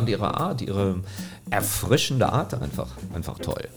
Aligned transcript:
fand 0.00 0.08
ihre 0.08 0.34
Art, 0.34 0.62
ihre 0.62 0.96
erfrischende 1.50 2.32
Art 2.32 2.54
einfach, 2.54 2.88
einfach 3.12 3.38
toll. 3.38 3.68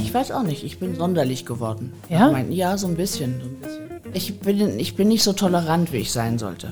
Ich 0.00 0.14
weiß 0.14 0.30
auch 0.30 0.44
nicht, 0.44 0.62
ich 0.62 0.78
bin 0.78 0.94
sonderlich 0.94 1.44
geworden. 1.46 1.92
Ja? 2.08 2.28
Ich 2.28 2.32
mein, 2.32 2.52
ja, 2.52 2.78
so 2.78 2.86
ein 2.86 2.94
bisschen. 2.94 3.40
So 3.40 3.46
ein 3.46 3.56
bisschen. 3.56 3.82
Ich, 4.14 4.38
bin, 4.38 4.78
ich 4.78 4.94
bin 4.94 5.08
nicht 5.08 5.24
so 5.24 5.32
tolerant, 5.32 5.92
wie 5.92 5.96
ich 5.96 6.12
sein 6.12 6.38
sollte. 6.38 6.68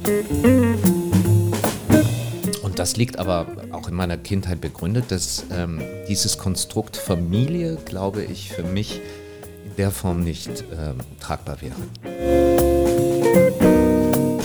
Und 2.62 2.78
das 2.78 2.96
liegt 2.96 3.18
aber 3.18 3.46
auch 3.72 3.88
in 3.88 3.94
meiner 3.94 4.16
Kindheit 4.16 4.60
begründet, 4.60 5.06
dass 5.08 5.44
ähm, 5.50 5.82
dieses 6.06 6.38
Konstrukt 6.38 6.96
Familie, 6.96 7.76
glaube 7.86 8.22
ich, 8.22 8.52
für 8.52 8.62
mich 8.62 9.00
in 9.64 9.74
der 9.78 9.90
Form 9.90 10.22
nicht 10.22 10.62
ähm, 10.78 10.98
tragbar 11.18 11.56
wäre. 11.60 11.74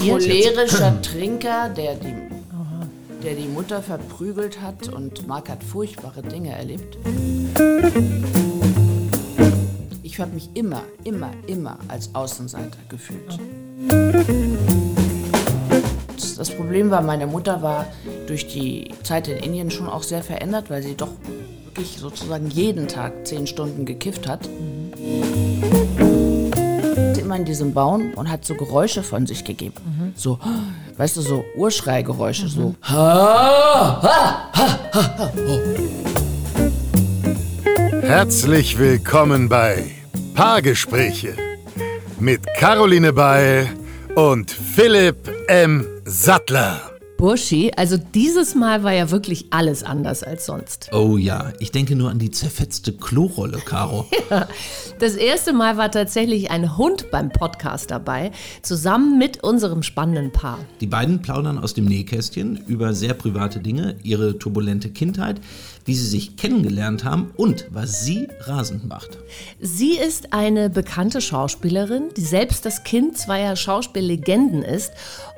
Cholerischer 0.07 1.01
Trinker, 1.01 1.69
der 1.69 1.95
die, 1.95 2.13
der 3.25 3.33
die 3.35 3.47
Mutter 3.47 3.81
verprügelt 3.81 4.61
hat 4.61 4.87
und 4.89 5.27
Marc 5.27 5.49
hat 5.49 5.63
furchtbare 5.63 6.21
Dinge 6.21 6.51
erlebt. 6.55 6.95
Ich 10.03 10.19
habe 10.19 10.31
mich 10.33 10.49
immer, 10.53 10.83
immer, 11.03 11.31
immer 11.47 11.79
als 11.87 12.13
Außenseiter 12.13 12.77
gefühlt. 12.87 13.39
Das- 16.37 16.51
Problem 16.55 16.89
war, 16.91 17.01
meine 17.01 17.25
Mutter 17.27 17.61
war 17.63 17.85
durch 18.27 18.47
die 18.47 18.93
Zeit 19.03 19.27
in 19.27 19.37
Indien 19.37 19.71
schon 19.71 19.89
auch 19.89 20.03
sehr 20.03 20.21
verändert, 20.23 20.69
weil 20.69 20.83
sie 20.83 20.95
doch 20.95 21.09
wirklich 21.65 21.97
sozusagen 21.97 22.49
jeden 22.49 22.87
Tag 22.87 23.25
zehn 23.27 23.45
Stunden 23.47 23.85
gekifft 23.85 24.27
hat. 24.27 24.47
Sie 27.13 27.21
immer 27.21 27.35
in 27.35 27.45
diesem 27.45 27.73
Baum 27.73 28.13
und 28.15 28.29
hat 28.31 28.45
so 28.45 28.53
Geräusche 28.55 29.03
von 29.03 29.25
sich 29.27 29.43
gegeben. 29.43 29.75
So, 30.15 30.39
weißt 30.97 31.17
du, 31.17 31.21
so 31.21 31.45
Urschreigeräusche, 31.55 32.47
so. 32.47 32.73
Herzlich 38.01 38.77
willkommen 38.77 39.49
bei 39.49 39.91
Paargespräche 40.33 41.35
mit 42.19 42.41
Caroline 42.57 43.11
Beil 43.11 43.67
und 44.15 44.51
Philipp 44.51 45.29
M. 45.47 45.85
Sattler. 46.05 46.94
Burschi, 47.17 47.71
also 47.77 47.97
dieses 47.97 48.55
Mal 48.55 48.83
war 48.83 48.91
ja 48.91 49.09
wirklich 49.09 49.47
alles 49.51 49.83
anders 49.83 50.21
als 50.21 50.45
sonst. 50.45 50.89
Oh 50.91 51.17
ja, 51.17 51.53
ich 51.59 51.71
denke 51.71 51.95
nur 51.95 52.09
an 52.09 52.19
die 52.19 52.31
zerfetzte 52.31 52.93
Klorolle, 52.93 53.59
Caro. 53.59 54.05
Das 54.97 55.15
erste 55.15 55.51
Mal 55.51 55.75
war 55.75 55.91
tatsächlich 55.91 56.51
ein 56.51 56.77
Hund 56.77 57.11
beim 57.11 57.29
Podcast 57.29 57.91
dabei, 57.91 58.31
zusammen 58.61 59.17
mit 59.17 59.43
unserem 59.43 59.83
spannenden 59.83 60.31
Paar. 60.31 60.59
Die 60.79 60.87
beiden 60.87 61.21
plaudern 61.21 61.57
aus 61.57 61.73
dem 61.73 61.83
Nähkästchen 61.83 62.63
über 62.65 62.93
sehr 62.93 63.13
private 63.13 63.59
Dinge, 63.59 63.97
ihre 64.03 64.39
turbulente 64.39 64.89
Kindheit, 64.89 65.41
wie 65.83 65.95
sie 65.95 66.07
sich 66.07 66.37
kennengelernt 66.37 67.03
haben 67.03 67.31
und 67.35 67.65
was 67.71 68.05
sie 68.05 68.29
rasend 68.39 68.87
macht. 68.87 69.17
Sie 69.59 69.97
ist 69.97 70.31
eine 70.31 70.69
bekannte 70.69 71.19
Schauspielerin, 71.19 72.09
die 72.15 72.21
selbst 72.21 72.65
das 72.65 72.85
Kind 72.85 73.17
zweier 73.17 73.57
Schauspiellegenden 73.57 74.63
ist. 74.63 74.91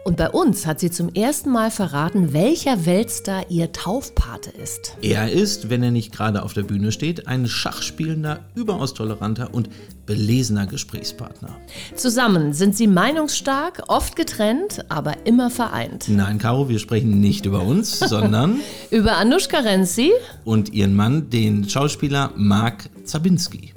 Und 0.08 0.16
bei 0.16 0.30
uns 0.30 0.66
hat 0.66 0.80
sie 0.80 0.89
zum 0.89 1.09
ersten 1.13 1.50
Mal 1.52 1.69
verraten, 1.69 2.31
welcher 2.31 2.86
Weltstar 2.86 3.52
ihr 3.52 3.73
Taufpate 3.73 4.52
ist. 4.52 4.95
Er 5.02 5.30
ist, 5.30 5.69
wenn 5.69 5.83
er 5.83 5.91
nicht 5.91 6.13
gerade 6.13 6.44
auf 6.44 6.53
der 6.53 6.63
Bühne 6.63 6.94
steht, 6.94 7.27
ein 7.27 7.45
schachspielender, 7.45 8.39
überaus 8.55 8.94
toleranter 8.94 9.53
und 9.53 9.69
belesener 10.05 10.66
Gesprächspartner. 10.66 11.50
Zusammen 11.97 12.53
sind 12.53 12.78
sie 12.78 12.88
meinungsstark, 12.88 13.83
oft 13.89 14.16
getrennt, 14.16 14.85
aber 14.88 15.25
immer 15.25 15.50
vereint. 15.50 16.05
Nein, 16.08 16.38
Caro, 16.39 16.69
wir 16.69 16.80
sprechen 16.80 17.19
nicht 17.19 17.45
über 17.45 17.63
uns, 17.63 18.00
sondern 18.08 18.62
Über 18.89 19.18
Anushka 19.18 19.57
Renzi. 19.59 20.13
und 20.45 20.72
ihren 20.74 20.95
Mann, 20.95 21.29
den 21.29 21.68
Schauspieler 21.68 22.31
Mark 22.38 22.89
Zabinski. 23.03 23.74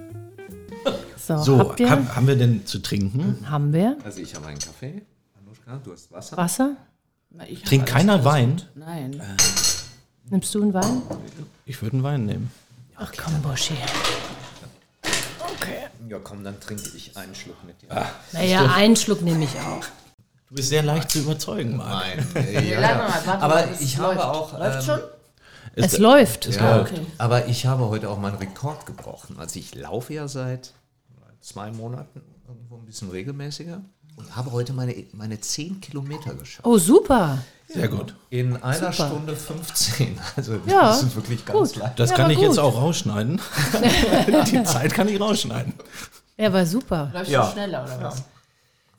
So, 1.26 1.38
So, 1.38 1.58
habt 1.58 1.80
ihr? 1.80 1.90
hab, 1.90 2.14
haben 2.14 2.28
wir 2.28 2.36
denn 2.36 2.64
zu 2.66 2.78
trinken? 2.78 3.38
haben 3.50 3.72
wir? 3.72 3.96
Also 4.04 4.20
ich 4.20 4.36
habe 4.36 4.46
einen 4.46 4.60
Kaffee. 4.60 5.02
Anuschka, 5.70 5.80
du 5.84 5.92
hast 5.92 6.12
Wasser. 6.12 6.36
Wasser? 6.36 6.76
Ich 7.48 7.62
Trinkt 7.62 7.86
keiner. 7.86 8.24
Wein? 8.24 8.62
Nein. 8.74 9.22
Nimmst 10.28 10.54
du 10.54 10.62
einen 10.62 10.74
Wein? 10.74 11.02
Ich 11.64 11.80
würde 11.80 11.96
einen 11.96 12.02
Wein 12.02 12.26
nehmen. 12.26 12.50
Ach 12.96 13.12
komm, 13.16 13.40
Buschi. 13.42 13.74
Ja 16.08 16.18
komm, 16.18 16.42
dann 16.42 16.58
trinke 16.58 16.90
ich 16.96 17.16
einen 17.16 17.34
Schluck 17.34 17.62
mit 17.64 17.80
dir. 17.82 17.88
Naja, 18.32 18.72
einen 18.74 18.96
Schluck 18.96 19.22
nehme 19.22 19.44
ich 19.44 19.56
auch. 19.60 19.84
Du 20.48 20.56
bist 20.56 20.70
sehr 20.70 20.82
leicht 20.82 21.10
zu 21.10 21.20
überzeugen, 21.20 21.76
Marc. 21.76 22.16
Nein, 22.16 22.26
äh, 22.34 22.70
ja, 22.70 22.80
ja. 22.80 22.96
mal, 22.96 23.08
warte 23.24 23.42
Aber 23.44 23.70
ich 23.70 23.94
es 23.94 23.96
habe 23.98 24.14
läuft. 24.14 24.26
auch... 24.26 24.58
Läuft 24.58 24.76
ähm, 24.76 24.82
schon? 24.82 25.00
Es 25.76 25.98
läuft. 25.98 26.46
Ja, 26.46 26.80
okay. 26.80 27.06
aber 27.18 27.46
ich 27.46 27.66
habe 27.66 27.88
heute 27.88 28.10
auch 28.10 28.18
meinen 28.18 28.34
Rekord 28.38 28.86
gebrochen. 28.86 29.38
Also 29.38 29.60
ich 29.60 29.76
laufe 29.76 30.12
ja 30.12 30.26
seit 30.26 30.72
zwei 31.40 31.70
Monaten 31.70 32.22
irgendwo 32.48 32.76
ein 32.76 32.84
bisschen 32.84 33.10
regelmäßiger 33.10 33.80
und 34.20 34.36
habe 34.36 34.52
heute 34.52 34.72
meine, 34.72 34.94
meine 35.12 35.40
10 35.40 35.80
Kilometer 35.80 36.34
geschafft. 36.34 36.66
Oh, 36.66 36.78
super. 36.78 37.38
Sehr 37.68 37.88
gut. 37.88 38.14
In 38.30 38.56
einer 38.56 38.92
Stunde 38.92 39.36
15. 39.36 40.18
Also 40.36 40.54
Ja, 40.66 40.88
das 40.88 41.02
ist 41.04 41.16
wirklich 41.16 41.44
ganz 41.44 41.72
gut. 41.72 41.82
leicht. 41.82 41.98
Das 41.98 42.10
Ja, 42.10 42.16
kann 42.16 42.30
ich 42.30 42.38
jetzt 42.38 42.56
gut. 42.56 42.58
auch 42.60 42.74
rausschneiden. 42.76 43.40
Die 44.50 44.62
Zeit 44.64 44.92
kann 44.94 45.08
ich 45.08 45.20
rausschneiden. 45.20 45.74
Er 46.36 46.52
war 46.52 46.66
super. 46.66 47.10
Läufst 47.12 47.30
Ja. 47.30 47.46
du 47.46 47.52
schneller 47.52 47.84
oder 47.84 48.02
was? 48.02 48.24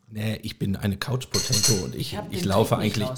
Nee, 0.09 0.39
ich 0.43 0.59
bin 0.59 0.75
eine 0.75 0.97
Couch 0.97 1.27
Potato 1.29 1.73
und 1.85 1.95
ich, 1.95 2.17
ich, 2.31 2.39
den 2.41 2.47
laufe 2.49 2.75
Trick 2.75 2.83
eigentlich. 2.83 3.09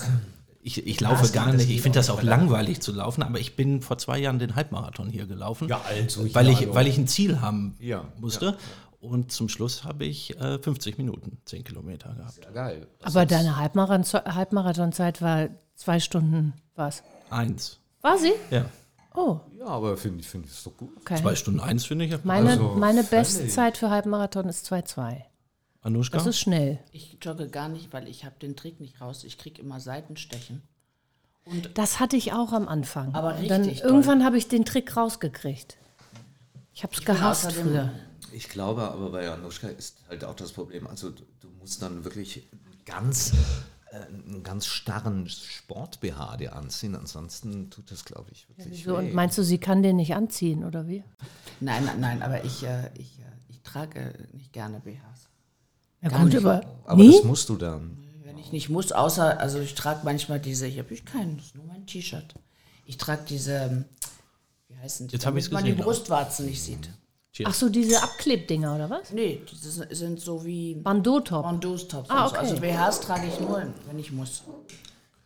Ich, 0.65 0.87
ich 0.87 1.01
laufe 1.01 1.29
gar 1.33 1.51
nicht. 1.51 1.69
Ich 1.69 1.81
finde 1.81 1.99
das 1.99 2.09
auch 2.09 2.21
langweilig 2.23 2.79
zu 2.81 2.93
laufen, 2.93 3.21
aber 3.21 3.37
ich 3.39 3.55
bin 3.57 3.81
vor 3.81 3.97
zwei 3.97 4.17
Jahren 4.19 4.39
den 4.39 4.55
Halbmarathon 4.55 5.09
hier 5.09 5.25
gelaufen. 5.25 5.67
Ja, 5.67 5.81
also, 5.87 6.33
weil 6.33 6.47
ja, 6.47 6.53
ich, 6.53 6.73
weil 6.73 6.87
ich 6.87 6.97
ein 6.97 7.07
Ziel 7.07 7.41
haben 7.41 7.75
Ja, 7.79 8.05
musste. 8.19 8.57
Und 9.03 9.33
zum 9.33 9.49
Schluss 9.49 9.83
habe 9.83 10.05
ich 10.05 10.39
äh, 10.39 10.57
50 10.59 10.97
Minuten, 10.97 11.37
10 11.45 11.65
Kilometer 11.65 12.13
gehabt. 12.15 12.53
Geil. 12.53 12.87
Aber 13.01 13.25
deine 13.25 13.57
Halbmarathon- 13.57 14.23
Halbmarathonzeit 14.33 15.21
war 15.21 15.49
zwei 15.75 15.99
Stunden 15.99 16.53
was? 16.75 17.03
Eins. 17.29 17.79
War 18.01 18.17
sie? 18.17 18.31
Ja. 18.49 18.65
Oh, 19.13 19.41
Ja, 19.59 19.65
aber 19.65 19.97
finde 19.97 20.21
ich, 20.21 20.27
find 20.29 20.45
ich 20.45 20.51
es 20.53 20.63
doch 20.63 20.75
gut. 20.77 20.95
okay. 21.01 21.17
Zwei 21.17 21.35
Stunden 21.35 21.59
eins 21.59 21.85
finde 21.85 22.05
ich. 22.05 22.23
Meine, 22.23 22.51
Also, 22.51 22.75
meine. 22.77 23.03
Bestzeit 23.03 23.77
für 23.77 23.89
Halbmarathon 23.89 24.47
ist 24.47 24.71
2,2. 24.71 25.21
Anuschka? 25.81 26.17
Das 26.17 26.25
ist 26.25 26.39
schnell. 26.39 26.79
Ich 26.93 27.17
jogge 27.21 27.49
gar 27.49 27.67
nicht, 27.67 27.91
weil 27.91 28.07
ich 28.07 28.23
habe 28.23 28.35
den 28.41 28.55
Trick 28.55 28.79
nicht 28.79 29.01
raus. 29.01 29.25
Ich 29.25 29.37
kriege 29.37 29.61
immer 29.61 29.81
Seitenstechen. 29.81 30.61
Das 31.73 31.99
hatte 31.99 32.15
ich 32.15 32.31
auch 32.31 32.53
am 32.53 32.69
Anfang. 32.69 33.13
Aber 33.13 33.35
Und 33.35 33.49
dann 33.51 33.63
richtig 33.63 33.81
doll. 33.81 33.89
irgendwann 33.91 34.23
habe 34.23 34.37
ich 34.37 34.47
den 34.47 34.63
Trick 34.63 34.95
rausgekriegt. 34.95 35.75
Ich 36.73 36.83
habe 36.83 36.93
es 36.95 37.03
gehasst 37.03 37.51
früher. 37.51 37.91
Ich 38.33 38.49
glaube 38.49 38.81
aber 38.83 39.11
bei 39.11 39.23
Januszka 39.23 39.67
ist 39.67 39.97
halt 40.09 40.23
auch 40.25 40.35
das 40.35 40.51
Problem, 40.51 40.87
also 40.87 41.09
du, 41.11 41.23
du 41.39 41.47
musst 41.59 41.81
dann 41.81 42.03
wirklich 42.03 42.47
ganz, 42.85 43.31
äh, 43.91 43.97
einen 44.07 44.43
ganz 44.43 44.65
starren 44.65 45.29
Sport-BH 45.29 46.37
dir 46.37 46.55
anziehen, 46.55 46.95
ansonsten 46.95 47.69
tut 47.69 47.91
das, 47.91 48.05
glaube 48.05 48.31
ich, 48.31 48.49
wirklich 48.49 48.83
So, 48.83 48.93
weh. 48.93 48.97
und 48.97 49.13
meinst 49.13 49.37
du, 49.37 49.43
sie 49.43 49.59
kann 49.59 49.83
den 49.83 49.97
nicht 49.97 50.15
anziehen, 50.15 50.63
oder 50.63 50.87
wie? 50.87 51.03
Nein, 51.59 51.85
nein, 51.85 51.99
nein, 51.99 52.21
aber 52.23 52.43
ich, 52.43 52.63
äh, 52.63 52.89
ich, 52.97 53.19
äh, 53.19 53.23
ich 53.49 53.61
trage 53.61 54.13
nicht 54.33 54.51
gerne 54.51 54.79
BHs. 54.79 55.29
Ja 56.01 56.09
Gar 56.09 56.19
gut, 56.23 56.33
nicht. 56.33 56.37
aber, 56.39 56.61
aber 56.85 57.01
nie? 57.01 57.11
das 57.15 57.23
musst 57.23 57.47
du 57.49 57.55
dann. 57.55 57.97
Wenn 58.23 58.37
ich 58.39 58.51
nicht 58.51 58.69
muss, 58.69 58.91
außer, 58.91 59.39
also 59.39 59.59
ich 59.59 59.75
trage 59.75 60.01
manchmal 60.03 60.39
diese, 60.39 60.65
hier 60.65 60.83
habe 60.83 60.93
ich 60.93 61.05
keinen, 61.05 61.37
das 61.37 61.47
ist 61.47 61.55
nur 61.55 61.65
mein 61.65 61.85
T-Shirt. 61.85 62.33
Ich 62.85 62.97
trage 62.97 63.23
diese, 63.29 63.53
ähm, 63.57 63.85
wie 64.67 64.77
heißen 64.77 65.07
die, 65.07 65.13
Jetzt 65.13 65.25
damit 65.25 65.49
man 65.51 65.63
die 65.63 65.71
gesehen, 65.71 65.83
Brustwarzen 65.85 66.47
nicht 66.47 66.61
sieht. 66.63 66.89
Ach 67.45 67.53
so, 67.53 67.67
diese 67.69 68.01
Abklebdinger, 68.03 68.75
oder 68.75 68.89
was? 68.89 69.11
Nee, 69.11 69.41
das 69.49 69.97
sind 69.97 70.19
so 70.19 70.45
wie 70.45 70.75
Bandeau-Top. 70.75 71.43
Bandeaus-Tops. 71.43 72.09
Ah, 72.09 72.25
und 72.25 72.29
so. 72.29 72.35
Also 72.35 72.57
okay. 72.57 72.71
BHs 72.73 72.99
trage 73.01 73.27
ich 73.27 73.39
nur, 73.39 73.63
wenn 73.87 73.97
ich 73.99 74.11
muss. 74.11 74.43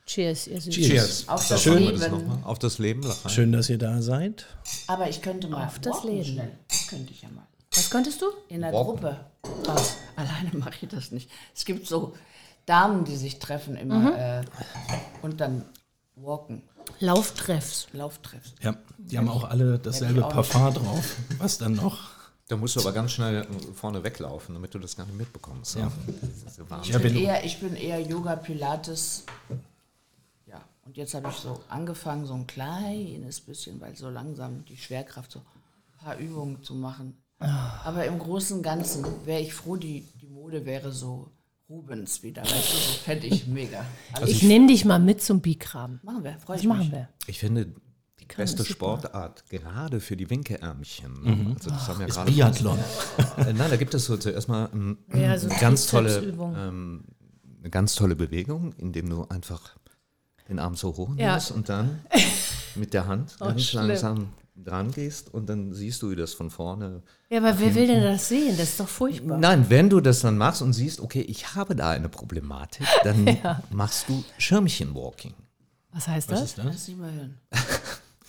Cheers, 0.05 0.47
ihr 0.47 0.61
Süßen. 0.61 0.83
Cheers. 0.83 1.27
Auf 1.27 1.45
das 1.49 1.61
Schön. 1.61 1.83
Das 1.91 2.01
Leben. 2.03 2.11
nochmal 2.25 2.39
auf 2.45 2.59
das 2.59 2.77
Leben 2.79 3.01
lachen. 3.03 3.29
Schön, 3.29 3.51
dass 3.51 3.69
ihr 3.69 3.77
da 3.77 4.01
seid. 4.01 4.45
Aber 4.87 5.09
ich 5.09 5.21
könnte 5.21 5.49
mal 5.49 5.65
Auf 5.67 5.79
das 5.79 6.05
Leben. 6.05 6.23
Schnell. 6.23 6.51
Das 6.69 6.87
könnte 6.87 7.11
ich 7.11 7.21
ja 7.23 7.29
mal. 7.29 7.45
Was 7.75 7.89
könntest 7.89 8.21
du? 8.21 8.27
In 8.47 8.61
der. 8.61 8.71
Gruppe. 8.71 9.19
Was? 9.65 9.97
Alleine 10.15 10.51
mache 10.53 10.75
ich 10.81 10.87
das 10.87 11.11
nicht. 11.11 11.29
Es 11.53 11.65
gibt 11.65 11.85
so 11.87 12.13
Damen, 12.65 13.03
die 13.03 13.17
sich 13.17 13.37
treffen 13.39 13.75
immer 13.75 13.99
Mhm. 13.99 14.13
äh, 14.15 14.41
und 15.23 15.41
dann 15.41 15.65
walken. 16.15 16.63
Lauftreffs. 16.99 17.87
Lauftreffs. 17.93 18.53
Ja, 18.61 18.75
die 18.97 19.17
haben 19.17 19.29
auch 19.29 19.43
alle 19.43 19.79
dasselbe 19.79 20.25
auch 20.25 20.31
Parfum 20.31 20.73
drauf. 20.73 21.15
Was 21.37 21.57
dann 21.57 21.73
noch? 21.73 22.17
Da 22.47 22.55
musst 22.55 22.77
du 22.77 22.79
aber 22.79 22.93
ganz 22.93 23.11
schnell 23.11 23.45
vorne 23.73 24.03
weglaufen, 24.03 24.55
damit 24.55 24.73
du 24.73 24.79
das 24.79 24.95
gar 24.95 25.05
nicht 25.05 25.17
mitbekommst. 25.17 25.75
Ja. 25.75 25.91
Ich 26.83 26.97
bin, 26.97 27.15
eher, 27.17 27.43
ich 27.43 27.59
bin 27.59 27.75
eher 27.75 27.99
Yoga, 27.99 28.37
Pilates. 28.37 29.25
Ja, 30.45 30.63
und 30.85 30.95
jetzt 30.95 31.13
habe 31.13 31.27
ich 31.29 31.35
so 31.35 31.61
angefangen, 31.67 32.25
so 32.25 32.35
ein 32.35 32.47
kleines 32.47 33.41
bisschen, 33.41 33.81
weil 33.81 33.97
so 33.97 34.09
langsam 34.09 34.63
die 34.63 34.77
Schwerkraft, 34.77 35.31
so 35.31 35.39
ein 35.39 36.05
paar 36.05 36.17
Übungen 36.17 36.63
zu 36.63 36.73
machen. 36.73 37.21
Aber 37.39 38.05
im 38.05 38.17
Großen 38.17 38.57
und 38.57 38.63
Ganzen 38.63 39.05
wäre 39.25 39.41
ich 39.41 39.53
froh, 39.53 39.75
die, 39.75 40.07
die 40.21 40.27
Mode 40.27 40.65
wäre 40.65 40.93
so 40.93 41.29
Rubens 41.69 42.23
wieder, 42.23 42.43
weißt 42.43 42.53
du, 42.53 42.77
so 42.77 42.97
fertig, 43.03 43.45
mega. 43.47 43.85
Alles 44.13 44.29
ich 44.29 44.43
nehme 44.43 44.67
dich 44.67 44.85
mal 44.85 44.99
mit 44.99 45.21
zum 45.21 45.41
Bikram. 45.41 45.99
machen 46.03 46.23
wir, 46.23 46.37
freue 46.39 46.57
ich 46.57 46.63
machen 46.63 46.79
mich. 46.79 46.91
wir. 46.93 47.09
Ich 47.27 47.39
finde, 47.39 47.73
die 48.19 48.25
beste. 48.35 48.63
Sportart, 48.63 49.49
gerade 49.49 49.99
für 49.99 50.15
die 50.15 50.29
Winkeärmchen. 50.29 51.53
Also 51.55 51.69
das 51.69 51.87
haben 51.89 51.99
wir 51.99 52.07
Ist 52.07 52.15
gerade 52.15 52.31
Biathlon. 52.31 52.79
Äh, 53.37 53.53
Nein, 53.53 53.69
da 53.69 53.75
gibt 53.75 53.93
es 53.93 54.05
so 54.05 54.15
zuerst 54.15 54.47
mal 54.47 54.69
ähm, 54.73 54.97
Ja, 55.13 55.37
so 55.37 55.49
eine 55.49 55.59
ganz 55.59 55.87
tolle, 55.87 56.19
ähm, 56.19 57.03
eine 57.59 57.69
ganz 57.69 57.95
tolle 57.95 58.15
Bewegung, 58.15 58.73
indem 58.77 59.09
du 59.09 59.25
einfach 59.27 59.75
den 60.47 60.59
Arm 60.59 60.75
so 60.75 60.95
hoch 60.95 61.15
Ja. 61.17 61.31
nimmst 61.33 61.51
und 61.51 61.67
dann 61.67 61.99
mit 62.75 62.93
der 62.93 63.07
Hand 63.07 63.35
Oh, 63.41 63.45
ganz 63.45 63.63
schlimm. 63.65 63.87
langsam 63.87 64.29
dran 64.63 64.91
gehst 64.91 65.33
und 65.33 65.47
dann 65.47 65.73
siehst 65.73 66.01
du, 66.01 66.11
wie 66.11 66.15
das 66.15 66.33
von 66.33 66.49
vorne. 66.49 67.01
Ja, 67.29 67.39
aber 67.39 67.59
wer 67.59 67.75
will 67.75 67.87
denn 67.87 68.03
das 68.03 68.29
sehen? 68.29 68.57
Das 68.57 68.69
ist 68.69 68.79
doch 68.79 68.87
furchtbar. 68.87 69.37
Nein, 69.37 69.65
wenn 69.69 69.89
du 69.89 69.99
das 69.99 70.21
dann 70.21 70.37
machst 70.37 70.61
und 70.61 70.73
siehst, 70.73 70.99
okay, 70.99 71.21
ich 71.21 71.55
habe 71.55 71.75
da 71.75 71.91
eine 71.91 72.09
Problematik, 72.09 72.87
dann 73.03 73.37
machst 73.69 74.09
du 74.09 74.23
Schirmchenwalking. 74.37 75.33
Was 75.91 76.07
heißt 76.07 76.29
Was 76.31 76.39
das? 76.39 76.49
ist 76.49 76.57
das? 76.57 76.65
Lass 76.65 76.87
nicht 76.87 76.99
mal 76.99 77.11
hören. 77.11 77.37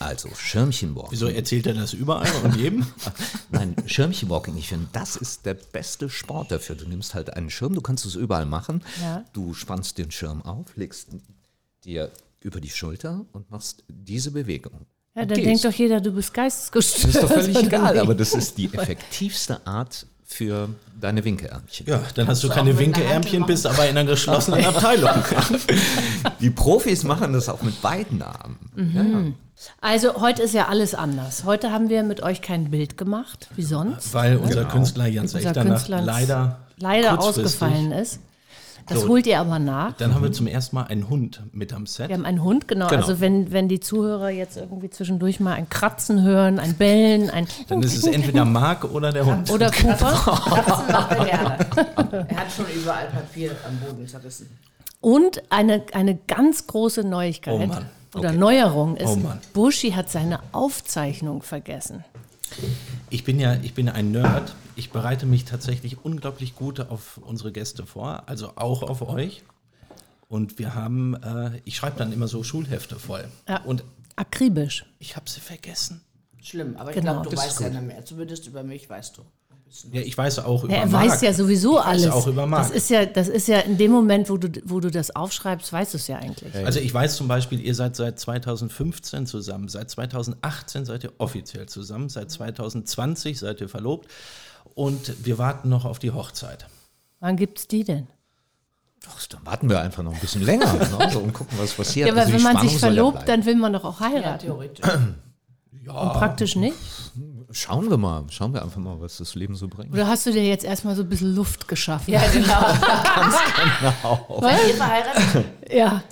Also 0.01 0.29
Schirmchenwalking. 0.33 1.11
Wieso 1.11 1.27
erzählt 1.27 1.67
er 1.67 1.75
das 1.75 1.93
überall 1.93 2.31
und 2.45 2.55
jedem? 2.55 2.87
Nein, 3.51 3.75
Schirmchenwalking, 3.87 4.57
ich 4.57 4.69
finde, 4.69 4.87
das 4.93 5.17
ist 5.17 5.45
der 5.45 5.55
beste 5.55 6.09
Sport 6.09 6.53
dafür. 6.53 6.77
Du 6.77 6.87
nimmst 6.87 7.15
halt 7.15 7.35
einen 7.35 7.51
Schirm, 7.51 7.75
du 7.75 7.81
kannst 7.81 8.07
es 8.07 8.15
überall 8.15 8.47
machen. 8.47 8.85
Ja. 9.03 9.25
Du 9.33 9.55
spannst 9.55 9.99
den 9.99 10.13
Schirm 10.13 10.43
auf, 10.43 10.77
legst 10.77 11.09
dir 11.85 12.13
über 12.41 12.61
die 12.61 12.71
Schulter 12.71 13.27
und 13.33 13.51
machst 13.51 13.83
diese 13.89 14.31
Bewegung. 14.31 14.87
Ja, 15.19 15.27
dann 15.27 15.37
gehst. 15.37 15.49
denkt 15.49 15.65
doch 15.65 15.73
jeder, 15.73 16.01
du 16.01 16.13
bist 16.13 16.33
geistesgestört. 16.33 17.15
Das 17.15 17.15
ist 17.15 17.23
doch 17.23 17.29
völlig 17.29 17.57
egal, 17.65 17.99
aber 17.99 18.15
das 18.15 18.35
ist 18.35 18.57
die 18.57 18.73
effektivste 18.73 19.67
Art 19.67 20.07
für 20.25 20.69
deine 21.01 21.25
Winkeärmchen. 21.25 21.87
Ja, 21.89 22.01
dann 22.15 22.29
hast 22.29 22.45
du 22.45 22.49
keine 22.49 22.79
Winkeärmchen, 22.79 23.45
bist 23.45 23.67
aber 23.67 23.89
in 23.89 23.97
einer 23.99 24.09
geschlossenen 24.09 24.65
Abteilung. 24.65 25.11
Die 26.41 26.51
Profis 26.51 27.03
machen 27.03 27.33
das 27.33 27.49
auch 27.49 27.63
mit 27.63 27.83
beiden 27.83 28.23
Armen. 28.23 28.59
Ja, 28.77 29.03
ja. 29.03 29.33
Also 29.81 30.21
heute 30.21 30.43
ist 30.43 30.55
ja 30.55 30.69
alles 30.69 30.95
anders. 30.95 31.45
Heute 31.45 31.73
haben 31.73 31.89
wir 31.89 32.05
mit 32.05 32.23
euch 32.23 32.41
kein 32.41 32.71
Bild 32.71 32.97
gemacht, 32.97 33.49
wie 33.57 33.63
sonst. 33.63 34.15
Weil 34.15 34.37
unser 34.37 34.67
Künstler 34.67 35.07
Jans 35.07 35.35
Unser 35.35 35.49
Echternach 35.49 35.77
Künstler 35.77 36.03
leider, 36.03 36.59
leider 36.79 37.19
ausgefallen 37.19 37.91
ist. 37.91 38.21
Das 38.89 39.01
So. 39.03 39.09
holt 39.09 39.27
ihr 39.27 39.39
aber 39.41 39.59
nach. 39.59 39.93
Dann 39.99 40.15
haben 40.15 40.23
wir 40.23 40.33
zum 40.33 40.47
ersten 40.47 40.77
Mal 40.77 40.85
einen 40.85 41.09
Hund 41.11 41.43
mit 41.53 41.73
am 41.73 41.87
Set. 41.87 42.09
Wir 42.09 42.17
haben 42.17 42.25
einen 42.25 42.43
Hund, 42.43 42.69
genau. 42.69 42.89
Genau. 42.89 43.01
Also 43.03 43.21
wenn, 43.21 43.53
wenn 43.53 43.69
die 43.69 43.81
Zuhörer 43.81 44.31
jetzt 44.31 44.57
irgendwie 44.57 44.89
zwischendurch 44.91 45.41
mal 45.41 45.55
ein 45.55 45.69
Kratzen 45.69 46.23
hören, 46.23 46.59
ein 46.59 46.75
Bellen, 46.75 47.29
ein 47.31 47.47
Dann 47.69 47.83
ist 47.83 47.97
es 47.97 48.05
entweder 48.05 48.45
Marc 48.45 48.85
oder 48.85 49.13
der 49.13 49.27
Hund. 49.27 49.51
oder 49.51 49.71
Cooper. 49.71 51.07
Er 51.11 51.25
gerne. 51.25 52.27
Er 52.29 52.37
hat 52.37 52.53
schon 52.57 52.67
überall 52.75 53.07
Papier 53.07 53.53
am 53.67 53.77
Boden 53.79 54.07
zerrissen. 54.09 54.49
Und 55.01 55.43
eine, 55.51 55.83
eine 55.93 56.17
ganz 56.17 56.67
große 56.67 57.03
Neuigkeit 57.05 57.55
Oh 57.55 57.59
Mann. 57.67 57.87
oder 58.15 58.31
Okay. 58.31 58.39
Neuerung 58.39 58.97
ist, 58.97 59.09
Oh 59.11 59.17
Mann. 59.17 59.39
Buschi 59.53 59.91
hat 59.93 60.11
seine 60.11 60.41
Aufzeichnung 60.53 61.43
vergessen. 61.43 62.05
Ich 63.11 63.25
bin 63.25 63.41
ja, 63.41 63.55
ich 63.63 63.75
bin 63.75 63.87
ja 63.87 63.95
ein 63.95 64.11
Nerd. 64.11 64.55
Ich 64.77 64.91
bereite 64.91 65.27
mich 65.27 65.45
tatsächlich 65.45 66.05
unglaublich 66.05 66.55
gut 66.55 66.81
auf 66.81 67.19
unsere 67.19 67.53
Gäste 67.53 67.87
vor, 67.87 68.23
also 68.27 68.53
auch 68.57 68.83
auf 68.83 69.03
euch. 69.03 69.43
Und 70.29 70.59
wir 70.59 70.75
haben, 70.75 71.15
äh, 71.23 71.61
ich 71.65 71.77
schreibe 71.77 71.97
dann 71.99 72.13
immer 72.13 72.29
so 72.29 72.43
Schulhefte 72.43 72.97
voll. 72.99 73.27
Ja. 73.49 73.63
Und 73.63 73.83
Akribisch. 74.17 74.85
ich 74.99 75.17
habe 75.17 75.29
sie 75.31 75.41
vergessen. 75.41 76.03
Schlimm, 76.43 76.77
aber 76.77 76.91
ich 76.91 76.97
Genau. 76.97 77.13
glaube, 77.15 77.31
du 77.31 77.35
Das 77.37 77.45
weißt 77.47 77.61
ja 77.61 77.71
nicht 77.71 77.83
mehr. 77.83 78.05
Zumindest 78.05 78.47
über 78.47 78.63
mich 78.63 78.89
weißt 78.89 79.17
du. 79.17 79.23
Ja, 79.93 80.01
ich 80.01 80.17
weiß 80.17 80.39
auch 80.41 80.65
über 80.65 80.73
Ja, 80.73 80.81
er 80.81 80.87
Marc. 80.87 81.09
weiß 81.11 81.21
ja 81.23 81.33
sowieso 81.35 81.73
ich 81.79 81.85
weiß 81.85 81.87
alles. 81.87 82.09
auch 82.11 82.27
über 82.27 82.47
Marc. 82.47 82.63
Das 82.69 82.71
ist 82.71 82.91
ja, 82.91 83.05
das 83.07 83.29
ist 83.29 83.49
ja 83.49 83.59
in 83.61 83.77
dem 83.77 83.91
Moment, 83.93 84.31
wo 84.31 84.37
du, 84.37 84.49
wo 84.65 84.81
du 84.81 84.91
das 84.91 85.15
aufschreibst, 85.15 85.73
weißt 85.73 85.95
du 85.95 85.99
es 85.99 86.09
ja 86.09 86.17
eigentlich. 86.17 86.55
Also 86.55 86.81
ich 86.81 86.93
weiß 86.93 87.17
zum 87.17 87.29
Beispiel, 87.29 87.61
ihr 87.61 87.75
seid 87.75 87.95
seit 87.97 88.19
2015 88.19 89.27
zusammen, 89.27 89.69
seit 89.69 89.91
2018 89.91 90.85
seid 90.85 91.05
ihr 91.05 91.13
offiziell 91.19 91.67
zusammen, 91.67 92.09
seit 92.09 92.31
2020 92.31 93.39
seid 93.39 93.61
ihr 93.61 93.69
verlobt 93.69 94.09
und 94.75 95.25
wir 95.25 95.39
warten 95.39 95.69
noch 95.69 95.85
auf 95.85 95.99
die 95.99 96.11
Hochzeit. 96.13 96.67
Wann 97.21 97.37
gibt's 97.37 97.67
die 97.69 97.85
denn? 97.85 98.07
Doch, 99.05 99.25
dann 99.29 99.45
warten 99.47 99.69
wir 99.71 99.81
einfach 99.81 100.03
noch 100.03 100.13
ein 100.15 100.21
bisschen 100.21 100.43
länger 100.43 100.73
ne, 100.73 100.89
so, 101.13 101.21
und 101.21 101.33
gucken, 101.33 101.57
was 101.59 101.73
passiert. 101.73 102.09
Ja, 102.09 102.13
aber 102.15 102.23
Also 102.23 102.33
wenn 102.33 102.43
man 102.43 102.53
Spannung 102.53 102.69
sich 102.71 102.81
ja 102.81 102.87
verlobt, 102.89 103.13
bleiben. 103.25 103.27
dann 103.43 103.47
will 103.47 103.55
man 103.57 103.73
doch 103.73 103.85
auch 103.85 104.01
Ja, 104.01 104.09
heiraten. 104.09 104.47
theoretisch. 104.47 104.85
Und 105.87 106.13
praktisch 106.13 106.57
nicht. 106.57 106.75
Schauen 107.51 107.89
wir 107.89 107.97
mal, 107.97 108.25
schauen 108.31 108.53
wir 108.53 108.63
einfach 108.63 108.79
mal, 108.81 109.01
was 109.01 109.17
das 109.19 109.35
Leben 109.35 109.55
so 109.55 109.69
bringt. 109.69 109.93
Oder 109.93 110.07
hast 110.07 110.27
du 110.27 110.33
dir 110.33 110.45
jetzt 110.47 110.65
erstmal 110.65 110.95
so 110.95 111.03
ein 111.03 111.09
bisschen 111.09 111.35
Luft 111.35 111.67
geschaffen? 111.67 112.13
ja, 112.13 112.23
genau. 112.31 112.61
Was? 114.41 114.69
Ihr 114.69 114.75
verheiratet? 114.75 115.45
Ja. 115.71 116.03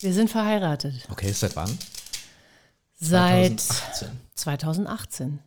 Wir 0.00 0.12
sind 0.12 0.30
verheiratet. 0.30 0.94
Okay, 1.10 1.32
seit 1.32 1.54
wann? 1.56 1.70
Seit 2.94 3.60
2018. 3.60 4.08
2018. 4.34 5.38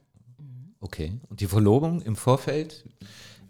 Okay. 0.81 1.19
Und 1.29 1.39
die 1.39 1.47
Verlobung 1.47 2.01
im 2.01 2.15
Vorfeld? 2.15 2.83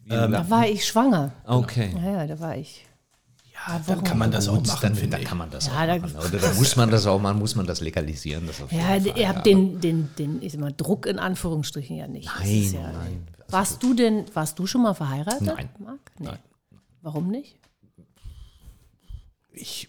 Ähm, 0.10 0.32
Da 0.32 0.50
war 0.50 0.68
ich 0.68 0.86
schwanger. 0.86 1.32
okay. 1.46 1.94
Ja, 1.96 2.12
ja, 2.12 2.28
da 2.28 2.40
war 2.40 2.56
ich. 2.58 2.85
Ja, 3.68 3.82
dann 3.88 4.04
kann 4.04 4.18
man 4.18 4.32
das 4.32 4.48
auch 4.48 4.62
machen, 4.66 4.96
dann, 4.96 5.10
dann 5.10 5.24
kann 5.24 5.38
man 5.38 5.50
das 5.50 5.68
Ja, 5.68 5.74
auch 5.74 5.88
da- 5.88 5.98
machen. 5.98 6.16
Oder 6.28 6.38
dann 6.40 6.56
muss 6.56 6.76
man 6.76 6.92
das 6.92 7.06
auch 7.08 7.20
machen, 7.20 7.40
muss 7.40 7.56
man 7.56 7.66
das 7.66 7.82
legalisieren. 7.82 8.46
Das 8.48 8.60
Ja, 8.60 8.68
Fall, 8.68 9.08
ihr 9.18 9.28
habt 9.30 9.46
den, 9.46 9.80
den, 9.82 10.10
den 10.18 10.42
ich 10.42 10.52
sag 10.54 10.62
mal, 10.62 10.74
Druck 10.76 11.06
in 11.08 11.18
Anführungsstrichen 11.20 11.96
ja 11.98 12.08
nicht. 12.08 12.30
Nein, 12.40 12.74
ja, 12.74 12.82
nein. 12.92 13.28
Also 13.40 13.52
Warst 13.54 13.84
du 13.84 13.94
denn, 13.94 14.26
warst 14.34 14.58
du 14.60 14.68
schon 14.68 14.82
mal 14.84 14.94
verheiratet? 14.94 15.42
Nein. 15.42 15.70
Marc? 15.80 16.00
Nee. 16.20 16.30
Warum 17.02 17.30
nicht? 17.30 17.58
Ich, 19.52 19.88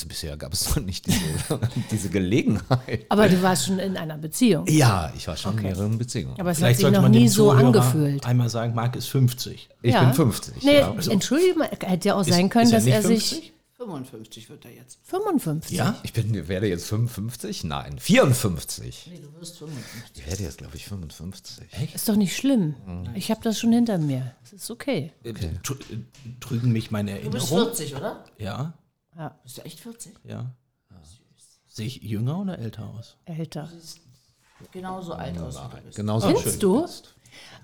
also 0.00 0.08
bisher 0.08 0.36
gab 0.36 0.52
es 0.52 0.74
noch 0.74 0.82
nicht 0.82 1.06
diese, 1.06 1.18
diese 1.90 2.08
Gelegenheit. 2.08 3.04
Aber 3.08 3.28
du 3.28 3.42
warst 3.42 3.66
schon 3.66 3.78
in 3.78 3.96
einer 3.96 4.16
Beziehung. 4.18 4.66
Ja, 4.66 5.12
ich 5.16 5.26
war 5.28 5.36
schon 5.36 5.56
in 5.58 5.62
mehreren 5.64 5.98
Beziehungen. 5.98 6.38
Aber 6.40 6.50
es 6.50 6.58
Vielleicht 6.58 6.80
hat 6.82 6.86
sich 6.86 6.94
noch 6.94 7.02
man 7.02 7.10
nie 7.10 7.28
so 7.28 7.50
Zuhörer 7.50 7.66
angefühlt. 7.66 8.24
einmal 8.24 8.48
sagen, 8.48 8.74
Marc 8.74 8.96
ist 8.96 9.06
50. 9.08 9.68
ich 9.82 9.92
Ja. 9.92 10.04
bin 10.04 10.14
50. 10.14 10.62
Nee, 10.62 10.78
ja. 10.78 10.94
entschuldige 11.10 11.58
mal, 11.58 11.68
hätte 11.84 12.08
ja 12.08 12.14
auch 12.14 12.24
sein 12.24 12.48
können, 12.48 12.64
ist 12.66 12.72
er 12.72 12.78
dass 12.78 12.86
er 12.86 13.02
sich 13.02 13.28
50? 13.28 13.52
55 13.76 14.50
wird 14.50 14.64
er 14.66 14.72
jetzt. 14.72 14.98
55. 15.04 15.74
Ja? 15.76 15.96
Ich 16.02 16.12
bin, 16.12 16.48
werde 16.48 16.66
jetzt 16.68 16.84
55? 16.86 17.64
Nein, 17.64 17.98
54. 17.98 19.08
Nee, 19.10 19.20
du 19.20 19.40
wirst 19.40 19.56
55. 19.58 20.22
Ich 20.22 20.26
werde 20.30 20.42
jetzt, 20.42 20.58
glaube 20.58 20.76
ich, 20.76 20.84
55. 20.84 21.66
Ist 21.94 22.06
doch 22.06 22.16
nicht 22.16 22.36
schlimm. 22.36 22.74
Ich 23.14 23.30
habe 23.30 23.40
das 23.42 23.58
schon 23.58 23.72
hinter 23.72 23.96
mir. 23.96 24.34
Es 24.44 24.52
ist 24.52 24.70
okay. 24.70 25.12
Äh, 25.24 25.30
tr- 25.30 25.80
äh, 25.92 25.96
Trügen 26.40 26.72
mich 26.72 26.90
meine 26.90 27.18
Du 27.20 27.30
bist 27.30 27.50
Erinnerungen? 27.50 27.74
40, 27.74 27.96
oder? 27.96 28.24
Ja, 28.38 28.74
Bist 29.42 29.58
du 29.58 29.62
echt 29.62 29.80
40? 29.80 30.14
ja. 30.24 30.46
Sehe 31.72 31.86
ich 31.86 32.02
jünger 32.02 32.40
oder 32.40 32.58
älter 32.58 32.84
aus? 32.98 33.16
Älter. 33.26 33.68
Genauso 34.72 35.12
alt 35.12 35.38
aus 35.38 35.56
wie 35.56 35.76
du 35.76 35.82
bist. 35.84 35.96
Genauso 35.96 36.26
Findest 36.26 36.50
schön. 36.50 36.60
du? 36.60 36.86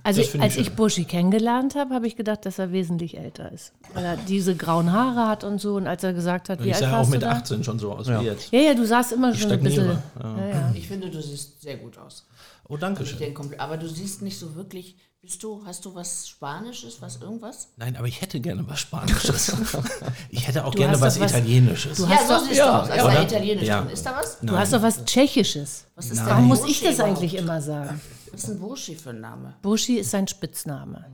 Also 0.05 0.21
Das 0.21 0.31
finde 0.31 0.47
ich 0.47 0.53
als 0.53 0.57
ich 0.61 0.67
schön. 0.69 0.77
Buschi 0.77 1.05
kennengelernt 1.05 1.75
habe, 1.75 1.93
habe 1.93 2.07
ich 2.07 2.15
gedacht, 2.15 2.47
dass 2.47 2.61
er 2.61 2.71
wesentlich 2.71 3.19
älter 3.19 3.51
ist. 3.51 3.73
Weil 3.95 4.05
er 4.05 4.17
diese 4.17 4.55
grauen 4.55 4.93
Haare 4.93 5.29
hat 5.29 5.43
und 5.43 5.61
so. 5.61 5.75
Und 5.75 5.89
als 5.89 6.05
er 6.05 6.13
gesagt 6.13 6.49
hat, 6.49 6.63
wie 6.63 6.69
Ich 6.69 6.75
alt 6.77 6.85
sah 6.85 6.93
auch 6.93 6.99
warst 6.99 7.11
mit 7.11 7.23
du 7.23 7.27
da? 7.27 7.33
18 7.33 7.65
schon 7.65 7.79
so 7.81 7.93
aus 7.93 8.07
wie 8.09 8.13
jetzt. 8.25 8.53
Ja, 8.53 8.61
ja, 8.61 8.75
du 8.75 8.87
sahst 8.87 9.11
immer 9.13 9.35
schon 9.35 9.51
ein 9.51 9.61
bisschen. 9.63 9.99
Ja. 10.23 10.49
Ja, 10.49 10.73
Ich 10.75 10.87
finde, 10.87 11.11
du 11.11 11.21
siehst 11.21 11.61
sehr 11.63 11.77
gut 11.79 11.99
aus. 11.99 12.27
Oh, 12.69 12.77
danke 12.77 13.03
Ich 13.03 13.11
schön. 13.11 13.35
aber 13.59 13.77
du 13.77 13.89
siehst 13.89 14.23
nicht 14.23 14.39
so 14.39 14.55
wirklich. 14.55 14.97
Bist 15.27 15.43
du, 15.43 15.61
hast 15.67 15.85
du 15.85 15.93
was 15.93 16.29
Spanisches, 16.29 17.03
was 17.03 17.17
irgendwas? 17.21 17.69
Nein, 17.77 17.97
aber 17.97 18.07
ich 18.07 18.21
hätte 18.21 18.39
gerne 18.39 18.65
was 18.69 18.79
Spanisches. 18.79 19.53
ich 20.31 20.47
hätte 20.47 20.65
auch 20.65 20.71
Du 20.71 20.79
gerne 20.79 21.01
was, 21.01 21.17
doch 21.17 21.23
was- 21.23 21.33
Italienisches. 21.33 21.97
Du 21.99 22.05
Ja, 22.05 22.11
hast 22.11 22.29
so 22.29 22.35
doch, 22.35 22.43
siehst 22.45 22.57
ja, 22.59 22.67
du 22.67 22.83
aus. 22.85 22.91
Also 22.91 23.07
oder? 23.07 23.23
Italienisch 23.25 23.65
Ja. 23.67 23.81
Ist 23.81 24.07
da 24.07 24.17
was? 24.17 24.39
du 24.41 24.57
hast 24.57 24.73
doch 24.73 24.83
was 24.83 25.05
Tschechisches. 25.05 25.87
Was 25.97 26.11
ist 26.11 26.25
Warum 26.25 26.45
muss 26.47 26.61
Burschi 26.61 26.73
ich 26.75 26.81
das 26.83 26.95
überhaupt? 26.95 27.19
eigentlich 27.19 27.35
immer 27.35 27.61
sagen? 27.61 28.01
Was 28.31 28.45
ist 28.45 28.51
ein 28.51 28.59
Burschi 28.61 28.95
für 28.95 29.11
ein 29.11 29.21
Name? 29.21 29.55
Buschi 29.63 29.97
ist 29.99 30.11
sein 30.13 30.29
Spitzname. 30.29 31.05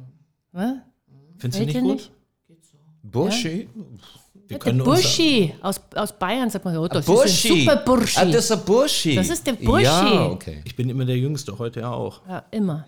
Ne? 0.52 0.82
Findest 1.38 1.60
du 1.62 1.64
nicht 1.66 1.74
ihr 1.76 1.80
gut? 1.80 1.92
nicht? 1.94 2.12
Burschi? 3.02 3.68
Wir 4.46 4.58
Der 4.58 4.72
Buschi 4.74 5.54
aus, 5.62 5.80
aus 5.94 6.12
Bayern 6.18 6.50
sagt 6.50 6.66
man, 6.66 6.76
oh, 6.76 6.86
das 6.86 6.98
ist 7.00 7.06
Burschi. 7.06 7.48
ein 7.50 7.60
super 7.60 7.76
Burschi. 7.76 8.18
Ah, 8.18 8.24
das 8.26 8.34
ist 8.36 8.50
der 8.50 8.56
Burschi. 8.56 9.14
Das 9.14 9.28
ist 9.30 9.46
der 9.46 9.52
Burschi. 9.54 9.84
Ja, 9.84 10.26
okay. 10.26 10.60
Ich 10.66 10.76
bin 10.76 10.90
immer 10.90 11.06
der 11.06 11.16
Jüngste, 11.16 11.58
heute 11.58 11.80
ja 11.80 11.90
auch. 11.92 12.20
ja, 12.28 12.44
immer. 12.50 12.84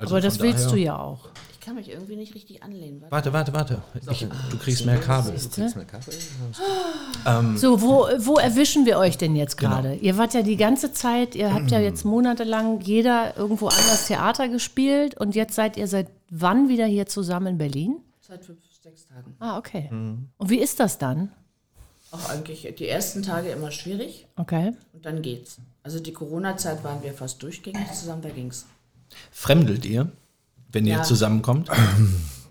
Also 0.00 0.14
Aber 0.14 0.20
das 0.20 0.40
willst 0.40 0.64
daher- 0.66 0.70
du 0.76 0.80
ja 0.82 0.98
auch. 0.98 1.28
Ich 1.52 1.60
kann 1.66 1.74
mich 1.74 1.90
irgendwie 1.90 2.16
nicht 2.16 2.34
richtig 2.34 2.62
anlehnen. 2.62 3.02
Warte. 3.08 3.32
Warte, 3.34 3.52
warte, 3.52 3.82
warte. 3.92 4.10
Ich, 4.10 4.26
du 4.50 4.56
kriegst 4.58 4.86
mehr 4.86 4.98
Kabel. 4.98 5.34
So, 7.56 7.82
wo, 7.82 8.08
wo 8.18 8.36
erwischen 8.38 8.86
wir 8.86 8.96
euch 8.98 9.18
denn 9.18 9.36
jetzt 9.36 9.56
Genau. 9.58 9.76
gerade? 9.76 9.94
Ihr 9.96 10.16
wart 10.16 10.32
ja 10.34 10.42
die 10.42 10.56
ganze 10.56 10.92
Zeit, 10.92 11.34
ihr 11.34 11.52
habt 11.52 11.70
ja 11.70 11.78
jetzt 11.78 12.04
monatelang 12.04 12.80
jeder 12.80 13.36
irgendwo 13.36 13.66
anders 13.68 14.06
Theater 14.06 14.48
gespielt 14.48 15.14
und 15.20 15.34
jetzt 15.34 15.54
seid 15.54 15.76
ihr 15.76 15.86
seit 15.86 16.08
wann 16.30 16.68
wieder 16.68 16.86
hier 16.86 17.06
zusammen 17.06 17.46
in 17.48 17.58
Berlin? 17.58 17.96
Seit 18.20 18.44
fünf, 18.44 18.58
sechs 18.82 19.06
Tagen. 19.06 19.36
Ah, 19.38 19.58
okay. 19.58 19.88
Mhm. 19.90 20.28
Und 20.38 20.48
wie 20.50 20.58
ist 20.60 20.80
das 20.80 20.96
dann? 20.98 21.30
Auch 22.12 22.30
eigentlich 22.30 22.66
die 22.78 22.88
ersten 22.88 23.22
Tage 23.22 23.50
immer 23.50 23.70
schwierig 23.70 24.26
Okay. 24.36 24.72
und 24.94 25.04
dann 25.04 25.20
geht's. 25.22 25.58
Also 25.82 26.00
die 26.00 26.12
Corona-Zeit 26.12 26.82
waren 26.82 27.02
wir 27.02 27.12
fast 27.12 27.42
durchgängig 27.42 27.92
zusammen, 27.92 28.22
da 28.22 28.30
ging's. 28.30 28.66
Fremdelt 29.30 29.84
ihr, 29.84 30.10
wenn 30.72 30.86
ihr 30.86 30.96
Ja. 30.96 31.02
zusammenkommt? 31.02 31.68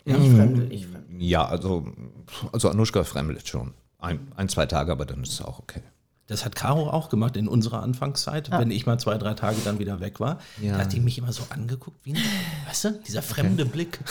Ich 0.05 0.13
fremdel, 0.15 0.71
ich 0.71 0.87
fremdel. 0.87 1.21
Ja, 1.21 1.45
also, 1.45 1.85
also 2.51 2.69
Anushka 2.69 3.03
fremdelt 3.03 3.47
schon. 3.47 3.73
Ein, 3.99 4.31
ein, 4.35 4.47
zwei 4.49 4.65
Tage, 4.65 4.91
aber 4.91 5.05
dann 5.05 5.21
ist 5.23 5.33
es 5.33 5.41
auch 5.41 5.59
okay. 5.59 5.81
Das 6.27 6.45
hat 6.45 6.55
Caro 6.55 6.91
auch 6.91 7.09
gemacht 7.09 7.35
in 7.35 7.47
unserer 7.47 7.81
Anfangszeit, 7.81 8.51
wenn 8.51 8.69
ich 8.69 8.85
mal 8.85 8.99
zwei, 8.99 9.17
drei 9.17 9.33
Tage 9.33 9.57
dann 9.65 9.79
wieder 9.79 9.99
weg 9.99 10.19
war. 10.19 10.37
Ja. 10.61 10.73
Da 10.73 10.81
hat 10.83 10.93
die 10.93 10.99
mich 10.99 11.17
immer 11.17 11.33
so 11.33 11.41
angeguckt, 11.49 11.97
wie 12.05 12.13
ein, 12.13 12.19
weißt 12.67 12.83
du, 12.85 12.91
dieser 13.05 13.23
fremde 13.23 13.65
Blick. 13.65 13.99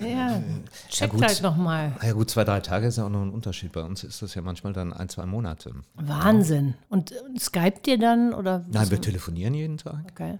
Ja, 0.00 0.42
checkt 0.88 1.12
gut. 1.12 1.22
halt 1.22 1.42
nochmal. 1.42 1.92
Na 2.00 2.06
ja 2.06 2.12
gut, 2.12 2.30
zwei, 2.30 2.44
drei 2.44 2.60
Tage 2.60 2.86
ist 2.86 2.98
ja 2.98 3.04
auch 3.06 3.10
noch 3.10 3.22
ein 3.22 3.30
Unterschied. 3.30 3.72
Bei 3.72 3.82
uns 3.82 4.04
ist 4.04 4.22
das 4.22 4.34
ja 4.34 4.42
manchmal 4.42 4.72
dann 4.72 4.92
ein, 4.92 5.08
zwei 5.08 5.26
Monate. 5.26 5.72
Wahnsinn. 5.94 6.74
Und 6.88 7.12
äh, 7.12 7.16
Skypt 7.38 7.86
ihr 7.88 7.98
dann 7.98 8.32
oder? 8.34 8.64
Nein, 8.70 8.90
wir 8.90 9.00
telefonieren 9.00 9.54
jeden 9.54 9.78
Tag. 9.78 10.04
Okay. 10.10 10.38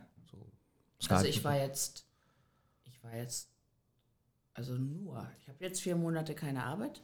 Also 1.10 1.26
ich 1.26 1.44
war 1.44 1.56
jetzt, 1.56 2.04
ich 2.84 3.02
war 3.02 3.14
jetzt, 3.14 3.48
also 4.54 4.74
nur, 4.74 5.26
ich 5.40 5.48
habe 5.48 5.58
jetzt 5.64 5.80
vier 5.82 5.96
Monate 5.96 6.34
keine 6.34 6.64
Arbeit, 6.64 7.02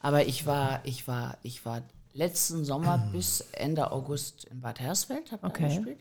aber 0.00 0.26
ich 0.26 0.46
war, 0.46 0.80
ich 0.84 1.06
war, 1.06 1.36
ich 1.42 1.64
war 1.64 1.82
letzten 2.12 2.64
Sommer 2.64 2.98
bis 3.12 3.40
Ende 3.52 3.92
August 3.92 4.44
in 4.44 4.60
Bad 4.60 4.80
Hersfeld, 4.80 5.30
habe 5.32 5.46
Okay. 5.46 5.64
okay. 5.66 5.74
gespielt. 5.76 6.00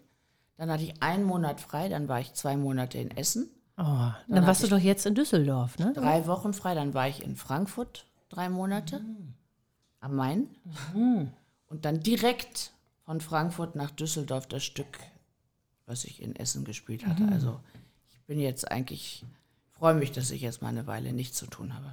Dann 0.58 0.70
hatte 0.72 0.84
ich 0.84 1.02
einen 1.02 1.24
Monat 1.24 1.62
frei, 1.62 1.88
dann 1.90 2.08
war 2.08 2.20
ich 2.20 2.34
zwei 2.34 2.58
Monate 2.58 2.98
in 2.98 3.12
Essen, 3.12 3.50
Oh, 3.82 4.12
dann, 4.28 4.46
warst 4.46 4.62
du 4.62 4.68
doch 4.68 4.78
jetzt 4.78 5.06
in 5.06 5.16
Düsseldorf, 5.16 5.80
ne? 5.80 5.94
drei 5.94 6.28
Wochen 6.28 6.52
frei, 6.54 6.76
dann 6.76 6.94
war 6.94 7.08
ich 7.08 7.24
in 7.24 7.38
Frankfurt 7.38 8.06
drei 8.28 8.50
Monate 8.50 9.00
am 10.02 10.16
Main 10.18 10.50
und 11.68 11.86
dann 11.86 12.02
direkt 12.02 12.74
von 13.06 13.22
Frankfurt 13.22 13.76
nach 13.76 13.92
Düsseldorf 13.92 14.48
das 14.48 14.66
Stück, 14.66 15.00
was 15.90 16.06
ich 16.06 16.22
in 16.22 16.36
Essen 16.36 16.64
gespielt 16.64 17.06
hatte. 17.06 17.28
Also 17.32 17.60
ich 18.12 18.22
bin 18.28 18.40
jetzt 18.40 18.72
eigentlich, 18.72 19.26
freue 19.72 19.96
mich, 19.96 20.12
dass 20.12 20.32
ich 20.32 20.42
jetzt 20.42 20.62
mal 20.62 20.70
eine 20.70 20.88
Weile 20.88 21.12
nichts 21.14 21.38
zu 21.38 21.48
tun 21.48 21.74
habe. 21.74 21.92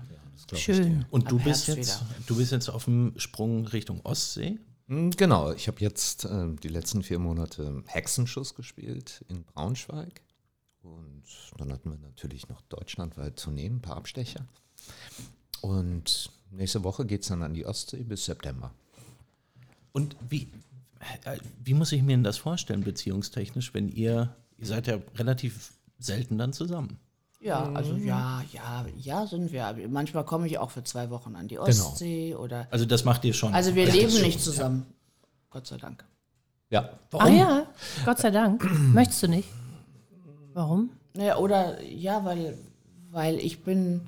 Schön. 0.54 1.06
Und 1.10 1.30
du 1.30 1.38
Ab 1.38 1.44
bist, 1.44 1.66
Herbst 1.66 1.78
jetzt, 1.78 2.04
du 2.26 2.36
bist 2.36 2.52
jetzt 2.52 2.68
auf 2.68 2.84
dem 2.84 3.14
Sprung 3.16 3.66
Richtung 3.66 4.00
Ostsee. 4.04 4.58
Hm, 4.88 5.10
Genau, 5.12 5.52
ich 5.52 5.66
habe 5.66 5.80
jetzt 5.80 6.26
äh, 6.26 6.54
die 6.62 6.68
letzten 6.68 7.02
vier 7.02 7.18
Monate 7.18 7.82
Hexenschuss 7.86 8.54
gespielt 8.54 9.24
in 9.28 9.44
Braunschweig. 9.44 10.20
Und 10.82 11.24
dann 11.56 11.72
hatten 11.72 11.90
wir 11.90 11.98
natürlich 11.98 12.48
noch 12.48 12.60
deutschlandweit 12.62 13.40
zu 13.40 13.50
nehmen, 13.50 13.76
ein 13.76 13.82
paar 13.82 13.96
Abstecher. 13.96 14.46
Und 15.62 16.30
nächste 16.50 16.84
Woche 16.84 17.06
geht 17.06 17.22
es 17.22 17.28
dann 17.28 17.42
an 17.42 17.54
die 17.54 17.66
Ostsee 17.66 18.04
bis 18.04 18.26
September. 18.26 18.72
Und 19.92 20.14
wie, 20.28 20.48
wie 21.62 21.74
muss 21.74 21.92
ich 21.92 22.02
mir 22.02 22.16
denn 22.16 22.24
das 22.24 22.38
vorstellen, 22.38 22.82
beziehungstechnisch, 22.82 23.74
wenn 23.74 23.88
ihr, 23.88 24.34
ihr 24.58 24.66
seid 24.66 24.86
ja 24.86 24.98
relativ 25.16 25.72
selten 25.98 26.38
dann 26.38 26.52
zusammen. 26.52 26.98
Ja, 27.40 27.70
also 27.72 27.94
ja, 27.94 28.42
ja, 28.52 28.86
ja 28.96 29.26
sind 29.26 29.52
wir. 29.52 29.76
Manchmal 29.88 30.24
komme 30.24 30.46
ich 30.46 30.58
auch 30.58 30.70
für 30.70 30.82
zwei 30.84 31.10
Wochen 31.10 31.36
an 31.36 31.48
die 31.48 31.58
Ostsee 31.58 32.34
oder. 32.34 32.66
Also 32.70 32.86
das 32.86 33.04
macht 33.04 33.24
ihr 33.24 33.34
schon. 33.34 33.54
Also 33.54 33.74
wir 33.74 33.86
leben 33.90 34.10
schon- 34.10 34.22
nicht 34.22 34.40
zusammen. 34.40 34.86
Gott 35.50 35.66
sei 35.66 35.76
Dank. 35.76 36.04
Ja, 36.70 36.90
Ah 37.12 37.28
ja, 37.28 37.66
Gott 38.04 38.18
sei 38.18 38.30
Dank. 38.30 38.64
Möchtest 38.92 39.22
du 39.22 39.28
nicht? 39.28 39.48
Warum? 40.54 40.90
Naja, 41.14 41.36
oder 41.38 41.80
ja, 41.82 42.24
weil, 42.24 42.58
weil 43.10 43.38
ich 43.38 43.62
bin, 43.62 44.00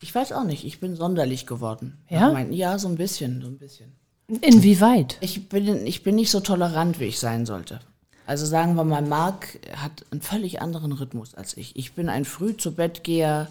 ich 0.00 0.14
weiß 0.14 0.32
auch 0.32 0.44
nicht, 0.44 0.64
ich 0.64 0.80
bin 0.80 0.96
sonderlich 0.96 1.46
geworden. 1.46 1.98
Ja? 2.08 2.28
Ich 2.28 2.32
mein, 2.32 2.52
ja, 2.52 2.78
so 2.78 2.88
ein 2.88 2.96
bisschen, 2.96 3.42
so 3.42 3.48
ein 3.48 3.58
bisschen. 3.58 3.92
Inwieweit? 4.28 5.16
Ich 5.20 5.48
bin, 5.48 5.86
ich 5.86 6.02
bin 6.02 6.14
nicht 6.14 6.30
so 6.30 6.40
tolerant, 6.40 7.00
wie 7.00 7.04
ich 7.04 7.18
sein 7.18 7.46
sollte. 7.46 7.80
Also 8.26 8.44
sagen 8.44 8.74
wir 8.74 8.84
mal, 8.84 9.00
Marc 9.00 9.58
hat 9.74 10.04
einen 10.10 10.20
völlig 10.20 10.60
anderen 10.60 10.92
Rhythmus 10.92 11.34
als 11.34 11.56
ich. 11.56 11.76
Ich 11.76 11.94
bin 11.94 12.10
ein 12.10 12.26
früh 12.26 12.54
zu 12.54 12.74
Bett 12.74 13.02
geher, 13.02 13.48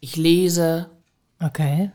ich 0.00 0.16
lese. 0.16 0.88
Okay. 1.40 1.90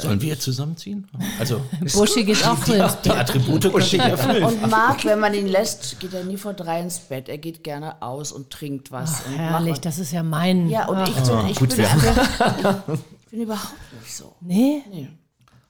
Sollen 0.00 0.22
wir 0.22 0.40
zusammenziehen? 0.40 1.06
Also 1.38 1.60
Buschi 1.92 2.24
geht 2.24 2.46
auch 2.46 2.56
früh 2.56 2.82
ins 2.82 2.98
die 3.02 3.10
Attribute 3.10 3.62
sich 3.84 4.00
erfüllen. 4.00 4.42
Und 4.42 4.70
Marc, 4.70 5.04
wenn 5.04 5.20
man 5.20 5.34
ihn 5.34 5.46
lässt, 5.46 6.00
geht 6.00 6.14
er 6.14 6.24
nie 6.24 6.38
vor 6.38 6.54
drei 6.54 6.80
ins 6.80 6.98
Bett. 6.98 7.28
Er 7.28 7.38
geht 7.38 7.62
gerne 7.62 8.00
aus 8.00 8.32
und 8.32 8.48
trinkt 8.48 8.90
was. 8.90 9.20
und 9.26 9.34
Herrlich, 9.34 9.80
das 9.80 9.98
ist 9.98 10.12
ja 10.12 10.22
mein. 10.22 10.70
Ja, 10.70 10.86
und 10.88 11.06
ich 11.06 11.14
bin, 11.14 11.46
ich 11.50 11.58
bin, 11.58 11.84
ich 13.24 13.30
bin 13.30 13.40
überhaupt 13.42 13.74
nicht 14.00 14.14
so. 14.16 14.34
Nee? 14.40 14.82
Nee, 14.90 15.10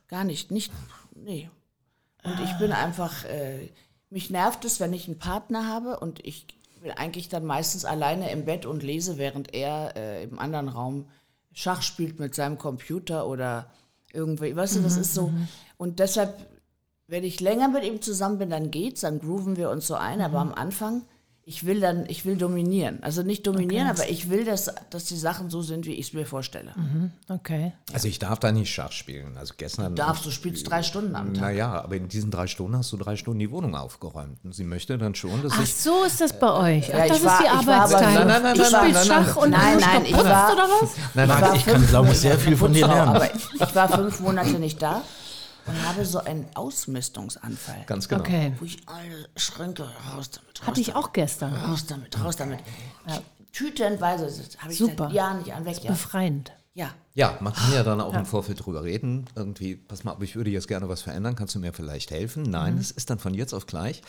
gar 0.06 0.22
nicht. 0.22 0.52
Nicht, 0.52 0.72
nee. 1.16 1.50
Und 2.24 2.40
ich 2.42 2.52
bin 2.58 2.72
einfach, 2.72 3.24
äh, 3.26 3.70
mich 4.10 4.30
nervt 4.30 4.64
es, 4.64 4.80
wenn 4.80 4.92
ich 4.92 5.06
einen 5.06 5.18
Partner 5.18 5.68
habe 5.68 6.00
und 6.00 6.24
ich 6.24 6.46
bin 6.82 6.92
eigentlich 6.92 7.28
dann 7.28 7.44
meistens 7.44 7.84
alleine 7.84 8.30
im 8.30 8.44
Bett 8.44 8.66
und 8.66 8.82
lese, 8.82 9.18
während 9.18 9.54
er 9.54 9.96
äh, 9.96 10.24
im 10.24 10.38
anderen 10.38 10.68
Raum 10.68 11.06
Schach 11.52 11.82
spielt 11.82 12.18
mit 12.18 12.34
seinem 12.34 12.58
Computer 12.58 13.26
oder 13.26 13.70
irgendwie, 14.12 14.54
weißt 14.54 14.76
du, 14.76 14.80
das 14.80 14.96
ist 14.96 15.14
so. 15.14 15.32
Und 15.76 15.98
deshalb, 15.98 16.34
wenn 17.06 17.24
ich 17.24 17.40
länger 17.40 17.68
mit 17.68 17.84
ihm 17.84 18.02
zusammen 18.02 18.38
bin, 18.38 18.50
dann 18.50 18.70
geht's, 18.70 19.02
dann 19.02 19.20
grooven 19.20 19.56
wir 19.56 19.70
uns 19.70 19.86
so 19.86 19.94
ein, 19.94 20.20
aber 20.20 20.38
am 20.38 20.52
Anfang, 20.52 21.02
ich 21.46 21.66
will 21.66 21.78
dann, 21.80 22.06
ich 22.08 22.24
will 22.24 22.36
dominieren. 22.36 23.02
Also 23.02 23.22
nicht 23.22 23.46
dominieren, 23.46 23.86
aber 23.88 24.08
ich 24.08 24.30
will, 24.30 24.46
dass, 24.46 24.70
dass 24.88 25.04
die 25.04 25.16
Sachen 25.16 25.50
so 25.50 25.60
sind, 25.60 25.84
wie 25.84 25.92
ich 25.92 26.08
es 26.08 26.12
mir 26.14 26.24
vorstelle. 26.24 26.74
Okay. 27.28 27.72
also 27.92 28.08
ich 28.08 28.18
darf 28.18 28.38
da 28.38 28.50
nicht 28.50 28.72
Schach 28.72 28.92
spielen. 28.92 29.36
Also 29.36 29.52
gestern. 29.58 29.94
Darfst 29.94 30.24
du 30.24 30.30
spielst 30.30 30.70
drei 30.70 30.82
Stunden 30.82 31.14
am 31.14 31.34
Tag. 31.34 31.42
Naja, 31.42 31.82
aber 31.82 31.96
in 31.96 32.08
diesen 32.08 32.30
drei 32.30 32.46
Stunden 32.46 32.76
hast 32.78 32.92
du 32.92 32.96
drei 32.96 33.16
Stunden 33.16 33.40
die 33.40 33.50
Wohnung 33.50 33.74
aufgeräumt. 33.76 34.38
Und 34.42 34.54
sie 34.54 34.64
möchte 34.64 34.96
dann 34.96 35.14
schon, 35.14 35.42
dass 35.42 35.52
Ach 35.56 35.62
ich. 35.62 35.74
so 35.74 36.04
ist 36.04 36.20
das 36.20 36.38
bei 36.38 36.50
euch. 36.78 36.90
Ach, 36.94 36.98
Ja, 36.98 37.06
das 37.08 37.18
ich 37.18 37.24
war- 37.24 37.32
ist 37.32 37.40
die 37.40 37.44
ich 37.60 37.66
war 37.66 37.74
aber- 37.74 37.74
Arbeitsteilung. 37.74 38.14
Nein, 38.14 38.26
nein, 38.26 38.42
nein, 38.42 38.54
du 38.56 38.62
nein, 38.62 38.72
nein, 38.72 38.80
spielst 38.82 39.08
nein, 39.10 39.24
Schach 39.24 39.34
nein. 39.36 39.44
und 39.44 39.50
Nein, 39.50 39.60
Anushka 39.74 39.92
nein, 39.92 40.04
ich 40.06 40.12
war- 40.14 40.52
oder 40.54 40.62
was? 40.80 40.90
Nein, 41.14 41.28
nein, 41.28 41.40
Marc, 41.40 41.56
ich 41.56 41.64
kann, 41.66 41.86
glaube 41.86 42.08
ich, 42.10 42.18
sehr 42.18 42.38
viel 42.38 42.56
von 42.56 42.72
dir 42.72 42.86
lernen. 42.86 43.08
Aber 43.16 43.28
ich 43.34 43.74
war 43.74 43.88
fünf 43.90 44.20
Monate 44.20 44.58
nicht 44.58 44.80
da 44.80 45.02
und 45.66 45.82
habe 45.88 46.04
so 46.04 46.18
einen 46.20 46.46
Ausmistungsanfall. 46.54 47.84
ganz 47.86 48.08
genau. 48.08 48.20
Okay. 48.22 48.52
Wo 48.58 48.64
ich 48.64 48.78
alle 48.86 49.28
Schränke 49.36 49.84
raus 50.12 50.30
damit, 50.30 50.60
raus 50.60 50.66
Hatte 50.66 50.80
ich 50.80 50.88
damit, 50.88 51.04
auch 51.04 51.12
gestern. 51.12 51.54
raus 51.54 51.86
damit, 51.86 52.20
raus 52.22 52.36
damit. 52.36 52.60
Tütenweise 53.52 54.26
das 54.26 54.58
habe 54.58 54.72
ich 54.72 54.78
Super. 54.78 55.04
seit 55.04 55.12
Jahren 55.12 55.38
nicht 55.38 55.52
an 55.54 55.64
weg. 55.64 55.82
Ja. 55.82 55.92
Befreiend. 55.92 56.52
Ja. 56.74 56.88
Ja, 57.16 57.36
man 57.40 57.52
kann 57.52 57.72
ja 57.72 57.84
dann 57.84 58.00
auch 58.00 58.12
im 58.14 58.26
Vorfeld 58.26 58.66
drüber 58.66 58.82
reden. 58.82 59.26
Irgendwie, 59.36 59.76
pass 59.76 60.02
mal, 60.02 60.10
aber 60.10 60.24
ich 60.24 60.34
würde 60.34 60.50
jetzt 60.50 60.66
gerne 60.66 60.88
was 60.88 61.02
verändern. 61.02 61.36
Kannst 61.36 61.54
du 61.54 61.60
mir 61.60 61.72
vielleicht 61.72 62.10
helfen? 62.10 62.42
Nein, 62.42 62.76
es 62.76 62.90
ist 62.90 63.08
dann 63.08 63.20
von 63.20 63.32
jetzt 63.34 63.52
auf 63.54 63.66
gleich. 63.66 64.02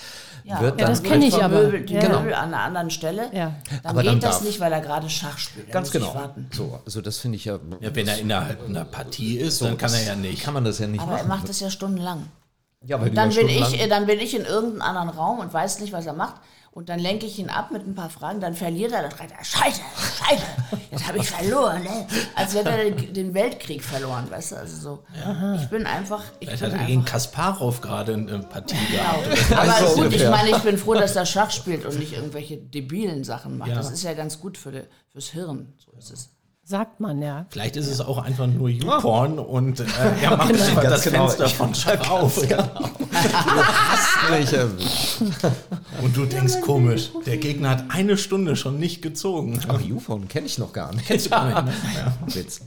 Ja, 0.43 0.60
wird 0.62 0.79
Ja, 0.79 0.88
dann 0.88 0.95
das 0.95 1.03
kenn 1.03 1.22
ich 1.22 1.36
aber. 1.43 1.62
Möbel, 1.62 1.86
die 1.86 1.93
Ja. 1.93 2.10
Möbel 2.10 2.34
an 2.34 2.45
einer 2.51 2.63
anderen 2.63 2.89
Stelle. 2.89 3.29
Ja. 3.31 3.53
Dann 3.69 3.91
Aber 3.91 4.01
geht 4.01 4.10
dann 4.12 4.19
das 4.22 4.38
darf- 4.38 4.43
nicht, 4.43 4.60
weil 4.60 4.74
er 4.74 4.81
gerade 4.81 5.07
Schach 5.12 5.38
spielt. 5.38 5.67
Dann 5.67 5.74
Ganz 5.74 5.91
genau. 5.91 6.34
So, 6.51 6.79
also 6.84 7.01
das 7.01 7.19
finde 7.19 7.36
ich 7.36 7.45
ja. 7.45 7.60
Ja, 7.79 7.95
wenn 7.95 8.07
er 8.07 8.17
innerhalb 8.17 8.65
einer 8.67 8.86
Partie 8.86 9.38
ist, 9.38 9.62
dann 9.62 9.77
kann 9.77 9.93
er 9.93 10.03
ja 10.03 10.15
nicht. 10.15 10.41
Kann 10.43 10.55
man 10.55 10.63
das 10.65 10.79
ja 10.79 10.88
nicht 10.88 11.00
Aber 11.01 11.12
er 11.12 11.17
machen. 11.19 11.27
macht 11.27 11.50
das 11.50 11.60
ja 11.60 11.69
stundenlang. 11.69 12.25
ja, 12.84 13.00
weil 13.00 13.10
du 13.12 13.15
Dann 13.15 13.29
ja 13.29 13.41
bin, 13.41 13.50
ich, 13.50 13.88
dann 13.88 14.05
bin 14.07 14.19
ich 14.19 14.36
in 14.36 14.45
irgendeinem 14.45 14.81
anderen 14.81 15.10
Raum 15.10 15.38
und 15.39 15.53
weiß 15.53 15.79
nicht, 15.81 15.93
was 15.93 16.07
er 16.07 16.13
macht. 16.13 16.36
Und 16.75 16.89
dann 16.89 17.00
lenke 17.00 17.25
ich 17.25 17.39
ihn 17.39 17.50
ab 17.50 17.72
mit 17.72 17.88
ein 17.88 17.96
paar 17.96 18.10
Fragen, 18.10 18.41
dann 18.41 18.53
verliert 18.53 18.91
er, 18.91 19.03
dann 19.03 19.12
schreit 19.12 19.32
er, 19.32 19.46
Scheiße, 19.46 19.79
Scheiße, 19.96 20.44
jetzt 20.91 21.08
habe 21.08 21.20
ich 21.20 21.29
verloren. 21.29 21.82
Ne? 21.84 22.05
Als 22.36 22.53
hätte 22.53 22.70
er 22.70 22.91
den, 22.91 23.34
Weltkrieg 23.34 23.82
verloren, 23.82 24.29
weißt 24.29 24.51
du? 24.51 24.55
Also 24.58 24.75
so, 24.75 25.03
ich 25.55 25.70
bin 25.70 25.86
einfach, 25.86 26.22
ich 26.41 26.50
Vielleicht 26.50 26.63
bin 26.63 26.74
hat 26.74 26.82
er 26.82 26.86
gegen 26.86 27.05
Kasparov 27.05 27.79
gerade 27.79 28.15
eine 28.15 28.39
Partie 28.39 28.75
gehabt. 28.91 29.48
Genau. 29.48 29.62
Aber 29.62 29.96
gut, 29.96 30.13
ich 30.13 30.29
meine, 30.29 30.50
ich 30.50 30.58
bin 30.58 30.77
froh, 30.77 30.96
dass 30.96 31.15
er 31.15 31.25
Schach 31.25 31.50
spielt 31.50 31.86
und 31.86 31.98
nicht 31.98 32.12
irgendwelche 32.12 32.58
debilen 32.58 33.24
Sachen 33.24 33.58
macht. 33.58 33.70
Ja. 33.70 33.75
Das 33.75 33.89
ist 33.89 34.03
ja 34.03 34.13
ganz 34.13 34.41
gut 34.41 34.58
für 34.58 34.86
fürs 35.13 35.29
Hirn. 35.29 35.72
So 35.77 35.98
ist 35.98 36.12
es. 36.12 36.29
Sagt 36.67 37.00
man 37.00 37.22
ja. 37.22 37.45
Vielleicht 37.50 37.75
ist 37.75 37.88
es 37.88 38.01
auch 38.01 38.17
einfach 38.17 38.48
nur 38.48 38.69
YouPorn 38.69 39.38
und 39.38 39.81
äh, 39.81 39.86
er 40.24 40.36
macht 40.36 40.51
einfach 40.51 40.81
Ganz 40.81 40.95
das 40.95 41.03
genau. 41.03 41.27
Fenster 41.27 41.50
von 41.50 41.75
Schach 41.75 42.10
auf. 42.10 42.41
Erwischt. 44.51 45.22
Und 46.01 46.17
du 46.17 46.25
denkst 46.25 46.62
komisch, 46.62 47.12
der 47.27 47.38
Gegner 47.38 47.69
hat 47.69 47.86
eine 47.89 48.17
Stunde 48.17 48.55
schon 48.55 48.79
nicht 48.79 49.03
gezogen. 49.03 49.60
Aber 49.67 49.79
UFON 49.79 50.27
kenne 50.27 50.48
ich 50.48 50.57
noch 50.57 50.74
gar 50.74 50.91
nicht. 50.93 51.05
Kennst 51.05 51.27
du 51.27 51.29
gar 51.29 51.62
nicht, 51.62 51.84
ne? 51.84 51.91
Ja. 51.95 52.36
Witz. 52.36 52.62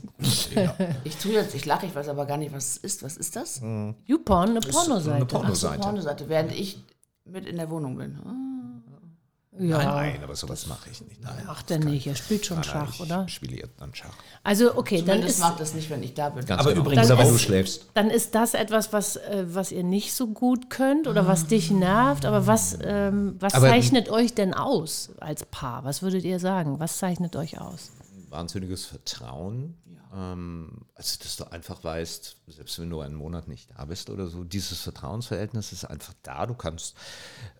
Ich 1.03 1.17
tue 1.17 1.33
jetzt, 1.33 1.53
ich 1.53 1.65
lache, 1.65 1.85
ich 1.85 1.93
weiß 1.93 2.07
aber 2.07 2.25
gar 2.25 2.37
nicht, 2.37 2.53
was 2.53 2.69
es 2.69 2.77
ist. 2.77 3.03
Was 3.03 3.17
ist 3.17 3.35
das? 3.35 3.61
YouPorn, 4.05 4.51
eine 4.51 4.61
Pornoseite. 4.61 5.15
Eine 5.15 5.25
Ach 5.25 5.29
so, 5.29 5.37
Pornoseite. 5.37 5.79
Pornoseite, 5.81 6.29
während 6.29 6.53
ich 6.53 6.81
mit 7.25 7.45
in 7.45 7.57
der 7.57 7.69
Wohnung 7.69 7.97
bin. 7.97 8.17
Ah. 8.25 8.58
Ja, 9.61 9.77
Nein, 9.83 10.23
aber 10.23 10.35
sowas 10.37 10.67
mache 10.67 10.89
ich 10.89 11.01
nicht. 11.01 11.21
Nein, 11.21 11.45
macht 11.45 11.69
er 11.69 11.79
nicht. 11.79 12.07
Er 12.07 12.15
spielt 12.15 12.45
schon 12.45 12.57
nein, 12.57 12.63
Schach, 12.63 12.93
ich 12.93 13.01
oder? 13.01 13.27
spiele 13.27 13.57
jetzt 13.57 13.73
dann 13.77 13.93
Schach. 13.93 14.13
Also, 14.41 14.77
okay, 14.77 14.97
dann 14.99 15.07
Zumindest 15.07 15.35
ist, 15.35 15.39
macht 15.41 15.59
das 15.59 15.73
nicht, 15.73 15.89
wenn 15.89 16.01
ich 16.01 16.13
da 16.13 16.29
bin. 16.29 16.45
Ganz 16.45 16.61
Aber 16.61 16.69
genau. 16.71 16.83
übrigens 16.85 17.07
Oder 17.11 17.19
wenn 17.19 17.27
du 17.27 17.37
schläfst. 17.37 17.87
dann 17.93 18.09
ist 18.09 18.35
das 18.35 18.53
etwas, 18.53 18.93
was, 18.93 19.17
äh, 19.17 19.45
was 19.49 19.73
ihr 19.73 19.83
nicht 19.83 20.13
so 20.13 20.27
gut 20.27 20.69
könnt 20.69 21.07
oder 21.07 21.27
was 21.27 21.47
dich 21.47 21.71
nervt. 21.71 22.25
Aber 22.25 22.47
was, 22.47 22.77
ähm, 22.81 23.35
was 23.39 23.53
Aber- 23.53 23.67
zeichnet 23.67 24.07
euch 24.09 24.33
denn 24.33 24.53
aus 24.53 25.09
als 25.19 25.43
Paar? 25.45 25.83
Was 25.83 26.01
würdet 26.01 26.23
ihr 26.23 26.39
sagen? 26.39 26.79
Was 26.79 26.97
zeichnet 26.97 27.35
euch 27.35 27.59
aus? 27.59 27.91
Wahnsinniges 28.29 28.85
Vertrauen. 28.85 29.75
Ähm, 30.15 30.85
also, 30.95 31.17
dass 31.21 31.35
du 31.35 31.51
einfach 31.51 31.83
weißt, 31.83 32.37
selbst 32.47 32.79
wenn 32.79 32.89
du 32.89 33.01
einen 33.01 33.15
Monat 33.15 33.47
nicht 33.49 33.69
da 33.77 33.83
bist 33.85 34.09
oder 34.09 34.27
so, 34.27 34.43
dieses 34.45 34.79
Vertrauensverhältnis 34.79 35.73
ist 35.73 35.83
einfach 35.85 36.13
da. 36.23 36.45
Du 36.45 36.53
kannst 36.53 36.95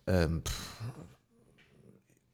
ähm, 0.06 0.42
pff, 0.46 0.54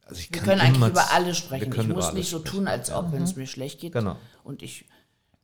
Also 0.07 0.23
Wir 0.31 0.41
können 0.41 0.61
eigentlich 0.61 0.91
über 0.91 1.13
alle 1.13 1.27
wir 1.27 1.35
sprechen. 1.35 1.73
Ich 1.73 1.89
muss 1.89 2.05
alles 2.05 2.15
nicht 2.15 2.31
so 2.31 2.39
sprechen. 2.39 2.57
tun, 2.57 2.69
als 2.69 2.91
ob, 2.91 3.13
wenn 3.13 3.23
es 3.23 3.37
mir 3.37 3.47
schlecht 3.47 3.81
geht 3.81 3.93
Genau. 3.93 4.17
und 4.45 4.63
ich 4.63 4.87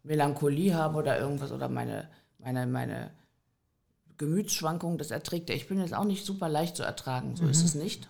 Melancholie 0.04 0.75
habe 0.75 0.99
oder 0.99 1.19
irgendwas 1.19 1.52
oder 1.52 1.69
meine, 1.69 2.09
meine, 2.38 2.66
meine 2.66 3.11
Gemütsschwankungen, 4.19 4.99
das 4.99 5.11
erträgt 5.11 5.50
er. 5.50 5.57
Ich 5.57 5.69
bin 5.69 5.81
jetzt 5.81 5.95
auch 5.95 6.04
nicht 6.04 6.25
super 6.25 6.49
leicht 6.49 6.76
zu 6.76 6.83
ertragen, 6.85 7.37
so 7.37 7.47
ist 7.47 7.64
es 7.64 7.75
nicht. 7.75 8.09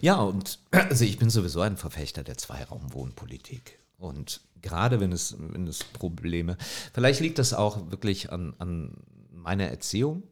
Ja, 0.00 0.16
und 0.20 0.58
also 0.70 1.04
ich 1.04 1.18
bin 1.18 1.30
sowieso 1.30 1.60
ein 1.60 1.76
Verfechter 1.76 2.22
der 2.24 2.38
Zweiraumwohnpolitik. 2.38 3.78
Und 3.98 4.40
gerade 4.60 4.98
wenn 5.00 5.12
es, 5.12 5.36
wenn 5.38 5.66
es 5.66 5.84
Probleme, 5.84 6.56
vielleicht 6.92 7.20
liegt 7.20 7.38
das 7.38 7.52
auch 7.54 7.90
wirklich 7.90 8.32
an, 8.32 8.54
an 8.58 8.96
meiner 9.30 9.68
Erziehung, 9.68 10.22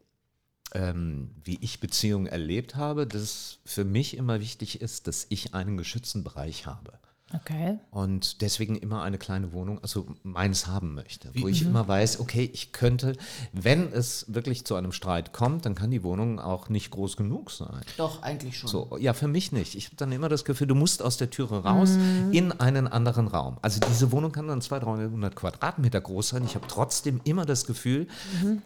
ähm, 0.73 1.29
wie 1.43 1.57
ich 1.61 1.79
Beziehungen 1.79 2.25
erlebt 2.25 2.75
habe, 2.75 3.05
dass 3.07 3.59
für 3.65 3.85
mich 3.85 4.17
immer 4.17 4.39
wichtig 4.39 4.81
ist, 4.81 5.07
dass 5.07 5.25
ich 5.29 5.53
einen 5.53 5.77
geschützten 5.77 6.23
Bereich 6.23 6.65
habe. 6.65 6.93
Okay. 7.33 7.79
und 7.91 8.41
deswegen 8.41 8.75
immer 8.75 9.01
eine 9.01 9.17
kleine 9.17 9.53
Wohnung, 9.53 9.79
also 9.81 10.05
meins 10.23 10.67
haben 10.67 10.93
möchte, 10.93 11.29
wo 11.35 11.47
ich 11.47 11.63
immer 11.63 11.87
weiß, 11.87 12.19
okay, 12.19 12.49
ich 12.53 12.71
könnte, 12.71 13.15
wenn 13.51 13.91
es 13.91 14.25
wirklich 14.27 14.65
zu 14.65 14.75
einem 14.75 14.91
Streit 14.91 15.33
kommt, 15.33 15.65
dann 15.65 15.75
kann 15.75 15.91
die 15.91 16.03
Wohnung 16.03 16.39
auch 16.39 16.69
nicht 16.69 16.91
groß 16.91 17.17
genug 17.17 17.51
sein. 17.51 17.81
Doch, 17.97 18.21
eigentlich 18.21 18.57
schon. 18.59 18.69
So, 18.69 18.97
ja, 18.99 19.13
für 19.13 19.27
mich 19.27 19.51
nicht. 19.51 19.75
Ich 19.75 19.85
habe 19.85 19.95
dann 19.95 20.11
immer 20.11 20.29
das 20.29 20.45
Gefühl, 20.45 20.67
du 20.67 20.75
musst 20.75 21.01
aus 21.01 21.17
der 21.17 21.29
Türe 21.29 21.63
raus 21.63 21.97
in 22.31 22.51
einen 22.51 22.87
anderen 22.87 23.27
Raum. 23.27 23.57
Also 23.61 23.79
diese 23.79 24.11
Wohnung 24.11 24.31
kann 24.31 24.47
dann 24.47 24.61
200, 24.61 25.11
300 25.11 25.35
Quadratmeter 25.35 26.01
groß 26.01 26.29
sein. 26.29 26.43
Ich 26.45 26.55
habe 26.55 26.67
trotzdem 26.67 27.19
immer 27.23 27.45
das 27.45 27.65
Gefühl, 27.65 28.07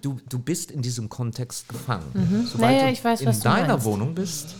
du, 0.01 0.19
du 0.27 0.39
bist 0.39 0.71
in 0.71 0.81
diesem 0.81 1.09
Kontext 1.09 1.69
gefangen. 1.69 2.45
Sobald 2.51 2.73
Naja, 2.73 2.85
du 2.87 2.91
ich 2.91 3.03
weiß, 3.03 3.21
in 3.21 3.39
deiner. 3.41 3.83
Wohnung 3.83 4.15
bist. 4.15 4.55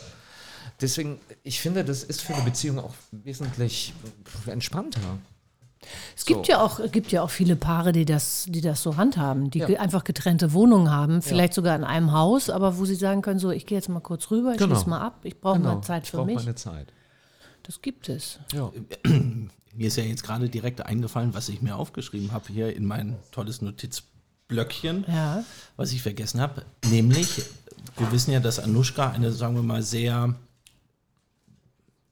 Deswegen, 0.81 1.19
ich 1.43 1.59
finde, 1.59 1.83
das 1.83 2.03
ist 2.03 2.21
für 2.21 2.35
eine 2.35 2.43
Beziehung 2.43 2.79
auch 2.79 2.93
wesentlich 3.11 3.93
entspannter. 4.45 4.99
Es 6.15 6.25
gibt 6.25 6.45
So. 6.47 6.51
ja 6.51 6.61
auch, 6.61 6.79
gibt 6.91 7.11
ja 7.11 7.21
auch 7.21 7.29
viele 7.29 7.55
Paare, 7.55 7.91
die 7.93 8.03
das, 8.05 8.45
die 8.49 8.61
das 8.61 8.81
so 8.83 8.97
handhaben, 8.97 9.49
die 9.49 9.59
ge- 9.59 9.77
einfach 9.77 10.03
getrennte 10.03 10.51
Wohnungen 10.53 10.91
haben, 10.91 11.21
vielleicht 11.21 11.53
sogar 11.53 11.75
in 11.75 11.83
einem 11.83 12.11
Haus, 12.11 12.49
aber 12.49 12.77
wo 12.77 12.85
sie 12.85 12.95
sagen 12.95 13.21
können, 13.21 13.39
so, 13.39 13.51
ich 13.51 13.65
gehe 13.65 13.77
jetzt 13.77 13.87
mal 13.89 14.01
kurz 14.01 14.29
rüber, 14.29 14.51
ich 14.51 14.57
Genau. 14.57 14.75
schließe 14.75 14.89
mal 14.89 15.01
ab, 15.01 15.19
ich 15.23 15.39
brauche 15.39 15.59
mal 15.59 15.81
Zeit 15.81 16.03
ich 16.03 16.11
für 16.11 16.17
brauche 16.17 16.25
mich. 16.27 16.35
meine 16.35 16.55
Zeit. 16.55 16.91
Das 17.63 17.81
gibt 17.81 18.09
es. 18.09 18.39
Ja. 18.53 18.71
Mir 19.05 19.87
ist 19.87 19.97
ja 19.97 20.03
jetzt 20.03 20.23
gerade 20.23 20.49
direkt 20.49 20.81
eingefallen, 20.85 21.33
was 21.33 21.47
ich 21.49 21.61
mir 21.61 21.75
aufgeschrieben 21.75 22.31
habe 22.31 22.45
hier 22.51 22.75
in 22.75 22.85
mein 22.85 23.15
tolles 23.31 23.61
Notizblöckchen, 23.61 25.05
Ja. 25.07 25.43
was 25.75 25.91
ich 25.91 26.01
vergessen 26.01 26.41
habe. 26.41 26.63
Nämlich, 26.89 27.43
wir 27.97 28.11
wissen 28.11 28.31
ja, 28.31 28.39
dass 28.39 28.59
Anushka 28.59 29.11
eine, 29.11 29.31
sagen 29.31 29.55
wir 29.55 29.63
mal, 29.63 29.83
sehr 29.83 30.33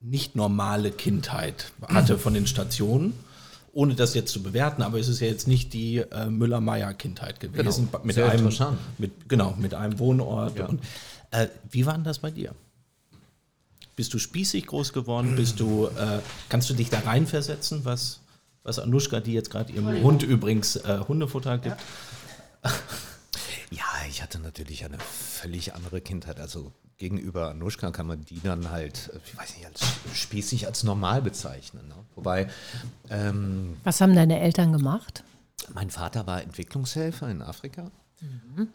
nicht 0.10 0.36
normale 0.36 0.92
Kindheit 0.92 1.72
hatte 1.88 2.18
von 2.18 2.34
den 2.34 2.48
Stationen. 2.48 3.14
Ohne 3.74 3.94
das 3.94 4.14
jetzt 4.14 4.32
zu 4.32 4.42
bewerten, 4.42 4.82
aber 4.84 5.00
es 5.00 5.10
ist 5.10 5.20
ja 5.20 5.28
jetzt 5.28 5.50
nicht 5.50 5.74
die 5.74 5.98
äh, 5.98 6.28
Müller-Meyer-Kindheit 6.28 7.42
gewesen. 7.42 7.90
Genau. 7.92 8.06
Mit 8.06 8.16
Sehr 8.16 8.30
einem, 8.30 8.46
interessant. 8.46 8.80
Mit, 8.98 9.28
genau, 9.28 9.54
mit 9.60 9.74
einem 9.74 10.00
Wohnort. 10.00 10.58
Und, 10.62 10.80
äh, 11.32 11.48
wie 11.70 11.86
war 11.86 11.96
denn 11.96 12.06
das 12.06 12.20
bei 12.20 12.32
dir? 12.32 12.56
Bist 13.98 14.14
du 14.14 14.20
spießig 14.20 14.68
groß 14.68 14.94
geworden? 14.94 15.36
Bist 15.36 15.60
du, 15.60 15.88
äh, 15.88 16.20
kannst 16.48 16.70
du 16.70 16.74
dich 16.74 16.90
da 16.90 17.00
reinversetzen, 17.00 17.84
was, 17.84 18.22
was 18.64 18.80
Anushka, 18.80 19.20
die 19.20 19.34
jetzt 19.34 19.50
gerade 19.50 19.74
ihrem 19.74 20.02
Hund 20.02 20.24
übrigens 20.24 20.78
äh, 20.78 21.00
Hundefutter 21.06 21.58
gibt? 21.58 21.78
Ja, 22.64 22.72
ich 24.10 24.22
hatte 24.22 24.40
natürlich 24.40 24.86
eine 24.86 25.00
völlig 25.00 25.74
andere 25.74 26.02
Kindheit. 26.02 26.40
Also 26.40 26.72
gegenüber 26.98 27.50
Anushka 27.50 27.92
kann 27.92 28.08
man 28.08 28.24
die 28.24 28.40
dann 28.42 28.70
halt, 28.72 29.12
äh, 29.14 29.20
ich 29.26 29.38
weiß 29.38 29.56
nicht, 29.58 29.66
als 29.66 29.82
spießig, 30.14 30.68
als 30.68 30.84
normal 30.84 31.22
bezeichnen. 31.22 31.88
Ne? 31.88 31.96
Wobei 32.16 32.48
ähm, 33.10 33.78
Was 33.84 34.02
haben 34.02 34.16
deine 34.16 34.40
Eltern 34.40 34.72
gemacht? 34.72 35.24
mein 35.74 35.90
Vater 35.90 36.28
war 36.28 36.42
Entwicklungshelfer 36.42 37.30
in 37.30 37.42
Afrika. 37.42 37.92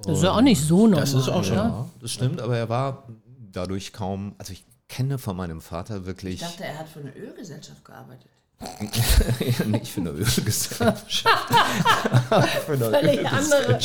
Das 0.03 0.18
ist 0.18 0.24
ja 0.24 0.33
auch 0.33 0.40
nicht 0.40 0.61
so 0.61 0.87
normal. 0.87 1.00
Das 1.00 1.14
ist 1.14 1.29
auch 1.29 1.44
schon. 1.44 1.57
Ja, 1.57 1.88
das 2.00 2.11
stimmt, 2.12 2.40
aber 2.40 2.57
er 2.57 2.68
war 2.68 3.09
dadurch 3.53 3.92
kaum, 3.92 4.35
also 4.38 4.53
ich 4.53 4.64
kenne 4.88 5.18
von 5.18 5.37
meinem 5.37 5.61
Vater 5.61 5.98
Ich 5.98 6.07
wirklich 6.07 6.40
dachte, 6.40 6.64
er 6.64 6.79
hat 6.79 6.88
für 6.88 7.00
eine 7.00 7.14
Ölgesellschaft 7.16 7.85
gearbeitet. 7.85 8.31
nicht 9.66 9.92
für 9.92 10.01
eine 10.01 10.11
Ölgesellschaft. 10.11 11.11
für 12.66 12.73
eine 12.73 12.90
Völlig 12.90 13.27
andere. 13.27 13.79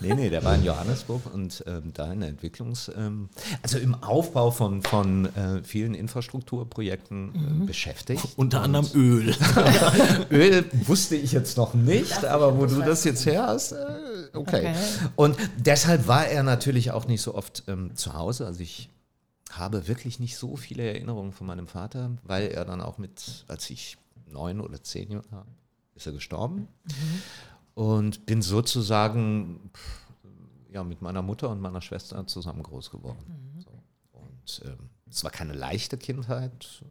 Nee, 0.00 0.14
nee, 0.14 0.30
der 0.30 0.42
war 0.42 0.56
in 0.56 0.64
Johannesburg 0.64 1.22
und 1.32 1.62
ähm, 1.66 1.92
da 1.94 2.12
in 2.12 2.20
der 2.20 2.30
Entwicklungs-, 2.30 2.90
ähm, 2.96 3.28
also 3.62 3.78
im 3.78 3.94
Aufbau 3.94 4.50
von, 4.50 4.82
von 4.82 5.26
äh, 5.36 5.62
vielen 5.62 5.94
Infrastrukturprojekten 5.94 7.62
äh, 7.62 7.66
beschäftigt. 7.66 8.26
Unter 8.36 8.62
anderem 8.62 8.88
Öl. 8.94 9.34
Öl 10.30 10.64
wusste 10.86 11.14
ich 11.14 11.30
jetzt 11.32 11.56
noch 11.56 11.74
nicht, 11.74 12.24
aber 12.24 12.58
wo 12.58 12.66
du 12.66 12.82
das 12.82 13.04
jetzt 13.04 13.26
her 13.26 13.46
hast, 13.46 13.72
äh, 13.72 13.76
okay. 14.34 14.52
Okay. 14.52 14.74
Und 15.16 15.36
deshalb 15.56 16.08
war 16.08 16.26
er 16.26 16.42
natürlich 16.42 16.90
auch 16.90 17.06
nicht 17.06 17.22
so 17.22 17.34
oft 17.34 17.62
ähm, 17.68 17.94
zu 17.94 18.14
Hause. 18.14 18.46
Also 18.46 18.60
ich 18.60 18.90
habe 19.58 19.88
wirklich 19.88 20.18
nicht 20.18 20.36
so 20.36 20.56
viele 20.56 20.82
Erinnerungen 20.82 21.32
von 21.32 21.46
meinem 21.46 21.66
Vater, 21.66 22.16
weil 22.22 22.48
er 22.48 22.64
dann 22.64 22.80
auch 22.80 22.98
mit, 22.98 23.44
als 23.48 23.70
ich 23.70 23.96
neun 24.26 24.60
oder 24.60 24.82
zehn 24.82 25.10
Jahre 25.10 25.30
war, 25.30 25.46
ist 25.94 26.06
er 26.06 26.12
gestorben. 26.12 26.68
Und 27.74 28.26
bin 28.26 28.42
sozusagen 28.42 29.70
ja, 30.70 30.82
mit 30.84 31.02
meiner 31.02 31.22
Mutter 31.22 31.50
und 31.50 31.60
meiner 31.60 31.80
Schwester 31.80 32.26
zusammen 32.26 32.62
groß 32.62 32.90
geworden. 32.90 33.62
So. 33.64 33.70
Und 34.12 34.62
ähm, 34.64 34.90
es 35.10 35.22
war 35.22 35.30
keine 35.30 35.52
leichte 35.52 35.98
Kindheit, 35.98 36.82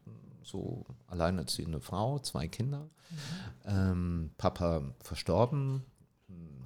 so 0.44 0.86
alleinerziehende 1.08 1.80
Frau, 1.80 2.20
zwei 2.20 2.48
Kinder. 2.48 2.90
Ähm, 3.66 4.32
Papa 4.38 4.84
verstorben, 5.00 5.84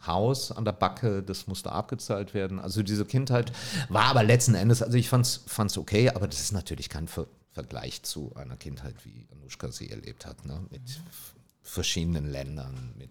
Haus 0.06 0.52
an 0.52 0.66
der 0.66 0.72
Backe, 0.74 1.22
das 1.24 1.48
musste 1.48 1.72
abgezahlt 1.72 2.34
werden. 2.34 2.60
Also 2.60 2.84
diese 2.84 3.06
Kindheit 3.06 3.52
war 3.90 4.06
aber 4.06 4.24
letzten 4.24 4.56
Endes, 4.56 4.82
also 4.82 4.98
ich 4.98 5.10
fand 5.10 5.26
es 5.26 5.78
okay, 5.78 6.10
aber 6.10 6.28
das 6.28 6.40
ist 6.42 6.52
natürlich 6.52 6.90
kein 6.90 7.08
Ver 7.08 7.28
Vergleich 7.52 8.04
zu 8.04 8.34
einer 8.36 8.58
Kindheit, 8.58 8.96
wie 9.06 9.26
Anushka 9.32 9.72
sie 9.72 9.90
erlebt 9.90 10.26
hat, 10.26 10.46
ne? 10.46 10.60
mit 10.72 10.82
f- 10.90 11.34
verschiedenen 11.64 12.30
Ländern, 12.30 12.94
mit 12.98 13.10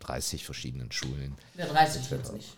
30 0.00 0.44
verschiedenen 0.44 0.92
Schulen. 0.92 1.34
Der 1.56 1.66
30 1.68 2.10
jetzt 2.10 2.32
nicht. 2.34 2.52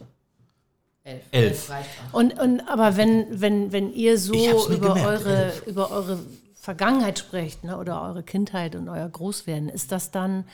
Elf. 1.05 1.23
Elf. 1.31 1.71
Und, 2.11 2.39
und 2.41 2.61
aber 2.69 2.97
wenn, 2.97 3.41
wenn, 3.41 3.71
wenn 3.71 3.93
ihr 3.95 4.19
so 4.19 4.35
über 4.69 4.95
gemerkt. 4.95 5.07
eure, 5.27 5.53
über 5.67 5.91
eure 5.93 6.19
Vergangenheit 6.57 7.21
sprecht, 7.21 7.63
ne, 7.63 7.79
oder 7.79 8.03
eure 8.03 8.25
Kindheit 8.25 8.75
und 8.75 8.89
euer 8.89 9.09
Großwerden, 9.09 9.69
ist 9.69 9.93
das 9.93 10.11
dann, 10.11 10.45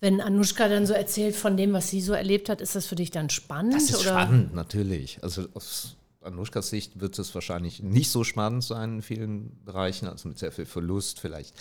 wenn 0.00 0.20
Anushka 0.20 0.68
dann 0.68 0.86
so 0.86 0.92
erzählt 0.94 1.34
von 1.34 1.56
dem, 1.56 1.72
was 1.72 1.88
sie 1.88 2.00
so 2.00 2.12
erlebt 2.12 2.48
hat, 2.48 2.60
ist 2.60 2.76
das 2.76 2.86
für 2.86 2.94
dich 2.94 3.10
dann 3.10 3.30
spannend? 3.30 3.74
Das 3.74 3.84
ist 3.84 4.00
oder? 4.00 4.10
spannend, 4.10 4.54
natürlich. 4.54 5.22
Also 5.22 5.48
aus 5.54 5.96
Anushkas 6.22 6.70
Sicht 6.70 7.00
wird 7.00 7.18
es 7.18 7.34
wahrscheinlich 7.34 7.82
nicht 7.82 8.10
so 8.10 8.24
spannend 8.24 8.64
sein 8.64 8.96
in 8.96 9.02
vielen 9.02 9.64
Bereichen, 9.64 10.06
also 10.06 10.28
mit 10.28 10.38
sehr 10.38 10.52
viel 10.52 10.66
Verlust 10.66 11.20
vielleicht, 11.20 11.54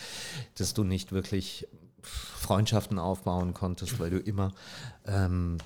dass 0.55 0.73
du 0.73 0.83
nicht 0.83 1.11
wirklich 1.11 1.67
Freundschaften 2.01 2.99
aufbauen 2.99 3.53
konntest, 3.53 3.99
weil 3.99 4.09
du 4.09 4.19
immer 4.19 4.53
ähm, 5.05 5.57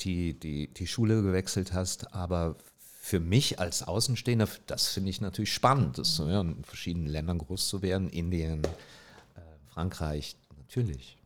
die, 0.00 0.38
die, 0.38 0.68
die 0.68 0.86
Schule 0.86 1.22
gewechselt 1.22 1.72
hast. 1.72 2.14
Aber 2.14 2.56
für 3.00 3.20
mich 3.20 3.58
als 3.58 3.82
Außenstehender, 3.82 4.48
das 4.66 4.88
finde 4.88 5.10
ich 5.10 5.20
natürlich 5.20 5.52
spannend, 5.52 5.98
das, 5.98 6.18
ja, 6.18 6.40
in 6.40 6.64
verschiedenen 6.64 7.06
Ländern 7.06 7.38
groß 7.38 7.68
zu 7.68 7.82
werden, 7.82 8.08
Indien, 8.08 8.62
äh, 8.64 9.40
Frankreich, 9.72 10.36
natürlich. 10.56 11.19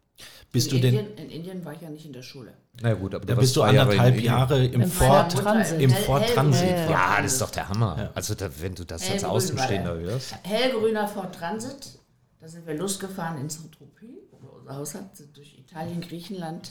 Bist 0.53 0.71
du 0.71 0.77
in, 0.77 0.83
denn, 0.83 0.95
Indien, 0.95 1.17
in 1.19 1.31
Indien 1.31 1.65
war 1.65 1.73
ich 1.73 1.81
ja 1.81 1.91
nicht 1.91 2.07
in 2.07 2.13
der 2.13 2.23
Schule. 2.23 2.55
Na 2.81 2.95
gut, 2.95 3.15
aber 3.15 3.25
da 3.27 3.35
bist 3.35 3.57
du 3.57 3.63
anderthalb 3.63 4.21
Jahre 4.21 4.65
im, 4.65 4.83
Im 4.83 4.91
Fort, 4.91 5.33
Transit. 5.33 5.81
im 5.81 5.91
hell- 5.91 6.27
Transit. 6.35 6.63
hell- 6.63 6.91
Ja, 6.91 7.21
das 7.21 7.33
ist 7.33 7.41
doch 7.41 7.51
der 7.51 7.69
Hammer. 7.69 8.11
Also 8.15 8.35
da, 8.35 8.49
wenn 8.61 8.75
du 8.75 8.85
das 8.85 9.03
als 9.03 9.11
Hellgrün 9.11 9.31
Außenstehender 9.31 9.95
hörst. 9.99 10.35
Hellgrüner 10.45 11.09
Ford 11.09 11.35
Transit. 11.35 11.99
Da 12.41 12.47
sind 12.49 12.67
wir 12.67 12.75
losgefahren 12.75 13.41
ins 13.41 13.59
Tropie, 13.71 14.19
wo 14.31 14.41
wir 14.43 14.53
unser 14.53 14.77
Haus 14.77 14.95
hatten, 14.95 15.15
sind 15.17 15.37
durch 15.37 15.59
Italien, 15.59 16.01
Griechenland, 16.01 16.71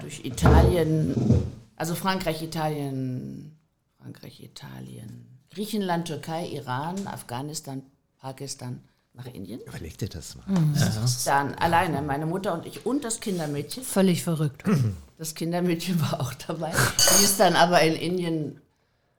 durch 0.00 0.24
Italien, 0.24 1.14
also 1.76 1.94
Frankreich, 1.94 2.42
Italien, 2.42 3.58
Frankreich, 3.98 4.40
Italien, 4.42 5.40
Griechenland, 5.50 6.06
Türkei, 6.08 6.46
Iran, 6.48 7.06
Afghanistan, 7.06 7.82
Pakistan, 8.18 8.80
nach 9.16 9.26
Indien. 9.26 9.60
Überleg 9.66 9.98
dir 9.98 10.08
das 10.08 10.36
mal. 10.36 10.44
Dann 11.24 11.54
alleine, 11.54 12.02
meine 12.02 12.26
Mutter 12.26 12.52
und 12.54 12.66
ich 12.66 12.84
und 12.86 13.04
das 13.04 13.20
Kindermädchen. 13.20 13.82
Völlig 13.84 14.22
verrückt. 14.22 14.64
Das 15.18 15.34
Kindermädchen 15.34 15.98
war 16.02 16.20
auch 16.20 16.34
dabei. 16.34 16.70
Die 17.18 17.24
ist 17.24 17.40
dann 17.40 17.56
aber 17.56 17.80
in 17.80 17.94
Indien 17.94 18.60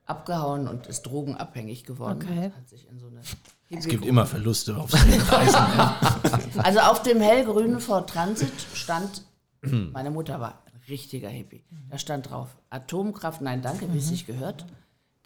abgehauen 0.06 0.68
und 0.68 0.86
ist 0.86 1.02
drogenabhängig 1.02 1.86
geworden. 1.86 2.20
Okay. 2.22 2.52
Hat 2.56 2.70
sich 2.70 2.88
in 2.88 3.00
so 3.00 3.08
eine 3.08 3.22
Es 3.72 3.88
gibt 3.88 4.06
immer 4.06 4.28
Verluste 4.28 4.78
auf 4.78 4.92
den 4.92 5.20
Reisen. 5.22 5.56
Also 6.64 6.82
auf 6.82 7.02
dem 7.02 7.20
hellgrünen 7.20 7.80
Ford 7.80 8.10
Transit 8.12 8.52
stand, 8.76 9.24
meine 9.62 10.12
Mutter 10.12 10.40
war 10.40 10.62
ein 10.72 10.80
richtiger 10.88 11.30
Hippie, 11.30 11.64
da 11.90 11.98
stand 11.98 12.30
drauf, 12.30 12.56
Atomkraft, 12.70 13.42
nein 13.42 13.64
danke, 13.64 13.92
wie 13.92 13.98
es 13.98 14.08
sich 14.08 14.28
gehört. 14.28 14.66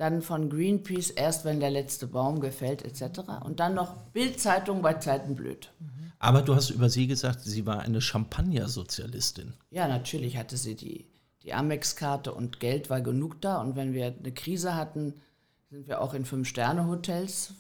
Dann 0.02 0.24
von 0.24 0.50
Greenpeace 0.50 1.12
erst, 1.12 1.46
wenn 1.46 1.60
der 1.60 1.70
letzte 1.70 2.08
Baum 2.08 2.40
gefällt 2.40 2.84
etc. 2.84 3.20
Und 3.46 3.60
dann 3.60 3.76
noch 3.76 3.96
Bildzeitung 4.14 4.82
bei 4.82 4.96
Zeiten 4.96 5.36
blöd. 5.36 5.72
Aber 6.18 6.42
du 6.42 6.56
hast 6.56 6.72
über 6.72 6.90
sie 6.90 7.06
gesagt, 7.06 7.42
sie 7.42 7.68
war 7.68 7.82
eine 7.82 8.02
Champagner-Sozialistin. 8.02 9.54
Ja, 9.70 9.88
natürlich 9.88 10.38
hatte 10.38 10.58
sie 10.58 10.76
die, 10.76 11.06
die 11.44 11.54
Amex-Karte 11.54 12.34
und 12.34 12.60
Geld 12.60 12.90
war 12.90 13.02
genug 13.02 13.42
da. 13.42 13.62
Und 13.62 13.76
wenn 13.76 13.94
wir 13.94 14.08
eine 14.08 14.32
Krise 14.32 14.74
hatten, 14.74 15.22
sind 15.70 15.88
wir 15.88 16.02
auch 16.02 16.16
in 16.16 16.26
Fünf-Sterne-Hotels 16.26 17.54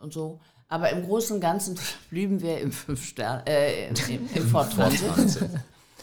und 0.00 0.12
so. 0.12 0.40
Aber 0.68 0.90
im 0.90 1.04
Großen 1.04 1.34
und 1.34 1.40
Ganzen 1.40 1.76
blieben 2.10 2.40
wir 2.40 2.60
im 2.60 2.70
Fünf-Sterne, 2.70 3.48
äh, 3.48 3.88
im, 3.88 3.96
im, 4.08 4.28
im 4.32 4.48
Fort 4.48 4.72
Transit. 4.74 5.50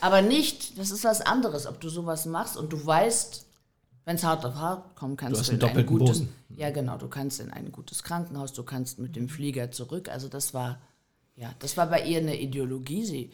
Aber 0.02 0.22
nicht, 0.22 0.78
das 0.78 0.92
ist 0.92 1.06
was 1.06 1.22
anderes, 1.22 1.66
ob 1.66 1.80
du 1.80 1.88
sowas 1.88 2.26
machst 2.26 2.58
und 2.58 2.74
du 2.74 2.86
weißt, 2.86 3.46
wenn 4.06 4.16
es 4.16 4.24
hart 4.24 4.46
auf 4.46 4.56
hart 4.56 4.96
kommt, 4.96 5.20
kannst 5.20 5.40
hast 5.40 5.50
du, 5.50 5.54
einen 5.54 5.62
in 5.62 5.78
ein 5.78 5.86
gutes, 5.86 6.20
Boden. 6.20 6.34
ja 6.56 6.70
genau, 6.72 6.98
du 6.98 7.08
kannst 7.08 7.40
in 7.40 7.52
ein 7.52 7.72
gutes 7.72 8.04
Krankenhaus, 8.04 8.54
du 8.54 8.64
kannst 8.64 9.00
mit 9.00 9.16
dem 9.16 9.30
Flieger 9.30 9.72
zurück. 9.72 10.10
Also 10.10 10.28
das 10.28 10.54
war, 10.54 10.82
ja, 11.36 11.54
das 11.60 11.78
war 11.78 11.88
bei 11.88 12.06
ihr 12.06 12.20
eine 12.20 12.40
Ideologie. 12.40 13.06
Sie 13.06 13.32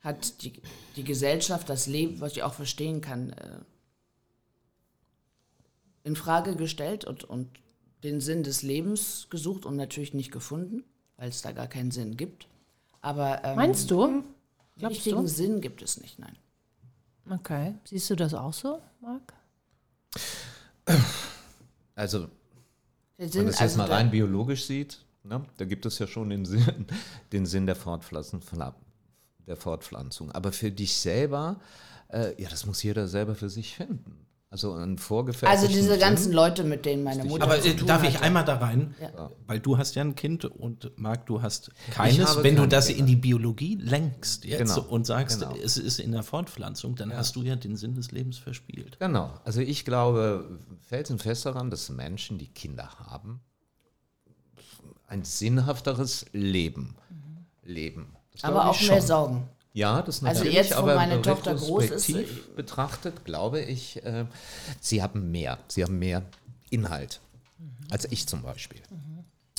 hat 0.00 0.42
die, 0.42 0.60
die 0.96 1.04
Gesellschaft, 1.04 1.68
das 1.68 1.86
Leben, 1.86 2.20
was 2.20 2.32
ich 2.32 2.42
auch 2.42 2.54
verstehen 2.54 3.00
kann, 3.00 3.30
äh, 3.30 3.58
in 6.04 6.16
Frage 6.16 6.56
gestellt 6.56 7.04
und, 7.04 7.24
und 7.24 7.48
den 8.04 8.20
Sinn 8.20 8.42
des 8.42 8.62
Lebens 8.62 9.26
gesucht 9.30 9.66
und 9.66 9.76
natürlich 9.76 10.14
nicht 10.14 10.30
gefunden, 10.30 10.84
weil 11.16 11.28
es 11.28 11.42
da 11.42 11.52
gar 11.52 11.66
keinen 11.66 11.90
Sinn 11.90 12.16
gibt. 12.16 12.46
Aber 13.00 13.42
ähm, 13.44 13.56
Meinst 13.56 13.90
du? 13.90 14.06
den 14.06 14.24
Glaubst 14.78 14.98
richtigen 14.98 15.22
du? 15.22 15.26
Sinn 15.28 15.60
gibt 15.60 15.82
es 15.82 16.00
nicht, 16.00 16.18
nein. 16.18 16.36
Okay. 17.28 17.74
Siehst 17.84 18.10
du 18.10 18.14
das 18.14 18.34
auch 18.34 18.52
so, 18.52 18.80
Marc? 19.00 19.32
Also, 21.94 22.28
wenn 23.16 23.28
man 23.34 23.46
das 23.46 23.54
jetzt 23.54 23.60
also 23.62 23.78
mal 23.78 23.88
da- 23.88 23.94
rein 23.96 24.10
biologisch 24.10 24.66
sieht, 24.66 24.98
ne, 25.22 25.44
da 25.56 25.64
gibt 25.64 25.86
es 25.86 25.98
ja 25.98 26.06
schon 26.06 26.30
den 26.30 26.44
Sinn, 26.44 26.86
den 27.32 27.46
Sinn 27.46 27.66
der, 27.66 27.76
Fortpflanzen, 27.76 28.40
der 29.46 29.56
Fortpflanzung. 29.56 30.30
Aber 30.32 30.52
für 30.52 30.70
dich 30.70 30.94
selber, 30.96 31.60
äh, 32.08 32.40
ja, 32.40 32.48
das 32.50 32.66
muss 32.66 32.82
jeder 32.82 33.08
selber 33.08 33.34
für 33.34 33.48
sich 33.50 33.74
finden. 33.76 34.26
Also 34.56 34.72
einen 34.74 34.96
vorgefertigten 34.98 35.64
Also 35.64 35.66
diese 35.68 35.90
Sinn. 35.92 36.00
ganzen 36.00 36.32
Leute, 36.32 36.64
mit 36.64 36.84
denen 36.86 37.02
meine 37.04 37.24
Mutter 37.24 37.44
Aber 37.44 37.60
zu 37.60 37.68
äh, 37.68 37.76
tun 37.76 37.86
darf 37.86 38.02
ich 38.04 38.14
hatte. 38.14 38.24
einmal 38.24 38.44
da 38.44 38.56
rein? 38.56 38.94
Ja. 39.00 39.30
Weil 39.46 39.60
du 39.60 39.76
hast 39.76 39.94
ja 39.96 40.02
ein 40.02 40.14
Kind 40.14 40.44
und 40.46 40.90
Marc, 40.98 41.26
du 41.26 41.42
hast 41.42 41.70
keines. 41.90 42.42
Wenn 42.42 42.54
du 42.54 42.62
keine 42.62 42.68
das 42.68 42.86
Kinder. 42.86 43.00
in 43.00 43.06
die 43.06 43.16
Biologie 43.16 43.76
lenkst 43.80 44.44
jetzt 44.44 44.74
Genau, 44.74 44.88
und 44.88 45.06
sagst, 45.06 45.40
genau. 45.40 45.54
es 45.62 45.76
ist 45.76 46.00
in 46.00 46.12
der 46.12 46.22
Fortpflanzung, 46.22 46.96
dann 46.96 47.14
hast 47.14 47.36
du 47.36 47.42
ja 47.42 47.54
den 47.56 47.76
Sinn 47.76 47.94
des 47.94 48.10
Lebens 48.12 48.38
verspielt. 48.38 48.98
Genau. 48.98 49.34
Also 49.44 49.60
ich 49.60 49.84
glaube 49.84 50.58
felsenfest 50.88 51.44
daran, 51.46 51.70
dass 51.70 51.88
Menschen, 51.90 52.38
die 52.38 52.48
Kinder 52.48 52.88
haben, 53.06 53.40
ein 55.06 55.22
sinnhafteres 55.24 56.26
Leben 56.32 56.96
leben. 57.62 58.16
Das 58.32 58.44
Aber 58.44 58.68
auch 58.70 58.80
mehr 58.80 58.98
schon. 58.98 59.00
Sorgen. 59.06 59.48
Ja, 59.76 60.00
das 60.00 60.22
Also 60.24 60.38
natürlich, 60.38 60.54
jetzt, 60.54 60.72
wo 60.72 60.78
aber 60.78 60.94
meine 60.94 61.20
Tochter 61.20 61.54
groß 61.54 61.84
ist, 61.84 62.08
retrospektiv 62.08 62.54
betrachtet, 62.56 63.24
glaube 63.26 63.60
ich, 63.60 64.02
äh, 64.04 64.24
sie 64.80 65.02
haben 65.02 65.30
mehr. 65.30 65.58
Sie 65.68 65.82
haben 65.84 65.98
mehr 65.98 66.22
Inhalt 66.70 67.20
als 67.90 68.04
ich 68.10 68.26
zum 68.26 68.42
Beispiel. 68.42 68.80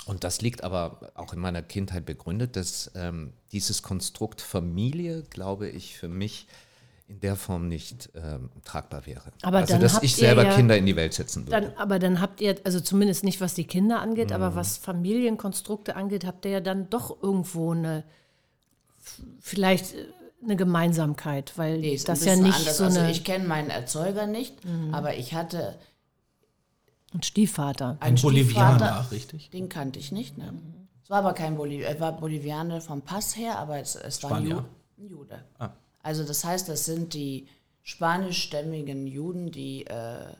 Und 0.06 0.23
das 0.23 0.41
liegt 0.41 0.63
aber 0.63 1.12
auch 1.15 1.34
in 1.34 1.39
meiner 1.39 1.62
Kindheit 1.62 2.06
begründet, 2.06 2.56
dass 2.56 2.91
ähm, 2.95 3.32
dieses 3.51 3.84
Konstrukt 3.84 4.41
Familie, 4.41 5.23
glaube 5.30 5.69
ich, 5.69 5.97
für 5.97 6.08
mich 6.10 6.47
in 7.08 7.19
der 7.21 7.36
Form 7.38 7.67
nicht 7.69 8.10
ähm, 8.15 8.49
tragbar 8.65 9.06
wäre. 9.06 9.32
Aber 9.43 9.60
also, 9.60 9.77
dass 9.77 10.01
ich 10.03 10.15
selber 10.15 10.43
ja- 10.45 10.56
Kinder 10.56 10.75
in 10.77 10.86
die 10.86 10.95
Welt 10.97 11.13
setzen 11.13 11.47
würde. 11.47 11.62
Dann, 11.67 11.77
aber 11.77 11.99
dann 11.99 12.19
habt 12.21 12.41
ihr, 12.41 12.56
also 12.65 12.80
zumindest 12.82 13.23
nicht 13.23 13.39
was 13.39 13.53
die 13.53 13.65
Kinder 13.65 14.01
angeht, 14.01 14.30
Mhm. 14.30 14.36
aber 14.36 14.56
was 14.56 14.77
Familienkonstrukte 14.77 15.95
angeht, 15.95 16.25
habt 16.25 16.43
ihr 16.45 16.51
ja 16.51 16.60
dann 16.60 16.89
doch 16.89 17.21
irgendwo 17.21 17.71
eine, 17.71 18.03
vielleicht 19.39 19.93
äh, 19.93 20.05
eine 20.43 20.55
Gemeinsamkeit, 20.55 21.53
weil 21.57 21.79
Nee, 21.79 21.93
ist 21.93 22.07
das 22.07 22.21
ein 22.21 22.27
ja 22.27 22.35
nicht 22.35 22.59
anders. 22.59 22.77
so 22.77 22.85
also 22.85 22.99
eine, 22.99 23.11
ich 23.11 23.23
kenne 23.23 23.47
meinen 23.47 23.69
Erzeuger 23.69 24.27
nicht, 24.27 24.55
aber 24.91 25.15
ich 25.17 25.33
hatte 25.33 25.77
ein 27.13 27.23
Stiefvater. 27.23 27.97
einen 27.99 28.21
Bolivianer, 28.21 29.07
richtig? 29.11 29.49
Den 29.49 29.69
kannte 29.69 29.97
ich 29.97 30.11
nicht. 30.11 30.37
Ne? 30.37 30.53
Es 31.03 31.09
war 31.09 31.19
aber 31.19 31.33
kein 31.33 31.55
Bolivianer, 31.55 31.95
er 31.95 31.99
war 31.99 32.11
Bolivianer 32.17 32.81
vom 32.81 33.01
Pass 33.01 33.35
her, 33.37 33.57
aber 33.57 33.79
es, 33.79 33.95
es 33.95 34.21
war 34.23 34.33
ein, 34.33 34.51
ein 34.51 34.65
Jude. 34.97 35.43
Ah. 35.57 35.69
Also 36.03 36.23
das 36.23 36.43
heißt, 36.43 36.69
das 36.69 36.85
sind 36.85 37.13
die 37.13 37.47
spanischstämmigen 37.83 39.07
Juden, 39.07 39.51
die, 39.51 39.85
äh, 39.87 40.33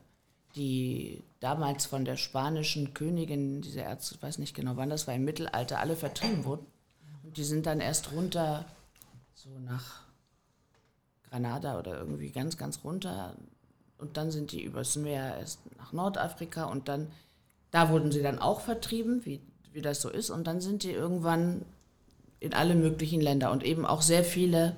die 0.56 1.24
damals 1.40 1.86
von 1.86 2.04
der 2.04 2.18
spanischen 2.18 2.94
Königin, 2.94 3.62
diese 3.62 3.80
Ärzte, 3.80 4.16
ich 4.16 4.22
weiß 4.22 4.38
nicht 4.40 4.56
genau 4.56 4.76
wann 4.76 4.90
das 4.90 5.08
war, 5.08 5.16
im 5.16 5.24
Mittelalter 5.24 5.80
alle 5.80 5.96
vertrieben 5.96 6.44
wurden. 6.46 6.66
Die 7.38 7.44
sind 7.44 7.68
dann 7.68 7.80
erst 7.80 8.12
runter, 8.12 8.66
so 9.36 9.50
nach 9.60 10.02
Granada 11.30 11.78
oder 11.78 11.98
irgendwie 12.00 12.32
ganz, 12.32 12.58
ganz 12.58 12.84
runter. 12.84 13.36
Und 14.00 14.18
dann 14.18 14.32
sind 14.32 14.52
die 14.52 14.64
übers 14.64 14.96
Meer 14.96 15.38
erst 15.38 15.60
nach 15.78 15.94
Nordafrika 15.94 16.66
und 16.66 16.88
dann, 16.88 17.08
da 17.72 17.90
wurden 17.90 18.12
sie 18.12 18.22
dann 18.22 18.40
auch 18.40 18.62
vertrieben, 18.62 19.24
wie, 19.26 19.40
wie 19.72 19.82
das 19.82 20.02
so 20.02 20.10
ist. 20.10 20.32
Und 20.32 20.46
dann 20.46 20.62
sind 20.62 20.84
die 20.84 20.92
irgendwann 20.92 21.64
in 22.40 22.54
alle 22.54 22.76
möglichen 22.76 23.22
Länder 23.22 23.52
und 23.52 23.64
eben 23.64 23.86
auch 23.86 24.02
sehr 24.02 24.24
viele 24.24 24.76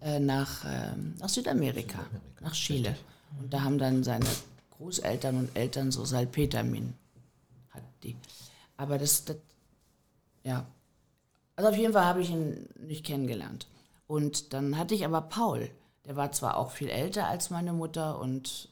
äh, 0.00 0.20
nach, 0.20 0.64
ähm, 0.66 1.14
nach 1.18 1.28
Südamerika, 1.28 2.04
nach 2.40 2.52
Chile. 2.52 2.94
Und 3.40 3.52
da 3.52 3.62
haben 3.62 3.78
dann 3.78 4.04
seine 4.04 4.26
Großeltern 4.76 5.38
und 5.38 5.56
Eltern 5.56 5.90
so 5.90 6.04
Salpetermin, 6.04 6.94
hat 7.70 7.82
die. 8.02 8.16
Aber 8.76 8.98
das, 8.98 9.24
das 9.24 9.36
ja. 10.44 10.66
Also 11.56 11.70
auf 11.70 11.76
jeden 11.76 11.92
Fall 11.92 12.04
habe 12.04 12.20
ich 12.20 12.30
ihn 12.30 12.68
nicht 12.78 13.04
kennengelernt. 13.04 13.66
Und 14.06 14.52
dann 14.52 14.78
hatte 14.78 14.94
ich 14.94 15.04
aber 15.04 15.22
Paul. 15.22 15.70
Der 16.04 16.14
war 16.14 16.30
zwar 16.30 16.56
auch 16.56 16.70
viel 16.70 16.88
älter 16.88 17.26
als 17.26 17.50
meine 17.50 17.72
Mutter, 17.72 18.20
und, 18.20 18.68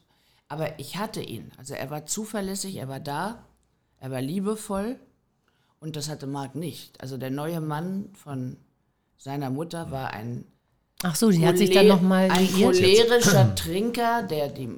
aber 0.48 0.78
ich 0.78 0.96
hatte 0.98 1.20
ihn. 1.20 1.50
Also 1.58 1.74
er 1.74 1.90
war 1.90 2.06
zuverlässig, 2.06 2.76
er 2.76 2.88
war 2.88 3.00
da, 3.00 3.44
er 3.98 4.10
war 4.12 4.20
liebevoll 4.20 5.00
und 5.80 5.96
das 5.96 6.08
hatte 6.08 6.28
Marc 6.28 6.54
nicht. 6.54 7.00
Also 7.00 7.16
der 7.16 7.30
neue 7.30 7.60
Mann 7.60 8.10
von 8.14 8.56
seiner 9.16 9.50
Mutter 9.50 9.90
war 9.90 10.10
ein 10.12 10.44
Ach 11.02 11.16
so, 11.16 11.30
die 11.30 11.44
hat 11.46 11.58
sich 11.58 11.70
dann 11.70 11.86
Chole- 11.86 11.88
nochmal 11.94 12.30
ein 12.30 12.48
cholerischer 12.52 13.54
Trinker, 13.56 14.22
der 14.22 14.48
die, 14.48 14.70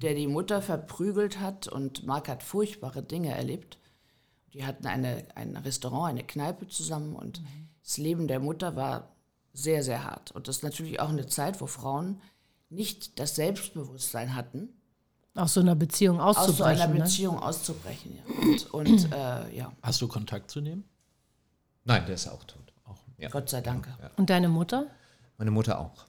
der 0.00 0.14
die 0.14 0.26
Mutter 0.26 0.62
verprügelt 0.62 1.38
hat 1.40 1.68
und 1.68 2.06
Marc 2.06 2.28
hat 2.28 2.42
furchtbare 2.42 3.02
Dinge 3.02 3.34
erlebt. 3.34 3.78
Die 4.52 4.64
hatten 4.64 4.86
eine, 4.86 5.24
ein 5.34 5.56
Restaurant, 5.56 6.10
eine 6.10 6.24
Kneipe 6.24 6.66
zusammen 6.68 7.14
und 7.14 7.40
das 7.84 7.98
Leben 7.98 8.28
der 8.28 8.40
Mutter 8.40 8.76
war 8.76 9.08
sehr, 9.52 9.82
sehr 9.82 10.04
hart. 10.04 10.30
Und 10.32 10.48
das 10.48 10.56
ist 10.58 10.62
natürlich 10.62 11.00
auch 11.00 11.08
eine 11.08 11.26
Zeit, 11.26 11.60
wo 11.60 11.66
Frauen 11.66 12.20
nicht 12.68 13.18
das 13.18 13.34
Selbstbewusstsein 13.36 14.34
hatten, 14.34 14.68
Aus 15.34 15.54
so 15.54 15.60
einer 15.60 15.74
Beziehung 15.74 16.20
aus 16.20 16.36
so 16.36 16.42
auszubrechen. 16.42 16.82
einer 16.82 16.94
ne? 16.94 17.00
Beziehung 17.00 17.38
auszubrechen. 17.38 18.16
Ja. 18.16 18.48
Und, 18.48 18.74
und 18.74 19.12
äh, 19.12 19.56
ja, 19.56 19.72
Hast 19.82 20.00
du 20.00 20.08
Kontakt 20.08 20.50
zu 20.50 20.60
dem? 20.60 20.84
Nein, 21.84 22.04
der 22.06 22.14
ist 22.14 22.28
auch 22.28 22.44
tot. 22.44 22.72
Auch, 22.84 22.98
ja. 23.18 23.28
Gott 23.28 23.48
sei 23.48 23.60
Dank. 23.60 23.88
Und 24.16 24.30
deine 24.30 24.48
Mutter? 24.48 24.86
Meine 25.38 25.50
Mutter 25.50 25.80
auch. 25.80 26.06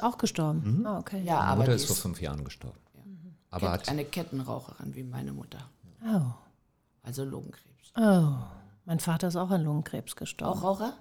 Auch 0.00 0.18
gestorben. 0.18 0.84
Ah, 0.86 0.98
okay. 0.98 1.22
Ja, 1.24 1.36
Meine 1.36 1.46
aber 1.46 1.56
Mutter 1.62 1.70
die 1.70 1.76
ist 1.76 1.86
vor 1.86 1.96
fünf 1.96 2.20
Jahren 2.20 2.44
gestorben. 2.44 2.78
Aber 3.50 3.70
hat 3.70 3.88
eine 3.88 4.04
Kettenraucherin 4.04 4.94
wie 4.96 5.04
meine 5.04 5.32
Mutter. 5.32 5.58
Oh. 6.04 6.32
Also 7.02 7.24
Lungenkrebs. 7.24 7.73
Oh. 7.96 8.34
Mein 8.86 9.00
Vater 9.00 9.28
ist 9.28 9.36
auch 9.36 9.50
an 9.50 9.64
Lungenkrebs 9.64 10.14
gestorben. 10.14 10.58
Auch 10.58 10.62
Raucher? 10.62 10.94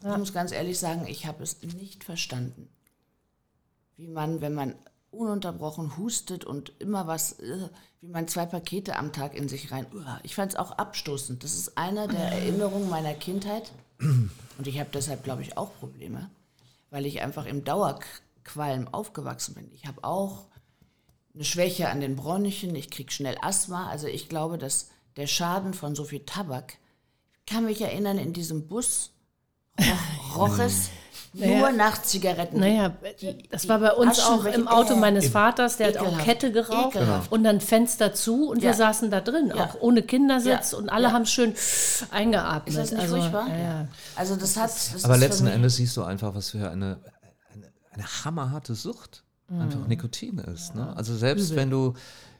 Ich 0.00 0.18
muss 0.18 0.34
ganz 0.34 0.52
ehrlich 0.52 0.78
sagen, 0.78 1.06
ich 1.06 1.26
habe 1.26 1.42
es 1.42 1.62
nicht 1.62 2.04
verstanden, 2.04 2.68
wie 3.96 4.08
man, 4.08 4.42
wenn 4.42 4.52
man 4.52 4.74
ununterbrochen 5.10 5.96
hustet 5.96 6.44
und 6.44 6.72
immer 6.80 7.06
was, 7.06 7.38
äh, 7.38 7.68
wie 8.00 8.08
man 8.08 8.28
zwei 8.28 8.44
Pakete 8.44 8.96
am 8.96 9.12
Tag 9.12 9.34
in 9.34 9.48
sich 9.48 9.72
rein. 9.72 9.86
Ich 10.22 10.34
fand 10.34 10.52
es 10.52 10.58
auch 10.58 10.72
abstoßend. 10.72 11.42
Das 11.42 11.54
ist 11.54 11.78
einer 11.78 12.08
der 12.08 12.32
Erinnerungen 12.32 12.90
meiner 12.90 13.14
Kindheit. 13.14 13.72
Und 14.00 14.66
ich 14.66 14.78
habe 14.78 14.90
deshalb, 14.92 15.24
glaube 15.24 15.42
ich, 15.42 15.56
auch 15.56 15.72
Probleme, 15.78 16.28
weil 16.90 17.06
ich 17.06 17.22
einfach 17.22 17.46
im 17.46 17.64
Dauerqualm 17.64 18.88
aufgewachsen 18.88 19.54
bin. 19.54 19.70
Ich 19.72 19.86
habe 19.86 20.04
auch 20.04 20.46
eine 21.34 21.44
Schwäche 21.44 21.88
an 21.88 22.00
den 22.00 22.16
Bronchien, 22.16 22.74
ich 22.76 22.90
kriege 22.90 23.10
schnell 23.12 23.36
Asthma. 23.42 23.88
Also 23.88 24.06
ich 24.06 24.28
glaube, 24.28 24.58
dass 24.58 24.88
der 25.16 25.26
Schaden 25.26 25.74
von 25.74 25.94
so 25.94 26.04
viel 26.04 26.20
Tabak, 26.20 26.74
ich 27.46 27.52
kann 27.52 27.64
mich 27.64 27.80
erinnern, 27.80 28.18
in 28.18 28.32
diesem 28.32 28.68
Bus 28.68 29.10
roch, 29.80 30.36
roch 30.36 30.58
es 30.60 30.90
nur 31.32 31.72
nach 31.72 32.00
Zigaretten. 32.00 32.60
Naja, 32.60 32.94
das 33.50 33.68
war 33.68 33.80
bei 33.80 33.92
uns 33.92 34.20
Aschen, 34.20 34.32
auch 34.32 34.44
im 34.44 34.68
Auto 34.68 34.94
äh, 34.94 34.96
meines 34.96 35.28
Vaters, 35.28 35.76
der 35.78 35.88
hat 35.88 35.96
auch 35.96 36.02
ekelhaft. 36.06 36.24
Kette 36.24 36.52
geraucht 36.52 36.94
Ekelhaft. 36.94 37.32
und 37.32 37.42
dann 37.42 37.60
Fenster 37.60 38.14
zu 38.14 38.48
und 38.48 38.62
wir 38.62 38.70
Ja. 38.70 38.76
saßen 38.76 39.10
da 39.10 39.20
drin, 39.20 39.48
Ja. 39.54 39.64
auch 39.64 39.80
ohne 39.80 40.02
Kindersitz 40.02 40.70
Ja. 40.70 40.78
und 40.78 40.88
alle 40.90 41.08
Ja. 41.08 41.12
haben 41.12 41.26
schön 41.26 41.52
eingeatmet. 42.12 42.68
Ist 42.68 42.78
das 42.78 42.90
nicht 42.92 43.00
also, 43.02 43.16
furchtbar? 43.16 43.48
Also 44.14 44.36
das 44.36 44.56
hat. 44.56 44.70
Das 44.70 45.04
Aber 45.04 45.16
letzten 45.16 45.48
Endes 45.48 45.74
siehst 45.76 45.96
du 45.96 46.04
einfach, 46.04 46.36
was 46.36 46.50
für 46.50 46.70
eine, 46.70 47.00
eine, 47.52 47.72
eine 47.90 48.04
hammerharte 48.24 48.76
Sucht 48.76 49.23
einfach 49.48 49.86
Nikotin 49.86 50.38
ist. 50.38 50.74
Ne? 50.74 50.94
Also 50.96 51.14
selbst 51.16 51.54
wenn 51.56 51.70
du, 51.70 51.94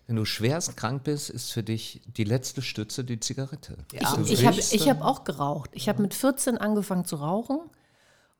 wenn 0.06 0.16
du 0.16 0.24
schwerst 0.24 0.76
krank 0.76 1.04
bist, 1.04 1.30
ist 1.30 1.52
für 1.52 1.62
dich 1.62 2.00
die 2.16 2.24
letzte 2.24 2.62
Stütze 2.62 3.04
die 3.04 3.20
Zigarette. 3.20 3.76
Ja. 3.92 4.16
Ich, 4.22 4.32
ich 4.32 4.46
habe 4.46 4.58
ich 4.58 4.88
hab 4.88 5.00
auch 5.02 5.24
geraucht. 5.24 5.70
Ich 5.72 5.88
habe 5.88 6.02
mit 6.02 6.14
14 6.14 6.58
angefangen 6.58 7.04
zu 7.04 7.16
rauchen 7.16 7.58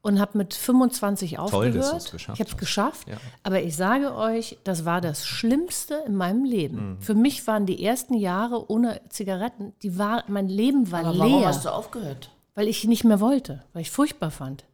und 0.03 0.20
habe 0.20 0.37
mit 0.37 0.53
25 0.55 1.33
Toll, 1.48 1.72
dass 1.72 1.87
aufgehört. 1.87 1.94
du's 1.94 2.11
geschafft 2.11 2.38
ich 2.38 2.40
habe 2.46 2.50
es 2.50 2.57
geschafft. 2.59 3.09
Ja. 3.09 3.16
Aber 3.42 3.62
ich 3.62 3.74
sage 3.77 4.14
euch, 4.14 4.59
das 4.64 4.85
war 4.85 5.00
das 5.00 5.27
Schlimmste 5.27 6.03
in 6.07 6.14
meinem 6.16 6.44
Leben. 6.44 6.90
Mhm. 6.96 7.00
Für 7.00 7.14
mich 7.14 7.46
waren 7.46 7.64
die 7.64 7.83
ersten 7.83 8.12
Jahre 8.14 8.70
ohne 8.70 9.00
Zigaretten, 9.09 9.72
die 9.83 9.96
war, 9.98 10.24
mein 10.29 10.48
Leben 10.48 10.90
war 10.92 11.00
Aber 11.07 11.18
warum 11.18 11.38
leer, 11.40 11.48
hast 11.48 11.64
du 11.64 11.70
aufgehört? 11.72 12.31
weil 12.55 12.68
ich 12.68 12.85
nicht 12.85 13.03
mehr 13.05 13.18
wollte, 13.20 13.64
weil 13.72 13.83
ich 13.83 13.90
furchtbar 13.90 14.31
fand. 14.31 14.64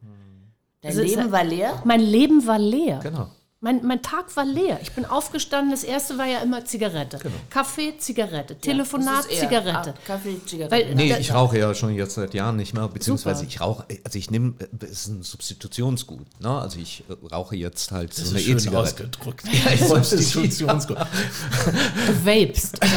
Dein 0.81 0.89
Also 0.91 1.01
es- 1.01 1.15
Leben 1.15 1.31
war 1.31 1.43
leer? 1.45 1.81
Mein 1.85 2.01
Leben 2.01 2.45
war 2.45 2.59
leer. 2.59 2.99
Genau. 3.01 3.29
Mein, 3.63 3.85
mein 3.85 4.01
Tag 4.01 4.35
war 4.35 4.43
leer. 4.43 4.79
Ich 4.81 4.91
bin 4.93 5.05
aufgestanden, 5.05 5.69
das 5.69 5.83
erste 5.83 6.17
war 6.17 6.25
ja 6.25 6.39
immer 6.39 6.65
Zigarette. 6.65 7.19
Kaffee, 7.51 7.93
Zigarette. 7.95 8.55
Telefonat, 8.57 9.25
Zigarette. 9.25 9.93
Ah, 9.93 9.99
Kaffee, 10.07 10.43
Zigarette. 10.47 10.75
Weil- 10.87 10.95
Nee, 10.95 11.15
ich 11.19 11.31
rauche 11.31 11.59
ja 11.59 11.75
schon 11.75 11.93
jetzt 11.93 12.15
seit 12.15 12.33
Jahren 12.33 12.55
nicht 12.55 12.73
mehr, 12.73 12.87
beziehungsweise 12.87 13.41
Super. 13.41 13.49
ich 13.51 13.61
rauche, 13.61 13.85
also 14.03 14.17
ich 14.17 14.31
nehme, 14.31 14.55
es 14.81 14.89
ist 14.91 15.07
ein 15.09 15.21
Substitutionsgut. 15.21 16.25
Ne? 16.41 16.49
Also 16.49 16.79
ich 16.79 17.03
äh, 17.07 17.13
rauche 17.31 17.55
jetzt 17.55 17.91
halt 17.91 18.15
so 18.15 18.23
Das 18.23 18.31
eine 18.31 18.39
ist 18.39 18.45
schön 18.45 18.57
E-Zigarette. 18.57 19.03
ausgedrückt. 19.03 19.43
ich 19.75 19.81
wollte 19.89 20.15
es 20.15 20.31
Substitutionsgut. 20.31 20.97
Du 20.97 22.25
vapest. 22.25 22.79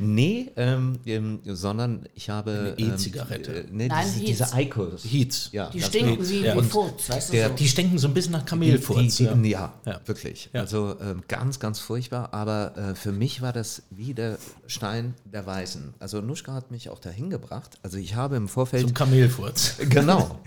Nee, 0.00 0.50
ähm, 0.56 0.98
ähm, 1.06 1.40
sondern 1.44 2.08
ich 2.14 2.28
habe. 2.28 2.74
Eine 2.76 2.92
E-Zigarette. 2.92 3.52
Ähm, 3.52 3.66
äh, 3.66 3.68
nee, 3.70 3.88
Nein, 3.88 4.04
diese, 4.06 4.18
Heats. 4.18 4.38
diese 4.38 4.52
Eikos. 4.54 5.04
Heats. 5.04 5.48
Ja, 5.52 5.70
die 5.70 5.80
stinken 5.80 6.28
wie, 6.28 6.40
ja. 6.40 6.56
wie 6.56 6.62
Furz, 6.66 7.08
weißt 7.08 7.28
du 7.28 7.32
der- 7.34 7.48
so. 7.50 7.54
Die 7.54 7.68
stinken 7.68 7.98
so 7.98 8.08
ein 8.08 8.14
bisschen 8.14 8.32
nach 8.32 8.40
Die, 8.42 8.46
Kamelfurz. 8.46 9.16
die, 9.16 9.24
ja. 9.24 9.34
die, 9.34 9.48
ja, 9.50 9.59
Ja. 9.84 10.00
wirklich. 10.06 10.50
Ja. 10.52 10.60
Also 10.60 10.96
ähm, 11.00 11.22
ganz, 11.28 11.60
ganz 11.60 11.78
furchtbar. 11.78 12.32
Aber 12.32 12.76
äh, 12.76 12.94
für 12.94 13.12
mich 13.12 13.42
war 13.42 13.52
das 13.52 13.82
wie 13.90 14.14
der 14.14 14.38
Stein 14.66 15.14
der 15.24 15.46
Weisen. 15.46 15.94
Also 15.98 16.20
Nuschka 16.20 16.52
hat 16.52 16.70
mich 16.70 16.90
auch 16.90 16.98
dahin 16.98 17.30
gebracht. 17.30 17.78
Also 17.82 17.98
ich 17.98 18.14
habe 18.14 18.36
im 18.36 18.48
Vorfeld 18.48 18.82
Zum 18.82 18.94
Kamelfurz. 18.94 19.76
genau 19.88 20.40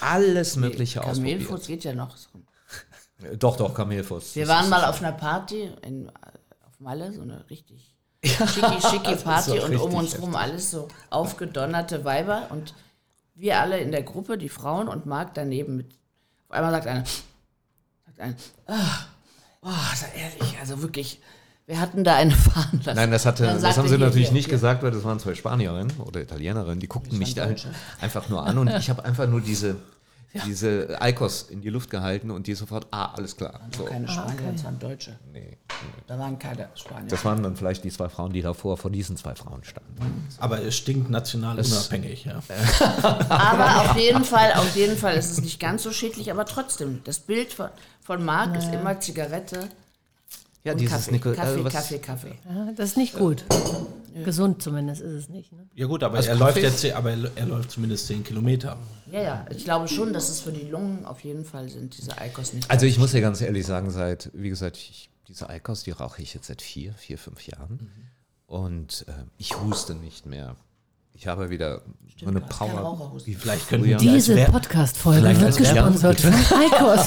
alles 0.00 0.56
Mögliche 0.56 1.00
Kamelfurz 1.00 1.66
geht 1.66 1.84
ja 1.84 1.94
noch. 1.94 2.14
ausprobiert. 2.14 2.48
Doch, 3.42 3.56
doch, 3.56 3.74
Kamelfuß. 3.74 4.36
Wir 4.36 4.46
Das 4.46 4.54
waren 4.54 4.68
mal 4.70 4.84
auf 4.84 5.00
einer 5.00 5.10
Party 5.10 5.68
in, 5.82 6.08
auf 6.08 6.78
Malle, 6.78 7.12
so 7.12 7.22
eine 7.22 7.50
richtig 7.50 7.96
schicki, 8.22 8.80
schicki 8.80 9.16
Party 9.24 9.58
und 9.58 9.76
um 9.76 9.94
uns 9.94 10.20
rum 10.20 10.36
alles 10.36 10.70
so 10.70 10.86
aufgedonnerte 11.10 12.04
Weiber 12.04 12.46
und 12.50 12.74
wir 13.34 13.58
alle 13.58 13.80
in 13.80 13.90
der 13.90 14.04
Gruppe, 14.04 14.38
die 14.38 14.48
Frauen 14.48 14.86
und 14.86 15.06
Marc 15.06 15.34
daneben 15.34 15.76
mit. 15.76 15.92
Auf 16.48 16.56
einmal 16.56 16.70
sagt 16.70 16.86
einer, 16.86 17.04
einer, 18.20 18.34
ah, 18.66 19.06
oh, 19.62 19.70
ehrlich, 20.16 20.58
also 20.60 20.82
wirklich, 20.82 21.20
wir 21.66 21.80
hatten 21.80 22.02
da 22.02 22.16
eine 22.16 22.30
fahren 22.34 22.80
lassen. 22.84 22.96
Nein, 22.96 23.10
das, 23.10 23.26
hatte, 23.26 23.44
das 23.44 23.76
haben 23.76 23.88
sie 23.88 23.98
natürlich 23.98 24.28
hier, 24.28 24.34
nicht 24.34 24.46
hier. 24.46 24.54
gesagt, 24.54 24.82
weil 24.82 24.90
das 24.90 25.04
waren 25.04 25.18
zwei 25.20 25.34
Spanierinnen 25.34 25.92
oder 26.00 26.20
Italienerinnen, 26.20 26.80
die 26.80 26.88
guckten 26.88 27.18
mich 27.18 27.34
da 27.34 27.48
einfach 28.00 28.28
nur 28.28 28.44
an 28.44 28.58
und 28.58 28.68
ich 28.68 28.90
habe 28.90 29.04
einfach 29.04 29.28
nur 29.28 29.40
diese, 29.40 29.76
diese 30.46 31.00
Eikos 31.00 31.42
in 31.42 31.60
die 31.60 31.70
Luft 31.70 31.90
gehalten 31.90 32.30
und 32.30 32.46
die 32.46 32.54
sofort, 32.54 32.86
ah, 32.90 33.12
alles 33.14 33.36
klar. 33.36 33.60
So. 33.76 33.84
Keine 33.84 34.08
Spanier, 34.08 34.52
das 34.52 34.64
waren 34.64 34.78
Deutsche. 34.78 35.18
Nee. 35.32 35.58
Da 36.06 36.18
waren 36.18 36.38
keine 36.38 36.68
Spanier. 36.74 37.08
Das 37.08 37.24
waren 37.24 37.42
dann 37.42 37.56
vielleicht 37.56 37.84
die 37.84 37.90
zwei 37.90 38.08
Frauen, 38.08 38.32
die 38.32 38.42
davor 38.42 38.76
vor 38.76 38.90
diesen 38.90 39.16
zwei 39.16 39.34
Frauen 39.34 39.64
standen. 39.64 40.28
Aber 40.38 40.62
es 40.62 40.76
stinkt 40.76 41.10
national 41.10 41.58
unabhängig. 41.58 42.24
Ja. 42.24 42.42
Aber 43.28 43.90
auf 43.90 43.96
jeden 43.96 44.24
Fall, 44.24 44.52
auf 44.54 44.74
jeden 44.76 44.96
Fall 44.96 45.16
ist 45.16 45.30
es 45.30 45.40
nicht 45.40 45.60
ganz 45.60 45.82
so 45.82 45.92
schädlich, 45.92 46.30
aber 46.30 46.44
trotzdem, 46.44 47.00
das 47.04 47.20
Bild 47.20 47.52
von, 47.52 47.68
von 48.08 48.24
Marc 48.24 48.56
ist 48.56 48.72
immer 48.72 48.98
Zigarette 48.98 49.68
Ja, 50.64 50.72
und 50.72 50.80
dieses 50.80 50.94
Kaffee, 50.96 51.12
Nico- 51.12 51.32
Kaffee, 51.34 51.60
äh, 51.60 51.64
was- 51.64 51.72
Kaffee, 51.74 51.98
Kaffee. 51.98 52.34
Ja, 52.48 52.72
das 52.74 52.90
ist 52.90 52.96
nicht 52.96 53.14
gut. 53.14 53.44
Gesund 54.24 54.62
zumindest 54.62 55.02
ist 55.02 55.12
es 55.12 55.28
nicht. 55.28 55.52
Ne? 55.52 55.66
ja 55.74 55.86
gut, 55.86 56.02
aber 56.02 56.16
Also 56.16 56.30
er 56.30 56.36
läuft 56.36 56.56
jetzt, 56.56 56.82
aber 56.92 57.10
er, 57.10 57.30
er 57.36 57.46
läuft 57.46 57.70
zumindest 57.70 58.06
10 58.06 58.24
Kilometer. 58.24 58.78
Ja, 59.12 59.20
ja, 59.20 59.46
ich 59.50 59.62
glaube 59.62 59.88
schon, 59.88 60.14
dass 60.14 60.30
es 60.30 60.40
für 60.40 60.52
die 60.52 60.64
Lungen 60.70 61.04
auf 61.04 61.20
jeden 61.20 61.44
Fall 61.44 61.68
sind, 61.68 61.98
diese 61.98 62.16
Eikos 62.16 62.54
nicht. 62.54 62.70
Also 62.70 62.86
ich 62.86 62.98
muss 62.98 63.10
dir 63.12 63.20
ganz 63.20 63.42
ehrlich 63.42 63.66
sagen, 63.66 63.90
seit, 63.90 64.30
wie 64.32 64.48
gesagt, 64.48 64.78
ich, 64.78 65.10
diese 65.28 65.50
Eikos, 65.50 65.82
die 65.84 65.90
rauche 65.90 66.22
ich 66.22 66.32
jetzt 66.32 66.46
seit 66.46 66.62
vier, 66.62 66.94
vier, 66.94 67.18
fünf 67.18 67.46
Jahren. 67.46 67.92
Und 68.46 69.04
äh, 69.06 69.12
ich 69.36 69.54
huste 69.60 69.94
nicht 69.94 70.24
mehr. 70.24 70.56
Ich 71.12 71.26
habe 71.26 71.50
wieder 71.50 71.82
so 72.18 72.26
eine 72.26 72.40
Power. 72.40 73.12
Vielleicht 73.24 73.70
die 73.70 73.92
als 73.92 74.02
Diese 74.02 74.36
Podcast-Folge 74.46 75.20
Vielleicht 75.20 75.40
wird 75.42 75.56
gesponsert 75.58 76.20
von 76.20 76.32
Eikos. 76.58 77.06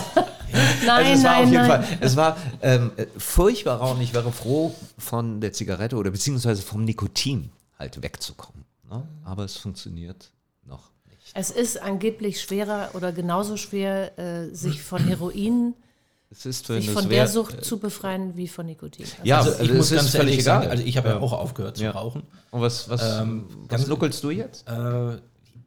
Also 0.82 0.86
nein, 0.86 1.14
es 1.14 1.24
war 1.24 1.32
auf 1.32 1.44
nein, 1.44 1.52
jeden 1.52 1.68
nein. 1.68 1.84
Fall, 1.84 1.98
es 2.02 2.16
war 2.16 2.38
ähm, 2.62 2.92
äh, 2.98 3.06
furchtbar 3.18 3.78
rau 3.80 3.92
und 3.92 4.02
ich 4.02 4.14
wäre 4.14 4.32
froh, 4.32 4.74
von 4.98 5.42
der 5.42 5.54
Zigarette 5.54 5.96
oder 5.96 6.12
beziehungsweise 6.12 6.62
vom 6.62 6.84
Nikotin 6.86 7.52
halt 7.80 8.02
wegzukommen. 8.02 8.66
Ne? 8.90 9.08
Aber 9.24 9.46
es 9.46 9.58
funktioniert 9.58 10.32
noch 10.66 10.90
nicht. 11.10 11.32
Es 11.34 11.50
ist 11.52 11.82
angeblich 11.82 12.42
schwerer 12.42 12.90
oder 12.94 13.12
genauso 13.12 13.58
schwer, 13.58 14.18
äh, 14.20 14.54
sich 14.54 14.82
von 14.82 15.04
Heroin, 15.08 15.74
Es 16.34 16.46
ist, 16.46 16.70
wenn 16.70 16.82
sich 16.82 16.90
von 16.92 17.10
wär- 17.10 17.24
der 17.24 17.28
Sucht 17.28 17.66
zu 17.66 17.78
befreien 17.78 18.38
wie 18.38 18.48
von 18.48 18.66
Nikotin. 18.66 19.06
Ja, 19.26 19.40
Also 19.40 19.50
also, 19.52 19.64
ich 19.64 19.70
es 19.70 19.76
muss 19.76 19.92
ist 19.92 19.98
ganz 19.98 20.10
völlig 20.12 20.20
ehrlich 20.32 20.40
egal. 20.46 20.60
sagen, 20.62 20.72
also 20.72 20.84
ich 20.86 20.96
habe 20.96 21.10
ja 21.10 21.20
auch 21.20 21.34
aufgehört 21.34 21.76
zu 21.76 21.84
Ja. 21.84 21.92
rauchen. 21.92 22.24
und 22.52 22.62
was, 22.62 22.88
was, 22.90 23.20
Ähm, 23.22 23.48
was 23.68 23.86
nuckelst 23.88 24.24
du 24.24 24.30
jetzt? 24.30 24.66
Äh, 24.70 25.18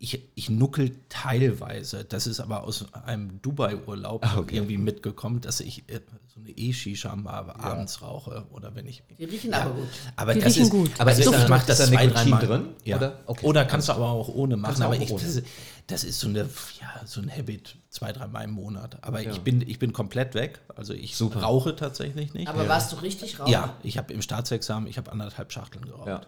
ich, 0.05 0.21
ich 0.35 0.51
nuckel 0.51 0.93
teilweise. 1.09 2.05
Das 2.05 2.27
ist 2.27 2.39
aber 2.41 2.65
aus 2.65 2.85
einem 3.07 3.41
Dubai-Urlaub 3.43 4.25
Ah, 4.25 4.39
okay. 4.39 4.57
irgendwie 4.57 4.79
mitgekommen, 4.79 5.41
dass 5.41 5.61
ich 5.61 5.89
äh, 5.89 6.01
so 6.33 6.41
eine 6.41 6.51
E-Shisha 6.51 7.15
mal 7.17 7.51
abends 7.51 8.03
rauche 8.03 8.45
oder 8.53 8.75
wenn 8.75 8.87
ich. 8.87 9.03
Die 9.19 9.25
riechen 9.25 9.55
aber 9.55 9.71
gut. 9.71 9.89
Aber 10.17 10.35
Die 10.35 10.41
das 10.41 10.49
riechen 10.51 10.63
ist, 10.65 10.71
gut. 10.71 10.91
Aber 10.99 11.11
Also 11.11 11.33
ist, 11.33 11.43
ich 11.43 11.49
mache 11.49 11.67
das 11.67 11.81
ist 11.81 11.91
da 11.91 11.97
zwei, 11.97 12.07
dreimal. 12.09 12.47
drin, 12.47 12.69
Ja. 12.85 12.97
oder? 12.99 13.19
Oder, 13.43 13.61
Okay. 13.63 13.69
kannst 13.71 13.89
du 13.89 13.93
aber 13.95 14.09
auch 14.11 14.29
ohne 14.29 14.57
machen. 14.57 14.83
Aber 14.83 14.97
ich, 14.97 15.11
ohne. 15.11 15.43
Das, 15.87 16.05
ist- 16.05 16.21
so 16.21 16.29
eine, 16.29 16.41
ja, 16.81 17.07
so 17.07 17.21
ein 17.21 17.31
Habit, 17.31 17.77
zwei, 17.91 18.13
dreimal 18.13 18.45
im 18.45 18.53
Monat. 18.53 18.99
Aber 19.03 19.21
ich 19.23 19.41
bin, 19.41 19.61
ich 19.69 19.79
bin 19.79 19.93
komplett 19.93 20.35
weg. 20.35 20.61
Also 20.75 20.93
ich 20.95 21.17
Super. 21.17 21.43
rauche 21.43 21.77
tatsächlich 21.77 22.35
nicht. 22.35 22.49
Aber 22.49 22.67
warst 22.69 22.91
du 22.93 22.97
richtig 22.97 23.39
raus? 23.39 23.49
Ja, 23.51 23.75
ich 23.83 23.99
habe 23.99 24.13
im 24.13 24.21
Staatsexamen, 24.23 24.89
ich 24.89 24.97
habe 24.99 25.13
anderthalb 25.13 25.53
Schachteln 25.53 25.85
geraucht. 25.85 26.27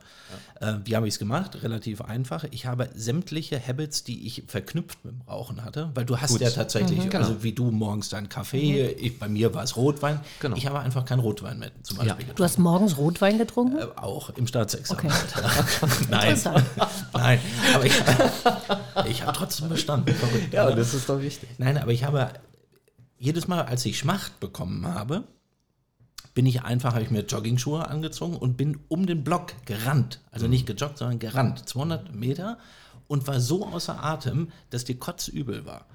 Äh, 0.61 0.75
wie 0.85 0.95
habe 0.95 1.09
ich 1.09 1.14
es 1.14 1.19
gemacht? 1.19 1.62
Relativ 1.62 2.03
einfach. 2.03 2.45
Ich 2.51 2.66
habe 2.66 2.88
sämtliche 2.95 3.61
Habits, 3.64 4.05
die 4.05 4.27
ich 4.27 4.45
verknüpft 4.47 5.05
mit 5.05 5.14
dem 5.14 5.23
Rauchen 5.23 5.64
hatte, 5.64 5.90
weil 5.95 6.05
du 6.05 6.19
hast 6.21 6.31
Gut. 6.33 6.40
ja 6.42 6.51
tatsächlich, 6.51 6.99
Mhm, 7.05 7.11
genau. 7.11 7.25
also 7.27 7.42
wie 7.42 7.53
du 7.53 7.71
morgens 7.71 8.11
deinen 8.11 8.29
Kaffee, 8.29 8.88
ich, 8.90 9.19
bei 9.19 9.29
mir 9.29 9.53
war 9.55 9.64
es 9.64 9.77
Rotwein. 9.77 10.21
Genau. 10.40 10.57
Ich 10.57 10.66
habe 10.66 10.79
einfach 10.81 11.05
kein 11.05 11.19
Rotwein 11.19 11.59
mehr 11.59 11.71
zum 11.83 11.97
Beispiel 11.99 12.27
Du 12.35 12.45
hast 12.45 12.59
morgens 12.59 12.97
Rotwein 12.97 13.38
getrunken? 13.38 13.79
äh, 13.79 13.87
auch 13.97 14.31
im 14.31 14.47
Staatsexamen. 14.47 15.07
Okay. 15.07 15.14
Nein, 16.11 16.40
nein, 17.12 17.40
aber 17.75 17.85
ich, 17.87 17.95
ich 19.09 19.23
habe 19.23 19.33
trotzdem 19.33 19.46
bestanden. 19.69 20.15
Verrückt, 20.15 20.53
Ja, 20.53 20.67
oder? 20.67 20.77
das 20.77 20.95
ist 20.95 21.09
doch 21.09 21.21
wichtig. 21.21 21.49
Nein, 21.59 21.79
aber 21.79 21.93
ich 21.93 22.05
habe 22.05 22.31
jedes 23.19 23.49
Mal, 23.49 23.63
als 23.63 23.85
ich 23.87 23.99
Schmacht 23.99 24.41
bekommen 24.41 24.87
habe, 24.87 25.25
bin 26.35 26.45
ich 26.47 26.63
einfach, 26.63 26.93
habe 26.93 27.03
ich 27.03 27.11
mir 27.11 27.25
Joggingschuhe 27.25 27.89
angezogen 27.89 28.37
und 28.37 28.57
bin 28.59 28.79
um 28.89 29.07
den 29.07 29.25
Block 29.25 29.53
gerannt. 29.65 30.21
Also 30.31 30.49
nicht 30.49 30.67
gejoggt, 30.67 30.99
sondern 30.99 31.19
gerannt. 31.19 31.67
200 31.69 32.15
Meter 32.15 32.59
und 33.09 33.27
war 33.29 33.38
so 33.40 33.66
außer 33.66 34.03
Atem, 34.03 34.51
dass 34.71 34.85
die 34.85 34.97
kotzübel 34.97 35.64
war. 35.64 35.87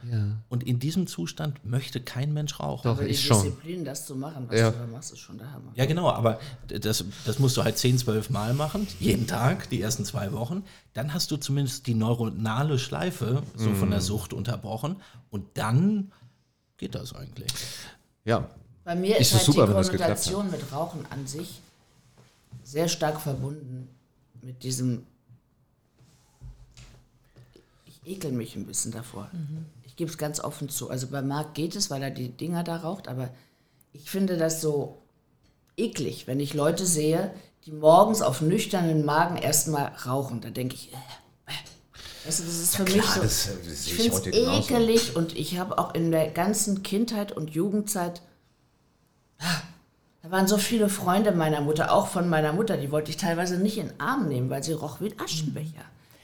Und 0.49 0.63
in 0.63 0.79
diesem 0.79 1.07
Zustand 1.07 1.65
möchte 1.65 1.99
kein 1.99 2.33
Mensch 2.33 2.59
rauchen. 2.59 2.83
Doch, 2.83 2.91
Aber 2.97 3.03
die 3.03 3.11
ich 3.11 3.25
schon. 3.25 3.43
Disziplin, 3.43 3.83
das 3.85 4.05
zu 4.05 4.15
machen, 4.15 4.45
was 4.47 4.59
Ja. 4.59 4.71
du 4.71 4.77
da 4.79 4.87
machst, 4.87 5.11
ist 5.11 5.19
schon 5.19 5.37
der 5.37 5.51
Hammer. 5.51 5.71
Ja, 5.75 5.85
genau, 5.85 6.09
aber 6.09 6.39
das, 6.67 7.03
das 7.25 7.39
musst 7.39 7.57
du 7.57 7.63
halt 7.63 7.77
10, 7.77 7.97
12 7.97 8.29
Mal 8.29 8.53
machen, 8.53 8.87
jeden 8.99 9.27
Tag, 9.27 9.69
die 9.69 9.81
ersten 9.81 10.05
zwei 10.05 10.31
Wochen. 10.31 10.63
Dann 10.93 11.13
hast 11.13 11.31
du 11.31 11.37
zumindest 11.37 11.87
die 11.87 11.93
neuronale 11.95 12.79
Schleife 12.79 13.43
so 13.55 13.73
von 13.73 13.89
der 13.91 14.01
Sucht 14.01 14.33
unterbrochen 14.33 14.95
und 15.29 15.45
dann 15.55 16.11
geht 16.77 16.95
das 16.95 17.13
eigentlich. 17.13 17.51
Ja, 18.25 18.49
Bei 18.83 18.95
mir 18.95 19.17
Ist 19.17 19.27
ist, 19.31 19.33
halt 19.35 19.45
super, 19.45 19.67
die. 19.67 19.73
Konnotation 19.89 20.49
mit 20.49 20.71
Rauchen 20.71 21.05
an 21.09 21.27
sich 21.27 21.59
sehr 22.63 22.87
stark 22.87 23.19
verbunden 23.21 23.87
mit 24.41 24.63
diesem. 24.63 25.03
Ich 28.03 28.13
ekel 28.13 28.31
mich 28.31 28.55
ein 28.55 28.65
bisschen 28.65 28.91
davor. 28.91 29.29
Ich 29.85 29.95
gebe 29.95 30.09
es 30.09 30.17
ganz 30.17 30.39
offen 30.39 30.69
zu. 30.69 30.89
Also 30.89 31.07
bei 31.07 31.21
Marc 31.21 31.53
geht 31.53 31.75
es, 31.75 31.89
weil 31.89 32.01
er 32.01 32.09
die 32.09 32.29
Dinger 32.29 32.63
da 32.63 32.77
raucht, 32.77 33.07
aber 33.07 33.29
ich 33.93 34.09
finde 34.09 34.37
das 34.37 34.61
so 34.61 35.01
eklig, 35.77 36.27
wenn 36.27 36.39
ich 36.39 36.53
Leute 36.53 36.85
sehe, 36.85 37.33
die 37.65 37.71
morgens 37.71 38.21
auf 38.21 38.41
nüchternen 38.41 39.05
Magen 39.05 39.37
erstmal 39.37 39.87
rauchen. 40.05 40.41
Da 40.41 40.49
denke 40.49 40.75
ich, 40.75 40.91
äh, 40.93 41.53
du, 42.23 42.27
das 42.27 42.39
ist 42.39 42.75
für 42.75 42.83
mich 42.83 43.03
so. 43.03 43.21
das, 43.21 43.47
äh, 43.47 43.51
das 43.67 43.85
ich 43.85 43.93
finde 43.93 44.09
es 44.09 44.19
heute 44.19 44.31
genauso. 44.31 44.73
ekelig 44.73 45.15
und 45.15 45.35
ich 45.35 45.59
habe 45.59 45.77
auch 45.77 45.93
in 45.93 46.11
der 46.11 46.31
ganzen 46.31 46.83
Kindheit 46.83 47.31
und 47.31 47.51
Jugendzeit 47.51 48.21
da 50.23 50.29
waren 50.29 50.47
so 50.47 50.57
viele 50.57 50.87
Freunde 50.87 51.31
meiner 51.31 51.61
Mutter, 51.61 51.91
auch 51.91 52.07
von 52.07 52.29
meiner 52.29 52.53
Mutter, 52.53 52.77
die 52.77 52.91
wollte 52.91 53.09
ich 53.09 53.17
teilweise 53.17 53.57
nicht 53.57 53.77
in 53.77 53.87
den 53.87 53.99
Arm 53.99 54.27
nehmen, 54.27 54.49
weil 54.49 54.63
sie 54.63 54.73
roch 54.73 55.01
wie 55.01 55.11
ein 55.11 55.19
Aschenbecher. 55.19 55.83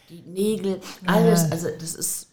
Die 0.09 0.21
Nägel, 0.21 0.79
alles, 1.05 1.51
also 1.51 1.67
das 1.79 1.95
ist. 1.95 2.27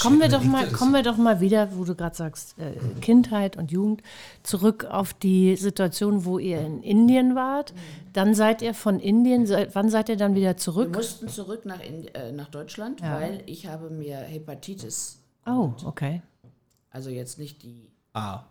Kommen 0.00 0.20
wir, 0.20 0.28
doch 0.28 0.44
mal, 0.44 0.68
kommen 0.70 0.92
wir 0.92 1.02
doch 1.02 1.16
mal 1.16 1.40
wieder, 1.40 1.76
wo 1.76 1.84
du 1.84 1.96
gerade 1.96 2.14
sagst, 2.14 2.56
äh, 2.58 2.72
Kindheit 3.00 3.56
und 3.56 3.72
Jugend, 3.72 4.00
zurück 4.44 4.84
auf 4.84 5.12
die 5.12 5.56
Situation, 5.56 6.24
wo 6.24 6.38
ihr 6.38 6.60
in 6.60 6.82
Indien 6.84 7.34
wart. 7.34 7.74
Dann 8.12 8.34
seid 8.34 8.62
ihr 8.62 8.74
von 8.74 9.00
Indien, 9.00 9.44
seit, 9.44 9.74
wann 9.74 9.90
seid 9.90 10.08
ihr 10.08 10.16
dann 10.16 10.36
wieder 10.36 10.50
Wir 10.50 10.56
zurück? 10.56 10.94
mussten 10.94 11.28
zurück 11.28 11.66
nach, 11.66 11.80
Indi 11.80 12.08
äh, 12.14 12.30
nach 12.30 12.48
Deutschland, 12.48 13.00
Ja. 13.00 13.20
weil 13.20 13.42
ich 13.46 13.66
habe 13.66 13.90
mir 13.90 14.18
Hepatitis, 14.18 15.18
Oh, 15.46 15.72
okay. 15.84 16.22
also 16.90 17.10
jetzt 17.10 17.38
nicht 17.40 17.62
die, 17.64 17.90
Ah, 18.14 18.44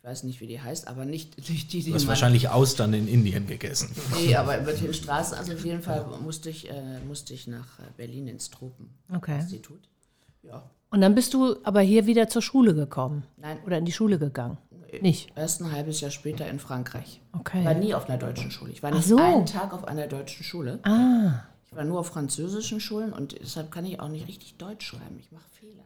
ich 0.00 0.04
weiß 0.04 0.22
nicht, 0.24 0.40
wie 0.40 0.46
die 0.46 0.60
heißt, 0.60 0.88
aber 0.88 1.04
nicht, 1.04 1.36
nicht 1.50 1.72
die, 1.72 1.82
die 1.82 1.90
du 1.90 1.94
hast 1.96 2.06
wahrscheinlich 2.06 2.48
Austern 2.48 2.92
in 2.94 3.08
Indien 3.08 3.46
gegessen. 3.46 3.90
Nee, 4.18 4.34
aber 4.36 4.58
über 4.60 4.72
den 4.72 4.94
Straßen, 4.94 5.36
also 5.36 5.52
auf 5.52 5.64
jeden 5.64 5.82
Fall 5.82 6.06
musste 6.22 6.50
ich, 6.50 6.70
äh, 6.70 7.00
musste 7.06 7.34
ich 7.34 7.46
nach 7.46 7.78
äh, 7.78 7.82
Berlin 7.96 8.28
ins 8.28 8.48
Okay. 8.50 8.88
Tropeninstitut. 9.10 9.88
Ja, 10.42 10.62
Und 10.90 11.00
dann 11.00 11.14
bist 11.14 11.34
du 11.34 11.56
aber 11.64 11.80
hier 11.80 12.06
wieder 12.06 12.28
zur 12.28 12.42
Schule 12.42 12.74
gekommen 12.74 13.24
nein, 13.36 13.58
oder 13.66 13.78
in 13.78 13.84
die 13.84 13.92
Schule 13.92 14.18
gegangen? 14.18 14.56
Nicht? 15.02 15.30
erst 15.36 15.60
ein 15.60 15.70
halbes 15.70 16.00
Jahr 16.00 16.10
später 16.10 16.48
in 16.48 16.58
Frankreich. 16.58 17.20
Okay. 17.38 17.58
Ich 17.60 17.66
war 17.66 17.74
nie 17.74 17.92
auf 17.92 18.08
einer 18.08 18.16
deutschen 18.16 18.50
Schule. 18.50 18.72
Ich 18.72 18.82
war 18.82 18.90
nicht 18.90 19.06
so. 19.06 19.18
einen 19.18 19.44
Tag 19.44 19.74
auf 19.74 19.86
einer 19.86 20.06
deutschen 20.06 20.44
Schule. 20.44 20.78
Ah, 20.84 21.42
Ich 21.66 21.76
war 21.76 21.84
nur 21.84 22.00
auf 22.00 22.06
französischen 22.06 22.80
Schulen 22.80 23.12
und 23.12 23.36
deshalb 23.38 23.70
kann 23.70 23.84
ich 23.84 24.00
auch 24.00 24.08
nicht 24.08 24.26
richtig 24.28 24.56
Deutsch 24.56 24.86
schreiben. 24.86 25.18
Ich 25.20 25.30
mache 25.30 25.44
Fehler. 25.50 25.84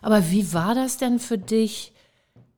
aber 0.00 0.30
wie 0.30 0.52
war 0.54 0.74
das 0.74 0.96
denn 0.96 1.18
für 1.18 1.36
dich, 1.36 1.92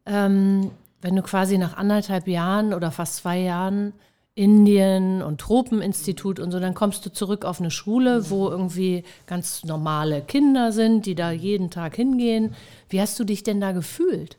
ähm, 0.07 0.71
wenn 1.01 1.17
du 1.17 1.23
quasi 1.23 1.59
nach 1.59 1.77
anderthalb 1.77 2.29
Jahren 2.29 2.75
oder 2.75 2.91
fast 2.91 3.17
zwei 3.17 3.39
Jahren 3.41 3.93
Indien 4.35 5.21
und 5.23 5.41
Tropeninstitut 5.41 6.41
und 6.41 6.51
so, 6.53 6.59
dann 6.61 6.75
kommst 6.75 7.05
du 7.05 7.13
zurück 7.13 7.45
auf 7.45 7.61
eine 7.61 7.71
Schule, 7.71 8.31
wo 8.31 8.49
irgendwie 8.49 9.05
ganz 9.27 9.63
normale 9.65 10.23
Kinder 10.23 10.73
sind, 10.73 11.05
die 11.07 11.15
da 11.15 11.31
jeden 11.31 11.71
Tag 11.71 11.97
hingehen. 11.97 12.55
Wie 12.89 13.01
hast 13.01 13.19
du 13.21 13.25
dich 13.25 13.43
denn 13.43 13.61
da 13.61 13.73
gefühlt? 13.73 14.39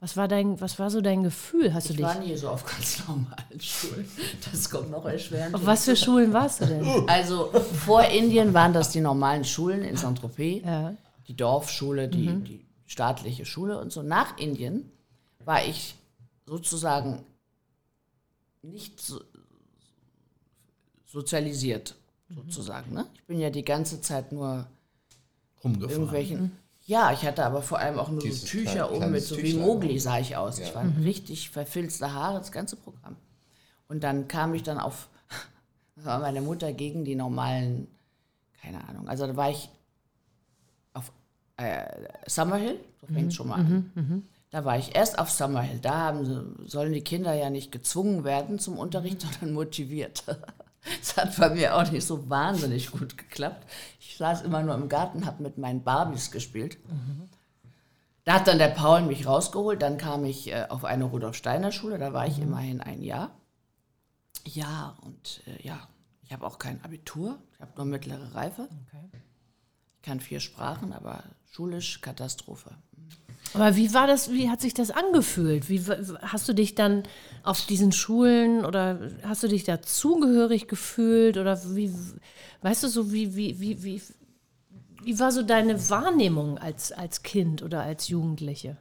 Was 0.00 0.16
war 0.16 0.26
dein, 0.28 0.60
was 0.60 0.78
war 0.78 0.88
so 0.90 1.00
dein 1.00 1.22
Gefühl? 1.22 1.74
Hast 1.74 1.88
du 1.88 1.92
Ich 1.92 1.96
dich? 1.98 2.06
war 2.06 2.18
nie 2.18 2.34
so 2.36 2.48
auf 2.48 2.64
ganz 2.64 3.02
normalen 3.08 3.60
Schulen. 3.60 4.08
Das 4.50 4.70
kommt 4.70 4.90
noch 4.90 5.04
erschwerend. 5.04 5.54
Auf 5.54 5.66
was 5.66 5.84
für 5.84 5.96
Schulen 5.96 6.32
warst 6.32 6.60
du 6.62 6.66
denn? 6.66 6.84
Also 7.08 7.50
vor 7.84 8.04
Indien 8.04 8.54
waren 8.54 8.72
das 8.72 8.90
die 8.90 9.00
normalen 9.00 9.44
Schulen 9.44 9.82
in 9.82 9.96
Saint-Tropez, 9.96 10.64
Ja. 10.64 10.94
die 11.28 11.36
Dorfschule, 11.36 12.08
die, 12.08 12.26
die 12.42 12.64
staatliche 12.86 13.44
Schule 13.44 13.78
und 13.80 13.90
so. 13.92 14.02
Nach 14.02 14.38
Indien 14.38 14.90
war 15.46 15.64
ich 15.64 15.94
sozusagen 16.44 17.24
nicht 18.62 19.00
so, 19.00 19.20
sozialisiert, 21.06 21.94
sozusagen. 22.28 22.92
Ne? 22.92 23.06
Ich 23.14 23.22
bin 23.24 23.38
ja 23.38 23.50
die 23.50 23.64
ganze 23.64 24.00
Zeit 24.00 24.32
nur 24.32 24.66
Rumgefahren. 25.62 25.90
irgendwelchen. 25.92 26.52
Ja, 26.84 27.12
ich 27.12 27.22
hatte 27.24 27.44
aber 27.44 27.62
vor 27.62 27.78
allem 27.78 27.98
auch 27.98 28.08
nur 28.10 28.20
so 28.20 28.26
Dieses 28.26 28.44
Tücher 28.44 28.86
kleine- 28.88 29.06
um 29.06 29.10
mit 29.10 29.22
so 29.22 29.36
wie 29.38 29.42
Tüchlein. 29.42 29.60
Mowgli 29.66 29.98
sah 29.98 30.18
ich 30.18 30.36
aus. 30.36 30.58
Ich 30.58 30.72
war 30.74 30.84
richtig 31.02 31.50
verfilzte 31.50 32.12
Haare, 32.12 32.38
das 32.38 32.52
ganze 32.52 32.76
Programm. 32.76 33.16
Und 33.88 34.04
dann 34.04 34.28
kam 34.28 34.54
ich 34.54 34.62
dann 34.62 34.78
auf, 34.78 35.08
war 35.96 36.20
meine 36.20 36.40
Mutter 36.40 36.72
gegen 36.72 37.04
die 37.04 37.14
normalen, 37.16 37.88
keine 38.60 38.86
Ahnung. 38.88 39.08
Also 39.08 39.26
da 39.26 39.36
war 39.36 39.50
ich 39.50 39.68
auf 40.92 41.10
äh, 41.56 41.86
Summerhill, 42.26 42.78
so 43.00 43.06
fängt 43.12 43.32
schon 43.34 43.48
mal 43.48 43.56
an. 43.60 44.28
Da 44.56 44.64
war 44.64 44.78
ich 44.78 44.96
erst 44.96 45.18
auf 45.18 45.30
Summerhill. 45.30 45.80
Da 45.80 45.98
haben 45.98 46.56
sollen 46.64 46.94
die 46.94 47.04
Kinder 47.04 47.34
ja 47.34 47.50
nicht 47.50 47.72
gezwungen 47.72 48.24
werden 48.24 48.58
zum 48.58 48.78
Unterricht, 48.78 49.20
sondern 49.20 49.52
motiviert. 49.52 50.24
Das 51.00 51.16
hat 51.16 51.36
bei 51.36 51.50
mir 51.50 51.74
auch 51.74 51.90
nicht 51.90 52.06
so 52.06 52.30
wahnsinnig 52.30 52.92
gut 52.92 53.18
geklappt. 53.18 53.68
Ich 53.98 54.16
saß 54.16 54.42
immer 54.42 54.62
nur 54.62 54.76
im 54.76 54.88
Garten, 54.88 55.26
habe 55.26 55.42
mit 55.42 55.58
meinen 55.58 55.82
Barbies 55.82 56.30
gespielt. 56.30 56.78
Da 58.22 58.34
hat 58.34 58.46
dann 58.46 58.58
der 58.58 58.68
Paul 58.68 59.02
mich 59.02 59.26
rausgeholt. 59.26 59.82
Dann 59.82 59.98
kam 59.98 60.24
ich 60.24 60.52
äh, 60.52 60.66
auf 60.68 60.84
eine 60.84 61.04
Rudolf-Steiner-Schule. 61.04 61.98
Da 61.98 62.12
war 62.12 62.28
ich 62.28 62.38
immerhin 62.38 62.80
ein 62.80 63.02
Jahr. 63.02 63.32
Ja, 64.44 64.96
und 65.02 65.42
äh, 65.48 65.66
ja, 65.66 65.88
ich 66.22 66.32
habe 66.32 66.46
auch 66.46 66.58
kein 66.58 66.82
Abitur. 66.84 67.36
Ich 67.52 67.60
habe 67.60 67.72
nur 67.76 67.86
mittlere 67.86 68.34
Reife. 68.36 68.68
Ich 69.96 70.02
kann 70.02 70.20
vier 70.20 70.38
Sprachen, 70.38 70.92
aber 70.92 71.24
schulisch 71.50 72.00
Katastrophe. 72.00 72.76
Aber 73.54 73.76
wie 73.76 73.94
war 73.94 74.06
das, 74.06 74.30
wie 74.30 74.50
hat 74.50 74.60
sich 74.60 74.74
das 74.74 74.90
angefühlt? 74.90 75.68
Wie 75.68 75.80
hast 76.22 76.48
du 76.48 76.52
dich 76.52 76.74
dann 76.74 77.04
auf 77.42 77.64
diesen 77.66 77.92
Schulen 77.92 78.64
oder 78.64 79.10
hast 79.22 79.42
du 79.42 79.48
dich 79.48 79.64
da 79.64 79.80
zugehörig 79.80 80.68
gefühlt 80.68 81.38
oder 81.38 81.58
wie 81.74 81.92
weißt 82.62 82.82
du 82.82 82.88
so 82.88 83.12
wie 83.12 83.36
wie 83.36 83.60
wie 83.60 83.82
wie 83.82 84.02
wie 85.02 85.18
war 85.18 85.30
so 85.30 85.42
deine 85.42 85.88
Wahrnehmung 85.88 86.58
als 86.58 86.92
als 86.92 87.22
Kind 87.22 87.62
oder 87.62 87.82
als 87.82 88.08
Jugendliche? 88.08 88.76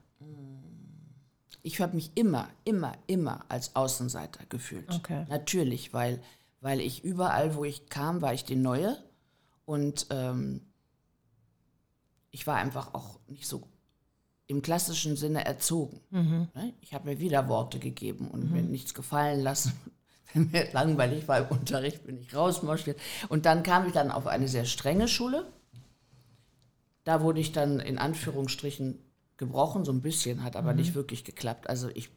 Ich 1.65 1.81
habe 1.81 1.95
mich 1.95 2.11
immer, 2.13 2.47
immer, 2.63 2.93
immer 3.07 3.43
als 3.49 3.75
Außenseiter 3.75 4.45
gefühlt. 4.49 4.87
Okay. 4.93 5.25
Natürlich, 5.29 5.93
weil, 5.95 6.21
weil 6.61 6.79
ich 6.79 7.03
überall, 7.03 7.55
wo 7.55 7.65
ich 7.65 7.89
kam, 7.89 8.21
war 8.21 8.35
ich 8.35 8.45
die 8.45 8.55
Neue. 8.55 8.95
Und 9.65 10.05
ähm, 10.11 10.61
ich 12.29 12.45
war 12.45 12.57
einfach 12.57 12.93
auch 12.93 13.19
nicht 13.27 13.47
so 13.47 13.67
im 14.47 14.61
klassischen 14.61 15.15
Sinne 15.15 15.45
erzogen. 15.45 16.01
Ne? 16.53 16.73
Ich 16.81 16.93
habe 16.93 17.09
mir 17.09 17.19
wieder 17.19 17.47
Worte 17.47 17.79
gegeben 17.79 18.29
und 18.29 18.51
mir 18.51 18.61
nichts 18.61 18.93
gefallen 18.93 19.41
lassen. 19.41 19.73
Wenn 20.33 20.51
mir 20.51 20.71
langweilig 20.73 21.27
war 21.27 21.39
im 21.39 21.47
Unterricht, 21.47 22.05
bin 22.05 22.17
ich 22.17 22.35
rausmarschiert. 22.35 22.99
Und 23.29 23.45
dann 23.45 23.63
kam 23.63 23.87
ich 23.87 23.93
dann 23.93 24.11
auf 24.11 24.27
eine 24.27 24.47
sehr 24.47 24.65
strenge 24.65 25.07
Schule. 25.07 25.45
Da 27.03 27.21
wurde 27.21 27.39
ich 27.39 27.51
dann 27.51 27.79
in 27.79 27.97
Anführungsstrichen 27.97 28.99
gebrochen, 29.37 29.85
so 29.85 29.91
ein 29.91 30.01
bisschen, 30.01 30.43
hat 30.43 30.55
aber 30.55 30.73
nicht 30.73 30.95
wirklich 30.95 31.23
geklappt. 31.23 31.69
Also 31.69 31.89
ich 31.89 32.09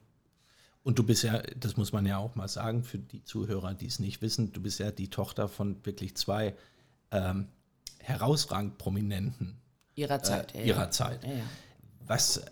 Und 0.82 0.98
du 0.98 1.04
bist 1.04 1.22
ja, 1.22 1.42
das 1.56 1.76
muss 1.76 1.92
man 1.92 2.06
ja 2.06 2.18
auch 2.18 2.34
mal 2.34 2.48
sagen, 2.48 2.82
für 2.82 2.98
die 2.98 3.22
Zuhörer, 3.24 3.74
die 3.74 3.86
es 3.86 3.98
nicht 3.98 4.22
wissen, 4.22 4.52
du 4.52 4.62
bist 4.62 4.78
ja 4.78 4.90
die 4.90 5.10
Tochter 5.10 5.48
von 5.48 5.84
wirklich 5.84 6.16
zwei 6.16 6.54
ähm, 7.10 7.48
herausragend 7.98 8.78
Prominenten 8.78 9.60
ihrer 9.94 10.22
Zeit. 10.22 10.54
äh, 10.54 10.60
ja, 10.60 10.66
ihrer 10.66 10.80
ja. 10.84 10.90
Zeit. 10.90 11.24
Ja, 11.24 11.32
ja. 11.32 11.44
Was 12.08 12.42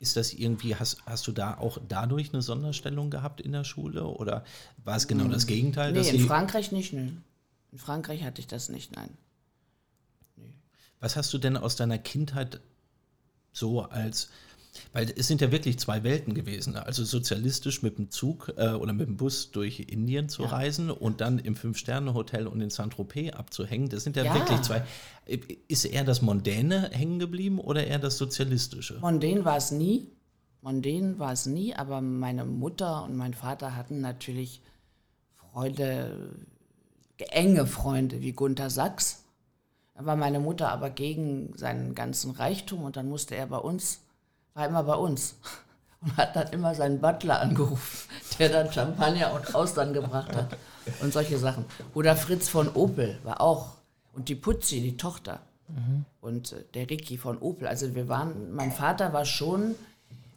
ist 0.00 0.16
das 0.16 0.32
irgendwie, 0.32 0.74
hast, 0.74 1.04
hast 1.06 1.26
du 1.26 1.32
da 1.32 1.58
auch 1.58 1.78
dadurch 1.86 2.32
eine 2.32 2.40
Sonderstellung 2.40 3.10
gehabt 3.10 3.40
in 3.40 3.52
der 3.52 3.64
Schule 3.64 4.04
oder 4.04 4.44
war 4.78 4.96
es 4.96 5.06
genau 5.06 5.28
das 5.28 5.46
Gegenteil? 5.46 5.92
Nee, 5.92 6.08
in 6.08 6.26
Frankreich 6.26 6.72
nicht, 6.72 6.94
nö. 6.94 7.10
In 7.70 7.78
Frankreich 7.78 8.24
hatte 8.24 8.40
ich 8.40 8.46
das 8.46 8.70
nicht, 8.70 8.96
nein. 8.96 9.10
was 10.98 11.16
hast 11.16 11.32
du 11.32 11.38
denn 11.38 11.56
aus 11.56 11.76
deiner 11.76 11.98
Kindheit 11.98 12.60
so 13.52 13.82
als, 13.82 14.30
weil 14.92 15.12
es 15.16 15.26
sind 15.26 15.40
ja 15.40 15.52
wirklich 15.52 15.78
zwei 15.78 16.02
Welten 16.02 16.34
gewesen, 16.34 16.76
also 16.76 17.04
sozialistisch 17.04 17.82
mit 17.82 17.98
dem 17.98 18.10
Zug 18.10 18.52
äh, 18.56 18.70
oder 18.70 18.92
mit 18.92 19.08
dem 19.08 19.16
Bus 19.16 19.50
durch 19.50 19.80
Indien 19.88 20.28
zu 20.28 20.44
reisen 20.44 20.90
und 20.90 21.20
dann 21.20 21.38
im 21.38 21.56
Fünf-Sterne-Hotel 21.56 22.46
und 22.46 22.60
in 22.60 22.70
Saint-Tropez 22.70 23.32
abzuhängen. 23.34 23.88
Das 23.88 24.04
sind 24.04 24.16
ja, 24.16 24.24
Ja. 24.24 24.34
wirklich 24.34 24.60
zwei. 24.62 24.84
Ist 25.68 25.84
eher 25.84 26.04
das 26.04 26.22
Mondäne 26.22 26.90
hängen 26.92 27.18
geblieben 27.18 27.58
oder 27.58 27.86
eher 27.86 27.98
das 27.98 28.18
Sozialistische? 28.18 28.98
Mondän 29.00 29.44
war 29.44 29.56
es 29.56 29.70
nie. 29.70 30.08
Mondän 30.62 31.18
war 31.18 31.32
es 31.32 31.46
nie, 31.46 31.74
aber 31.74 32.00
meine 32.00 32.44
Mutter 32.44 33.04
und 33.04 33.16
mein 33.16 33.34
Vater 33.34 33.76
hatten 33.76 34.00
natürlich 34.00 34.60
Freunde, 35.52 36.30
enge 37.18 37.66
Freunde 37.66 38.20
wie 38.22 38.32
Gunther 38.32 38.70
Sachs. 38.70 39.24
Da 39.94 40.06
war 40.06 40.16
meine 40.16 40.40
Mutter 40.40 40.70
aber 40.70 40.90
gegen 40.90 41.52
seinen 41.56 41.94
ganzen 41.94 42.30
Reichtum 42.30 42.84
und 42.84 42.96
dann 42.96 43.08
musste 43.08 43.36
er 43.36 43.46
bei 43.46 43.58
uns, 43.58 44.00
war 44.54 44.66
immer 44.66 44.82
bei 44.82 44.94
uns 44.94 45.36
und 46.00 46.16
hat 46.16 46.36
dann 46.36 46.48
immer 46.48 46.74
seinen 46.74 47.00
Butler 47.00 47.40
angerufen, 47.40 48.08
der 48.38 48.48
dann 48.48 48.72
Champagner 48.72 49.32
und 49.32 49.54
Austern 49.54 49.92
gebracht 49.92 50.34
hat 50.34 50.56
und 51.00 51.12
solche 51.12 51.38
Sachen. 51.38 51.64
Oder 51.94 52.16
Fritz 52.16 52.48
von 52.48 52.68
Opel 52.74 53.18
war 53.24 53.40
auch 53.40 53.76
und 54.12 54.28
die 54.28 54.34
Putzi, 54.34 54.80
die 54.80 54.96
Tochter 54.96 55.40
und 56.20 56.52
äh, 56.52 56.64
der 56.74 56.90
Ricky 56.90 57.16
von 57.16 57.38
Opel. 57.38 57.68
Also 57.68 57.94
wir 57.94 58.08
waren, 58.08 58.52
mein 58.52 58.72
Vater 58.72 59.12
war 59.12 59.24
schon, 59.24 59.74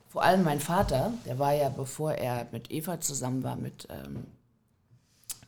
vor 0.09 0.23
allem 0.23 0.43
mein 0.43 0.59
Vater, 0.59 1.11
der 1.25 1.39
war 1.39 1.53
ja, 1.53 1.69
bevor 1.69 2.13
er 2.13 2.47
mit 2.51 2.71
Eva 2.71 2.99
zusammen 2.99 3.43
war, 3.43 3.55
mit, 3.55 3.87
ähm, 3.89 4.25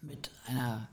mit 0.01 0.31
einer 0.47 0.87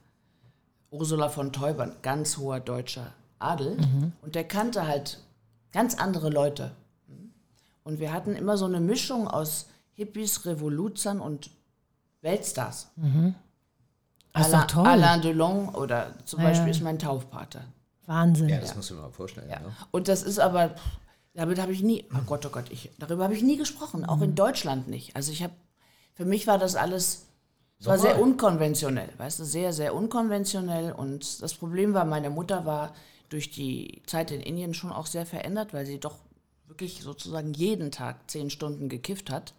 Ursula 0.90 1.28
von 1.28 1.53
Teubern, 1.53 1.97
ganz 2.03 2.36
hoher 2.36 2.61
deutscher 2.61 3.12
Adel. 3.38 3.76
Und 4.20 4.34
der 4.34 4.44
kannte 4.44 4.86
halt 4.86 5.20
ganz 5.72 5.94
andere 5.94 6.28
Leute. 6.28 6.72
Und 7.85 7.99
wir 7.99 8.12
hatten 8.12 8.37
immer 8.37 8.57
so 8.57 8.64
eine 8.64 8.80
Mischung 8.80 9.28
aus 9.28 9.66
Hippies, 9.93 10.47
Revoluzern 10.47 11.20
und 11.20 11.51
Weltstars. 12.20 12.89
Das 14.33 14.47
ist 14.47 14.55
Alain, 14.55 14.61
doch 14.61 14.66
toll. 14.66 14.87
Alain 14.87 15.22
Delon 15.22 15.68
oder 15.70 16.14
zum 16.24 16.41
Ja, 16.41 16.47
Beispiel 16.49 16.68
ja. 16.68 16.70
ist 16.70 16.83
mein 16.83 16.99
Taufpater. 16.99 17.62
Wahnsinn. 18.07 18.49
Ja, 18.49 18.59
das 18.61 18.74
musst 18.74 18.91
du 18.91 18.95
dir 18.95 19.03
mal 19.03 19.11
vorstellen. 19.11 19.49
Ja. 19.51 19.61
Ne? 19.61 19.72
Und 19.91 20.09
das 20.09 20.22
ist 20.22 20.39
aber, 20.39 20.74
damit 21.35 21.61
habe 21.61 21.72
ich 21.72 21.83
nie, 21.83 22.05
oh 22.14 22.22
Gott, 22.26 22.47
oh 22.47 22.51
Gott, 22.51 22.66
ich, 22.70 22.91
darüber 22.99 23.24
habe 23.24 23.35
ich 23.35 23.43
nie 23.43 23.57
gesprochen, 23.57 24.05
auch 24.05 24.20
in 24.22 24.35
Deutschland 24.35 24.89
nicht. 24.89 25.16
Also 25.16 25.33
ich 25.33 25.43
habe, 25.43 25.53
für 26.14 26.24
mich 26.24 26.47
war 26.47 26.59
das 26.59 26.74
alles, 26.76 27.26
es 27.78 27.87
war 27.87 27.99
sehr 27.99 28.20
unkonventionell, 28.20 29.09
weißt 29.18 29.41
du, 29.41 29.45
sehr, 29.45 29.72
sehr 29.72 29.95
unkonventionell. 29.95 30.93
Und 30.93 31.43
das 31.43 31.55
Problem 31.55 31.95
war, 31.95 32.05
meine 32.05 32.30
Mutter 32.30 32.64
war 32.64 32.93
durch 33.28 33.51
die 33.51 34.03
Zeit 34.07 34.30
in 34.30 34.41
Indien 34.41 34.74
schon 34.74 34.93
auch 34.93 35.07
sehr 35.07 35.26
verändert, 35.26 35.72
weil 35.72 35.87
sie 35.87 35.99
doch 35.99 36.16
wirklich 36.66 37.02
sozusagen 37.02 37.52
jeden 37.52 37.90
Tag 37.90 38.30
zehn 38.30 38.50
Stunden 38.50 38.88
gekifft 38.88 39.30
hat. 39.30 39.54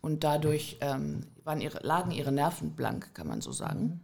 Und 0.00 0.24
dadurch 0.24 0.78
ähm, 0.80 1.26
waren 1.44 1.60
ihre, 1.60 1.80
lagen 1.86 2.10
ihre 2.10 2.32
Nerven 2.32 2.72
blank, 2.72 3.14
kann 3.14 3.26
man 3.26 3.40
so 3.40 3.52
sagen. 3.52 4.00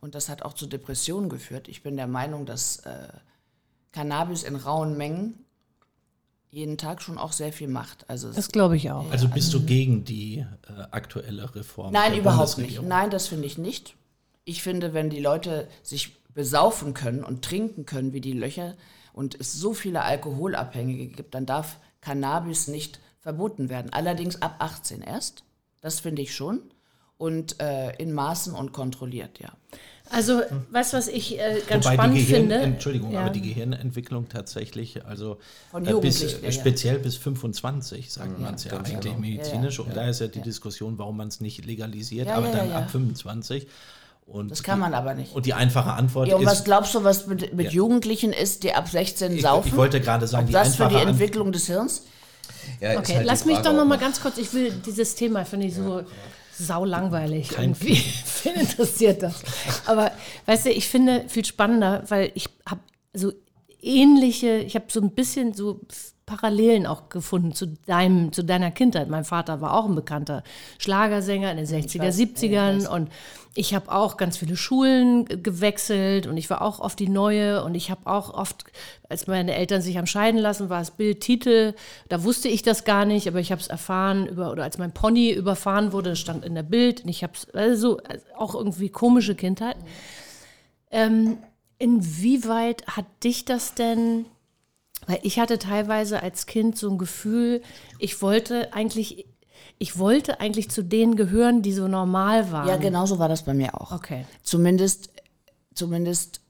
Und 0.00 0.14
das 0.14 0.28
hat 0.28 0.42
auch 0.42 0.52
zu 0.52 0.66
Depressionen 0.66 1.28
geführt. 1.28 1.68
Ich 1.68 1.82
bin 1.82 1.96
der 1.96 2.06
Meinung, 2.06 2.46
dass 2.46 2.78
äh, 2.78 3.08
Cannabis 3.92 4.42
in 4.42 4.56
rauen 4.56 4.96
Mengen 4.96 5.44
jeden 6.50 6.78
Tag 6.78 7.02
schon 7.02 7.18
auch 7.18 7.32
sehr 7.32 7.52
viel 7.52 7.68
macht. 7.68 8.08
Also 8.08 8.32
Das 8.32 8.48
glaube 8.48 8.76
ich 8.76 8.90
auch. 8.90 9.10
Also 9.10 9.28
bist 9.28 9.52
du 9.52 9.64
gegen 9.64 10.04
die 10.04 10.38
äh, 10.68 10.82
aktuelle 10.92 11.52
Reform? 11.54 11.92
Nein, 11.92 12.12
der 12.12 12.20
überhaupt 12.20 12.58
nicht. 12.58 12.80
Nein, 12.82 13.10
das 13.10 13.26
finde 13.26 13.46
ich 13.46 13.58
nicht. 13.58 13.96
Ich 14.44 14.62
finde, 14.62 14.94
wenn 14.94 15.10
die 15.10 15.20
Leute 15.20 15.68
sich 15.82 16.16
besaufen 16.32 16.94
können 16.94 17.24
und 17.24 17.42
trinken 17.42 17.86
können 17.86 18.12
wie 18.12 18.20
die 18.20 18.32
Löcher 18.32 18.74
und 19.14 19.40
es 19.40 19.52
so 19.54 19.72
viele 19.72 20.02
Alkoholabhängige 20.02 21.06
gibt, 21.06 21.34
dann 21.34 21.46
darf 21.46 21.78
Cannabis 22.02 22.68
nicht 22.68 23.00
verboten 23.20 23.70
werden. 23.70 23.92
Allerdings 23.92 24.42
ab 24.42 24.56
18 24.58 25.00
erst. 25.00 25.44
Das 25.80 26.00
finde 26.00 26.20
ich 26.22 26.34
schon. 26.34 26.60
Und 27.16 27.60
äh, 27.60 27.94
in 27.96 28.12
Maßen 28.12 28.54
und 28.54 28.72
kontrolliert, 28.72 29.38
ja. 29.38 29.52
Also, 30.10 30.42
weißt 30.70 30.92
was 30.92 31.08
ich 31.08 31.38
äh, 31.38 31.62
ganz 31.66 31.86
Wobei 31.86 31.94
spannend 31.94 32.16
Gehirn, 32.18 32.40
finde? 32.40 32.56
Entschuldigung, 32.56 33.12
Ja. 33.12 33.20
aber 33.20 33.30
die 33.30 33.40
Gehirnentwicklung 33.40 34.28
tatsächlich, 34.28 35.04
also 35.06 35.38
Von 35.70 35.86
äh, 35.86 35.94
bis, 35.94 36.20
ja, 36.20 36.28
ja. 36.42 36.52
speziell 36.52 36.98
bis 36.98 37.16
25, 37.16 38.12
sagt 38.12 38.38
man 38.38 38.54
es 38.54 38.64
ja 38.64 38.72
eigentlich 38.76 39.00
genau. 39.00 39.18
medizinisch. 39.18 39.78
Ja, 39.78 39.84
Und 39.84 39.96
da 39.96 40.08
ist 40.08 40.20
ja 40.20 40.26
die 40.26 40.42
Diskussion, 40.42 40.98
warum 40.98 41.16
man 41.16 41.28
es 41.28 41.40
nicht 41.40 41.64
legalisiert, 41.64 42.26
Ja, 42.28 42.34
aber 42.34 42.48
ja, 42.48 42.56
dann 42.56 42.72
ab 42.72 42.90
25. 42.90 43.66
Und 44.26 44.50
Das 44.50 44.62
kann 44.62 44.78
man 44.78 44.94
aber 44.94 45.14
nicht. 45.14 45.34
Und 45.34 45.46
die 45.46 45.54
einfache 45.54 45.92
Antwort 45.92 46.28
Ja, 46.28 46.36
und 46.36 46.46
was 46.46 46.60
ist, 46.60 46.64
glaubst 46.64 46.94
du, 46.94 47.04
was 47.04 47.26
mit, 47.26 47.52
mit 47.54 47.66
Ja. 47.66 47.72
Jugendlichen 47.72 48.32
ist, 48.32 48.62
die 48.62 48.72
ab 48.72 48.88
16 48.88 49.32
ich, 49.32 49.42
saufen? 49.42 49.68
ich 49.68 49.76
wollte 49.76 50.00
gerade 50.00 50.26
sagen, 50.26 50.44
Ob 50.44 50.46
die 50.48 50.52
das 50.54 50.76
für 50.76 50.88
die. 50.88 50.96
Entwicklung 50.96 51.52
des 51.52 51.66
Hirns? 51.66 52.02
Ja, 52.80 52.98
Okay, 52.98 53.16
halt 53.16 53.26
lass 53.26 53.44
mich 53.44 53.58
doch 53.58 53.72
noch 53.74 53.84
mal 53.84 53.98
ganz 53.98 54.20
kurz, 54.20 54.38
ich 54.38 54.52
will 54.54 54.72
dieses 54.86 55.14
Thema, 55.14 55.44
finde 55.44 55.66
ich 55.66 55.74
so 55.74 56.02
sau 56.56 56.84
langweilig 56.84 57.50
irgendwie. 57.58 58.02
Wen 58.44 58.54
interessiert 58.54 59.22
das? 59.22 59.42
Aber 59.86 60.10
weißt 60.46 60.66
du, 60.66 60.70
ich 60.70 60.88
finde 60.88 61.24
viel 61.28 61.44
spannender, 61.44 62.04
weil 62.08 62.30
ich 62.34 62.48
habe 62.68 62.80
so 63.12 63.32
ähnliche, 63.82 64.56
ich 64.58 64.74
habe 64.74 64.86
so 64.88 65.00
ein 65.00 65.10
bisschen 65.10 65.52
so 65.52 65.80
Parallelen 66.26 66.86
auch 66.86 67.08
gefunden 67.10 67.52
zu 67.52 67.66
deinem, 67.66 68.32
zu 68.32 68.42
deiner 68.42 68.70
Kindheit. 68.70 69.08
Mein 69.08 69.24
Vater 69.24 69.60
war 69.60 69.74
auch 69.74 69.84
ein 69.86 69.94
bekannter 69.94 70.42
Schlagersänger 70.78 71.50
in 71.50 71.58
den 71.58 71.66
60er, 71.66 72.08
70ern 72.10 72.88
und 72.88 73.10
ich 73.56 73.72
habe 73.74 73.92
auch 73.92 74.16
ganz 74.16 74.36
viele 74.36 74.56
Schulen 74.56 75.26
ge- 75.26 75.38
gewechselt 75.40 76.26
und 76.26 76.36
ich 76.36 76.50
war 76.50 76.62
auch 76.62 76.80
oft 76.80 76.98
die 76.98 77.08
Neue 77.08 77.62
und 77.62 77.74
ich 77.74 77.90
habe 77.90 78.00
auch 78.06 78.32
oft, 78.34 78.64
als 79.08 79.26
meine 79.26 79.54
Eltern 79.54 79.80
sich 79.80 79.96
haben 79.96 80.06
scheiden 80.08 80.40
lassen, 80.40 80.70
war 80.70 80.80
es 80.80 80.90
Bildtitel, 80.90 81.74
da 82.08 82.24
wusste 82.24 82.48
ich 82.48 82.62
das 82.62 82.84
gar 82.84 83.04
nicht, 83.04 83.28
aber 83.28 83.38
ich 83.38 83.52
habe 83.52 83.60
es 83.60 83.68
erfahren 83.68 84.26
über, 84.26 84.50
oder 84.50 84.64
als 84.64 84.78
mein 84.78 84.92
Pony 84.92 85.30
überfahren 85.30 85.92
wurde, 85.92 86.16
stand 86.16 86.44
in 86.44 86.54
der 86.54 86.62
Bild 86.64 87.02
und 87.02 87.10
ich 87.10 87.22
habe 87.22 87.34
es, 87.34 87.48
also 87.50 87.98
also 87.98 88.24
auch 88.36 88.54
irgendwie 88.54 88.88
komische 88.88 89.34
Kindheit. 89.34 89.76
Ähm, 90.90 91.38
inwieweit 91.78 92.86
hat 92.86 93.06
dich 93.22 93.44
das 93.44 93.74
denn 93.74 94.26
weil 95.06 95.18
ich 95.22 95.38
hatte 95.38 95.58
teilweise 95.58 96.22
als 96.22 96.46
Kind 96.46 96.78
so 96.78 96.90
ein 96.90 96.98
Gefühl, 96.98 97.62
ich 97.98 98.20
wollte 98.22 98.72
eigentlich, 98.72 99.26
ich 99.78 99.98
wollte 99.98 100.40
eigentlich 100.40 100.70
zu 100.70 100.82
denen 100.82 101.16
gehören, 101.16 101.62
die 101.62 101.72
so 101.72 101.88
normal 101.88 102.52
waren. 102.52 102.68
Ja, 102.68 102.76
genau 102.76 103.06
so 103.06 103.18
war 103.18 103.28
das 103.28 103.44
bei 103.44 103.54
mir 103.54 103.80
auch. 103.80 103.92
Okay. 103.92 104.24
Zumindest, 104.42 105.10
zumindest 105.74 106.40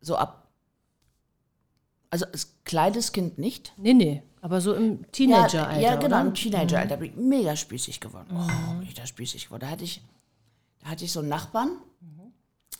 so 0.00 0.16
ab. 0.16 0.48
Also 2.10 2.24
als 2.26 2.54
kleines 2.64 3.12
Kind 3.12 3.38
nicht. 3.38 3.72
Nee, 3.76 3.92
nee, 3.92 4.22
aber 4.40 4.60
so 4.60 4.74
im 4.74 5.10
Teenageralter. 5.12 5.80
Ja, 5.80 5.92
ja 5.92 5.96
genau, 5.96 6.16
oder? 6.16 6.26
im 6.26 6.34
Teenageralter 6.34 6.96
bin 6.96 7.10
ich 7.10 7.16
mega 7.16 7.54
spießig 7.56 8.00
geworden. 8.00 8.28
Oh, 8.32 8.74
bin 8.78 8.88
ich 8.88 8.94
da 8.94 9.06
spießig 9.06 9.46
geworden. 9.46 9.62
Da 9.62 9.70
hatte 9.70 9.84
ich, 9.84 10.02
da 10.80 10.88
hatte 10.90 11.04
ich 11.04 11.12
so 11.12 11.20
einen 11.20 11.28
Nachbarn 11.28 11.70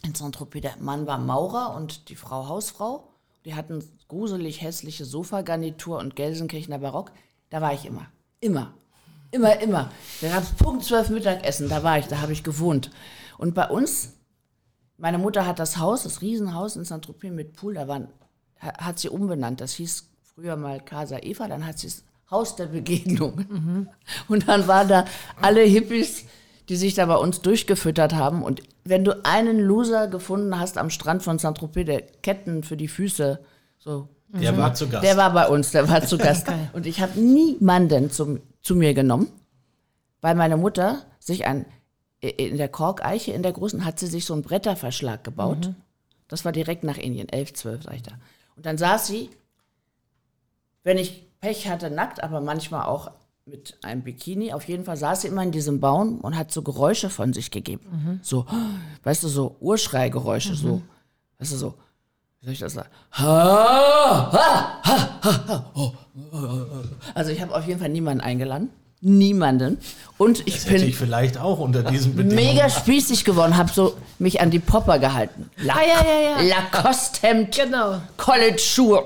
in 0.04 0.14
Saint-Tropez. 0.14 0.62
Der 0.62 0.76
Mann 0.78 1.06
war 1.06 1.18
Maurer 1.18 1.74
und 1.74 2.08
die 2.08 2.16
Frau 2.16 2.48
Hausfrau. 2.48 3.08
Die 3.48 3.54
hatten 3.54 3.82
gruselig 4.08 4.60
hässliche 4.60 5.06
Sofagarnitur 5.06 5.96
und 6.00 6.14
Gelsenkirchener 6.16 6.80
Barock. 6.80 7.12
Da 7.48 7.62
war 7.62 7.72
ich 7.72 7.86
immer. 7.86 8.04
Immer. 8.40 8.74
Immer, 9.30 9.58
immer. 9.62 9.90
Da 10.20 10.28
gab 10.28 10.42
es 10.42 10.50
Punkt 10.50 10.84
12 10.84 11.08
Mittagessen, 11.08 11.70
da 11.70 11.82
war 11.82 11.98
ich, 11.98 12.04
da 12.08 12.20
habe 12.20 12.34
ich 12.34 12.44
gewohnt. 12.44 12.90
Und 13.38 13.54
bei 13.54 13.66
uns, 13.70 14.12
meine 14.98 15.16
Mutter 15.16 15.46
hat 15.46 15.58
das 15.60 15.78
Haus, 15.78 16.02
das 16.02 16.20
Riesenhaus 16.20 16.76
in 16.76 16.84
Saint-Tropez 16.84 17.32
mit 17.32 17.54
Pool, 17.54 17.72
da 17.72 17.88
waren, 17.88 18.08
ha- 18.60 18.76
hat 18.84 18.98
sie 18.98 19.08
umbenannt. 19.08 19.62
Das 19.62 19.72
hieß 19.72 20.10
früher 20.34 20.56
mal 20.56 20.78
Casa 20.80 21.16
Eva, 21.22 21.48
dann 21.48 21.64
hat 21.66 21.78
sie 21.78 21.86
es 21.86 22.04
Haus 22.30 22.54
der 22.54 22.66
Begegnung. 22.66 23.88
Und 24.28 24.46
dann 24.46 24.68
waren 24.68 24.88
da 24.88 25.06
alle 25.40 25.62
Hippies, 25.62 26.24
die 26.68 26.76
sich 26.76 26.94
da 26.94 27.06
bei 27.06 27.16
uns 27.16 27.40
durchgefüttert 27.40 28.14
haben. 28.14 28.42
Und 28.42 28.62
wenn 28.84 29.04
du 29.04 29.24
einen 29.24 29.58
Loser 29.58 30.08
gefunden 30.08 30.58
hast 30.58 30.78
am 30.78 30.90
Strand 30.90 31.22
von 31.22 31.38
Saint-Tropez, 31.38 31.86
der 31.86 32.02
Ketten 32.02 32.62
für 32.62 32.76
die 32.76 32.88
Füße 32.88 33.40
so 33.78 34.08
Der 34.28 34.56
war 34.56 34.74
zu 34.74 34.88
Gast. 34.88 35.04
der 35.04 35.16
war 35.16 35.32
bei 35.32 35.48
uns, 35.48 35.70
der 35.70 35.88
war 35.88 36.04
zu 36.04 36.18
Gast. 36.18 36.48
Und 36.72 36.86
ich 36.86 37.00
habe 37.00 37.18
niemanden 37.18 38.10
zum, 38.10 38.40
zu 38.60 38.76
mir 38.76 38.92
genommen, 38.92 39.28
weil 40.20 40.34
meine 40.34 40.56
Mutter 40.56 41.02
sich 41.18 41.46
ein, 41.46 41.64
in 42.20 42.56
der 42.58 42.68
Korkeiche, 42.68 43.32
in 43.32 43.42
der 43.42 43.52
großen, 43.52 43.84
hat 43.84 43.98
sie 43.98 44.06
sich 44.06 44.24
so 44.24 44.34
einen 44.34 44.42
Bretterverschlag 44.42 45.24
gebaut. 45.24 45.70
Das 46.26 46.44
war 46.44 46.52
direkt 46.52 46.84
nach 46.84 46.98
Indien, 46.98 47.28
11, 47.28 47.54
12, 47.54 47.82
sag 47.84 47.94
ich 47.94 48.02
da. 48.02 48.12
Und 48.56 48.66
dann 48.66 48.76
saß 48.76 49.06
sie, 49.06 49.30
wenn 50.82 50.98
ich 50.98 51.24
Pech 51.40 51.68
hatte, 51.68 51.90
nackt, 51.90 52.22
aber 52.22 52.40
manchmal 52.40 52.86
auch 52.86 53.12
mit 53.50 53.78
einem 53.82 54.02
Bikini. 54.02 54.52
Auf 54.52 54.64
jeden 54.68 54.84
Fall 54.84 54.96
saß 54.96 55.22
sie 55.22 55.28
immer 55.28 55.42
in 55.42 55.52
diesem 55.52 55.80
Baum 55.80 56.18
und 56.20 56.36
hat 56.36 56.52
so 56.52 56.62
Geräusche 56.62 57.10
von 57.10 57.32
sich 57.32 57.50
gegeben. 57.50 58.20
So, 58.22 58.46
weißt 59.04 59.22
du, 59.22 59.28
so 59.28 59.56
Urschreigeräusche, 59.60 60.54
so, 60.54 60.82
weißt 61.38 61.52
du, 61.52 61.56
so, 61.56 61.74
wie 62.40 62.46
soll 62.46 62.52
ich 62.54 62.60
das 62.60 62.74
sagen? 62.74 62.88
Ha, 63.12 64.32
ha, 64.32 64.80
ha, 64.84 65.20
ha, 65.22 65.44
ha, 65.48 65.70
oh. 65.74 65.92
Also 67.14 67.30
ich 67.30 67.40
habe 67.40 67.54
auf 67.54 67.66
jeden 67.66 67.80
Fall 67.80 67.88
niemanden 67.88 68.20
eingeladen. 68.22 68.70
Niemanden. 69.00 69.78
Und 70.18 70.44
ich 70.48 70.56
Hätte 70.64 70.74
bin 70.80 70.88
ich 70.88 70.96
vielleicht 70.96 71.38
auch 71.38 71.60
unter 71.60 71.84
diesen 71.84 72.16
Bedingungen. 72.16 72.34
mega 72.54 72.68
spießig 72.68 73.24
geworden, 73.24 73.56
habe 73.56 73.70
so 73.72 73.94
mich 74.18 74.40
an 74.40 74.50
die 74.50 74.58
Popper 74.58 74.98
gehalten. 74.98 75.48
La 75.58 75.74
Ah, 75.74 75.80
ja, 75.82 76.04
ja, 76.04 76.42
ja. 76.48 76.56
Lacoste-Hemd, 76.56 77.54
Genau. 77.54 78.00
College-Schuhe. 78.16 79.04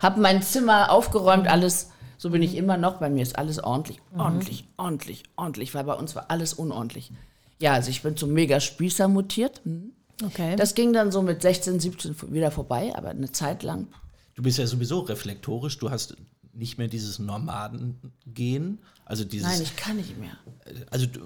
Habe 0.00 0.20
mein 0.22 0.42
Zimmer 0.42 0.90
aufgeräumt, 0.90 1.48
alles. 1.48 1.90
So 2.18 2.30
bin 2.30 2.42
ich 2.42 2.56
immer 2.56 2.76
noch. 2.76 2.98
Bei 2.98 3.10
mir 3.10 3.22
ist 3.22 3.38
alles 3.38 3.62
ordentlich, 3.62 4.00
ordentlich, 4.16 4.66
ordentlich, 4.76 5.24
ordentlich, 5.36 5.74
weil 5.74 5.84
bei 5.84 5.94
uns 5.94 6.14
war 6.14 6.26
alles 6.28 6.54
unordentlich. 6.54 7.12
Ja, 7.58 7.72
also 7.72 7.90
ich 7.90 8.02
bin 8.02 8.16
zum 8.16 8.32
mega 8.32 8.60
Spießer 8.60 9.08
mutiert. 9.08 9.60
Hm. 9.64 9.92
Okay. 10.24 10.56
Das 10.56 10.74
ging 10.74 10.92
dann 10.92 11.12
so 11.12 11.22
mit 11.22 11.42
16, 11.42 11.80
17 11.80 12.32
wieder 12.32 12.50
vorbei, 12.50 12.92
aber 12.94 13.10
eine 13.10 13.32
Zeit 13.32 13.62
lang. 13.62 13.88
Du 14.34 14.42
bist 14.42 14.58
ja 14.58 14.66
sowieso 14.66 15.00
reflektorisch, 15.00 15.78
du 15.78 15.90
hast 15.90 16.16
nicht 16.52 16.78
mehr 16.78 16.88
dieses 16.88 17.18
Nomaden-Gehen. 17.18 18.78
Also 19.04 19.24
dieses, 19.24 19.48
Nein, 19.48 19.62
ich 19.62 19.76
kann 19.76 19.96
nicht 19.96 20.18
mehr. 20.18 20.36
also 20.90 21.06
du, 21.06 21.20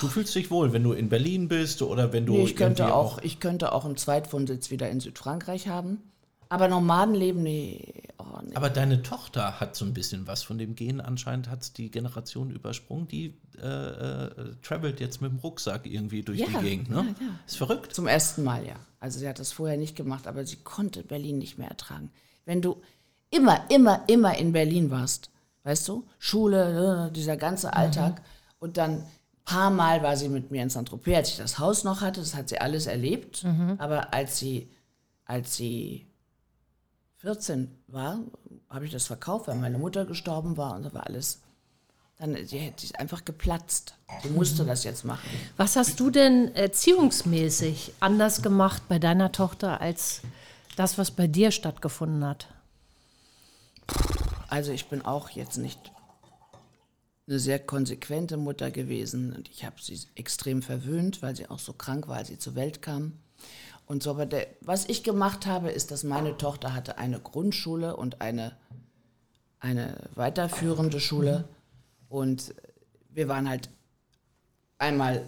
du 0.00 0.08
fühlst 0.08 0.34
dich 0.34 0.50
wohl, 0.50 0.72
wenn 0.72 0.84
du 0.84 0.92
in 0.92 1.08
Berlin 1.08 1.48
bist 1.48 1.82
oder 1.82 2.12
wenn 2.12 2.26
du 2.26 2.34
Nee, 2.34 2.44
ich 2.44 2.56
könnte 2.56 2.82
irgendwie 2.82 2.94
auch, 2.94 3.18
ich 3.22 3.40
könnte 3.40 3.72
auch 3.72 3.84
einen 3.84 3.96
Zweitwohnsitz 3.96 4.70
wieder 4.70 4.88
in 4.90 5.00
Südfrankreich 5.00 5.68
haben. 5.68 6.02
Aber 6.48 6.68
Nomadenleben, 6.68 7.42
nee. 7.42 8.02
Oh, 8.18 8.38
nee. 8.42 8.54
Aber 8.54 8.70
deine 8.70 9.02
Tochter 9.02 9.60
hat 9.60 9.76
so 9.76 9.84
ein 9.84 9.94
bisschen 9.94 10.26
was 10.26 10.42
von 10.42 10.58
dem 10.58 10.74
Gehen. 10.74 11.00
Anscheinend 11.00 11.48
hat 11.48 11.76
die 11.78 11.90
Generation 11.90 12.50
übersprungen. 12.50 13.08
Die 13.08 13.34
äh, 13.60 13.66
äh, 13.66 14.54
travelt 14.62 15.00
jetzt 15.00 15.20
mit 15.20 15.30
dem 15.30 15.38
Rucksack 15.38 15.86
irgendwie 15.86 16.22
durch 16.22 16.40
Ja, 16.40 16.46
die 16.46 16.64
Gegend. 16.68 16.90
Ne? 16.90 16.96
ja, 17.18 17.26
ja. 17.26 17.32
Ist 17.46 17.56
verrückt. 17.56 17.94
Zum 17.94 18.06
ersten 18.06 18.42
Mal, 18.44 18.66
ja. 18.66 18.76
Also 19.00 19.18
sie 19.18 19.28
hat 19.28 19.38
das 19.38 19.52
vorher 19.52 19.76
nicht 19.76 19.96
gemacht, 19.96 20.26
aber 20.26 20.44
sie 20.46 20.56
konnte 20.56 21.02
Berlin 21.02 21.38
nicht 21.38 21.58
mehr 21.58 21.68
ertragen. 21.68 22.10
Wenn 22.44 22.62
du 22.62 22.80
immer, 23.30 23.68
immer, 23.70 24.04
immer 24.08 24.36
in 24.38 24.52
Berlin 24.52 24.90
warst, 24.90 25.30
weißt 25.64 25.88
du, 25.88 26.06
Schule, 26.18 27.08
äh, 27.08 27.12
dieser 27.12 27.36
ganze 27.36 27.74
Alltag 27.74 28.22
und 28.58 28.76
dann 28.76 28.92
ein 29.00 29.06
paar 29.44 29.70
Mal 29.70 30.02
war 30.02 30.16
sie 30.16 30.28
mit 30.28 30.50
mir 30.50 30.62
in 30.62 30.70
Saint-Tropez, 30.70 31.16
als 31.16 31.28
ich 31.30 31.36
das 31.36 31.58
Haus 31.58 31.84
noch 31.84 32.00
hatte, 32.00 32.20
das 32.20 32.34
hat 32.34 32.48
sie 32.48 32.58
alles 32.60 32.86
erlebt, 32.86 33.44
aber 33.78 34.14
als 34.14 34.38
sie, 34.38 34.70
als 35.26 35.54
sie 35.56 36.06
14 37.24 37.70
war, 37.88 38.20
habe 38.68 38.84
ich 38.84 38.92
das 38.92 39.06
verkauft, 39.06 39.48
weil 39.48 39.56
meine 39.56 39.78
Mutter 39.78 40.04
gestorben 40.04 40.58
war 40.58 40.76
und 40.76 40.82
da 40.84 40.92
war 40.92 41.06
alles, 41.06 41.40
dann 42.18 42.36
sie, 42.36 42.72
sie 42.76 42.86
ist 42.86 42.98
einfach 42.98 43.24
geplatzt. 43.24 43.94
Sie 44.22 44.28
musste 44.28 44.66
das 44.66 44.84
jetzt 44.84 45.04
machen. 45.04 45.26
Was 45.56 45.76
hast 45.76 45.98
du 45.98 46.10
denn 46.10 46.54
erziehungsmäßig 46.54 47.94
anders 47.98 48.42
gemacht 48.42 48.82
bei 48.88 48.98
deiner 48.98 49.32
Tochter 49.32 49.80
als 49.80 50.20
das, 50.76 50.98
was 50.98 51.10
bei 51.10 51.26
dir 51.26 51.50
stattgefunden 51.50 52.26
hat? 52.26 52.48
Also 54.48 54.72
ich 54.72 54.88
bin 54.90 55.02
auch 55.02 55.30
jetzt 55.30 55.56
nicht 55.56 55.92
eine 57.26 57.38
sehr 57.38 57.58
konsequente 57.58 58.36
Mutter 58.36 58.70
gewesen 58.70 59.34
und 59.34 59.48
ich 59.48 59.64
habe 59.64 59.76
sie 59.80 59.98
extrem 60.14 60.60
verwöhnt, 60.60 61.22
weil 61.22 61.34
sie 61.34 61.48
auch 61.48 61.58
so 61.58 61.72
krank 61.72 62.06
war, 62.06 62.18
als 62.18 62.28
sie 62.28 62.38
zur 62.38 62.54
Welt 62.54 62.82
kam. 62.82 63.14
Und 63.86 64.02
so. 64.02 64.10
Aber 64.10 64.26
der, 64.26 64.46
was 64.60 64.88
ich 64.88 65.02
gemacht 65.02 65.46
habe, 65.46 65.70
ist, 65.70 65.90
dass 65.90 66.04
meine 66.04 66.36
Tochter 66.36 66.74
hatte 66.74 66.98
eine 66.98 67.20
Grundschule 67.20 67.96
und 67.96 68.20
eine, 68.20 68.56
eine 69.60 69.96
weiterführende 70.14 71.00
Schule. 71.00 71.48
Und 72.08 72.54
wir 73.10 73.28
waren 73.28 73.48
halt 73.48 73.70
einmal 74.78 75.26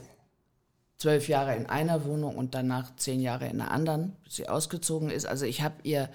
zwölf 0.98 1.28
Jahre 1.28 1.54
in 1.56 1.66
einer 1.66 2.04
Wohnung 2.04 2.36
und 2.36 2.54
danach 2.54 2.96
zehn 2.96 3.20
Jahre 3.20 3.46
in 3.46 3.60
einer 3.60 3.70
anderen, 3.70 4.16
bis 4.24 4.36
sie 4.36 4.48
ausgezogen 4.48 5.10
ist. 5.10 5.26
Also 5.26 5.44
ich 5.44 5.62
habe 5.62 5.76
ihr 5.82 6.08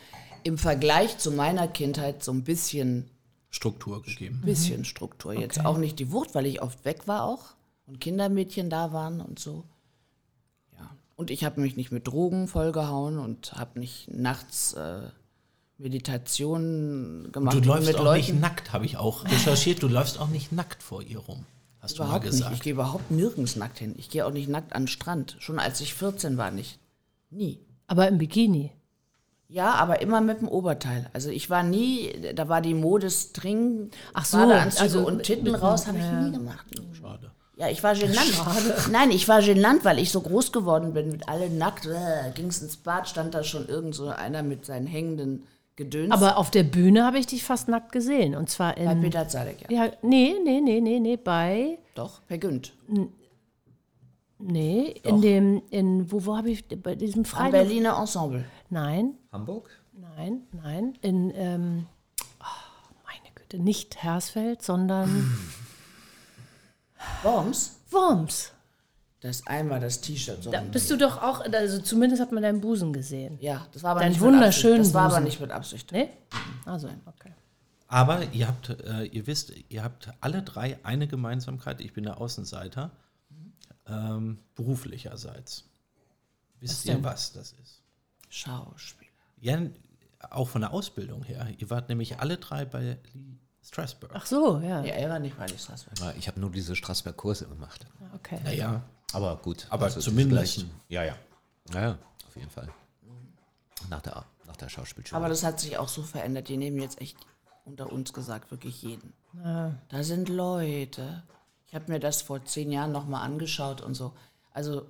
im 0.43 0.57
Vergleich 0.57 1.17
zu 1.17 1.31
meiner 1.31 1.67
Kindheit 1.67 2.23
so 2.23 2.31
ein 2.31 2.43
bisschen, 2.43 3.09
Struktur 3.49 4.01
gegeben. 4.01 4.41
bisschen 4.43 4.85
Struktur. 4.85 5.33
Jetzt 5.33 5.65
auch 5.65 5.77
nicht 5.77 5.99
die 5.99 6.11
Wucht, 6.11 6.33
weil 6.33 6.45
ich 6.45 6.61
oft 6.61 6.83
weg 6.85 7.07
war 7.07 7.23
auch 7.25 7.55
und 7.85 7.99
Kindermädchen 7.99 8.69
da 8.69 8.91
waren 8.91 9.21
und 9.21 9.39
so. 9.39 9.65
Und 11.15 11.29
ich 11.31 11.43
habe 11.43 11.61
mich 11.61 11.75
nicht 11.75 11.91
mit 11.91 12.07
Drogen 12.07 12.47
vollgehauen 12.47 13.19
und 13.19 13.53
habe 13.53 13.79
nicht 13.79 14.09
nachts 14.11 14.73
äh, 14.73 15.01
Meditationen 15.77 17.31
gemacht 17.31 17.55
Du 17.55 17.59
läufst 17.67 17.87
mit 17.87 17.97
auch 17.97 18.03
Leuten. 18.03 18.17
nicht 18.33 18.41
nackt, 18.41 18.73
habe 18.73 18.85
ich 18.85 18.97
auch 18.97 19.25
recherchiert. 19.25 19.83
Du 19.83 19.87
läufst 19.87 20.19
auch 20.19 20.27
nicht 20.29 20.51
nackt 20.51 20.81
vor 20.83 21.01
ihr 21.03 21.19
rum. 21.19 21.45
Hast 21.79 21.97
du 21.97 22.03
mal 22.03 22.07
Überhaupt 22.07 22.25
nicht. 22.25 22.31
gesagt. 22.33 22.55
Ich 22.55 22.61
gehe 22.61 22.73
überhaupt 22.73 23.11
nirgends 23.11 23.55
nackt 23.55 23.79
hin. 23.79 23.95
Ich 23.97 24.09
gehe 24.09 24.25
auch 24.25 24.31
nicht 24.31 24.49
nackt 24.49 24.73
an 24.73 24.83
den 24.83 24.87
Strand. 24.87 25.35
Schon 25.39 25.59
als 25.59 25.81
ich 25.81 25.93
14 25.95 26.37
war 26.37 26.51
nicht. 26.51 26.79
Nie. 27.29 27.59
Aber 27.87 28.07
im 28.07 28.17
Bikini. 28.17 28.71
Ja, 29.47 29.71
aber 29.73 30.01
immer 30.01 30.21
mit 30.21 30.39
dem 30.41 30.47
Oberteil. 30.47 31.09
Also 31.13 31.29
ich 31.29 31.49
war 31.49 31.61
nie, 31.63 32.13
da 32.35 32.47
war 32.47 32.61
die 32.61 32.73
Mode 32.73 33.09
String, 33.09 33.89
Ach 34.13 34.23
so, 34.23 34.37
Badeanzüge 34.37 34.81
also 34.81 35.05
und 35.05 35.23
Titten 35.23 35.53
raus, 35.53 35.87
habe 35.87 35.97
ich 35.97 36.05
nie 36.05 36.31
gemacht. 36.31 36.65
Schade. 36.99 37.31
Ja, 37.57 37.69
ich 37.69 37.83
war 37.83 37.93
genannt. 37.95 38.33
Nein, 38.91 39.11
ich 39.11 39.27
war 39.27 39.41
genannt, 39.41 39.83
weil 39.83 39.99
ich 39.99 40.11
so 40.11 40.21
groß 40.21 40.51
geworden 40.51 40.93
bin, 40.93 41.09
mit 41.09 41.27
alle 41.27 41.49
nackt. 41.49 41.85
Äh, 41.85 42.31
Ging 42.33 42.47
es 42.47 42.61
ins 42.61 42.77
Bad, 42.77 43.07
stand 43.07 43.33
da 43.33 43.43
schon 43.43 43.67
irgend 43.67 43.93
so 43.93 44.07
einer 44.07 44.41
mit 44.41 44.65
seinen 44.65 44.87
hängenden 44.87 45.45
Gedöns. 45.75 46.11
Aber 46.11 46.37
auf 46.37 46.49
der 46.51 46.63
Bühne 46.63 47.05
habe 47.05 47.17
ich 47.19 47.27
dich 47.27 47.43
fast 47.43 47.67
nackt 47.67 47.91
gesehen. 47.91 48.35
Und 48.35 48.49
zwar 48.49 48.75
bei 48.75 48.83
in. 48.83 49.01
Peter 49.01 49.27
Zadek, 49.27 49.69
ja. 49.69 49.85
Ja, 49.85 49.91
nee, 50.01 50.35
nee, 50.43 50.61
nee, 50.61 50.81
nee, 50.81 50.99
nee, 50.99 51.17
bei. 51.17 51.77
Doch, 51.95 52.21
Per 52.27 52.37
Günd. 52.37 52.73
Nee, 54.39 54.95
in 55.03 55.21
dem. 55.21 55.61
In, 55.69 56.11
wo, 56.11 56.25
wo 56.25 56.37
habe 56.37 56.49
ich. 56.49 56.67
Bei 56.67 56.95
diesem 56.95 57.21
Am 57.21 57.25
Freitag. 57.25 57.51
Berliner 57.51 57.97
Ensemble. 57.99 58.45
Nein, 58.69 59.15
Hamburg? 59.31 59.69
nein, 59.93 60.41
nein. 60.51 60.97
In. 61.01 61.31
Ähm, 61.35 61.85
oh, 62.39 63.03
meine 63.05 63.33
Güte, 63.35 63.59
nicht 63.59 63.97
Hersfeld, 64.01 64.61
sondern 64.63 65.31
Worms. 67.23 67.79
Worms. 67.89 68.51
Das 69.21 69.45
einmal 69.45 69.79
das 69.79 70.01
T-Shirt. 70.01 70.41
So 70.43 70.51
Da 70.51 70.61
bist 70.61 70.89
du 70.89 70.97
doch 70.97 71.21
auch. 71.21 71.41
Also 71.41 71.79
zumindest 71.79 72.21
hat 72.21 72.31
man 72.31 72.41
deinen 72.41 72.59
Busen 72.59 72.91
gesehen. 72.91 73.37
ja, 73.39 73.67
das 73.71 73.83
war 73.83 73.91
aber 73.91 73.99
Deinen 73.99 74.13
nicht 74.13 74.21
wunderschönen 74.21 74.77
mit 74.77 74.87
Absicht. 74.87 74.95
Das 74.95 75.01
war 75.03 75.11
aber 75.11 75.19
nicht 75.19 75.39
mit 75.39 75.51
Absicht. 75.51 75.91
Nee? 75.91 76.09
Also, 76.65 76.89
okay. 77.05 77.31
Aber 77.87 78.23
ihr 78.31 78.47
habt, 78.47 78.69
äh, 78.69 79.03
ihr 79.03 79.27
wisst, 79.27 79.53
ihr 79.69 79.83
habt 79.83 80.09
alle 80.21 80.41
drei 80.41 80.79
eine 80.83 81.07
Gemeinsamkeit. 81.07 81.81
Ich 81.81 81.93
bin 81.93 82.05
der 82.05 82.19
Außenseiter, 82.19 82.89
ähm, 83.85 84.39
beruflicherseits. 84.55 85.65
Wisst 86.59 86.85
ihr, 86.85 86.95
denn? 86.95 87.03
was 87.03 87.33
das 87.33 87.53
ist? 87.61 87.81
Schauspieler. 88.29 89.11
Ja, 89.39 89.59
auch 90.29 90.49
von 90.49 90.61
der 90.61 90.71
Ausbildung 90.73 91.23
her. 91.23 91.47
Ihr 91.57 91.69
wart 91.69 91.89
nämlich 91.89 92.19
alle 92.19 92.37
drei 92.37 92.65
bei 92.65 92.97
Lee 93.61 93.67
Strasberg. 93.67 94.11
Ach 94.13 94.25
so, 94.25 94.59
ja. 94.59 94.83
Ja, 94.83 94.93
er 94.93 95.09
war 95.09 95.19
nicht 95.19 95.37
Lee 95.37 95.57
Strasberg. 95.57 95.99
Ja, 95.99 96.13
Ich 96.17 96.27
habe 96.27 96.39
nur 96.39 96.49
diese 96.51 96.75
Straßberg-Kurse 96.75 97.47
gemacht. 97.47 97.85
Okay. 98.15 98.39
Naja, 98.43 98.81
Aber 99.13 99.37
gut. 99.37 99.67
Aber 99.69 99.89
die 99.89 99.99
zumindest. 99.99 100.65
Ja, 100.89 101.03
ja. 101.03 101.15
Ja, 101.73 101.81
ja, 101.81 101.97
auf 102.27 102.35
jeden 102.35 102.49
Fall. 102.49 102.67
Nach 103.89 104.01
der, 104.01 104.25
nach 104.45 104.57
der 104.57 104.69
Schauspielschule. 104.69 105.17
Aber 105.17 105.29
das 105.29 105.43
hat 105.43 105.59
sich 105.59 105.77
auch 105.77 105.87
so 105.87 106.03
verändert. 106.03 106.49
Die 106.49 106.57
nehmen 106.57 106.79
jetzt 106.79 106.99
echt 107.01 107.17
unter 107.65 107.91
uns 107.91 108.13
gesagt 108.13 108.51
wirklich 108.51 108.81
jeden. 108.81 109.13
Da 109.33 110.03
sind 110.03 110.29
Leute. 110.29 111.23
Ich 111.67 111.75
habe 111.75 111.91
mir 111.91 111.99
das 111.99 112.21
vor 112.21 112.43
zehn 112.43 112.71
Jahren 112.71 112.91
nochmal 112.91 113.23
angeschaut 113.23 113.81
und 113.81 113.93
so. 113.95 114.13
Also 114.51 114.87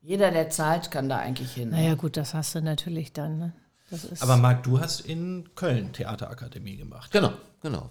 jeder, 0.00 0.30
der 0.30 0.50
zahlt, 0.50 0.90
kann 0.90 1.08
da 1.08 1.18
eigentlich 1.18 1.52
hin. 1.52 1.70
Naja, 1.70 1.94
gut, 1.94 2.16
das 2.16 2.34
hast 2.34 2.54
du 2.54 2.62
natürlich 2.62 3.12
dann. 3.12 3.38
Ne? 3.38 3.52
Das 3.92 4.04
ist 4.04 4.22
aber 4.22 4.38
Marc, 4.38 4.62
du 4.62 4.80
hast 4.80 5.00
in 5.00 5.50
Köln 5.54 5.92
Theaterakademie 5.92 6.76
gemacht. 6.76 7.12
genau, 7.12 7.34
genau. 7.60 7.90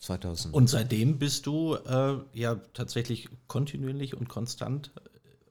2000. 0.00 0.52
Und 0.52 0.68
seitdem 0.68 1.18
bist 1.18 1.46
du 1.46 1.74
äh, 1.74 2.16
ja 2.32 2.56
tatsächlich 2.74 3.28
kontinuierlich 3.46 4.16
und 4.16 4.28
konstant 4.28 4.90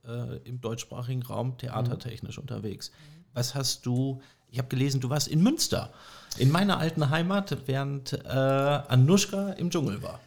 äh, 0.06 0.38
im 0.44 0.60
deutschsprachigen 0.60 1.24
Raum 1.24 1.58
theatertechnisch 1.58 2.40
unterwegs. 2.40 2.92
Was 3.34 3.56
hast 3.56 3.86
du, 3.86 4.22
ich 4.50 4.58
habe 4.58 4.68
gelesen, 4.68 5.00
du 5.00 5.10
warst 5.10 5.28
in 5.28 5.42
Münster, 5.42 5.94
in 6.38 6.52
meiner 6.52 6.80
alten 6.80 7.10
Heimat, 7.10 7.56
während 7.68 8.14
äh, 8.14 8.28
Anushka 8.28 9.52
im 9.52 9.70
Dschungel 9.70 10.02
war. 10.04 10.20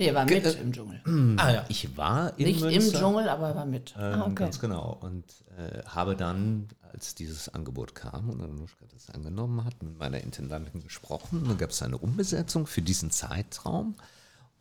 Nee, 0.00 0.06
er 0.06 0.14
war 0.14 0.24
mit 0.24 0.46
im 0.46 0.72
Dschungel. 0.72 1.36
Ah 1.36 1.52
ja. 1.52 1.64
ich 1.68 1.94
war 1.94 2.32
in 2.38 2.46
Nicht 2.46 2.62
Münster. 2.62 2.86
im 2.86 2.92
Dschungel, 2.94 3.28
aber 3.28 3.48
er 3.48 3.54
war 3.54 3.66
mit. 3.66 3.94
Ähm, 3.98 4.22
okay. 4.22 4.34
Ganz 4.34 4.58
genau. 4.58 4.98
Und 4.98 5.26
äh, 5.58 5.82
habe 5.84 6.16
dann, 6.16 6.68
als 6.90 7.14
dieses 7.14 7.50
Angebot 7.50 7.94
kam 7.94 8.30
und 8.30 8.40
Anushka 8.40 8.86
das 8.94 9.10
angenommen 9.10 9.62
hat, 9.62 9.82
mit 9.82 9.98
meiner 9.98 10.22
Intendantin 10.22 10.82
gesprochen. 10.82 11.44
Dann 11.46 11.58
gab 11.58 11.68
es 11.68 11.82
eine 11.82 11.98
Umbesetzung 11.98 12.66
für 12.66 12.80
diesen 12.80 13.10
Zeitraum 13.10 13.94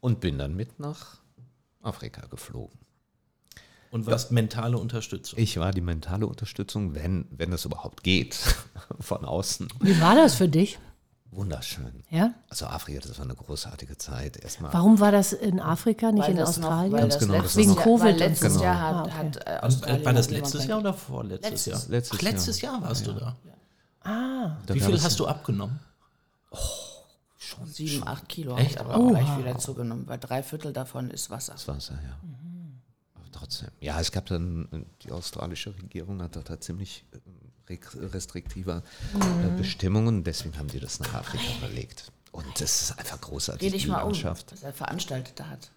und 0.01 0.19
bin 0.19 0.37
dann 0.37 0.57
mit 0.57 0.77
nach 0.77 1.19
Afrika 1.81 2.27
geflogen. 2.27 2.77
Und 3.91 4.07
warst 4.07 4.33
mentale 4.33 4.77
Unterstützung. 4.77 5.39
Ich 5.39 5.57
war 5.57 5.71
die 5.71 5.79
mentale 5.79 6.27
Unterstützung, 6.27 6.95
wenn, 6.95 7.25
wenn 7.31 7.53
es 7.53 7.63
überhaupt 7.63 8.03
geht, 8.03 8.37
von 8.99 9.23
außen. 9.23 9.69
Wie 9.79 10.01
war 10.01 10.15
das 10.15 10.35
für 10.35 10.49
dich? 10.49 10.79
Wunderschön. 11.31 12.03
Ja? 12.09 12.33
Also 12.49 12.65
Afrika, 12.65 13.01
das 13.07 13.17
war 13.19 13.25
eine 13.25 13.35
großartige 13.35 13.97
Zeit. 13.97 14.37
Erstmal 14.37 14.73
Warum 14.73 14.99
war 14.99 15.11
das 15.11 15.31
in 15.31 15.59
Afrika, 15.59 16.11
nicht 16.11 16.23
Weil 16.23 16.31
in 16.31 16.37
noch- 16.37 16.47
Australien? 16.47 16.91
weil 16.91 17.01
Ganz 17.01 17.13
das 17.15 17.23
genau, 17.23 17.33
das 17.41 17.55
letztes 17.55 17.55
war 17.55 17.61
Wegen 17.61 17.73
Jahr, 17.75 17.83
Covid 17.99 18.19
letztes 18.19 18.53
so. 18.55 18.63
Jahr 18.63 18.75
Ah, 18.75 18.97
hat, 18.97 19.05
okay. 19.05 19.13
hat 19.13 19.35
äh, 19.47 19.51
Und, 19.59 19.63
Australien 19.63 20.01
äh, 20.01 20.05
war 20.05 20.13
das 20.13 20.27
noch 20.29 20.37
letztes 20.37 20.65
Jahr 20.65 20.79
oder 20.79 20.93
vorletztes 20.93 21.51
Letztes. 21.51 21.65
Jahr? 21.83 21.89
Letztes 21.91 22.17
Ach, 22.17 22.21
letztes 22.23 22.61
Jahr. 22.61 22.73
Jahr, 22.73 22.81
warst 22.81 23.07
du 23.07 23.13
da. 23.13 23.35
Ah, 24.01 24.57
Wie 24.67 24.79
viel 24.79 25.01
hast 25.03 25.19
du 25.19 25.27
abgenommen? 25.27 25.79
Sieben, 27.65 28.07
acht 28.07 28.27
Kilo 28.29 28.55
Echt? 28.57 28.79
habe 28.79 28.89
ich 28.89 28.95
aber 28.95 29.03
auch 29.03 29.09
gleich 29.09 29.37
wieder 29.37 29.57
zugenommen, 29.57 30.07
weil 30.07 30.17
drei 30.17 30.43
Viertel 30.43 30.71
davon 30.73 31.09
ist 31.11 31.29
Wasser. 31.29 31.53
Das 31.53 31.67
war's 31.67 31.89
ja, 31.89 31.95
ja. 31.95 32.17
Aber 33.15 33.25
trotzdem. 33.31 33.69
Ja, 33.81 33.99
es 33.99 34.11
gab 34.11 34.25
dann, 34.27 34.67
äh, 34.71 34.85
die 35.03 35.11
australische 35.11 35.75
Regierung 35.75 36.21
hat 36.21 36.35
da 36.49 36.59
ziemlich 36.59 37.05
äh, 37.69 37.77
re- 37.97 38.13
restriktive 38.13 38.83
äh, 39.15 39.57
Bestimmungen, 39.57 40.23
deswegen 40.23 40.57
haben 40.57 40.67
die 40.67 40.79
das 40.79 40.99
nach 40.99 41.13
Afrika 41.13 41.43
verlegt. 41.59 42.11
Und 42.31 42.45
das 42.59 42.81
ist 42.81 42.99
einfach 42.99 43.19
großartig, 43.21 43.67
Dreh 43.69 43.71
dich 43.75 43.83
die 43.85 43.89
mal 43.89 44.01
um, 44.01 44.11
Landschaft. 44.11 44.51
was 44.51 44.63
er 44.63 44.73
veranstaltet 44.73 45.41
hat. 45.43 45.71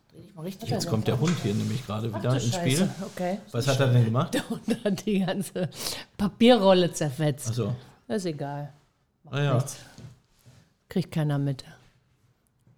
Jetzt 0.67 0.85
um. 0.85 0.91
kommt 0.91 1.09
der 1.09 1.19
Hund 1.19 1.35
hier 1.43 1.55
nämlich 1.55 1.87
gerade 1.87 2.15
wieder 2.15 2.35
ins 2.35 2.55
Spiel. 2.55 2.87
Okay. 3.15 3.39
Was 3.53 3.67
hat 3.67 3.81
er 3.81 3.89
denn 3.89 4.05
gemacht? 4.05 4.37
Und 4.51 4.85
hat 4.85 5.07
die 5.07 5.21
ganze 5.21 5.71
Papierrolle 6.19 6.93
zerfetzt. 6.93 7.49
Achso. 7.49 7.75
Das 8.07 8.19
ist 8.19 8.27
egal. 8.27 8.73
Naja. 9.31 9.65
Kriegt 10.91 11.13
keiner 11.13 11.39
mit. 11.39 11.65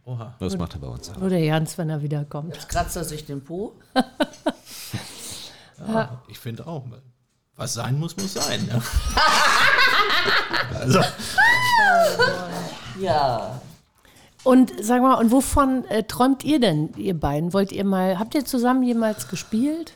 Oha. 0.05 0.37
Das 0.39 0.57
macht 0.57 0.75
er 0.75 0.81
bei 0.81 0.87
uns 0.87 1.11
auch. 1.11 1.17
Nur 1.17 1.29
der 1.31 1.41
Jans, 1.41 1.77
wenn 1.77 1.91
er 1.91 2.03
wiederkommt. 2.03 2.55
Jetzt 2.55 2.69
kratzt 2.69 2.95
er 2.95 3.03
sich 3.05 3.25
den 3.27 3.43
Po. 3.43 3.73
Ja, 5.87 6.23
ich 6.29 6.39
finde 6.39 6.67
auch. 6.67 6.85
Was 7.57 7.75
sein 7.75 7.99
muss, 7.99 8.17
muss 8.17 8.35
sein. 8.35 8.69
Ja. 8.69 8.81
also, 10.81 11.01
Ja. 13.01 13.61
Und 14.43 14.73
sag 14.83 15.01
mal, 15.01 15.15
und 15.15 15.31
wovon 15.31 15.85
äh, 15.87 16.03
träumt 16.03 16.45
ihr 16.45 16.61
denn, 16.61 16.93
ihr 16.97 17.19
beiden? 17.19 17.53
Wollt 17.53 17.73
ihr 17.73 17.85
mal, 17.85 18.19
habt 18.19 18.35
ihr 18.35 18.45
zusammen 18.45 18.83
jemals 18.83 19.29
gespielt? 19.29 19.95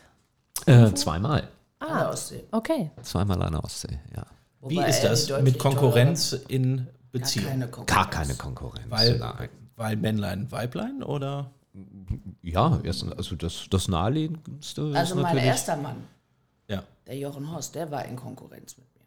Äh, 0.67 0.93
zweimal. 0.95 1.49
An 1.81 1.99
der 1.99 2.11
Ostsee. 2.11 2.45
Okay. 2.51 2.91
Zweimal 3.03 3.43
an 3.43 3.53
der 3.53 3.65
Ostsee, 3.65 4.01
ja. 4.17 4.25
wie 4.67 4.77
Wobei 4.77 4.89
ist 4.89 5.05
er 5.05 5.11
das 5.11 5.31
mit 5.43 5.59
Konkurrenz 5.59 6.33
in 6.49 6.87
Beziehung? 7.13 7.45
Gar 7.45 7.53
keine 7.53 7.69
Konkurrenz. 7.69 7.87
Gar 7.95 8.11
keine 8.11 8.35
Konkurrenz. 8.35 8.87
Weil, 8.89 9.19
Nein. 9.19 9.49
weil 9.77 9.97
Männlein, 9.97 10.51
Weiblein 10.51 11.03
oder? 11.03 11.51
Ja, 12.43 12.81
erst, 12.83 13.05
also 13.17 13.37
das, 13.37 13.67
das 13.71 13.89
naheliegendste 13.89 14.93
Also 14.95 15.17
ist 15.17 15.23
mein 15.23 15.37
erster 15.39 15.77
Mann, 15.77 15.97
Ja. 16.69 16.85
der 17.07 17.17
Jochen 17.17 17.51
Horst, 17.51 17.75
der 17.75 17.91
war 17.91 18.05
in 18.05 18.17
Konkurrenz 18.17 18.77
mit 18.77 18.87
mir. 18.95 19.05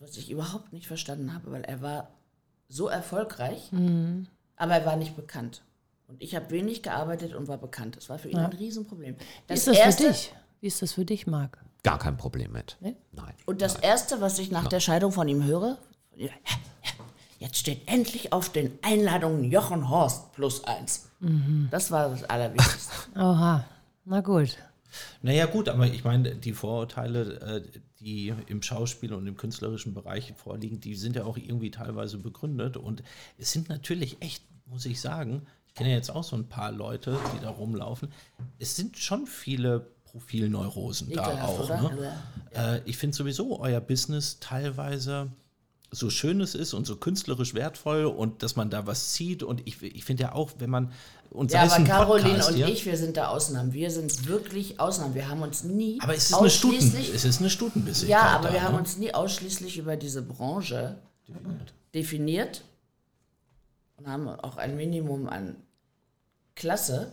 Was 0.00 0.16
ich 0.16 0.30
überhaupt 0.30 0.72
nicht 0.72 0.86
verstanden 0.86 1.32
habe, 1.34 1.52
weil 1.52 1.62
er 1.64 1.80
war 1.82 2.08
so 2.68 2.88
erfolgreich, 2.88 3.70
aber 4.56 4.74
er 4.74 4.86
war 4.86 4.96
nicht 4.96 5.14
bekannt. 5.16 5.62
Und 6.08 6.20
ich 6.22 6.34
habe 6.34 6.50
wenig 6.50 6.82
gearbeitet 6.82 7.34
und 7.34 7.48
war 7.48 7.56
bekannt. 7.58 7.96
Das 7.96 8.08
war 8.08 8.18
für 8.18 8.28
ihn 8.28 8.36
ein 8.38 8.52
Riesenproblem. 8.52 9.16
Wie 9.46 9.54
ist 9.54 9.66
das 9.66 9.78
für 9.78 10.02
dich? 10.08 10.34
Wie 10.60 10.66
ist 10.66 10.82
das 10.82 10.92
für 10.92 11.04
dich, 11.04 11.26
Marc? 11.26 11.58
Gar 11.82 11.98
kein 11.98 12.16
Problem 12.16 12.52
mit. 12.52 12.76
Nee? 12.80 12.96
Nein. 13.12 13.34
Und 13.46 13.60
das 13.62 13.76
Erste, 13.76 14.20
was 14.20 14.38
ich 14.38 14.50
nach 14.50 14.68
der 14.68 14.80
Scheidung 14.80 15.12
von 15.12 15.28
ihm 15.28 15.44
höre, 15.44 15.76
ja, 16.16 16.26
ja, 16.28 16.90
jetzt 17.38 17.56
steht 17.58 17.86
endlich 17.86 18.32
auf 18.32 18.48
den 18.50 18.78
Einladungen 18.82 19.44
Jochen 19.44 19.88
Horst 19.90 20.32
plus 20.32 20.64
eins. 20.64 21.10
Das 21.70 21.90
war 21.90 22.08
das 22.10 22.24
Allerwichtigste. 22.24 22.92
Oha. 23.16 23.64
Na 24.06 24.20
gut. 24.20 24.56
Naja, 25.22 25.46
gut, 25.46 25.68
aber 25.68 25.86
ich 25.86 26.04
meine, 26.04 26.34
die 26.34 26.52
Vorurteile, 26.52 27.40
äh, 27.40 27.80
die 28.00 28.34
im 28.46 28.62
Schauspiel 28.62 29.12
und 29.12 29.26
im 29.26 29.36
künstlerischen 29.36 29.94
Bereich 29.94 30.32
vorliegen, 30.36 30.80
die 30.80 30.94
sind 30.94 31.16
ja 31.16 31.24
auch 31.24 31.36
irgendwie 31.36 31.70
teilweise 31.70 32.18
begründet. 32.18 32.76
Und 32.76 33.02
es 33.38 33.52
sind 33.52 33.68
natürlich 33.68 34.18
echt, 34.20 34.44
muss 34.66 34.86
ich 34.86 35.00
sagen, 35.00 35.46
ich 35.66 35.74
kenne 35.74 35.90
ja 35.90 35.96
jetzt 35.96 36.10
auch 36.10 36.24
so 36.24 36.36
ein 36.36 36.48
paar 36.48 36.70
Leute, 36.70 37.18
die 37.34 37.40
da 37.40 37.50
rumlaufen. 37.50 38.08
Es 38.58 38.76
sind 38.76 38.96
schon 38.96 39.26
viele 39.26 39.90
Profilneurosen 40.04 41.10
da 41.10 41.24
Ekelhaft, 41.24 41.60
auch. 41.60 41.64
oder? 41.64 41.90
Ne? 41.90 42.22
Äh, 42.52 42.80
ich 42.84 42.96
finde 42.96 43.16
sowieso 43.16 43.58
euer 43.58 43.80
Business 43.80 44.38
teilweise 44.38 45.32
so 45.94 46.10
schön 46.10 46.40
es 46.40 46.54
ist 46.54 46.74
und 46.74 46.86
so 46.86 46.96
künstlerisch 46.96 47.54
wertvoll 47.54 48.04
und 48.04 48.42
dass 48.42 48.56
man 48.56 48.70
da 48.70 48.86
was 48.86 49.12
zieht. 49.12 49.42
Und 49.42 49.66
ich, 49.66 49.82
ich 49.82 50.04
finde 50.04 50.24
ja 50.24 50.32
auch, 50.32 50.52
wenn 50.58 50.70
man. 50.70 50.92
Und 51.30 51.52
Ja, 51.52 51.62
aber 51.62 51.84
Caroline 51.84 52.28
Podcast 52.30 52.50
und 52.50 52.56
hier, 52.56 52.68
ich, 52.68 52.86
wir 52.86 52.96
sind 52.96 53.16
da 53.16 53.28
Ausnahmen. 53.28 53.72
Wir 53.72 53.90
sind 53.90 54.28
wirklich 54.28 54.78
Ausnahmen. 54.80 55.14
Wir 55.14 55.28
haben 55.28 55.42
uns 55.42 55.64
nie 55.64 55.98
Aber 56.00 56.14
es 56.14 56.30
ist 56.30 56.34
eine 56.34 56.50
Stuten, 56.50 56.76
ausschließlich 56.76 57.14
es 57.14 57.24
ist 57.24 57.40
eine 57.40 57.50
Stutenbissigkeit. 57.50 58.10
Ja, 58.10 58.22
aber 58.28 58.48
da, 58.48 58.54
wir 58.54 58.62
haben 58.62 58.74
ne? 58.74 58.80
uns 58.80 58.96
nie 58.96 59.12
ausschließlich 59.12 59.78
über 59.78 59.96
diese 59.96 60.22
Branche 60.22 60.98
definiert 61.94 62.62
und 63.96 64.08
haben 64.08 64.28
auch 64.28 64.56
ein 64.56 64.76
Minimum 64.76 65.28
an 65.28 65.56
Klasse. 66.54 67.12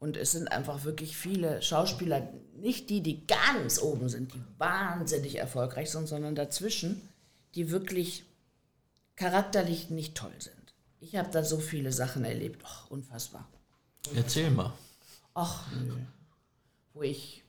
Und 0.00 0.16
es 0.16 0.30
sind 0.30 0.52
einfach 0.52 0.84
wirklich 0.84 1.16
viele 1.16 1.60
Schauspieler, 1.60 2.28
nicht 2.56 2.88
die, 2.88 3.02
die 3.02 3.26
ganz 3.26 3.80
oben 3.80 4.08
sind, 4.08 4.32
die 4.32 4.42
wahnsinnig 4.58 5.36
erfolgreich 5.38 5.90
sind, 5.90 6.06
sondern 6.06 6.34
dazwischen, 6.36 7.02
die 7.54 7.70
wirklich 7.70 8.24
charakterlich 9.16 9.90
nicht 9.90 10.14
toll 10.14 10.32
sind. 10.38 10.54
Ich 11.00 11.16
habe 11.16 11.28
da 11.30 11.44
so 11.44 11.58
viele 11.58 11.92
Sachen 11.92 12.24
erlebt, 12.24 12.62
Och, 12.64 12.90
unfassbar. 12.90 13.48
Erzähl 14.14 14.50
mal. 14.50 14.72
Ach, 15.34 15.64
nö. 15.86 15.94
Wo 16.94 17.02
ich 17.02 17.44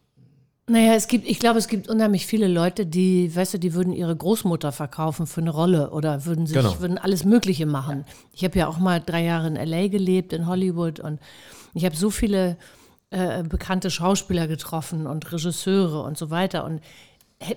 Naja, 0.68 0.94
es 0.94 1.08
gibt, 1.08 1.28
ich 1.28 1.40
glaube, 1.40 1.58
es 1.58 1.68
gibt 1.68 1.90
unheimlich 1.90 2.28
viele 2.28 2.48
Leute, 2.48 2.86
die, 2.86 3.36
weißt 3.36 3.56
du, 3.56 3.58
die 3.60 3.74
würden 3.74 3.92
ihre 3.94 4.16
Großmutter 4.16 4.72
verkaufen 4.72 5.26
für 5.26 5.42
eine 5.42 5.50
Rolle 5.50 5.90
oder 5.92 6.26
würden 6.26 6.46
sich, 6.46 6.56
Genau. 6.56 6.80
würden 6.80 7.00
alles 7.00 7.24
Mögliche 7.24 7.66
machen. 7.66 8.06
Ich 8.34 8.44
habe 8.44 8.58
ja 8.60 8.68
auch 8.68 8.78
mal 8.78 9.00
drei 9.04 9.24
Jahre 9.24 9.48
in 9.48 9.56
LA 9.56 9.88
gelebt, 9.88 10.32
in 10.34 10.46
Hollywood 10.46 11.00
und 11.00 11.20
ich 11.74 11.86
habe 11.86 11.96
so 11.96 12.12
viele 12.12 12.58
äh, 13.10 13.42
bekannte 13.42 13.90
Schauspieler 13.90 14.48
getroffen 14.48 15.08
und 15.08 15.32
Regisseure 15.32 16.04
und 16.04 16.18
so 16.20 16.30
weiter. 16.30 16.66
Und 16.66 16.82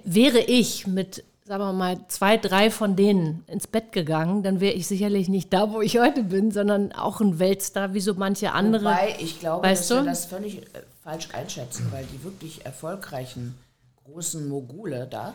wäre 0.05 0.39
ich 0.41 0.87
mit, 0.87 1.23
sagen 1.45 1.63
wir 1.65 1.73
mal, 1.73 1.99
zwei, 2.09 2.37
drei 2.37 2.71
von 2.71 2.95
denen 2.97 3.45
ins 3.49 3.67
Bett 3.67 3.93
gegangen, 3.93 4.43
dann 4.43 4.61
wäre 4.61 4.75
ich 4.75 4.87
sicherlich 4.87 5.29
nicht 5.29 5.53
da, 5.53 5.73
wo 5.73 5.81
ich 5.81 5.99
heute 5.99 6.23
bin, 6.23 6.51
sondern 6.53 6.93
auch 6.93 7.21
ein 7.21 7.39
Weltstar, 7.39 7.95
wie 7.95 8.01
so 8.01 8.15
manche 8.15 8.53
andere. 8.53 8.85
Wobei 8.85 9.17
ich 9.19 9.41
glaube, 9.41 9.67
Weißt 9.67 9.83
dass 9.83 9.89
du? 9.99 10.05
wir 10.05 10.11
das 10.11 10.25
völlig 10.27 10.59
äh, 10.59 10.83
falsch 11.03 11.29
einschätzen, 11.33 11.89
weil 11.91 12.05
die 12.13 12.23
wirklich 12.23 12.65
erfolgreichen 12.65 13.55
großen 14.05 14.49
Mogule 14.49 15.07
da, 15.11 15.35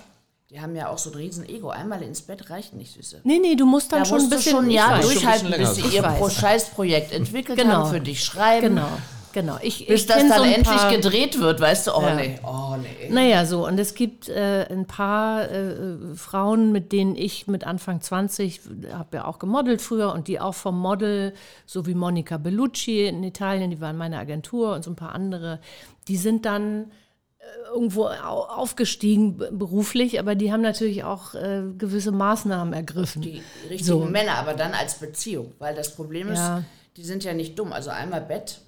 die 0.50 0.62
haben 0.62 0.76
ja 0.78 0.88
auch 0.88 0.98
so 0.98 1.10
ein 1.12 1.16
riesen 1.18 1.48
Ego. 1.48 1.70
Einmal 1.70 2.02
ins 2.04 2.22
Bett 2.22 2.50
reicht 2.50 2.74
nicht, 2.74 2.94
Süße. 2.94 3.20
Nee, 3.26 3.40
nee, 3.40 3.56
du 3.56 3.66
musst 3.66 3.92
dann 3.92 4.00
Da 4.00 4.06
schon 4.06 4.20
ein 4.20 4.22
musst 4.22 4.32
du 4.32 4.36
bisschen 4.38 4.52
schon 4.54 4.66
ein 4.66 4.72
Jahr 4.72 5.02
durchhalten, 5.02 5.50
bis 5.50 5.58
bisschen 5.76 5.90
sie 5.90 5.96
ihr 5.98 6.04
Pro. 6.04 6.30
Scheißprojekt 6.30 7.12
entwickelt 7.12 7.60
Genau. 7.60 7.74
haben, 7.74 7.90
für 7.92 8.00
dich 8.00 8.24
schreiben. 8.24 8.76
Genau, 8.76 8.88
genau. 9.34 9.58
Ich, 9.62 9.88
Bis 9.88 10.02
ich 10.02 10.08
das 10.08 10.18
dann 10.28 10.30
so 10.40 10.44
endlich 10.44 10.66
paar, 10.78 10.92
gedreht 10.92 11.40
wird, 11.40 11.60
weißt 11.60 11.88
du, 11.88 11.92
oh 11.96 12.02
Ja. 12.02 12.16
nee, 12.16 12.40
oh 12.46 12.76
nee. 12.82 13.10
Naja, 13.10 13.46
so. 13.46 13.66
Und 13.68 13.80
es 13.80 13.94
gibt 13.96 14.30
äh, 14.30 14.66
ein 14.70 14.86
paar 14.86 15.50
äh, 15.52 16.16
Frauen, 16.16 16.72
mit 16.72 16.92
denen 16.92 17.16
ich 17.16 17.48
mit 17.48 17.66
Anfang 17.66 18.02
20, 18.02 18.62
habe 18.94 19.18
ja 19.18 19.26
auch 19.26 19.40
gemodelt 19.40 19.82
früher 19.82 20.12
und 20.14 20.28
die 20.28 20.40
auch 20.40 20.56
vom 20.56 20.80
Model, 20.80 21.34
so 21.66 21.86
wie 21.86 21.94
Monica 21.94 22.38
Bellucci 22.38 23.06
in 23.08 23.24
Italien, 23.24 23.72
die 23.72 23.82
waren 23.82 23.98
meine 23.98 24.18
Agentur 24.20 24.74
und 24.74 24.84
so 24.84 24.92
ein 24.92 24.96
paar 24.96 25.14
andere, 25.14 25.60
die 26.08 26.18
sind 26.18 26.46
dann 26.46 26.92
äh, 27.40 27.44
irgendwo 27.74 28.06
au 28.08 28.44
aufgestiegen 28.48 29.38
beruflich, 29.38 30.20
aber 30.20 30.36
die 30.36 30.52
haben 30.52 30.62
natürlich 30.62 31.04
auch 31.04 31.34
äh, 31.36 31.62
gewisse 31.78 32.12
Maßnahmen 32.12 32.74
ergriffen. 32.74 33.22
Die 33.22 33.42
richtigen 33.70 33.84
So. 33.84 34.00
Männer, 34.06 34.36
aber 34.38 34.54
dann 34.54 34.74
als 34.74 34.96
Beziehung, 34.96 35.54
weil 35.60 35.76
das 35.76 35.96
Problem 35.96 36.30
ist, 36.30 36.40
Ja. 36.40 36.64
die 36.96 37.04
sind 37.04 37.24
ja 37.24 37.34
nicht 37.34 37.58
dumm. 37.60 37.74
Also 37.74 37.90
einmal 37.90 38.22
Bett 38.22 38.62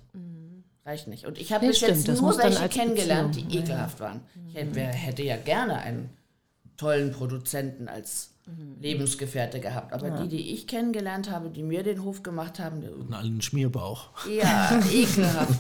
reicht 0.86 1.08
nicht. 1.08 1.26
Und 1.26 1.38
ich 1.38 1.52
habe 1.52 1.66
Nee, 1.66 1.70
bis 1.72 1.78
stimmt, 1.80 2.08
jetzt 2.08 2.22
nur 2.22 2.38
welche 2.38 2.70
kennengelernt, 2.70 3.32
Beziehung. 3.34 3.50
die 3.50 3.58
ekelhaft 3.60 4.00
waren. 4.00 4.22
Ich 4.48 4.56
hätte, 4.56 4.76
wer 4.76 4.88
hätte 4.94 5.24
ja 5.24 5.38
gerne 5.38 5.78
einen 5.80 6.10
tollen 6.78 7.12
Produzenten 7.12 7.88
als 7.88 8.32
Lebensgefährte 8.80 9.60
gehabt. 9.60 9.94
Aber 9.94 10.10
die, 10.10 10.28
die 10.28 10.54
ich 10.54 10.66
kennengelernt 10.66 11.30
habe, 11.30 11.50
die 11.52 11.62
mir 11.62 11.84
den 11.84 12.04
Hof 12.04 12.24
gemacht 12.24 12.58
haben, 12.58 12.82
die- 12.82 12.88
Und 12.88 13.14
allen 13.14 13.42
Schmierbauch. 13.42 14.10
ja, 14.28 14.80
ekelhaft. 14.92 15.60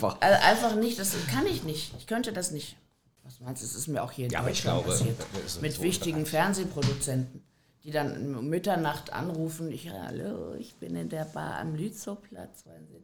Also 0.00 0.42
einfach 0.42 0.76
nicht, 0.76 0.98
das 0.98 1.14
kann 1.30 1.46
ich 1.46 1.64
nicht. 1.64 1.92
Ich 1.98 2.06
könnte 2.06 2.32
das 2.32 2.52
nicht. 2.52 2.76
Was 3.24 3.40
meinst 3.40 3.60
du, 3.62 3.66
es 3.66 3.74
ist 3.74 3.88
mir 3.88 4.02
auch 4.02 4.12
hier 4.12 4.24
in 4.26 4.30
Ja, 4.30 4.38
aber 4.40 4.50
ich 4.50 4.62
Deutschland 4.62 4.84
glaube, 4.84 4.98
passiert. 4.98 5.62
Mit 5.62 5.72
so 5.74 5.82
wichtigen 5.82 6.24
Fernsehproduzenten, 6.24 7.42
die 7.84 7.90
dann 7.90 8.34
um 8.34 8.48
Mitternacht 8.48 9.12
anrufen, 9.12 9.70
ich, 9.70 9.90
hallo, 9.90 10.54
ich 10.58 10.74
bin 10.76 10.96
in 10.96 11.10
der 11.10 11.24
Bar 11.26 11.56
am 11.58 11.74
Lützowplatz, 11.74 12.64
wollen 12.64 12.86
Sie 12.88 12.94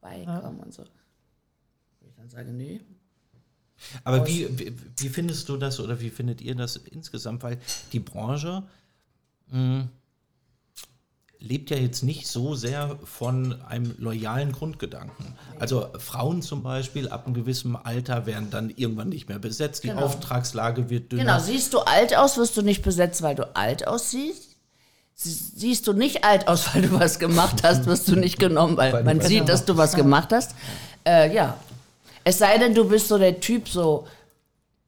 vorbeikommen 0.00 0.60
und 0.60 0.72
so. 0.72 0.82
Und 0.82 2.08
ich 2.08 2.14
dann 2.16 2.28
sage, 2.30 2.50
nee. 2.52 2.80
Aber 4.04 4.26
wie, 4.26 4.46
wie, 4.58 4.74
wie 4.98 5.08
findest 5.08 5.48
du 5.48 5.56
das 5.56 5.80
oder 5.80 6.00
wie 6.00 6.10
findet 6.10 6.40
ihr 6.42 6.54
das 6.54 6.76
insgesamt? 6.76 7.42
Weil 7.42 7.58
die 7.92 8.00
Branche 8.00 8.62
mh, 9.48 9.88
lebt 11.38 11.70
ja 11.70 11.78
jetzt 11.78 12.02
nicht 12.02 12.26
so 12.26 12.54
sehr 12.54 12.98
von 13.04 13.60
einem 13.62 13.94
loyalen 13.98 14.52
Grundgedanken. 14.52 15.34
Also 15.58 15.88
Frauen 15.98 16.42
zum 16.42 16.62
Beispiel 16.62 17.08
ab 17.08 17.24
einem 17.24 17.32
gewissen 17.34 17.74
Alter 17.74 18.26
werden 18.26 18.50
dann 18.50 18.68
irgendwann 18.68 19.08
nicht 19.08 19.28
mehr 19.30 19.38
besetzt. 19.38 19.82
Die 19.84 19.88
Genau. 19.88 20.02
Auftragslage 20.02 20.90
wird 20.90 21.12
dünner. 21.12 21.24
Genau, 21.24 21.38
siehst 21.38 21.72
du 21.72 21.78
alt 21.78 22.14
aus, 22.14 22.36
wirst 22.36 22.58
du 22.58 22.62
nicht 22.62 22.82
besetzt, 22.82 23.22
weil 23.22 23.34
du 23.34 23.56
alt 23.56 23.86
aussiehst. 23.88 24.49
Sie- 25.22 25.50
Siehst 25.56 25.86
du 25.86 25.92
nicht 25.92 26.24
alt 26.24 26.48
aus, 26.48 26.74
weil 26.74 26.82
du 26.82 26.98
was 26.98 27.18
gemacht 27.18 27.56
hast, 27.62 27.84
wirst 27.86 28.08
du 28.08 28.16
nicht 28.16 28.38
genommen, 28.38 28.76
weil 28.78 28.92
Weil- 28.92 29.04
man 29.04 29.20
weil- 29.20 29.26
sieht, 29.26 29.48
dass 29.48 29.64
du 29.66 29.76
was 29.76 29.94
gemacht 29.94 30.32
hast. 30.32 30.52
Äh, 31.06 31.34
ja. 31.34 31.56
Es 32.24 32.38
sei 32.38 32.56
denn, 32.58 32.74
du 32.74 32.84
bist 32.88 33.08
so 33.08 33.18
der 33.18 33.38
Typ, 33.40 33.68
so 33.68 34.06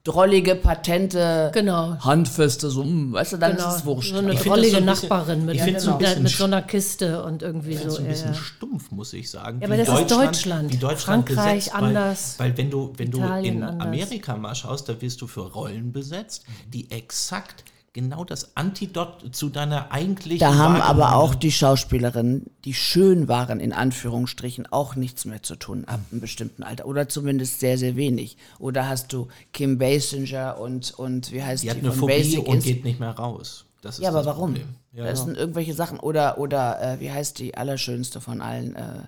drollige, 0.05 0.55
patente, 0.57 1.51
Genau. 1.55 1.97
handfeste, 2.01 2.71
so, 2.71 2.83
hm, 2.83 3.13
weißt 3.13 3.35
du, 3.35 3.37
dann 3.37 3.57
Genau, 3.57 3.69
ist 3.69 3.77
es 3.77 3.85
wurscht. 3.87 4.13
so 4.13 4.19
eine 4.19 4.33
Ich 4.33 4.41
drollige 4.41 4.71
so 4.73 4.77
ein 4.79 4.87
bisschen- 4.87 5.09
Nachbarin 5.09 5.45
mit, 5.47 5.55
ich 5.57 5.63
find's 5.63 5.85
so 5.85 5.95
ein 5.97 6.23
mit, 6.23 6.29
so 6.33 6.45
einer 6.45 6.63
Kiste 6.63 7.23
und 7.25 7.43
irgendwie 7.43 7.75
Das 7.75 7.85
ist 7.85 7.91
so. 7.91 7.97
so 7.99 8.03
ein 8.03 8.09
bisschen 8.09 8.29
ja. 8.33 8.35
stumpf, 8.35 8.91
muss 8.91 9.13
ich 9.13 9.31
sagen. 9.31 9.61
Ja, 9.61 9.69
wie 9.69 9.73
aber 9.75 9.85
das 9.85 10.01
ist 10.01 10.11
Deutschland. 10.11 10.73
Wie 10.73 10.77
Deutschland 10.79 11.29
Frankreich 11.29 11.55
besetzt, 11.67 11.75
weil, 11.75 11.85
anders, 11.97 12.35
Weil 12.39 12.57
wenn 12.59 12.71
du, 12.71 12.93
wenn 12.97 13.11
du 13.13 13.19
in 13.19 13.63
anders. 13.63 13.87
Amerika 13.87 14.37
mal 14.37 14.55
schaust, 14.57 14.89
da 14.89 15.01
wirst 15.01 15.21
du 15.21 15.27
für 15.29 15.43
Rollen 15.53 15.93
besetzt, 15.93 16.45
die 16.73 16.91
exakt 16.91 17.63
genau 17.93 18.25
das 18.25 18.57
Antidot 18.57 19.35
zu 19.35 19.51
deiner 19.51 19.93
eigentlichen 19.93 20.41
Da 20.41 20.57
haben 20.57 20.81
aber 20.81 21.15
auch 21.15 21.35
die 21.35 21.53
Schauspielerinnen, 21.53 22.47
die 22.65 22.75
schön 22.75 23.29
waren, 23.29 23.61
in 23.61 23.73
Anführungsstrichen, 23.73 24.67
auch 24.73 24.97
nichts 24.97 25.25
mehr 25.25 25.43
zu 25.43 25.57
tun 25.57 25.85
ab 25.87 26.01
einem 26.11 26.21
bestimmten 26.21 26.63
Alter. 26.63 26.87
Oder 26.87 27.09
zumindest 27.09 27.61
sehr, 27.61 27.77
sehr 27.77 27.97
wenig. 27.97 28.37
Oder 28.59 28.89
hast 28.89 29.13
du 29.13 29.29
Kim 29.53 29.79
Basinger 29.79 30.59
und, 30.59 30.93
und 30.99 31.33
wie 31.33 31.43
heißt 31.43 31.63
Die 31.63 31.67
die, 31.67 31.71
hat 31.71 31.79
eine 31.79 31.93
Phobie 31.93 32.15
Basic 32.15 32.49
und 32.49 32.63
geht 32.63 32.85
nicht 32.85 33.01
mehr 33.01 33.11
raus. 33.11 33.67
Das 33.83 33.99
ist 33.99 34.03
Ja, 34.03 34.11
aber 34.11 34.19
das 34.19 34.27
warum? 34.27 34.55
Problem. 34.55 34.69
Ja, 34.93 35.05
das 35.05 35.21
ja. 35.21 35.25
sind 35.27 35.37
irgendwelche 35.37 35.75
Sachen. 35.75 35.99
Oder, 35.99 36.39
oder 36.39 36.81
äh, 36.81 37.01
wie 37.01 37.11
heißt 37.11 37.39
die 37.39 37.57
allerschönste 37.57 38.21
von 38.21 38.41
allen? 38.41 38.77
Äh, 38.77 39.03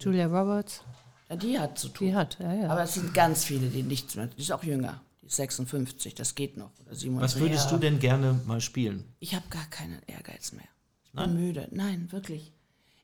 Julia 0.00 0.26
Roberts, 0.26 0.82
ja, 1.30 1.36
die 1.36 1.58
hat 1.58 1.78
zu 1.78 1.88
tun. 1.88 2.08
die 2.08 2.14
hat, 2.14 2.36
ja, 2.38 2.52
ja. 2.52 2.68
Aber 2.68 2.82
es 2.82 2.94
sind 2.94 3.14
ganz 3.14 3.44
viele, 3.44 3.68
die 3.68 3.82
nichts 3.82 4.14
mehr. 4.16 4.26
Die 4.26 4.42
ist 4.42 4.52
auch 4.52 4.62
jünger. 4.62 5.00
Die 5.24 5.28
ist 5.28 5.36
56, 5.36 6.14
das 6.14 6.34
geht 6.34 6.58
noch. 6.58 6.70
Oder 6.80 6.94
27. 6.94 7.18
Was 7.22 7.40
würdest 7.40 7.70
du 7.70 7.78
denn 7.78 7.98
gerne 7.98 8.38
mal 8.44 8.60
spielen? 8.60 9.04
Ich 9.20 9.34
habe 9.34 9.48
gar 9.48 9.64
keinen 9.70 10.02
Ehrgeiz 10.06 10.52
mehr. 10.52 10.68
Ich 11.02 11.12
bin 11.12 11.34
müde. 11.34 11.66
Nein, 11.70 12.12
wirklich. 12.12 12.52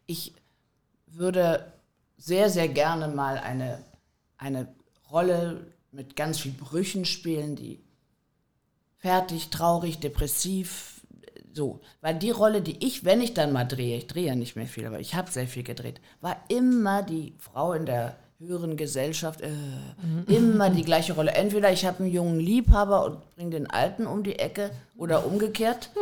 Ich 0.05 0.35
würde 1.07 1.73
sehr, 2.19 2.51
sehr 2.51 2.69
gerne 2.69 3.09
mal 3.09 3.39
eine, 3.39 3.83
eine 4.37 4.69
Rolle 5.11 5.73
mit 5.93 6.15
ganz 6.15 6.41
viel 6.41 6.53
Brüchen 6.53 7.07
spielen, 7.07 7.57
die 7.57 7.83
fertig, 8.99 9.49
traurig, 9.49 9.99
depressiv, 10.01 11.01
so. 11.55 11.81
Weil 12.03 12.19
die 12.19 12.33
Rolle, 12.33 12.61
die 12.61 12.87
ich, 12.87 13.07
wenn 13.07 13.23
ich 13.23 13.33
dann 13.33 13.51
mal 13.51 13.65
drehe, 13.65 13.97
ich 13.97 14.09
drehe 14.09 14.27
ja 14.27 14.35
nicht 14.35 14.57
mehr 14.57 14.67
viel, 14.67 14.85
aber 14.85 15.01
ich 15.01 15.15
habe 15.15 15.31
sehr 15.31 15.49
viel 15.49 15.63
gedreht, 15.63 16.03
war 16.21 16.37
immer 16.49 17.03
die 17.03 17.33
Frau 17.39 17.73
in 17.73 17.87
der 17.87 18.19
höheren 18.41 18.79
Gesellschaft, 18.79 19.43
äh, 19.43 19.51
immer 20.27 20.71
die 20.71 20.83
gleiche 20.83 21.13
Rolle. 21.13 21.33
Entweder 21.33 21.71
ich 21.71 21.85
habe 21.85 22.03
einen 22.03 22.11
jungen 22.11 22.41
Liebhaber 22.41 23.05
und 23.05 23.37
bringe 23.37 23.51
den 23.51 23.71
alten 23.71 24.07
um 24.07 24.23
die 24.23 24.39
Ecke 24.39 24.71
oder 24.97 25.27
umgekehrt. 25.27 25.91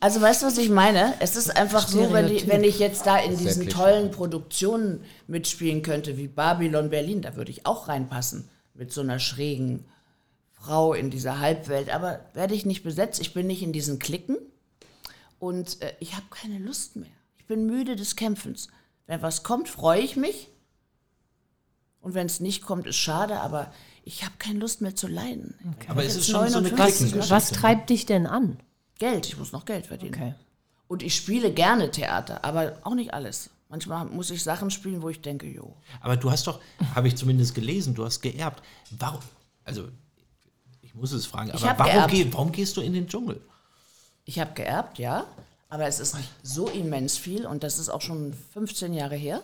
Also 0.00 0.20
weißt 0.20 0.42
du, 0.42 0.46
was 0.46 0.58
ich 0.58 0.70
meine? 0.70 1.14
Es 1.20 1.36
ist 1.36 1.54
einfach 1.56 1.86
so, 1.86 2.12
wenn, 2.12 2.28
die, 2.28 2.46
wenn 2.46 2.64
ich 2.64 2.78
jetzt 2.78 3.06
da 3.06 3.18
in 3.18 3.36
diesen 3.36 3.68
tollen 3.68 4.10
Produktionen 4.10 5.04
mitspielen 5.26 5.82
könnte, 5.82 6.16
wie 6.16 6.28
Babylon 6.28 6.90
Berlin, 6.90 7.20
da 7.20 7.36
würde 7.36 7.50
ich 7.50 7.66
auch 7.66 7.88
reinpassen. 7.88 8.48
Mit 8.74 8.92
so 8.92 9.00
einer 9.00 9.18
schrägen 9.18 9.84
Frau 10.52 10.94
in 10.94 11.10
dieser 11.10 11.40
Halbwelt. 11.40 11.90
Aber 11.90 12.20
werde 12.34 12.54
ich 12.54 12.64
nicht 12.64 12.82
besetzt, 12.82 13.20
ich 13.20 13.34
bin 13.34 13.46
nicht 13.46 13.62
in 13.62 13.72
diesen 13.72 13.98
Klicken 13.98 14.36
und 15.38 15.82
äh, 15.82 15.92
ich 16.00 16.14
habe 16.14 16.26
keine 16.30 16.58
Lust 16.58 16.96
mehr. 16.96 17.10
Ich 17.36 17.44
bin 17.46 17.66
müde 17.66 17.96
des 17.96 18.16
Kämpfens. 18.16 18.68
Wenn 19.06 19.22
was 19.22 19.42
kommt, 19.42 19.68
freue 19.68 20.00
ich 20.00 20.16
mich. 20.16 20.48
Und 22.00 22.14
wenn 22.14 22.26
es 22.26 22.40
nicht 22.40 22.62
kommt, 22.62 22.86
ist 22.86 22.96
schade, 22.96 23.40
aber 23.40 23.72
ich 24.04 24.24
habe 24.24 24.34
keine 24.38 24.58
Lust 24.60 24.80
mehr 24.80 24.94
zu 24.94 25.06
leiden. 25.06 25.54
Ich 25.80 25.90
Aber 25.90 26.04
es 26.04 26.16
ist 26.16 26.30
schon 26.30 26.48
so 26.48 26.58
eine 26.58 26.68
59. 26.68 26.76
Klickengeschichte. 26.76 27.30
Was 27.30 27.50
treibt 27.50 27.90
dich 27.90 28.06
denn 28.06 28.26
an? 28.26 28.58
Geld, 28.98 29.26
ich 29.26 29.36
muss 29.36 29.52
noch 29.52 29.64
Geld 29.64 29.86
verdienen. 29.86 30.14
Okay. 30.14 30.34
Und 30.86 31.02
ich 31.02 31.14
spiele 31.14 31.52
gerne 31.52 31.90
Theater, 31.90 32.44
aber 32.44 32.78
auch 32.82 32.94
nicht 32.94 33.12
alles. 33.12 33.50
Manchmal 33.68 34.06
muss 34.06 34.30
ich 34.30 34.42
Sachen 34.42 34.70
spielen, 34.70 35.02
wo 35.02 35.10
ich 35.10 35.20
denke, 35.20 35.46
jo. 35.46 35.76
Aber 36.00 36.16
du 36.16 36.30
hast 36.30 36.46
doch, 36.46 36.60
habe 36.94 37.08
ich 37.08 37.16
zumindest 37.16 37.54
gelesen, 37.54 37.94
du 37.94 38.04
hast 38.04 38.22
geerbt. 38.22 38.62
Warum? 38.92 39.20
Also, 39.64 39.88
ich 40.80 40.94
muss 40.94 41.12
es 41.12 41.26
fragen, 41.26 41.52
Ich 41.54 41.62
aber 41.62 41.84
warum, 41.84 42.10
geh, 42.10 42.26
warum 42.32 42.50
gehst 42.50 42.76
du 42.78 42.80
in 42.80 42.94
den 42.94 43.06
Dschungel? 43.06 43.40
Ich 44.24 44.38
habe 44.38 44.54
geerbt, 44.54 44.98
ja, 44.98 45.26
aber 45.68 45.86
es 45.86 46.00
ist 46.00 46.16
nicht 46.16 46.30
so 46.42 46.68
immens 46.68 47.18
viel 47.18 47.44
und 47.46 47.62
das 47.62 47.78
ist 47.78 47.90
auch 47.90 48.00
schon 48.00 48.32
15 48.54 48.94
Jahre 48.94 49.16
her. 49.16 49.42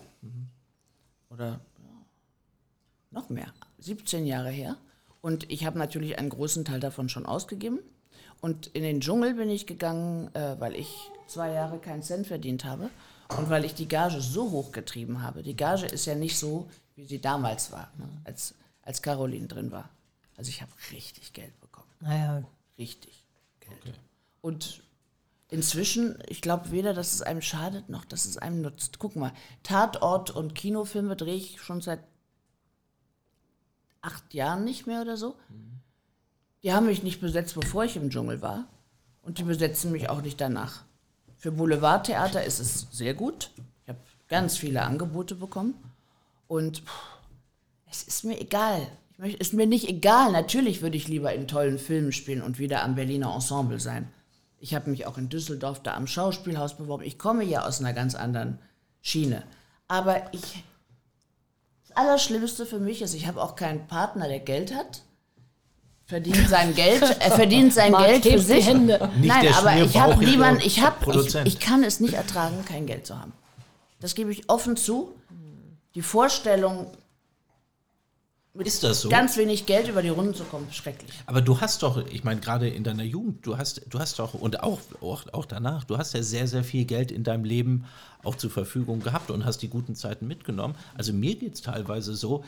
Oder 1.29 1.49
ja, 1.49 1.61
noch 3.15 3.31
mehr, 3.31 3.53
17 3.79 4.27
Jahre 4.27 4.51
her. 4.51 4.77
Und 5.21 5.51
ich 5.51 5.65
habe 5.65 5.79
natürlich 5.79 6.19
einen 6.19 6.29
großen 6.29 6.65
Teil 6.65 6.81
davon 6.81 7.09
schon 7.09 7.25
ausgegeben. 7.25 7.81
Und 8.43 8.67
in 8.69 8.83
den 8.83 9.01
Dschungel 9.01 9.35
bin 9.35 9.49
ich 9.49 9.67
gegangen, 9.67 10.35
äh, 10.35 10.61
weil 10.61 10.75
ich 10.75 11.11
zwei 11.27 11.51
Jahre 11.53 11.79
keinen 11.79 12.03
Cent 12.03 12.27
verdient 12.27 12.67
habe 12.67 12.91
und 13.39 13.49
weil 13.49 13.65
ich 13.65 13.75
die 13.75 13.89
Gage 13.89 14.21
so 14.21 14.51
hoch 14.51 14.71
getrieben 14.73 15.23
habe. 15.23 15.43
Die 15.43 15.57
Gage 15.57 15.87
ist 15.87 16.05
ja 16.05 16.15
nicht 16.15 16.39
so, 16.39 16.69
wie 16.95 17.07
sie 17.07 17.21
damals 17.21 17.73
war, 17.73 17.91
ne, 17.97 18.07
als, 18.25 18.55
als 18.83 19.01
Caroline 19.01 19.47
drin 19.47 19.73
war. 19.73 19.89
Also 20.37 20.51
ich 20.51 20.61
habe 20.61 20.73
richtig 20.93 21.33
Geld 21.33 21.59
bekommen. 21.61 21.89
Naja, 22.01 22.45
Richtig 22.79 23.25
Geld. 23.61 24.01
Und 24.41 24.83
inzwischen, 25.49 26.19
ich 26.29 26.41
glaube 26.41 26.71
weder, 26.71 26.93
dass 26.93 27.15
es 27.15 27.23
einem 27.23 27.43
schadet, 27.43 27.89
noch 27.89 28.05
dass 28.05 28.25
es 28.25 28.37
einem 28.37 28.63
nutzt. 28.63 28.99
Guck 28.99 29.17
mal, 29.17 29.33
Tatort 29.63 30.31
und 30.31 30.55
Kinofilme 30.55 31.17
drehe 31.17 31.37
ich 31.37 31.61
schon 31.61 31.81
seit 31.81 32.01
acht 34.05 34.35
Jahren 34.35 34.65
nicht 34.65 34.87
mehr 34.87 35.03
oder 35.03 35.17
so. 35.17 35.35
Die 36.63 36.73
haben 36.73 36.87
mich 36.87 37.03
nicht 37.03 37.21
besetzt, 37.21 37.55
bevor 37.55 37.85
ich 37.85 37.97
im 37.97 38.11
Dschungel 38.11 38.43
war. 38.43 38.67
Und 39.23 39.39
die 39.39 39.43
besetzen 39.43 39.93
mich 39.93 40.09
auch 40.09 40.23
nicht 40.23 40.41
danach. 40.41 40.85
Für 41.37 41.53
Boulevardtheater 41.53 42.45
ist 42.45 42.61
es 42.61 42.87
sehr 42.91 43.15
gut. 43.15 43.51
Ich 43.83 43.89
habe 43.89 43.99
ganz 44.29 44.57
viele 44.57 44.83
Angebote 44.83 45.35
bekommen. 45.35 45.75
Und 46.47 46.79
pff, 46.79 47.15
es 47.91 48.03
ist 48.03 48.25
mir 48.25 48.41
egal. 48.41 48.87
Ich 49.13 49.19
möchte, 49.19 49.39
ist 49.39 49.53
mir 49.53 49.67
nicht 49.67 49.89
egal. 49.89 50.33
Natürlich 50.33 50.83
würde 50.83 50.97
ich 50.97 51.09
lieber 51.09 51.33
in 51.33 51.49
tollen 51.49 51.79
Filmen 51.79 52.13
spielen 52.13 52.43
und 52.43 52.59
wieder 52.59 52.83
am 52.83 52.95
Berliner 52.95 53.33
Ensemble 53.35 53.81
sein. 53.81 54.09
Ich 54.59 54.75
habe 54.75 54.91
mich 54.91 55.07
auch 55.07 55.19
in 55.19 55.29
Düsseldorf 55.29 55.83
da 55.83 55.95
am 55.95 56.07
Schauspielhaus 56.07 56.77
beworben. 56.77 57.05
Ich 57.05 57.19
komme 57.19 57.45
ja 57.45 57.67
aus 57.67 57.81
einer 57.81 57.93
ganz 57.93 58.15
anderen 58.15 58.59
Schiene. 59.03 59.43
Aber 59.87 60.33
ich, 60.33 60.65
Allerschlimmste 61.97 62.67
für 62.67 62.79
mich 62.79 63.03
ist, 63.03 63.15
ich 63.15 63.27
habe 63.27 63.43
auch 63.43 63.57
keinen 63.57 63.87
Partner, 63.87 64.29
der 64.29 64.41
Geld 64.41 64.75
hat. 64.75 65.03
Verdient 66.07 66.49
sein 66.49 66.75
Geld, 66.75 67.03
er 67.03 67.31
verdient 67.31 67.73
sein 67.73 67.93
Marc 67.93 68.07
Geld 68.07 68.27
für 68.27 68.39
sich. 68.39 68.67
Hände. 68.67 69.11
Nicht 69.17 69.29
Nein, 69.29 69.55
aber 69.55 69.77
ich 69.77 69.99
habe 69.99 70.23
niemanden, 70.23 70.61
ich 70.65 70.83
habe, 70.83 71.19
ich, 71.19 71.35
ich 71.35 71.61
kann 71.61 71.83
es 71.83 71.99
nicht 71.99 72.15
ertragen, 72.15 72.63
kein 72.67 72.87
Geld 72.87 73.07
zu 73.07 73.19
haben. 73.19 73.33
Das 74.01 74.15
gebe 74.15 74.31
ich 74.31 74.51
offen 74.51 74.77
zu. 74.77 75.15
Die 75.95 76.03
Vorstellung, 76.03 76.89
Ist 78.63 78.85
das 78.85 79.01
so? 79.01 79.09
ganz 79.09 79.37
wenig 79.37 79.67
Geld 79.67 79.89
über 79.89 80.01
die 80.01 80.11
Runden 80.11 80.33
zu 80.33 80.45
kommen, 80.45 80.69
schrecklich. 80.71 81.11
Aber 81.27 81.41
du 81.41 81.61
hast 81.61 81.83
doch, 81.83 82.07
ich 82.07 82.23
meine, 82.23 82.41
gerade 82.41 82.69
in 82.69 82.85
deiner 82.85 83.03
Jugend, 83.03 83.45
du 83.45 83.59
hast, 83.59 83.83
du 83.89 83.99
hast 83.99 84.21
doch, 84.21 84.35
und 84.35 84.63
auch, 84.63 84.79
auch, 85.01 85.25
auch 85.33 85.45
danach, 85.45 85.83
du 85.83 85.99
hast 85.99 86.15
ja 86.15 86.23
sehr, 86.23 86.47
sehr 86.47 86.63
viel 86.63 86.85
Geld 86.85 87.11
in 87.11 87.25
deinem 87.25 87.45
Leben 87.45 87.85
auch 88.23 88.37
zur 88.37 88.51
Verfügung 88.51 89.01
gehabt 89.01 89.33
und 89.33 89.45
hast 89.45 89.59
die 89.59 89.69
guten 89.69 89.97
Zeiten 89.97 90.29
mitgenommen. 90.29 90.77
Also 90.97 91.13
mir 91.13 91.35
geht 91.35 91.55
es 91.55 91.63
teilweise 91.63 92.15
so, 92.15 92.45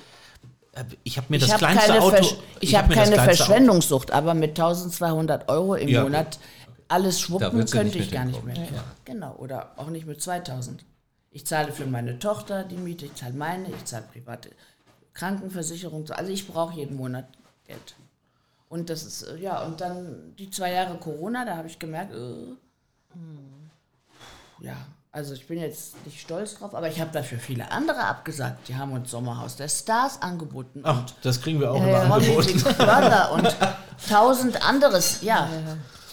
äh, 0.73 0.85
ich 1.03 1.17
habe 1.17 1.27
mir 1.29 1.39
das 1.41 1.49
ich 1.49 1.55
habe 1.55 1.65
kleinste 1.65 1.89
keine, 1.89 2.03
Auto. 2.03 2.17
Versch 2.17 2.37
ich 2.61 2.75
hab 2.77 2.83
hab 2.83 2.89
mir 2.91 2.95
das 2.97 3.11
keine 3.11 3.23
Verschwendungssucht, 3.23 4.11
aber 4.13 4.35
mit 4.35 4.51
1200 4.51 5.49
Euro 5.49 5.75
im 5.75 5.89
Ja. 5.89 6.05
Monat 6.05 6.39
alles 6.87 7.21
schwuppen 7.21 7.67
könnte 7.67 7.99
ich 7.99 8.13
gar 8.13 8.27
nicht 8.27 8.45
mehr. 8.45 8.55
Genau, 9.05 9.35
oder 9.39 9.73
auch 9.77 9.89
nicht 9.89 10.07
mit 10.07 10.23
2000. 10.23 10.85
Ich 11.31 11.47
zahle 11.47 11.73
für 11.73 11.87
meine 11.87 12.21
Tochter 12.21 12.63
die 12.63 12.77
Miete, 12.77 13.07
ich 13.07 13.15
zahle 13.15 13.35
meine, 13.35 13.69
ich 13.71 13.85
zahle 13.85 14.05
private 14.13 14.51
Krankenversicherung. 15.17 16.09
Also 16.11 16.31
ich 16.31 16.47
brauche 16.47 16.75
jeden 16.75 16.97
Monat 16.97 17.27
Geld. 17.67 17.97
Und 18.69 18.91
das 18.91 19.05
ist, 19.05 19.23
äh, 19.23 19.39
ja, 19.39 19.63
und 19.63 19.81
dann 19.81 20.35
die 20.39 20.51
zwei 20.51 20.73
Jahre 20.73 20.97
Corona, 20.99 21.45
da 21.45 21.57
habe 21.57 21.69
ich 21.69 21.79
gemerkt, 21.79 22.13
äh, 22.15 22.57
ja, 24.61 24.77
also 25.13 25.33
ich 25.33 25.47
bin 25.47 25.59
jetzt 25.59 26.05
nicht 26.05 26.21
stolz 26.21 26.57
drauf, 26.57 26.75
aber 26.75 26.89
ich 26.89 27.01
habe 27.01 27.11
dafür 27.13 27.39
viele 27.39 27.71
andere 27.71 28.01
abgesagt. 28.01 28.69
Die 28.69 28.77
haben 28.77 28.93
uns 28.93 29.11
Sommerhaus 29.11 29.57
der 29.57 29.69
Stars 29.69 30.21
angeboten. 30.21 30.81
Ach, 30.83 31.05
das 31.23 31.41
kriegen 31.41 31.61
wir 31.61 31.73
auch 31.73 31.81
Ja, 31.81 32.05
immer 32.05 32.15
angeboten. 32.17 32.61
Brother 32.63 33.33
und 33.35 33.57
tausend 34.09 34.63
anderes, 34.69 35.23
ja. 35.23 35.49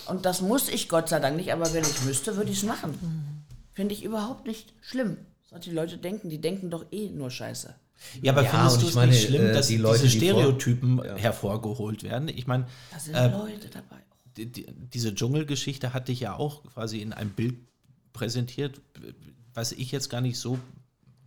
Und 0.05 0.25
das 0.25 0.41
muss 0.41 0.69
ich 0.69 0.87
Gott 0.87 1.09
sei 1.09 1.19
Dank 1.19 1.35
nicht, 1.35 1.51
aber 1.51 1.73
wenn 1.73 1.83
ich 1.83 2.03
müsste, 2.03 2.37
würde 2.37 2.51
ich 2.51 2.59
es 2.59 2.63
machen. 2.63 3.43
Finde 3.73 3.93
ich 3.93 4.03
überhaupt 4.03 4.45
nicht 4.45 4.73
schlimm. 4.81 5.17
Was 5.49 5.61
die 5.61 5.71
Leute 5.71 5.97
denken, 5.97 6.29
die 6.29 6.39
denken 6.39 6.69
doch 6.69 6.85
eh 6.91 7.09
nur 7.09 7.29
Scheiße. 7.29 7.75
Ja, 8.21 8.31
aber 8.33 8.43
Ja, 8.43 8.49
findest 8.51 8.81
du 8.81 8.87
es 8.87 8.95
meine, 8.95 9.11
nicht 9.11 9.23
schlimm, 9.27 9.47
äh, 9.47 9.53
dass 9.53 9.67
die 9.67 9.77
Leute, 9.77 10.03
diese 10.03 10.19
die 10.19 10.29
vor- 10.29 10.39
Stereotypen 10.41 11.03
hervorgeholt 11.17 12.03
werden? 12.03 12.27
Ich 12.29 12.47
meine, 12.47 12.67
Da 12.91 12.99
sind 12.99 13.15
äh, 13.15 13.31
Leute 13.31 13.69
dabei. 13.69 13.97
die, 14.37 14.45
die, 14.51 14.65
diese 14.93 15.13
Dschungelgeschichte 15.15 15.93
hatte 15.93 16.11
ich 16.11 16.19
ja 16.21 16.35
auch 16.35 16.63
quasi 16.63 16.99
in 17.01 17.13
einem 17.13 17.31
Bild 17.31 17.55
präsentiert, 18.13 18.81
was 19.53 19.71
ich 19.71 19.91
jetzt 19.91 20.09
gar 20.09 20.21
nicht 20.21 20.37
so, 20.39 20.59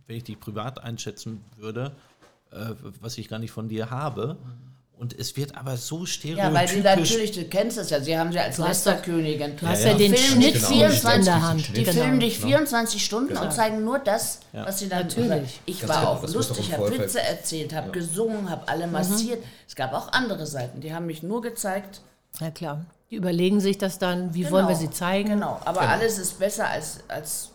wenn 0.07 0.15
ich 0.17 0.23
dich 0.23 0.39
privat 0.39 0.81
einschätzen 0.83 1.43
würde, 1.57 1.95
äh, 2.51 2.73
was 3.01 3.17
ich 3.17 3.27
gar 3.27 3.39
nicht 3.39 3.51
von 3.51 3.67
dir 3.69 3.89
habe. 3.89 4.37
Und 4.99 5.17
es 5.19 5.37
wird 5.37 5.55
aber 5.55 5.77
so 5.77 6.07
stereotypisch. 6.07 6.43
Ja, 6.43 6.53
weil 6.53 6.67
sie 6.67 6.79
natürlich, 6.81 7.31
du 7.31 7.43
kennst 7.45 7.77
es 7.77 7.91
ja, 7.91 8.01
sie 8.01 8.17
haben 8.17 8.31
sie 8.31 8.39
als 8.39 8.57
hast 8.57 8.85
ja- 8.87 8.93
Lästerkönigin. 8.93 9.55
Du 9.55 9.67
hast 9.67 9.83
Ja, 9.83 9.89
ja, 9.89 9.91
ja. 9.93 9.97
den 9.99 10.17
Schnitt 10.17 10.37
nicht 10.39 10.53
nicht 10.55 10.63
in 10.63 10.73
24 10.73 11.25
der 11.25 11.41
Hand. 11.43 11.67
Die 11.77 11.83
Genau. 11.83 11.91
filmen 12.01 12.19
dich 12.19 12.39
24 12.39 13.05
Stunden 13.05 13.37
und 13.37 13.53
zeigen 13.53 13.83
nur 13.83 13.99
das, 13.99 14.39
was 14.53 14.79
sie 14.79 14.89
dann 14.89 15.05
Natürlich. 15.07 15.59
Ich 15.67 15.81
Das 15.81 15.89
war 15.89 15.99
genau, 15.99 16.11
auch 16.13 16.21
das 16.21 16.33
lustig, 16.33 16.73
habe 16.73 16.97
Witze 16.97 17.21
erzählt, 17.21 17.73
habe 17.73 17.91
gesungen, 17.91 18.49
habe 18.49 18.67
alle 18.67 18.87
massiert. 18.87 19.43
Es 19.67 19.75
gab 19.75 19.93
auch 19.93 20.11
andere 20.13 20.47
Seiten, 20.47 20.81
die 20.81 20.91
haben 20.93 21.05
mich 21.05 21.21
nur 21.21 21.43
gezeigt. 21.43 22.01
Ja 22.39 22.49
klar. 22.49 22.83
Die 23.11 23.15
überlegen 23.15 23.59
sich 23.61 23.77
das 23.77 23.99
dann, 23.99 24.33
wie 24.33 24.49
wollen 24.49 24.67
wir 24.67 24.75
Genau, 24.75 24.79
sie 24.79 24.89
zeigen. 24.91 25.29
Genau, 25.29 25.61
aber 25.63 25.81
alles 25.81 26.17
ist 26.17 26.39
besser 26.39 26.67
als, 26.67 26.97
als 27.07 27.51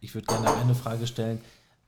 Ich 0.09 0.15
würde 0.15 0.25
gerne 0.27 0.51
eine 0.57 0.75
Frage 0.75 1.07
stellen, 1.07 1.39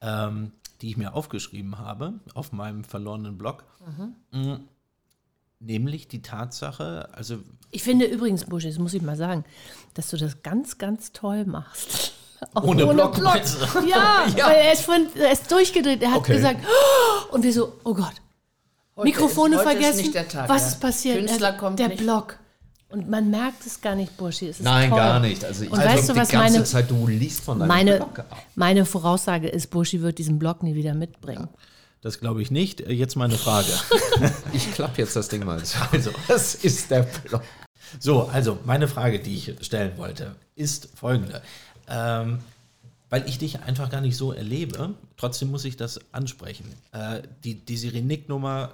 ähm, 0.02 0.52
die 0.82 0.90
ich 0.90 0.98
mir 0.98 1.14
aufgeschrieben 1.14 1.78
habe 1.78 2.12
auf 2.34 2.52
meinem 2.52 2.84
verlorenen 2.84 3.38
Blog. 3.38 3.64
Mm, 4.30 4.56
Nämlich 5.58 6.06
die 6.06 6.20
Tatsache, 6.20 7.08
also 7.12 7.38
Ich 7.70 7.82
finde 7.82 8.04
übrigens, 8.04 8.44
Buschi, 8.44 8.68
das 8.68 8.78
muss 8.78 8.92
ich 8.92 9.00
mal 9.00 9.16
sagen, 9.16 9.46
dass 9.94 10.10
du 10.10 10.18
das 10.18 10.42
ganz, 10.42 10.76
ganz 10.76 11.12
toll 11.12 11.46
machst. 11.46 12.12
Auch 12.52 12.62
Ohne 12.64 12.86
Block, 12.88 13.18
meinst 13.22 13.56
du? 13.58 13.86
Ja, 13.88 14.26
weil 14.34 14.56
er 14.56 14.72
ist, 14.74 14.82
von, 14.82 15.06
er 15.18 15.32
ist 15.32 15.50
durchgedreht. 15.50 16.02
Er 16.02 16.10
hat 16.10 16.18
Okay. 16.18 16.34
gesagt, 16.36 16.60
"Oh!" 16.66 17.34
und 17.34 17.42
wir 17.42 17.54
so, 17.54 17.72
oh 17.84 17.94
Gott, 17.94 18.12
Heute 18.96 19.04
Mikrofone 19.08 19.56
ist, 19.56 19.62
vergessen. 19.62 19.90
Ist 20.00 20.02
nicht 20.02 20.14
der 20.14 20.28
Tag, 20.28 20.46
Was 20.46 20.60
ja. 20.60 20.68
ist 20.68 20.80
passiert? 20.80 21.18
Künstler 21.20 21.48
Er- 21.52 21.56
kommt 21.56 21.78
der 21.78 21.88
nicht. 21.88 22.00
Block. 22.02 22.36
Und 22.90 23.08
man 23.08 23.30
merkt 23.30 23.64
es 23.66 23.80
gar 23.80 23.94
nicht, 23.94 24.16
Burschi. 24.16 24.48
Es 24.48 24.58
ist 24.58 24.64
Nein, 24.64 24.90
toll. 24.90 24.98
gar 24.98 25.20
nicht. 25.20 25.44
Also 25.44 25.64
ich 25.64 25.70
Und 25.70 25.78
weißt 25.78 26.08
du, 26.08 26.12
die 26.14 26.18
was 26.18 26.28
ganze 26.28 26.52
meine- 26.54 26.64
Zeit, 26.64 26.90
du 26.90 27.06
liest 27.06 27.40
von 27.44 27.58
deinem 27.60 27.68
Meine, 27.68 27.96
Blog 27.98 28.18
ab. 28.18 28.42
meine 28.56 28.84
Voraussage 28.84 29.48
ist, 29.48 29.68
Burschi 29.70 30.00
wird 30.02 30.18
diesen 30.18 30.38
Block 30.40 30.62
nie 30.64 30.74
wieder 30.74 30.94
mitbringen. 30.94 31.48
das 32.02 32.18
glaube 32.18 32.42
ich 32.42 32.50
nicht. 32.50 32.80
Äh, 32.80 32.92
Jetzt 32.92 33.14
meine 33.16 33.36
Frage. 33.38 33.68
Ich 34.52 34.72
klappe 34.74 35.00
jetzt 35.02 35.14
das 35.16 35.28
Ding 35.28 35.44
mal. 35.44 35.62
Also, 35.92 36.10
das 36.28 36.54
ist 36.56 36.90
der 36.90 37.02
Blog. 37.02 37.42
So, 38.00 38.24
also 38.24 38.58
meine 38.64 38.88
Frage, 38.88 39.20
die 39.20 39.34
ich 39.36 39.54
stellen 39.60 39.96
wollte, 39.96 40.34
ist 40.56 40.88
folgende. 40.96 41.42
Ähm, 41.88 42.38
weil 43.08 43.28
ich 43.28 43.38
dich 43.38 43.60
einfach 43.62 43.90
gar 43.90 44.00
nicht 44.00 44.16
so 44.16 44.32
erlebe, 44.32 44.94
trotzdem 45.16 45.50
muss 45.50 45.64
ich 45.64 45.76
das 45.76 46.00
ansprechen. 46.12 46.64
Äh, 46.92 47.22
die 47.44 47.54
die 47.54 47.76
Sirenik-Nummer 47.76 48.70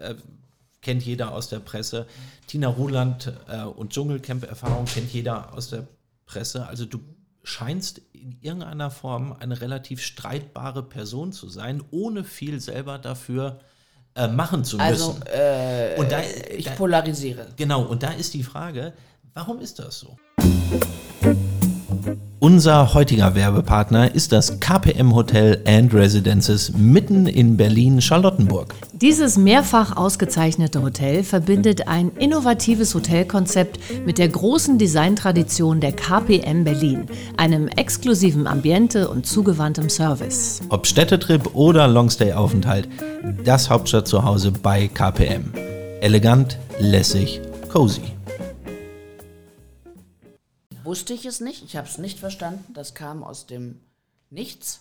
äh, 0.00 0.14
kennt 0.84 1.02
jeder 1.02 1.32
aus 1.32 1.48
der 1.48 1.58
Presse. 1.58 2.06
Tina 2.46 2.68
Ruland 2.68 3.32
äh, 3.48 3.62
und 3.62 3.92
Dschungelcamp-Erfahrung 3.92 4.84
kennt 4.84 5.12
jeder 5.12 5.52
aus 5.52 5.70
der 5.70 5.88
Presse. 6.26 6.66
Also 6.66 6.84
du 6.84 7.00
scheinst 7.42 8.00
in 8.12 8.38
irgendeiner 8.40 8.90
Form 8.90 9.34
eine 9.38 9.60
relativ 9.60 10.00
streitbare 10.00 10.82
Person 10.82 11.32
zu 11.32 11.48
sein, 11.48 11.82
ohne 11.90 12.24
viel 12.24 12.60
selber 12.60 12.98
dafür 12.98 13.60
äh, 14.14 14.28
machen 14.28 14.64
zu 14.64 14.76
müssen. 14.76 14.88
Also, 14.88 15.16
äh, 15.26 15.96
und 15.98 16.10
da, 16.10 16.20
ich 16.56 16.66
da, 16.66 16.70
polarisiere. 16.72 17.48
Genau, 17.56 17.82
und 17.82 18.02
da 18.02 18.12
ist 18.12 18.32
die 18.34 18.42
Frage, 18.42 18.92
warum 19.34 19.60
ist 19.60 19.78
das 19.78 19.98
so? 19.98 20.16
Unser 22.38 22.92
heutiger 22.92 23.34
Werbepartner 23.34 24.14
ist 24.14 24.30
das 24.32 24.60
KPM 24.60 25.14
Hotel 25.14 25.62
and 25.66 25.94
Residences 25.94 26.72
mitten 26.76 27.26
in 27.26 27.56
Berlin-Charlottenburg. 27.56 28.74
Dieses 28.92 29.38
mehrfach 29.38 29.96
ausgezeichnete 29.96 30.82
Hotel 30.82 31.24
verbindet 31.24 31.88
ein 31.88 32.10
innovatives 32.18 32.94
Hotelkonzept 32.94 33.78
mit 34.04 34.18
der 34.18 34.28
großen 34.28 34.76
Designtradition 34.76 35.80
der 35.80 35.92
KPM 35.92 36.64
Berlin, 36.64 37.06
einem 37.38 37.68
exklusiven 37.68 38.46
Ambiente 38.46 39.08
und 39.08 39.26
zugewandtem 39.26 39.88
Service. 39.88 40.60
Ob 40.68 40.86
Städtetrip 40.86 41.54
oder 41.54 41.88
Longstay-Aufenthalt, 41.88 42.88
das 43.44 43.70
Hauptstadt 43.70 44.06
zu 44.06 44.22
Hause 44.22 44.52
bei 44.52 44.88
KPM. 44.88 45.52
Elegant, 46.00 46.58
lässig, 46.78 47.40
cozy. 47.72 48.13
Wusste 50.94 51.12
ich 51.12 51.26
es 51.26 51.40
nicht, 51.40 51.64
ich 51.64 51.76
habe 51.76 51.88
es 51.88 51.98
nicht 51.98 52.20
verstanden, 52.20 52.72
das 52.72 52.94
kam 52.94 53.24
aus 53.24 53.46
dem 53.46 53.80
Nichts. 54.30 54.80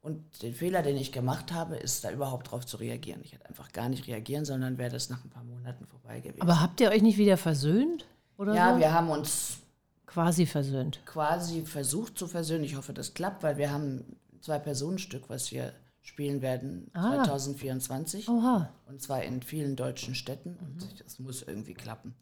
Und 0.00 0.42
den 0.42 0.54
Fehler, 0.54 0.80
den 0.80 0.96
ich 0.96 1.12
gemacht 1.12 1.52
habe, 1.52 1.76
ist 1.76 2.02
da 2.02 2.10
überhaupt 2.10 2.50
drauf 2.50 2.64
zu 2.64 2.78
reagieren. 2.78 3.20
Ich 3.22 3.32
hätte 3.34 3.46
einfach 3.46 3.70
gar 3.72 3.90
nicht 3.90 4.06
reagieren, 4.08 4.46
sondern 4.46 4.78
wäre 4.78 4.90
das 4.90 5.10
nach 5.10 5.22
ein 5.22 5.28
paar 5.28 5.44
Monaten 5.44 5.84
vorbei 5.86 6.20
gewesen. 6.20 6.40
Aber 6.40 6.62
habt 6.62 6.80
ihr 6.80 6.88
euch 6.88 7.02
nicht 7.02 7.18
wieder 7.18 7.36
versöhnt? 7.36 8.06
Oder 8.38 8.54
ja, 8.54 8.72
so? 8.72 8.80
wir 8.80 8.94
haben 8.94 9.10
uns 9.10 9.58
Quasi 10.06 10.46
versöhnt. 10.46 11.00
quasi 11.04 11.60
versucht 11.66 12.16
zu 12.18 12.26
versöhnen. 12.26 12.64
Ich 12.64 12.76
hoffe, 12.76 12.94
das 12.94 13.12
klappt, 13.12 13.42
weil 13.42 13.58
wir 13.58 13.70
haben 13.70 13.98
ein 14.32 14.40
Zwei-Personen-Stück, 14.40 15.28
was 15.28 15.52
wir 15.52 15.74
spielen 16.00 16.40
werden 16.40 16.90
Ah. 16.94 17.22
2024. 17.22 18.26
Oha. 18.30 18.70
Und 18.88 19.02
zwar 19.02 19.22
in 19.22 19.42
vielen 19.42 19.76
deutschen 19.76 20.14
Städten. 20.14 20.56
Und 20.56 21.04
das 21.04 21.18
muss 21.18 21.42
irgendwie 21.42 21.74
klappen. 21.74 22.14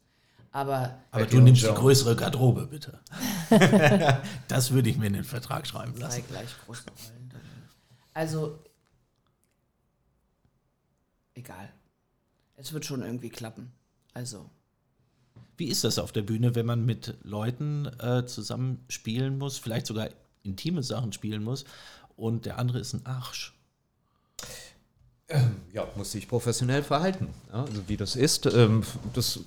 Aber 0.51 0.99
Aber 1.11 1.27
du 1.27 1.41
nimmst 1.41 1.63
die 1.63 1.67
größere 1.67 2.17
Garderobe, 2.17 2.67
bitte. 2.67 3.01
das 4.49 4.71
würde 4.73 4.89
ich 4.89 4.97
mir 4.97 5.07
in 5.07 5.13
den 5.13 5.25
Vertrag 5.25 5.67
schreiben 5.67 5.95
zwei 5.95 6.01
lassen. 6.01 6.25
gleich 6.29 6.49
großen 6.65 6.87
Rollen. 6.89 7.33
Also, 8.15 8.59
egal. 11.35 11.73
Es 12.57 12.73
wird 12.73 12.85
schon 12.85 13.03
irgendwie 13.03 13.29
klappen. 13.29 13.73
Also, 14.15 14.51
Wie 15.57 15.69
ist 15.69 15.85
das 15.85 15.99
auf 15.99 16.13
der 16.13 16.23
Bühne, 16.23 16.55
wenn 16.55 16.67
man 16.67 16.85
mit 16.85 17.17
Leuten 17.23 17.87
äh, 18.01 18.25
zusammen 18.27 18.85
spielen 18.89 19.39
muss, 19.39 19.59
vielleicht 19.59 19.87
sogar 19.87 20.09
intime 20.43 20.83
Sachen 20.83 21.13
spielen 21.13 21.45
muss 21.45 21.65
und 22.17 22.47
der 22.47 22.59
andere 22.59 22.81
ist 22.81 22.95
ein 22.95 23.07
Arsch? 23.07 23.58
Ja, 25.73 25.87
muss 25.97 26.13
sich 26.13 26.27
professionell 26.29 26.83
verhalten. 26.83 27.29
Ja, 27.53 27.65
also 27.65 27.87
wie 27.89 27.97
das 27.97 28.17
ist, 28.17 28.47
ähm, 28.47 28.83
das 29.15 29.37
ist 29.37 29.45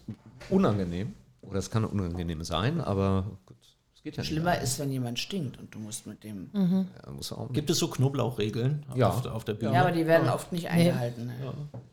unangenehm. 0.50 1.14
Oder 1.42 1.58
es 1.60 1.70
kann 1.72 1.84
unangenehm 1.86 2.44
sein, 2.44 2.80
aber 2.80 3.26
gut, 3.48 3.58
es 3.96 4.04
geht 4.04 4.16
ja 4.16 4.24
schlimmer 4.24 4.52
nicht. 4.52 4.64
ist, 4.64 4.78
wenn 4.80 4.92
jemand 4.92 5.18
stinkt 5.20 5.58
und 5.60 5.74
du 5.74 5.80
musst 5.80 6.06
mit 6.06 6.24
dem. 6.24 6.50
Ja, 6.54 7.12
muss 7.12 7.32
auch 7.34 7.52
Gibt 7.52 7.70
es 7.72 7.80
so 7.80 7.88
Knoblauchregeln 7.88 8.86
Ja. 8.96 9.10
auf, 9.10 9.26
auf 9.26 9.44
der 9.44 9.56
Bühne? 9.56 9.74
Ja, 9.74 9.82
aber 9.82 9.92
die 9.92 10.06
werden 10.06 10.30
oft 10.30 10.52
nicht 10.52 10.70
eingehalten. 10.70 11.26
ne? 11.28 11.34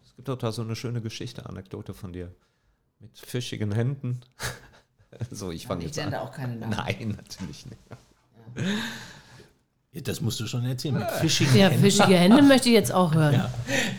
Es 0.05 0.15
gibt 0.17 0.29
auch 0.29 0.37
da 0.39 0.53
so 0.53 0.63
eine 0.63 0.77
schöne 0.77 1.01
Geschichte, 1.01 1.47
Anekdote 1.47 1.95
von 1.95 2.13
dir. 2.13 2.31
Mit 3.01 3.17
fischigen 3.19 3.73
Händen. 3.73 4.21
so, 5.31 5.51
ich 5.51 5.67
fange 5.67 5.81
Ich 5.81 5.87
jetzt 5.87 5.97
nenne 5.97 6.21
an. 6.21 6.27
auch 6.29 6.33
keine 6.33 6.57
Namen. 6.57 6.77
Nein, 6.77 7.15
natürlich 7.17 7.65
nicht. 7.67 7.81
Ja, 9.93 10.03
Das 10.03 10.21
musst 10.21 10.39
du 10.39 10.47
schon 10.47 10.65
erzählen. 10.67 10.97
Mit 10.99 11.11
fischigen 11.13 11.57
Ja, 11.57 11.69
Händen. 11.69 11.83
fischige 11.83 12.15
Hände 12.17 12.43
möchte 12.43 12.69
ich 12.69 12.75
jetzt 12.75 12.93
auch 12.93 13.15
hören. 13.15 13.33
Ja. 13.35 13.51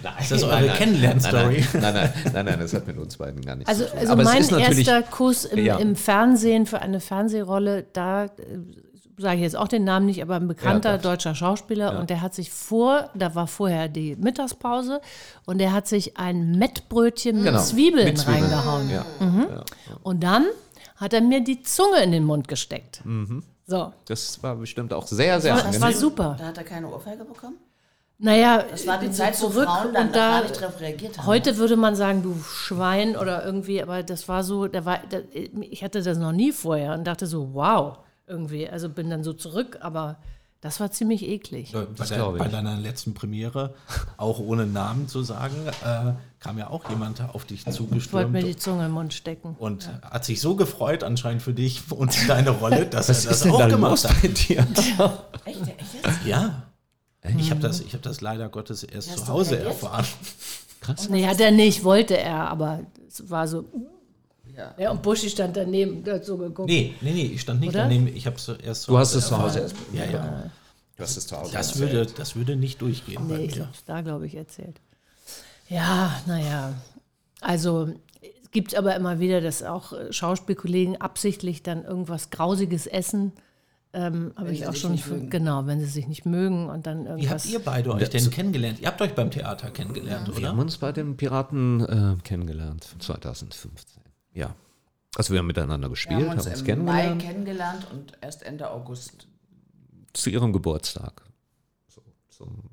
Nein, 0.04 0.14
Ist 0.20 0.32
das 0.32 0.44
eure 0.44 0.68
Kennenlernstory? 0.70 1.66
Nein, 1.74 1.82
nein, 1.82 1.94
nein, 1.94 2.14
nein, 2.34 2.46
nein, 2.46 2.60
das 2.60 2.74
hat 2.74 2.86
mit 2.86 2.98
uns 2.98 3.18
beiden 3.18 3.42
gar 3.42 3.56
nichts 3.56 3.70
Also, 3.70 3.86
zu 3.86 3.90
tun. 3.92 4.00
also 4.00 4.14
Aber 4.14 4.22
es 4.22 4.52
mein 4.52 4.60
erster 4.62 5.02
Kuss 5.02 5.46
im, 5.46 5.66
Ja. 5.66 5.78
im 5.78 5.96
Fernsehen 5.96 6.68
für 6.68 6.80
eine 6.82 7.00
Fernsehrolle, 7.00 7.88
da 7.94 8.26
äh, 8.26 8.30
sage 9.18 9.38
ich 9.38 9.42
jetzt 9.42 9.58
auch 9.58 9.68
den 9.68 9.84
Namen 9.84 10.06
nicht, 10.06 10.22
aber 10.22 10.36
ein 10.36 10.48
bekannter 10.48 10.92
Ja, 10.92 10.98
deutscher 11.00 11.34
Schauspieler 11.34 12.00
und 12.00 12.12
der 12.12 12.22
hat 12.22 12.36
sich 12.36 12.52
vor, 12.52 13.10
da 13.16 13.34
war 13.34 13.48
vorher 13.48 13.90
die 13.90 14.16
Mittagspause 14.16 15.02
und 15.46 15.58
der 15.58 15.74
hat 15.74 15.88
sich 15.88 16.18
ein 16.18 16.52
Mettbrötchen 16.52 17.38
mit 17.38 17.46
Genau, 17.48 17.60
Zwiebeln, 17.60 18.06
mit 18.06 18.18
Zwiebeln. 18.20 18.44
reingehauen. 18.44 18.90
Ja, 18.92 19.06
Mhm. 19.20 19.48
ja. 19.50 19.64
Und 20.04 20.24
dann 20.24 20.46
hat 20.98 21.14
er 21.14 21.22
mir 21.22 21.44
die 21.44 21.64
Zunge 21.64 21.98
in 22.04 22.12
den 22.12 22.24
Mund 22.26 22.48
gesteckt. 22.48 23.02
So, 23.70 23.94
Das 24.06 24.42
war 24.42 24.56
bestimmt 24.56 24.92
auch 24.94 25.06
sehr, 25.06 25.40
sehr 25.40 25.54
das 25.54 25.64
war 25.64 25.74
angenehm. 25.74 25.94
super. 26.00 26.36
Da 26.40 26.46
hat 26.48 26.58
er 26.58 26.64
keine 26.64 26.90
Ohrfeige 26.90 27.24
bekommen? 27.24 27.58
Naja, 28.18 28.64
Das 28.70 28.88
war 28.88 29.00
die 29.00 29.08
so 29.08 29.14
Zeit, 29.14 29.34
wo 29.42 29.48
zurück 29.48 29.66
Frauen 29.66 29.94
dann 29.94 30.08
und 30.08 30.16
da 30.16 30.30
gar 30.32 30.42
nicht 30.42 30.60
darauf 30.60 30.80
reagiert 30.82 31.18
haben. 31.20 31.28
Heute 31.28 31.58
würde 31.58 31.78
man 31.78 31.96
sagen, 31.96 32.24
du 32.24 32.36
Schwein 32.44 33.16
oder 33.16 33.46
irgendwie, 33.46 33.82
aber 33.82 34.02
das 34.02 34.28
war 34.28 34.44
so, 34.44 34.68
da 34.68 34.84
war, 34.86 35.00
da, 35.10 35.20
ich 35.70 35.84
hatte 35.84 36.02
das 36.02 36.18
noch 36.18 36.32
nie 36.32 36.52
vorher 36.52 36.96
und 36.96 37.06
dachte 37.06 37.28
so, 37.28 37.54
wow, 37.54 38.00
irgendwie. 38.26 38.68
Also 38.68 38.90
bin 38.90 39.10
dann 39.12 39.24
so 39.24 39.34
zurück, 39.34 39.78
aber 39.82 40.18
das 40.62 40.80
war 40.80 40.92
ziemlich 40.92 41.24
eklig. 41.24 41.72
Bei, 41.72 42.06
der, 42.06 42.32
bei 42.32 42.48
deiner 42.50 42.76
letzten 42.78 43.14
Premiere, 43.14 43.76
auch 44.18 44.40
ohne 44.40 44.66
Namen 44.66 45.08
zu 45.08 45.24
sagen, 45.24 45.56
äh, 45.86 46.14
kam 46.40 46.58
ja 46.58 46.70
auch 46.70 46.90
jemand 46.90 47.22
auf 47.22 47.46
dich 47.46 47.62
Ich 47.62 47.66
wollte 47.68 47.78
zugestürmt 47.78 48.32
mir 48.34 48.44
die 48.44 48.58
Zunge 48.58 48.88
im 48.88 48.92
Mund 48.92 49.14
stecken. 49.14 49.56
und 49.58 49.90
hat 50.04 50.26
sich 50.26 50.42
so 50.42 50.56
gefreut 50.56 51.04
anscheinend 51.04 51.42
für 51.42 51.54
dich 51.54 51.90
und 51.92 52.30
deine 52.30 52.50
Rolle, 52.50 52.86
dass 52.86 53.08
Was 53.10 53.26
er 53.26 53.30
das 53.30 53.38
ist 53.38 53.46
denn 53.46 53.52
auch 53.54 53.60
da 53.60 53.68
gemacht 53.70 53.92
los 53.92 54.08
hat. 54.10 54.22
bei 54.22 54.28
dir? 54.28 54.68
Echt, 55.46 55.62
echt 55.62 55.94
jetzt? 56.04 56.26
Ja. 56.26 56.64
Ich 57.38 57.52
habe 57.52 57.60
das, 57.62 57.82
ich 57.82 57.94
hab 57.94 58.02
das 58.02 58.22
leider 58.22 58.50
Gottes 58.50 58.84
erst 58.84 59.12
Hast 59.12 59.26
zu 59.26 59.32
Hause 59.32 59.60
erfahren. 59.60 60.06
Nee, 61.10 61.26
hat 61.28 61.40
er 61.42 61.52
nicht, 61.52 61.84
wollte 61.84 62.18
er, 62.18 62.50
aber 62.50 62.80
es 63.08 63.30
war 63.30 63.48
so. 63.48 63.66
Ja. 64.60 64.76
Ja, 64.78 64.92
und 64.92 65.02
Buschi 65.02 65.30
stand 65.30 65.56
daneben, 65.56 66.04
der 66.04 66.16
hat 66.16 66.26
so 66.26 66.38
geguckt. 66.38 66.68
Nee, 66.70 66.94
nee, 67.02 67.14
nee, 67.14 67.26
ich 67.34 67.42
stand 67.42 67.62
nicht 67.62 67.70
Oder? 67.70 67.84
daneben. 67.84 68.08
Ich 68.08 68.26
habe 68.26 68.36
es 68.36 68.48
erst 68.50 68.84
zu 68.84 68.92
Du 68.92 68.98
hast 68.98 69.14
es 69.16 69.28
zu. 69.28 69.38
Hause 69.42 69.60
erst 69.62 69.76
Ja, 69.94 70.06
ja. 70.06 70.52
Du 70.98 71.04
hast 71.04 71.16
es 71.16 71.28
zu 71.28 71.38
Hause 71.38 71.54
Das 71.54 71.70
erzählt. 71.72 71.94
würde, 71.94 72.12
das 72.18 72.36
würde 72.36 72.56
nicht 72.58 72.82
durchgehen 72.82 73.28
bei 73.30 73.38
Nee, 73.38 73.46
ich 73.46 73.56
mir. 73.56 73.62
habe 73.64 73.72
es 73.74 73.86
da, 73.86 74.02
glaube 74.02 74.28
ich, 74.28 74.36
erzählt. 74.36 74.82
Ja, 75.70 76.20
naja. 76.28 76.74
Also 77.42 77.90
es 78.22 78.52
gibt 78.52 78.76
aber 78.76 78.96
immer 78.96 79.20
wieder, 79.20 79.40
dass 79.40 79.64
auch 79.64 79.94
äh, 79.94 80.12
Schauspielkollegen 80.12 81.00
absichtlich 81.00 81.64
dann 81.64 81.86
irgendwas 81.86 82.32
Grausiges 82.32 82.86
essen. 82.88 83.32
Ähm, 83.94 84.34
habe 84.36 84.52
ich 84.52 84.68
auch 84.68 84.76
schon, 84.76 84.92
nicht 84.92 85.08
mögen. 85.08 85.30
genau, 85.32 85.66
wenn 85.66 85.80
sie 85.80 85.88
sich 85.88 86.08
nicht 86.08 86.24
mögen 86.26 86.70
und 86.70 86.86
dann 86.86 87.06
Wie 87.06 87.10
irgendwas. 87.10 87.44
habt 87.46 87.54
ihr 87.54 87.60
beide 87.60 87.92
euch 87.94 88.08
denn 88.10 88.30
kennengelernt? 88.30 88.80
Ihr 88.82 88.88
habt 88.88 89.02
euch 89.02 89.16
beim 89.16 89.32
Theater 89.32 89.72
kennengelernt, 89.72 90.28
Wir 90.28 90.38
oder? 90.38 90.50
haben 90.50 90.60
uns 90.60 90.78
bei 90.78 90.92
den 90.92 91.18
Piraten 91.18 91.80
äh, 91.82 92.22
kennengelernt, 92.24 92.88
2015. 93.00 93.99
Ja. 94.34 94.56
Also 95.16 95.34
wir 95.34 95.40
haben 95.40 95.48
miteinander 95.48 95.88
Wir 95.88 95.92
gespielt, 95.92 96.30
haben 96.30 96.38
uns 96.38 96.46
haben 96.46 96.54
uns 96.60 96.62
im 96.68 96.86
Mai 96.86 97.16
kennengelernt 97.18 97.88
und 97.92 98.14
erst 98.22 98.44
Ende 98.44 98.70
August. 98.70 99.28
zu 100.14 100.30
ihrem 100.30 100.54
Geburtstag. 100.54 101.24
So, 101.88 102.02
zum, 102.30 102.70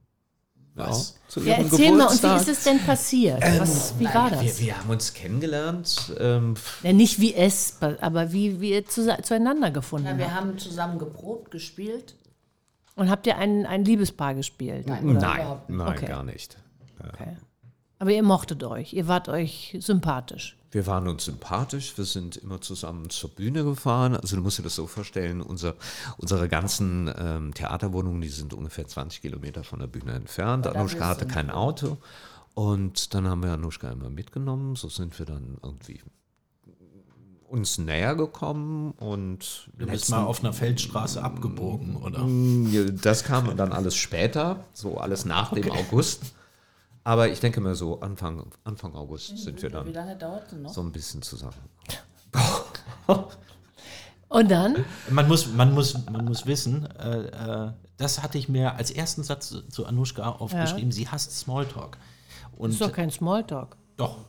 Was? 0.74 1.14
Ja, 1.24 1.28
zu 1.28 1.40
Ja, 1.40 1.46
ihrem 1.56 1.64
erzähl 1.64 1.92
mal, 1.92 2.06
und 2.06 2.12
wie 2.12 2.16
Geburtstag. 2.20 2.40
ist 2.42 2.48
es 2.48 2.64
denn 2.64 2.78
passiert? 2.84 3.42
Was, 3.58 3.98
wie 3.98 4.04
war 4.04 4.30
das? 4.30 4.42
wir, 4.42 4.66
wir 4.66 4.78
haben 4.78 4.90
uns 4.90 5.14
kennengelernt. 5.14 6.12
Ähm, 6.18 6.54
Ja, 6.82 6.92
nicht 6.92 7.18
wie 7.20 7.34
es, 7.34 7.78
aber 7.80 8.32
wie, 8.32 8.60
wie 8.60 8.72
ihr 8.72 8.84
zu, 8.86 9.06
zueinander 9.22 9.70
gefunden 9.70 10.06
Ja, 10.06 10.18
wir 10.18 10.26
habt. 10.26 10.34
haben 10.36 10.58
zusammen 10.58 10.98
geprobt, 10.98 11.50
gespielt. 11.50 12.14
Und 12.96 13.10
habt 13.10 13.26
ihr 13.26 13.36
ein, 13.38 13.66
ein 13.66 13.84
Liebespaar 13.84 14.34
gespielt? 14.34 14.86
Nein. 14.88 15.04
oder? 15.04 15.20
nein, 15.20 15.36
überhaupt 15.40 15.68
nicht. 15.70 15.78
nein, 15.78 15.88
Okay. 15.96 16.06
gar 16.06 16.22
nicht. 16.22 16.56
Okay. 17.12 17.36
Aber 17.98 18.10
ihr 18.10 18.22
mochtet 18.22 18.62
euch, 18.62 18.92
ihr 18.92 19.08
wart 19.08 19.28
euch 19.30 19.76
sympathisch. 19.80 20.56
Wir 20.76 20.86
waren 20.86 21.08
uns 21.08 21.24
sympathisch, 21.24 21.96
wir 21.96 22.04
sind 22.04 22.36
immer 22.36 22.60
zusammen 22.60 23.08
zur 23.08 23.30
Bühne 23.30 23.64
gefahren. 23.64 24.14
Also 24.14 24.36
du 24.36 24.42
musst 24.42 24.58
dir 24.58 24.62
das 24.62 24.74
so 24.74 24.86
vorstellen, 24.86 25.40
unser, 25.40 25.72
unsere 26.18 26.50
ganzen 26.50 27.10
ähm, 27.18 27.54
Theaterwohnungen, 27.54 28.20
die 28.20 28.28
sind 28.28 28.52
ungefähr 28.52 28.86
20 28.86 29.22
Kilometer 29.22 29.64
von 29.64 29.78
der 29.78 29.86
Bühne 29.86 30.12
entfernt. 30.12 30.66
bist 30.66 31.08
hatte 31.08 31.26
kein. 31.26 31.50
Auto 31.50 31.96
und 32.52 33.14
dann 33.14 33.26
haben 33.26 33.42
wir 33.42 33.52
Anushka 33.52 33.90
immer 33.90 34.10
mitgenommen. 34.10 34.76
So 34.76 34.90
sind 34.90 35.18
wir 35.18 35.24
dann 35.24 35.56
irgendwie 35.62 36.02
uns 37.48 37.78
näher 37.78 38.14
gekommen 38.14 38.90
und 38.98 39.70
Du 39.78 39.86
bist 39.86 40.10
mal 40.10 40.24
auf 40.24 40.40
einer 40.40 40.52
Feldstraße 40.52 41.22
abgebogen, 41.22 41.96
oder? 41.96 42.26
Ja, 42.70 42.84
Das 42.90 43.24
kam 43.24 43.56
dann 43.56 43.72
alles 43.72 43.96
später, 43.96 44.66
so 44.74 44.98
alles 44.98 45.24
nach 45.24 45.54
dem 45.54 45.70
August. 45.70 46.34
Aber 47.06 47.28
ich 47.28 47.38
denke 47.38 47.60
mal 47.60 47.76
so, 47.76 48.00
Anfang, 48.00 48.50
Anfang 48.64 48.92
August 48.96 49.38
sind 49.38 49.62
wir 49.62 49.68
Wie 49.68 49.72
dann 49.72 49.92
lange 49.92 50.16
dauert 50.16 50.48
es 50.48 50.58
noch? 50.58 50.74
so 50.74 50.80
ein 50.80 50.90
bisschen 50.90 51.22
zusammen. 51.22 51.54
Und 54.28 54.50
dann? 54.50 54.84
Man 55.10 55.28
muss, 55.28 55.46
man 55.52 55.72
muss, 55.72 55.96
man 56.10 56.24
muss 56.24 56.46
wissen, 56.46 56.84
äh, 56.98 57.20
äh, 57.66 57.70
das 57.96 58.24
hatte 58.24 58.38
ich 58.38 58.48
mir 58.48 58.74
als 58.74 58.90
ersten 58.90 59.22
Satz 59.22 59.54
zu- 59.70 59.86
Anushka 59.86 60.28
aufgeschrieben, 60.30 60.90
sie 60.90 61.06
hasst 61.08 61.30
Smalltalk. 61.38 61.96
Und 62.56 62.70
Ist 62.70 62.80
doch 62.80 62.92
kein 62.92 63.12
Smalltalk. 63.12 63.76
doch, 63.96 64.24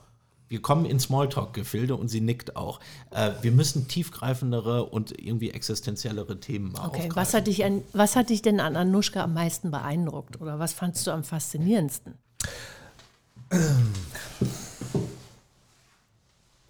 wir 0.46 0.62
kommen 0.62 0.84
in 0.84 1.00
Smalltalk-Gefilde 1.00 1.96
und 1.96 2.06
sie 2.06 2.20
nickt 2.20 2.54
auch. 2.54 2.78
Äh, 3.10 3.32
wir 3.42 3.50
müssen 3.50 3.88
tiefgreifendere 3.88 4.84
und 4.84 5.20
irgendwie 5.20 5.50
existenziellere 5.50 6.38
Themen 6.38 6.70
mal 6.70 6.86
Okay, 6.86 6.98
aufgreifen. 7.08 7.16
was 7.16 7.34
hat, 7.34 7.48
dich 7.48 7.64
an, 7.64 7.82
was 7.92 8.14
hat 8.14 8.30
dich 8.30 8.40
denn 8.40 8.60
an 8.60 8.76
Anushka 8.76 9.24
am 9.24 9.34
meisten 9.34 9.72
beeindruckt? 9.72 10.40
Oder 10.40 10.60
was 10.60 10.72
fandst 10.74 11.04
du 11.08 11.10
am 11.10 11.24
faszinierendsten? 11.24 12.14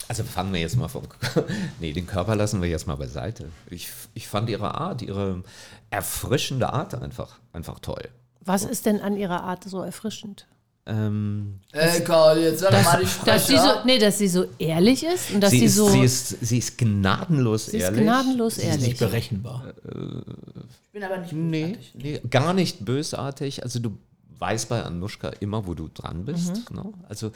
Also 0.09 0.25
fangen 0.25 0.53
wir 0.55 0.61
jetzt 0.61 0.77
mal 0.77 0.89
vom. 0.89 1.05
nee, 1.81 1.93
den 1.93 2.07
Körper 2.07 2.35
lassen 2.35 2.63
wir 2.63 2.69
jetzt 2.69 2.87
mal 2.87 2.97
beiseite. 2.97 3.51
Ich, 3.69 3.89
ich 4.15 4.27
fand 4.27 4.49
ihre 4.49 4.75
Art, 4.75 5.03
ihre 5.03 5.43
erfrischende 5.91 6.73
Art 6.73 6.95
einfach, 6.95 7.39
einfach 7.53 7.79
toll. 7.81 8.09
Was 8.41 8.65
ist 8.65 8.87
denn 8.87 9.01
an 9.03 9.17
ihrer 9.17 9.43
Art 9.43 9.65
so 9.65 9.83
erfrischend? 9.83 10.47
Ähm, 10.87 11.61
Ey, 11.73 12.03
Karl, 12.03 12.39
jetzt 12.41 12.61
sag 12.61 12.73
mal 12.73 13.01
nicht 13.01 13.27
Dass 13.27 13.47
sie 13.47 13.59
so, 13.59 13.69
nee, 13.85 13.99
dass 13.99 14.17
sie 14.17 14.29
so 14.29 14.47
ehrlich 14.59 15.05
ist 15.05 15.31
und 15.33 15.43
dass 15.43 15.51
sie, 15.51 15.59
sie, 15.59 15.65
ist, 15.67 15.77
so. 15.77 15.89
sie, 15.91 16.01
ist, 16.01 16.29
sie 16.41 16.57
ist 16.57 16.79
gnadenlos 16.79 17.67
sie 17.67 17.77
ist 17.77 17.83
ehrlich. 17.83 18.01
gnadenlos 18.05 18.55
Sie 18.55 18.63
ist 18.63 18.69
ehrlich. 18.69 18.89
nicht 18.89 18.99
berechenbar. 18.99 19.75
Ich 19.85 20.93
bin 20.93 21.05
aber 21.05 21.19
nicht 21.19 21.33
Nee, 21.35 21.67
bösartig. 21.67 21.95
nee, 21.95 22.21
gar 22.31 22.55
nicht 22.55 22.87
bösartig. 22.87 23.63
Also 23.65 23.81
du 23.81 23.99
weißt 24.39 24.69
bei 24.69 24.83
Anushka 24.83 25.29
immer, 25.29 25.67
wo 25.67 25.75
du 25.75 25.89
dran 25.89 26.25
bist. 26.25 26.71
Ne? 26.71 26.93
Also 27.09 27.33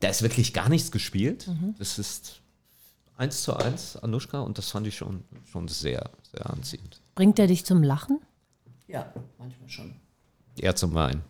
da 0.00 0.08
ist 0.08 0.22
wirklich 0.22 0.52
gar 0.52 0.68
nichts 0.68 0.90
gespielt. 0.90 1.50
Das 1.78 1.98
ist 1.98 2.40
eins 3.16 3.42
zu 3.42 3.56
eins 3.56 3.96
Anushka 3.96 4.40
und 4.40 4.58
das 4.58 4.70
fand 4.70 4.86
ich 4.86 4.96
schon, 4.96 5.24
schon 5.50 5.68
sehr, 5.68 6.10
sehr 6.32 6.48
anziehend. 6.48 7.00
Bringt 7.14 7.38
er 7.38 7.46
dich 7.46 7.66
zum 7.66 7.82
Lachen? 7.82 8.20
Ja, 8.86 9.12
manchmal 9.38 9.68
schon. 9.68 9.94
Eher 10.56 10.74
zum 10.76 10.94
Wein. 10.94 11.22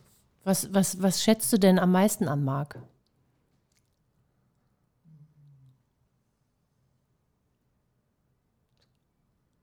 Was, 0.44 0.72
was, 0.72 1.02
was 1.02 1.22
schätzt 1.22 1.52
du 1.52 1.58
denn 1.58 1.78
am 1.78 1.92
meisten 1.92 2.28
an 2.28 2.44
Marc? 2.44 2.78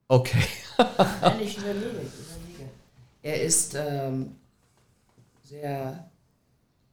Okay. 0.07 0.43
Nein, 0.77 1.41
ich 1.41 1.57
überlege, 1.57 1.87
ich 1.87 2.13
überlege. 2.13 2.69
Er 3.23 3.41
ist 3.41 3.75
ähm, 3.75 4.35
sehr, 5.45 6.09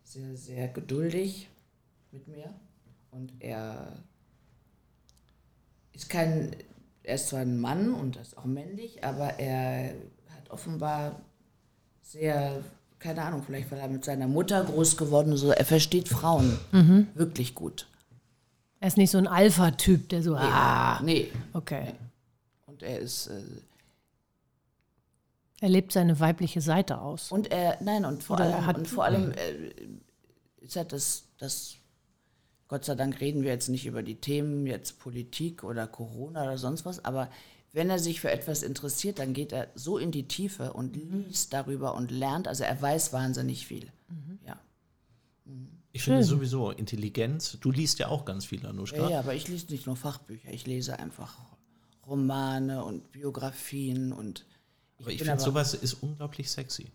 sehr, 0.04 0.36
sehr 0.36 0.68
geduldig 0.68 1.48
mit 2.10 2.28
mir 2.28 2.52
und 3.10 3.32
er 3.40 3.96
ist 5.92 6.08
kein, 6.10 6.54
er 7.02 7.14
ist 7.14 7.28
zwar 7.28 7.40
ein 7.40 7.58
Mann 7.60 7.94
und 7.94 8.16
ist 8.16 8.36
auch 8.36 8.44
männlich, 8.44 9.02
aber 9.04 9.38
er 9.38 9.94
hat 10.36 10.50
offenbar 10.50 11.20
sehr, 12.02 12.62
keine 12.98 13.22
Ahnung, 13.22 13.42
vielleicht 13.42 13.70
weil 13.70 13.78
er 13.78 13.88
mit 13.88 14.04
seiner 14.04 14.28
Mutter 14.28 14.64
groß 14.64 14.96
geworden 14.96 15.32
ist, 15.32 15.40
so, 15.40 15.50
er 15.50 15.64
versteht 15.64 16.08
Frauen 16.08 16.58
wirklich 17.14 17.54
gut. 17.54 17.88
Er 18.80 18.88
ist 18.88 18.96
nicht 18.98 19.10
so 19.10 19.18
ein 19.18 19.28
Alpha-Typ, 19.28 20.08
der 20.08 20.22
so, 20.22 20.34
ah, 20.36 21.00
Nee, 21.02 21.30
okay. 21.52 21.94
und 22.66 22.82
er 22.82 22.98
ist, 22.98 23.28
äh, 23.28 23.40
Er 25.62 25.68
lebt 25.68 25.92
seine 25.92 26.18
weibliche 26.18 26.60
Seite 26.60 27.00
aus. 27.00 27.30
Und 27.30 27.52
er, 27.52 27.78
nein, 27.80 28.04
und 28.04 28.24
vor 28.24 28.34
Oder 28.34 28.46
er 28.46 28.56
allem, 28.56 28.66
hat- 28.66 28.78
und 28.78 28.88
vor 28.88 29.04
allem 29.04 29.30
äh, 29.30 29.70
ist 30.60 30.74
ja 30.74 30.82
das, 30.82 31.28
das, 31.38 31.76
Gott 32.66 32.84
sei 32.84 32.96
Dank 32.96 33.20
reden 33.20 33.44
wir 33.44 33.52
jetzt 33.52 33.68
nicht 33.68 33.86
über 33.86 34.02
die 34.02 34.16
Themen, 34.16 34.66
jetzt 34.66 34.98
Politik 34.98 35.62
oder 35.62 35.86
Corona 35.86 36.42
oder 36.42 36.58
sonst 36.58 36.84
was, 36.84 37.04
aber 37.04 37.30
wenn 37.72 37.90
er 37.90 38.00
sich 38.00 38.20
für 38.20 38.32
etwas 38.32 38.64
interessiert, 38.64 39.20
dann 39.20 39.34
geht 39.34 39.52
er 39.52 39.68
so 39.76 39.98
in 39.98 40.10
die 40.10 40.26
Tiefe 40.26 40.72
und 40.72 40.96
liest 40.96 41.52
darüber 41.52 41.94
und 41.94 42.10
lernt, 42.10 42.48
also 42.48 42.64
er 42.64 42.82
weiß 42.82 43.12
wahnsinnig 43.12 43.64
viel. 43.64 43.86
Ja. 44.44 44.58
Ich 45.92 46.02
finde 46.02 46.24
sowieso 46.24 46.72
Intelligenz, 46.72 47.56
du 47.60 47.70
liest 47.70 48.00
ja 48.00 48.08
auch 48.08 48.24
ganz 48.24 48.46
viel, 48.46 48.66
Anushka. 48.66 48.96
ja, 48.96 49.10
ja, 49.10 49.18
aber 49.20 49.34
ich 49.34 49.46
lese 49.46 49.70
nicht 49.70 49.86
nur 49.86 49.94
Fachbücher, 49.94 50.50
ich 50.50 50.66
lese 50.66 50.98
einfach 50.98 51.38
Romane 52.04 52.84
und 52.84 53.12
Biografien 53.12 54.12
und 54.12 54.44
Aber 55.02 55.10
ich 55.12 55.22
finde, 55.22 55.40
sowas 55.42 55.74
ist 55.74 55.94
unglaublich 55.94 56.50
sexy. 56.50 56.90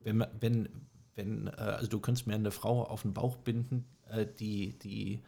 Wenn, 0.00 0.18
man- 0.18 0.28
wenn, 0.40 0.68
wenn, 1.14 1.46
äh, 1.46 1.50
also 1.52 1.86
du 1.88 1.98
könntest 2.00 2.26
mir 2.26 2.34
eine 2.34 2.50
Frau 2.50 2.84
auf 2.84 3.02
den 3.02 3.14
Bauch 3.14 3.36
binden, 3.36 3.84
äh, 4.10 4.26
die, 4.38 4.78
die 4.78 5.22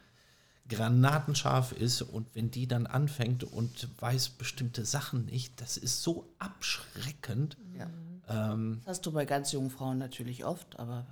granatenscharf 0.69 1.71
ist 1.71 2.01
und 2.01 2.27
wenn 2.35 2.51
die 2.51 2.67
dann 2.67 2.87
anfängt 2.87 3.43
und 3.45 3.87
weiß 4.01 4.29
bestimmte 4.29 4.85
Sachen 4.85 5.25
nicht, 5.25 5.59
das 5.61 5.77
ist 5.77 6.03
so 6.03 6.27
abschreckend. 6.39 7.57
ja. 7.77 7.89
Ähm, 8.29 8.81
Das 8.85 8.97
hast 8.97 9.05
du 9.05 9.11
bei 9.13 9.25
ganz 9.25 9.51
jungen 9.53 9.69
Frauen 9.69 9.97
natürlich 9.97 10.43
oft, 10.43 10.77
aber 10.77 11.05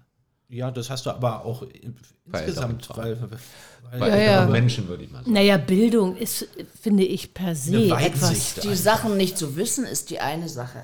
ja, 0.50 0.70
das 0.70 0.90
hast 0.90 1.06
du 1.08 1.10
aber 1.12 1.44
auch 1.46 1.64
in, 1.64 1.96
Bei 2.26 2.40
insgesamt, 2.40 2.90
älteren 3.00 3.32
weil, 3.32 3.40
weil 3.92 4.00
Bei 4.00 4.10
Ja, 4.10 4.16
ja. 4.18 4.22
älteren 4.34 4.52
Menschen 4.52 4.88
würde 4.90 5.04
ich 5.06 5.10
mal 5.12 5.20
sagen. 5.20 5.34
Naja, 5.34 5.58
Bildung 5.58 6.18
ist, 6.18 6.48
finde 6.80 7.04
ich, 7.04 7.34
per 7.34 7.56
se 7.56 7.90
etwas. 7.98 8.56
Die 8.56 8.76
Sachen 8.76 9.18
nicht 9.18 9.38
zu 9.38 9.56
wissen, 9.56 9.86
ist 9.86 10.10
die 10.12 10.20
eine 10.20 10.48
Sache. 10.50 10.84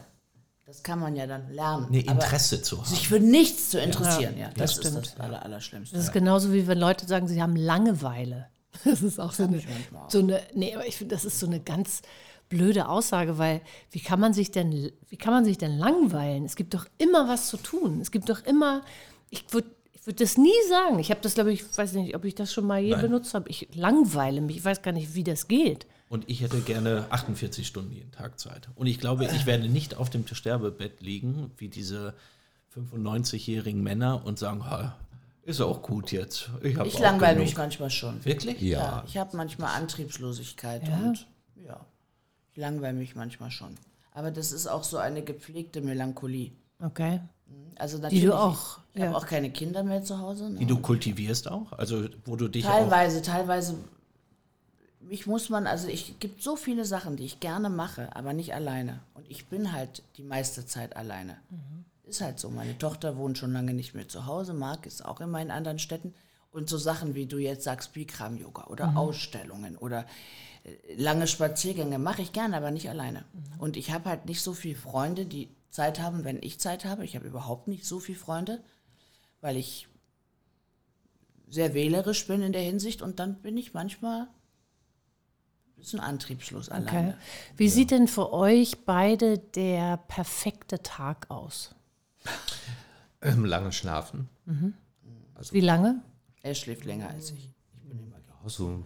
Das 0.72 0.84
kann 0.84 1.00
man 1.00 1.18
ja 1.18 1.28
dann 1.28 1.52
lernen. 1.52 1.88
eine 1.88 2.00
Aber 2.08 2.24
Interesse 2.24 2.62
zu 2.62 2.78
haben. 2.78 2.86
sich 2.86 3.10
für 3.10 3.20
nichts 3.20 3.72
zu 3.72 3.80
interessieren, 3.82 4.38
ja, 4.38 4.48
das, 4.56 4.56
das 4.56 4.72
ist 4.72 4.88
stimmt. 4.88 5.06
das 5.06 5.20
Aller, 5.20 5.44
Allerschlimmste. 5.44 5.98
Das 5.98 6.06
ist 6.06 6.14
genauso 6.14 6.54
wie 6.54 6.66
wenn 6.66 6.78
Leute 6.78 7.06
sagen, 7.06 7.28
sie 7.28 7.42
haben 7.42 7.58
Langeweile. 7.58 8.48
Das 8.86 9.04
ist 9.04 9.20
auch 9.20 9.34
so 9.34 9.44
eine, 9.44 9.62
so 10.08 10.20
eine, 10.20 10.40
nee, 10.54 10.74
aber 10.74 10.88
ich 10.88 10.96
finde, 10.96 11.14
das 11.14 11.26
ist 11.26 11.40
so 11.40 11.46
eine 11.46 11.60
ganz 11.60 12.04
blöde 12.48 12.88
Aussage, 12.88 13.38
weil 13.38 13.60
wie 13.90 14.00
kann 14.00 14.18
man 14.18 14.32
sich 14.34 14.50
denn, 14.50 14.94
wie 15.10 15.18
kann 15.18 15.34
man 15.34 15.44
sich 15.44 15.58
denn 15.58 15.78
langweilen? 15.78 16.46
Es 16.46 16.56
gibt 16.56 16.74
doch 16.74 16.86
immer 16.98 17.28
was 17.28 17.50
zu 17.50 17.58
tun. 17.58 18.00
Es 18.00 18.12
gibt 18.12 18.30
doch 18.30 18.46
immer, 18.46 18.82
ich 19.30 19.44
würde 19.52 19.68
ich 19.92 20.08
würd 20.08 20.22
das 20.22 20.38
nie 20.38 20.50
sagen. 20.70 21.00
Ich 21.00 21.12
habe 21.12 21.20
das, 21.22 21.34
glaube 21.34 21.52
ich, 21.52 21.78
weiß 21.78 21.94
nicht, 21.94 22.16
ob 22.16 22.24
ich 22.24 22.34
das 22.34 22.54
schon 22.54 22.66
mal 22.66 22.80
je 22.82 22.96
benutzt 22.96 23.34
habe. 23.34 23.50
Ich 23.50 23.68
langweile 23.76 24.40
mich. 24.40 24.58
Ich 24.58 24.66
weiß 24.66 24.82
gar 24.82 24.94
nicht, 24.94 25.16
wie 25.16 25.24
das 25.26 25.50
geht. 25.50 25.86
Und 26.12 26.30
ich 26.30 26.42
hätte 26.42 26.60
gerne 26.60 27.06
48 27.10 27.66
Stunden 27.66 27.94
jeden 27.94 28.12
Tag 28.12 28.38
Zeit. 28.38 28.68
Und 28.76 28.88
ich 28.88 29.00
glaube, 29.00 29.24
ich 29.34 29.46
werde 29.46 29.70
nicht 29.70 29.96
auf 29.96 30.10
dem 30.10 30.28
Sterbebett 30.28 31.00
liegen, 31.02 31.52
wie 31.58 31.70
diese 31.70 32.14
95-jährigen 32.76 33.82
Männer 33.82 34.26
und 34.26 34.38
sagen, 34.38 34.66
ha, 34.70 34.98
ist 35.44 35.62
auch 35.62 35.82
gut 35.82 36.12
jetzt. 36.12 36.50
Ich, 36.62 36.78
Ich 36.78 37.00
langweile 37.00 37.40
mich 37.40 37.56
manchmal 37.56 37.90
schon. 37.90 38.24
Wirklich? 38.26 38.60
Ja, 38.62 38.80
Ja. 38.80 39.04
ich 39.08 39.18
habe 39.18 39.38
manchmal 39.38 39.74
Antriebslosigkeit 39.76 40.86
Ja? 40.86 40.98
und 40.98 41.28
ja, 41.66 41.80
ich 42.52 42.58
langweile 42.58 42.98
mich 42.98 43.16
manchmal 43.16 43.50
schon. 43.50 43.76
Aber 44.14 44.32
das 44.32 44.52
ist 44.52 44.68
auch 44.68 44.84
so 44.84 44.98
eine 44.98 45.22
gepflegte 45.24 45.80
Melancholie. 45.80 46.52
Okay. 46.84 47.22
Also 47.78 47.98
natürlich, 48.00 48.22
Die 48.24 48.28
du 48.28 48.38
auch, 48.38 48.80
Ich 48.94 49.02
habe 49.02 49.12
ja. 49.14 49.18
auch 49.18 49.26
keine 49.26 49.50
Kinder 49.50 49.84
mehr 49.84 50.04
zu 50.04 50.20
Hause. 50.20 50.50
Ne? 50.50 50.60
Die 50.60 50.66
du 50.66 50.78
kultivierst 50.78 51.50
auch? 51.50 51.72
Also, 51.72 52.10
wo 52.26 52.36
du 52.36 52.50
dich 52.50 52.66
auch. 52.66 52.70
Teilweise, 52.70 53.22
teilweise. 53.22 53.76
Mich 55.12 55.28
muss 55.28 55.50
man, 55.50 55.68
also 55.68 55.90
ich 55.90 56.20
gibt 56.20 56.42
so 56.42 56.56
viele 56.56 56.86
Sachen, 56.86 57.18
die 57.18 57.26
ich 57.26 57.42
gerne 57.42 57.70
mache, 57.70 58.16
aber 58.16 58.32
nicht 58.32 58.54
alleine. 58.54 59.02
Und 59.14 59.30
ich 59.30 59.48
bin 59.48 59.74
halt 59.74 60.04
die 60.16 60.24
meiste 60.24 60.66
Zeit 60.66 60.96
alleine. 60.96 61.36
Ist 62.06 62.22
halt 62.22 62.40
so. 62.40 62.50
Meine 62.50 62.78
Tochter 62.78 63.18
wohnt 63.18 63.38
schon 63.38 63.52
lange 63.52 63.74
nicht 63.74 63.94
mehr 63.94 64.08
zu 64.08 64.26
Hause. 64.26 64.54
Marc 64.54 64.86
ist 64.86 65.04
auch 65.04 65.20
immer 65.20 65.42
in 65.42 65.52
anderen 65.52 65.80
Städten. 65.80 66.14
Und 66.50 66.70
so 66.70 66.78
Sachen, 66.78 67.14
wie 67.14 67.26
du 67.26 67.40
jetzt 67.40 67.66
sagst, 67.66 67.92
Bikram-Yoga 67.92 68.68
oder 68.68 68.96
Ausstellungen 68.96 69.76
oder 69.76 70.06
äh, 70.64 70.94
lange 70.96 71.28
Spaziergänge 71.28 72.00
mache 72.00 72.22
ich 72.22 72.32
gerne, 72.32 72.56
aber 72.56 72.72
nicht 72.72 72.90
alleine. 72.90 73.26
Und 73.58 73.76
ich 73.76 73.92
habe 73.92 74.08
halt 74.10 74.28
nicht 74.28 74.42
so 74.42 74.54
viele 74.54 74.76
Freunde, 74.76 75.26
die 75.26 75.50
Zeit 75.72 76.00
haben, 76.00 76.24
wenn 76.24 76.42
ich 76.42 76.62
Zeit 76.62 76.86
habe. 76.86 77.04
Ich 77.04 77.18
habe 77.18 77.28
überhaupt 77.28 77.68
nicht 77.68 77.86
so 77.86 78.00
viele 78.00 78.18
Freunde, 78.18 78.64
weil 79.42 79.58
ich 79.58 79.90
sehr 81.50 81.74
wählerisch 81.74 82.28
bin 82.28 82.42
in 82.42 82.54
der 82.54 82.62
Hinsicht 82.62 83.02
und 83.02 83.20
dann 83.20 83.42
bin 83.42 83.58
ich 83.58 83.74
manchmal 83.74 84.30
ein 85.82 85.84
bisschen 85.84 86.00
antriebslos 86.00 86.70
okay. 86.70 86.78
alleine. 86.78 87.18
Wie 87.58 87.70
sieht 87.70 87.92
denn 87.92 88.08
für 88.08 88.32
euch 88.32 88.86
beide 88.86 89.40
der 89.40 89.98
perfekte 89.98 90.84
Tag 90.84 91.30
aus? 91.30 91.74
Ähm, 93.22 93.46
lange 93.46 93.72
schlafen. 93.72 94.30
Wie 95.52 95.62
lange? 95.62 96.02
Er 96.44 96.54
schläft 96.56 96.86
länger 96.86 97.10
als 97.10 97.32
ich. 97.32 97.50
Ja, 97.90 98.50
so, 98.50 98.68
so 98.68 98.84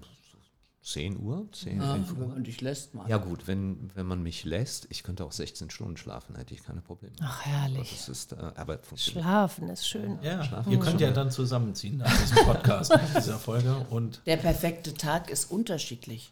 10 0.84 1.20
Uhr, 1.20 1.50
10, 1.52 1.82
11 1.82 2.12
Wenn 2.16 2.22
Uhr. 2.22 2.28
man 2.30 2.44
dich 2.44 2.62
lässt, 2.62 2.94
mal. 2.94 3.10
Ja 3.10 3.18
gut, 3.18 3.48
wenn, 3.48 3.92
wenn 3.94 4.06
man 4.06 4.24
mich 4.24 4.46
lässt, 4.46 4.88
ich 4.90 5.04
könnte 5.04 5.26
auch 5.26 5.32
16 5.32 5.70
Stunden 5.70 5.98
schlafen, 5.98 6.36
hätte 6.36 6.54
ich 6.54 6.64
keine 6.64 6.82
Probleme. 6.82 7.16
Ach, 7.22 7.46
herrlich. 7.46 7.92
Das 7.92 8.08
ist, 8.08 8.34
äh, 8.34 8.36
aber 8.56 8.78
funktioniert. 8.80 9.24
Schlafen 9.24 9.70
ist 9.70 9.88
schön. 9.88 10.20
Ja, 10.22 10.64
ihr 10.70 10.80
könnt 10.80 11.02
ja 11.02 11.12
dann 11.12 11.32
zusammenziehen 11.32 11.98
nach 11.98 12.18
diesem 12.22 12.46
Podcast, 12.46 12.92
nach 12.92 13.14
dieser 13.16 13.38
Folge. 13.40 13.86
Und 13.90 14.22
Der 14.26 14.38
perfekte 14.38 14.94
Tag 14.94 15.30
ist 15.30 15.52
unterschiedlich. 15.52 16.32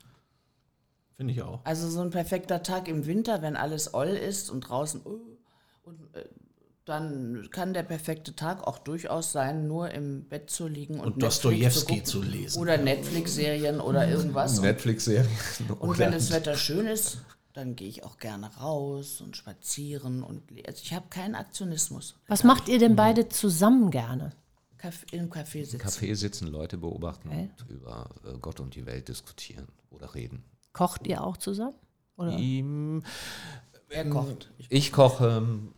Finde 1.23 1.33
ich 1.33 1.41
auch. 1.41 1.61
Also 1.63 1.89
so 1.89 2.01
ein 2.01 2.09
perfekter 2.09 2.63
Tag 2.63 2.87
im 2.87 3.05
Winter, 3.05 3.41
wenn 3.41 3.55
alles 3.55 3.93
oll 3.93 4.09
ist 4.09 4.49
und 4.49 4.61
draußen 4.61 5.01
uh, 5.05 5.19
und 5.83 6.15
äh, 6.15 6.25
dann 6.85 7.47
kann 7.51 7.73
der 7.73 7.83
perfekte 7.83 8.35
Tag 8.35 8.67
auch 8.67 8.77
durchaus 8.77 9.31
sein, 9.31 9.67
nur 9.67 9.91
im 9.91 10.25
Bett 10.25 10.49
zu 10.49 10.67
liegen 10.67 10.95
und, 10.95 11.05
Und 11.05 11.17
Netflix 11.17 11.35
Dostojewski 11.41 11.93
gucken. 11.93 12.05
zu 12.05 12.21
lesen. 12.21 12.61
Oder 12.61 12.77
Netflix-Serien 12.77 13.79
oder 13.79 14.07
irgendwas. 14.09 14.59
Netflix-Serien. 14.59 15.29
Und 15.79 15.97
wenn 15.97 16.11
das 16.11 16.29
Wetter 16.31 16.57
schön 16.57 16.85
ist, 16.85 17.19
dann 17.53 17.77
gehe 17.77 17.87
ich 17.87 18.03
auch 18.03 18.17
gerne 18.17 18.53
raus 18.57 19.21
und 19.21 19.37
spazieren 19.37 20.23
und 20.23 20.41
also 20.67 20.81
ich 20.81 20.91
habe 20.91 21.05
keinen 21.09 21.35
Aktionismus. 21.35 22.15
Was 22.27 22.43
macht 22.43 22.67
ihr 22.67 22.79
denn 22.79 22.95
beide 22.95 23.29
zusammen 23.29 23.91
gerne? 23.91 24.31
Café, 24.81 25.13
im 25.13 25.29
Café 25.29 25.63
sitzen. 25.63 25.77
Café 25.87 26.15
sitzen, 26.15 26.47
Leute 26.47 26.77
beobachten 26.77 27.29
Okay. 27.29 27.49
und 27.61 27.69
über 27.69 28.09
äh, 28.25 28.37
Gott 28.39 28.59
und 28.59 28.75
die 28.75 28.85
Welt 28.85 29.07
diskutieren 29.07 29.67
oder 29.91 30.15
reden. 30.15 30.43
Kocht 30.73 31.07
ihr 31.07 31.23
auch 31.23 31.37
zusammen? 31.37 31.75
Oder? 32.17 32.37
Ihm, 32.37 33.03
Er 33.89 34.09
kocht. 34.09 34.51
Ich, 34.57 34.71
ich 34.71 34.91
koche, 34.91 35.27
ähm, 35.37 35.73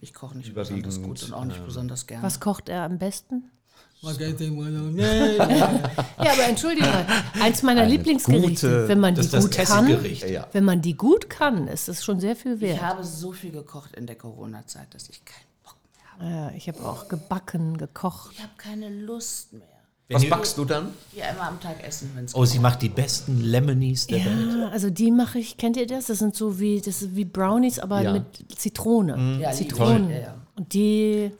ich 0.00 0.12
koche 0.14 0.36
nicht 0.36 0.54
besonders 0.54 1.00
gut 1.02 1.22
und 1.22 1.32
auch 1.32 1.44
nicht 1.44 1.58
ähm, 1.58 1.64
besonders 1.66 2.06
gern. 2.06 2.22
Was 2.22 2.40
kocht 2.40 2.68
er 2.68 2.82
am 2.84 2.98
besten? 2.98 3.50
Spaghetti 3.98 4.50
Bolognese. 4.50 5.36
Ja, 5.36 6.32
aber 6.32 6.44
entschuldige 6.48 6.86
mal, 6.86 7.06
eins 7.40 7.62
meiner 7.62 7.82
Eine 7.82 7.90
Lieblingsgerichte, 7.90 8.68
gute- 8.68 8.88
wenn 8.88 8.98
man 9.00 9.14
die 9.14 9.18
Das 9.18 9.26
ist 9.26 9.34
das 9.34 9.44
gut 9.44 9.66
kann, 9.66 10.28
ja. 10.28 10.46
wenn 10.52 10.64
man 10.64 10.80
die 10.80 10.96
gut 10.96 11.28
kann, 11.28 11.68
ist 11.68 11.86
das 11.88 12.02
schon 12.04 12.18
sehr 12.18 12.34
viel 12.34 12.54
Ich 12.54 12.60
wert. 12.60 12.82
habe 12.82 13.04
so 13.04 13.32
viel 13.32 13.52
gekocht 13.52 13.94
in 13.96 14.06
der 14.06 14.16
Corona-Zeit, 14.16 14.94
dass 14.94 15.08
ich 15.10 15.22
keinen 15.24 15.44
Bock 15.62 15.76
mehr 15.92 16.12
habe. 16.12 16.50
Ja, 16.52 16.56
ich 16.56 16.66
habe 16.68 16.80
auch 16.88 17.08
gebacken, 17.08 17.76
gekocht. 17.76 18.32
Ich 18.32 18.40
habe 18.42 18.52
keine 18.56 18.88
Lust 18.88 19.52
mehr. 19.52 19.66
Was 20.12 20.28
backst 20.28 20.58
du 20.58 20.64
dann? 20.64 20.88
Die 21.14 21.22
einmal 21.22 21.48
am 21.48 21.60
Tag 21.60 21.82
essen, 21.86 22.10
wenn 22.14 22.24
es 22.24 22.34
Oh, 22.34 22.44
sie 22.44 22.58
macht 22.58 22.82
die 22.82 22.88
besten 22.88 23.40
Lemonies 23.42 24.06
der 24.06 24.24
Welt. 24.24 24.58
Ja, 24.58 24.68
also 24.68 24.90
die 24.90 25.10
mache 25.10 25.38
ich, 25.38 25.56
kennt 25.56 25.76
ihr 25.76 25.86
das? 25.86 26.06
Das 26.06 26.18
sind 26.18 26.34
so 26.34 26.58
wie, 26.58 26.80
das 26.80 27.02
ist 27.02 27.14
wie 27.16 27.24
Brownies, 27.24 27.78
aber 27.78 28.02
Ja. 28.02 28.12
mit 28.14 28.24
Zitrone. 28.56 29.38
Ja, 29.40 29.52
Zitronen. 29.52 30.10
Ja, 30.10 30.18
ja. 30.18 30.34
Und 30.56 30.72
die, 30.74 31.30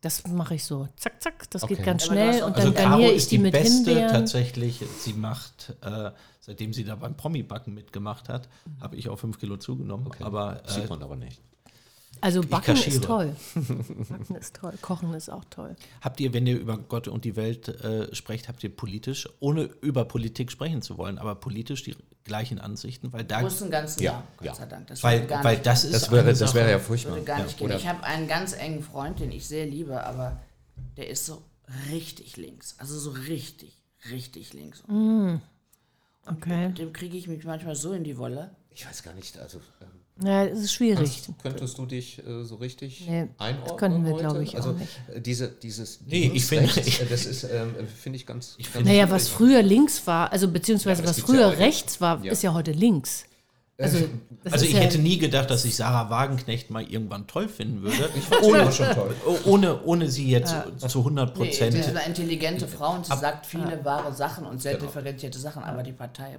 das 0.00 0.26
mache 0.28 0.54
ich 0.54 0.64
so. 0.64 0.88
Zack, 0.96 1.20
zack, 1.22 1.50
das 1.50 1.62
geht 1.66 1.78
Okay. 1.78 1.82
ganz 1.86 2.04
du 2.04 2.10
hast 2.10 2.14
schnell. 2.16 2.42
Und 2.44 2.54
Also 2.56 2.70
dann 2.70 2.74
Caro 2.74 2.90
garniere 2.90 3.10
ich 3.12 3.16
ist 3.18 3.30
die 3.32 3.36
die 3.36 3.42
mit 3.42 3.52
beste 3.52 3.90
Himbeeren. 3.90 4.08
tatsächlich. 4.12 4.80
Sie 5.00 5.12
macht, 5.12 5.74
äh, 5.82 6.10
seitdem 6.40 6.72
sie 6.72 6.84
da 6.84 6.94
beim 6.96 7.16
Promi-Backen 7.16 7.74
mitgemacht 7.74 8.28
hat, 8.28 8.48
habe 8.80 8.96
ich 8.96 9.08
auch 9.08 9.18
fünf 9.18 9.38
Kilo 9.38 9.56
zugenommen. 9.56 10.08
Aber 10.20 10.62
äh, 10.64 10.70
Sieht 10.70 10.88
man 10.88 11.02
aber 11.02 11.16
nicht. 11.16 11.40
Also 12.20 12.40
Backen 12.40 12.76
ist 12.76 13.04
toll. 13.04 13.36
Backen 13.54 14.36
ist 14.36 14.56
toll. 14.56 14.72
Kochen 14.80 15.12
ist 15.14 15.28
auch 15.28 15.44
toll. 15.50 15.76
habt 16.00 16.18
ihr, 16.20 16.32
wenn 16.32 16.46
ihr 16.46 16.58
über 16.58 16.78
Gott 16.78 17.08
und 17.08 17.24
die 17.24 17.36
Welt 17.36 17.68
äh, 17.68 18.14
sprecht, 18.14 18.48
habt 18.48 18.64
ihr 18.64 18.74
politisch, 18.74 19.28
ohne 19.40 19.64
über 19.82 20.04
Politik 20.04 20.50
sprechen 20.50 20.82
zu 20.82 20.96
wollen, 20.98 21.18
aber 21.18 21.34
politisch 21.34 21.82
die 21.84 21.94
gleichen 22.24 22.58
Ansichten? 22.58 23.12
Weil 23.12 23.24
da, 23.24 23.40
Großen 23.42 23.70
Ganzen 23.70 24.02
Ja, 24.02 24.12
ja, 24.12 24.22
Gott 24.38 24.46
ja. 24.46 24.54
sei 24.54 24.66
Dank. 24.66 24.86
Das 24.88 25.02
weil, 25.02 25.28
weil 25.30 25.54
nicht, 25.56 25.66
das 25.66 25.84
ist 25.84 25.92
Das 25.94 26.10
wäre, 26.10 26.32
das 26.32 26.54
wäre 26.54 26.66
ja 26.70 26.74
würde 26.76 26.84
furchtbar. 26.84 27.20
gar 27.20 27.42
nicht 27.42 27.58
gehen. 27.58 27.66
Oder- 27.66 27.76
Ich 27.76 27.86
habe 27.86 28.02
einen 28.04 28.26
ganz 28.28 28.52
engen 28.54 28.82
Freund, 28.82 29.20
den 29.20 29.30
ich 29.30 29.46
sehr 29.46 29.66
liebe, 29.66 30.04
aber 30.04 30.40
der 30.96 31.08
ist 31.08 31.26
so 31.26 31.42
richtig 31.90 32.36
links. 32.36 32.74
Also 32.78 32.98
so 32.98 33.10
richtig, 33.10 33.82
richtig 34.10 34.52
links. 34.54 34.82
Okay. 36.26 36.68
Mit 36.68 36.78
dem 36.78 36.92
kriege 36.92 37.16
ich 37.16 37.28
mich 37.28 37.44
manchmal 37.44 37.76
so 37.76 37.92
in 37.92 38.04
die 38.04 38.16
Wolle. 38.18 38.50
Ich 38.70 38.86
weiß 38.86 39.02
gar 39.02 39.14
nicht, 39.14 39.38
also 39.38 39.58
ähm, 39.80 39.88
Ja, 40.22 40.44
es 40.46 40.60
ist 40.60 40.72
schwierig. 40.72 41.22
könntest 41.42 41.76
du 41.76 41.84
dich 41.84 42.18
äh, 42.26 42.42
so 42.42 42.54
richtig 42.54 43.06
Nee, 43.06 43.28
einordnen? 43.36 43.64
das 43.68 43.76
könnten 43.76 44.04
wir, 44.06 44.14
glaube 44.14 44.42
ich, 44.42 44.52
auch 44.54 44.56
also, 44.66 44.72
nicht. 44.72 44.88
äh, 45.14 45.20
Diese, 45.20 45.48
dieses 45.48 46.00
Nee, 46.06 46.30
ich 46.32 46.46
finde- 46.46 46.70
äh, 46.80 47.06
das 47.10 47.26
ist, 47.26 47.44
ähm, 47.44 47.74
finde 48.00 48.16
ich 48.16 48.24
ganz, 48.26 48.56
ganz 48.72 48.86
Naja, 48.86 49.10
was 49.10 49.28
früher 49.28 49.62
links 49.62 50.06
war, 50.06 50.32
also 50.32 50.48
beziehungsweise 50.48 51.02
Ja, 51.02 51.08
was 51.10 51.18
ja 51.18 51.24
früher 51.24 51.46
heute. 51.48 51.58
rechts 51.58 52.00
war, 52.00 52.24
Ja. 52.24 52.32
ist 52.32 52.42
ja 52.42 52.54
heute 52.54 52.72
links. 52.72 53.24
Also, 53.78 53.98
Also 54.50 54.64
ich 54.64 54.72
ja, 54.72 54.78
hätte 54.78 54.96
nie 54.98 55.18
gedacht, 55.18 55.50
dass 55.50 55.66
ich 55.66 55.76
Sarah 55.76 56.08
Wagenknecht 56.08 56.70
mal 56.70 56.82
irgendwann 56.82 57.26
toll 57.26 57.46
finden 57.46 57.82
würde. 57.82 58.08
Ohne 58.42 58.72
schon 58.72 58.88
toll. 58.92 59.14
Oh, 59.26 59.36
ohne, 59.44 59.82
ohne 59.84 60.08
sie 60.10 60.30
jetzt 60.30 60.54
zu 60.78 61.00
100 61.00 61.36
Nee, 61.36 61.44
Prozent. 61.44 61.72
sie 61.74 61.80
ist 61.80 61.90
eine 61.90 62.06
intelligente 62.06 62.66
Frau 62.68 62.94
und 62.94 63.04
sie 63.04 63.14
sagt 63.18 63.44
viele 63.44 63.84
wahre 63.84 64.14
Sachen 64.14 64.46
und 64.46 64.62
sehr 64.62 64.78
differenzierte 64.78 65.38
Sachen, 65.38 65.62
aber 65.62 65.82
die 65.82 65.92
Partei. 65.92 66.38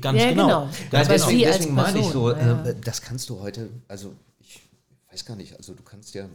Ganz 0.00 0.20
Ja, 0.20 0.28
genau. 0.30 0.46
genau. 0.46 0.60
Ja, 0.64 0.68
Ganz 0.90 1.08
Aber 1.08 1.14
genau. 1.16 1.28
sie 1.28 1.38
deswegen 1.38 1.74
meine 1.74 1.98
ich 1.98 2.06
so, 2.08 2.32
Person, 2.34 2.66
äh, 2.66 2.74
das 2.84 3.00
kannst 3.00 3.30
du 3.30 3.40
heute, 3.40 3.70
also 3.88 4.14
ich 4.40 4.60
weiß 5.10 5.24
gar 5.24 5.36
nicht, 5.36 5.56
also 5.56 5.72
du 5.74 5.82
kannst 5.82 6.14
ja. 6.14 6.26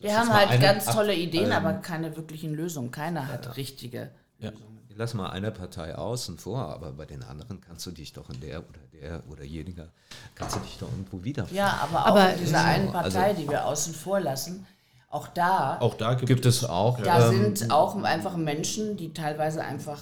Wir 0.00 0.18
haben 0.18 0.32
halt 0.32 0.48
eine 0.50 0.62
ganz 0.62 0.86
ab- 0.88 0.94
tolle 0.94 1.14
Ideen, 1.14 1.46
ähm, 1.46 1.52
aber 1.52 1.74
keine 1.74 2.16
wirklichen 2.16 2.54
Lösungen. 2.54 2.90
Keiner 2.90 3.28
hat 3.28 3.56
richtige. 3.56 4.10
Ich 4.38 4.98
lass 4.98 5.12
mal 5.12 5.28
eine 5.28 5.50
Partei 5.50 5.94
außen 5.94 6.38
vor, 6.38 6.58
aber 6.68 6.92
bei 6.92 7.04
den 7.04 7.22
anderen 7.22 7.60
kannst 7.60 7.84
du 7.84 7.90
dich 7.90 8.14
doch 8.14 8.30
in 8.30 8.40
der 8.40 8.60
oder 8.60 8.80
der 8.94 9.22
oder 9.30 9.44
jeniger, 9.44 9.88
kannst 10.34 10.56
du 10.56 10.60
dich 10.60 10.78
doch 10.78 10.88
irgendwo 10.90 11.22
wiederfinden. 11.22 11.56
Ja, 11.58 11.80
aber 11.82 12.02
auch 12.02 12.06
Aber- 12.06 12.32
in 12.32 12.38
dieser 12.40 12.64
einen 12.64 12.88
Also- 12.94 13.18
Partei, 13.18 13.34
die 13.34 13.46
wir 13.48 13.66
außen 13.66 13.92
vor 13.94 14.20
lassen, 14.20 14.66
auch 15.10 15.28
da, 15.28 15.78
Auch 15.80 15.94
da 15.94 16.14
gibt, 16.14 16.26
Gibt 16.28 16.46
es 16.46 16.64
auch. 16.64 16.98
da 17.02 17.30
ähm, 17.30 17.54
sind 17.56 17.70
auch 17.70 17.94
einfach 18.02 18.36
Menschen, 18.36 18.96
die 18.96 19.12
teilweise 19.12 19.62
einfach 19.62 20.00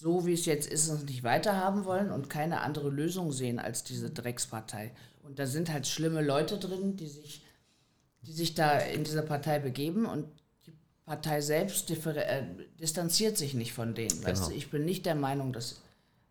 so 0.00 0.24
wie 0.24 0.32
es 0.32 0.46
jetzt 0.46 0.66
ist, 0.66 0.88
es 0.88 1.04
nicht 1.04 1.22
weiterhaben 1.24 1.84
wollen 1.84 2.10
und 2.10 2.30
keine 2.30 2.62
andere 2.62 2.88
Lösung 2.88 3.32
sehen 3.32 3.58
als 3.58 3.84
diese 3.84 4.08
Dreckspartei. 4.08 4.92
Und 5.22 5.38
da 5.38 5.46
sind 5.46 5.70
halt 5.70 5.86
schlimme 5.86 6.22
Leute 6.22 6.56
drin, 6.56 6.96
die 6.96 7.06
sich, 7.06 7.42
die 8.22 8.32
sich 8.32 8.54
da 8.54 8.78
in 8.78 9.04
diese 9.04 9.22
Partei 9.22 9.58
begeben 9.58 10.06
und 10.06 10.24
die 10.66 10.72
Partei 11.04 11.42
selbst 11.42 11.90
äh, 11.90 12.44
distanziert 12.80 13.36
sich 13.36 13.52
nicht 13.52 13.74
von 13.74 13.94
denen. 13.94 14.24
Weißt 14.24 14.48
du, 14.48 14.54
ich 14.54 14.70
bin 14.70 14.86
nicht 14.86 15.04
der 15.04 15.16
Meinung, 15.16 15.52
dass 15.52 15.82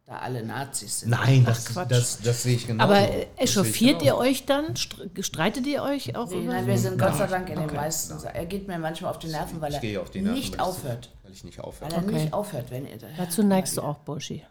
da 0.10 0.18
alle 0.18 0.43
Nazis 0.43 1.01
sind. 1.01 1.10
Nein, 1.12 1.45
das, 1.45 1.66
das, 1.88 2.20
das 2.24 2.43
sehe 2.43 2.55
ich 2.55 2.66
genau. 2.66 2.84
aber 2.84 2.97
äh, 2.99 3.28
echauffiert 3.38 4.01
ihr 4.01 4.18
euch 4.18 4.45
dann? 4.45 4.74
Str- 4.74 5.22
Streitet 5.24 5.68
ihr 5.68 5.84
euch 5.84 6.16
auch 6.16 6.28
Nee, 6.32 6.45
nein, 6.45 6.66
wir 6.66 6.78
sind 6.80 6.97
Gott 6.99 7.16
sei 7.16 7.28
Dank 7.28 7.47
in 7.49 7.60
den 7.60 7.76
meisten. 7.76 8.18
Er 8.26 8.45
geht 8.47 8.68
mir 8.68 8.80
manchmal 8.80 9.12
auf 9.12 9.20
die 9.20 9.28
Nerven, 9.28 9.62
weil 9.62 9.72
Ich 9.76 9.84
er 9.84 10.01
auf 10.01 10.10
die 10.10 10.22
Nerven, 10.22 10.39
nicht 10.39 10.53
weil 10.53 10.55
ich- 10.55 10.62
aufhört. 10.68 11.10
Weil 11.24 11.32
ich 11.34 11.43
nicht 11.43 11.57
Weil 11.60 11.66
aufhöre. 11.66 11.91
er 11.93 11.97
Okay. 12.03 12.12
nicht 12.12 12.34
aufhört, 12.34 12.72
wenn 12.72 12.88
ihr. 12.88 12.97
Dazu 13.18 13.43
neigst 13.43 13.78
du 13.78 13.82
auch, 13.84 13.99
Burschi. 13.99 14.43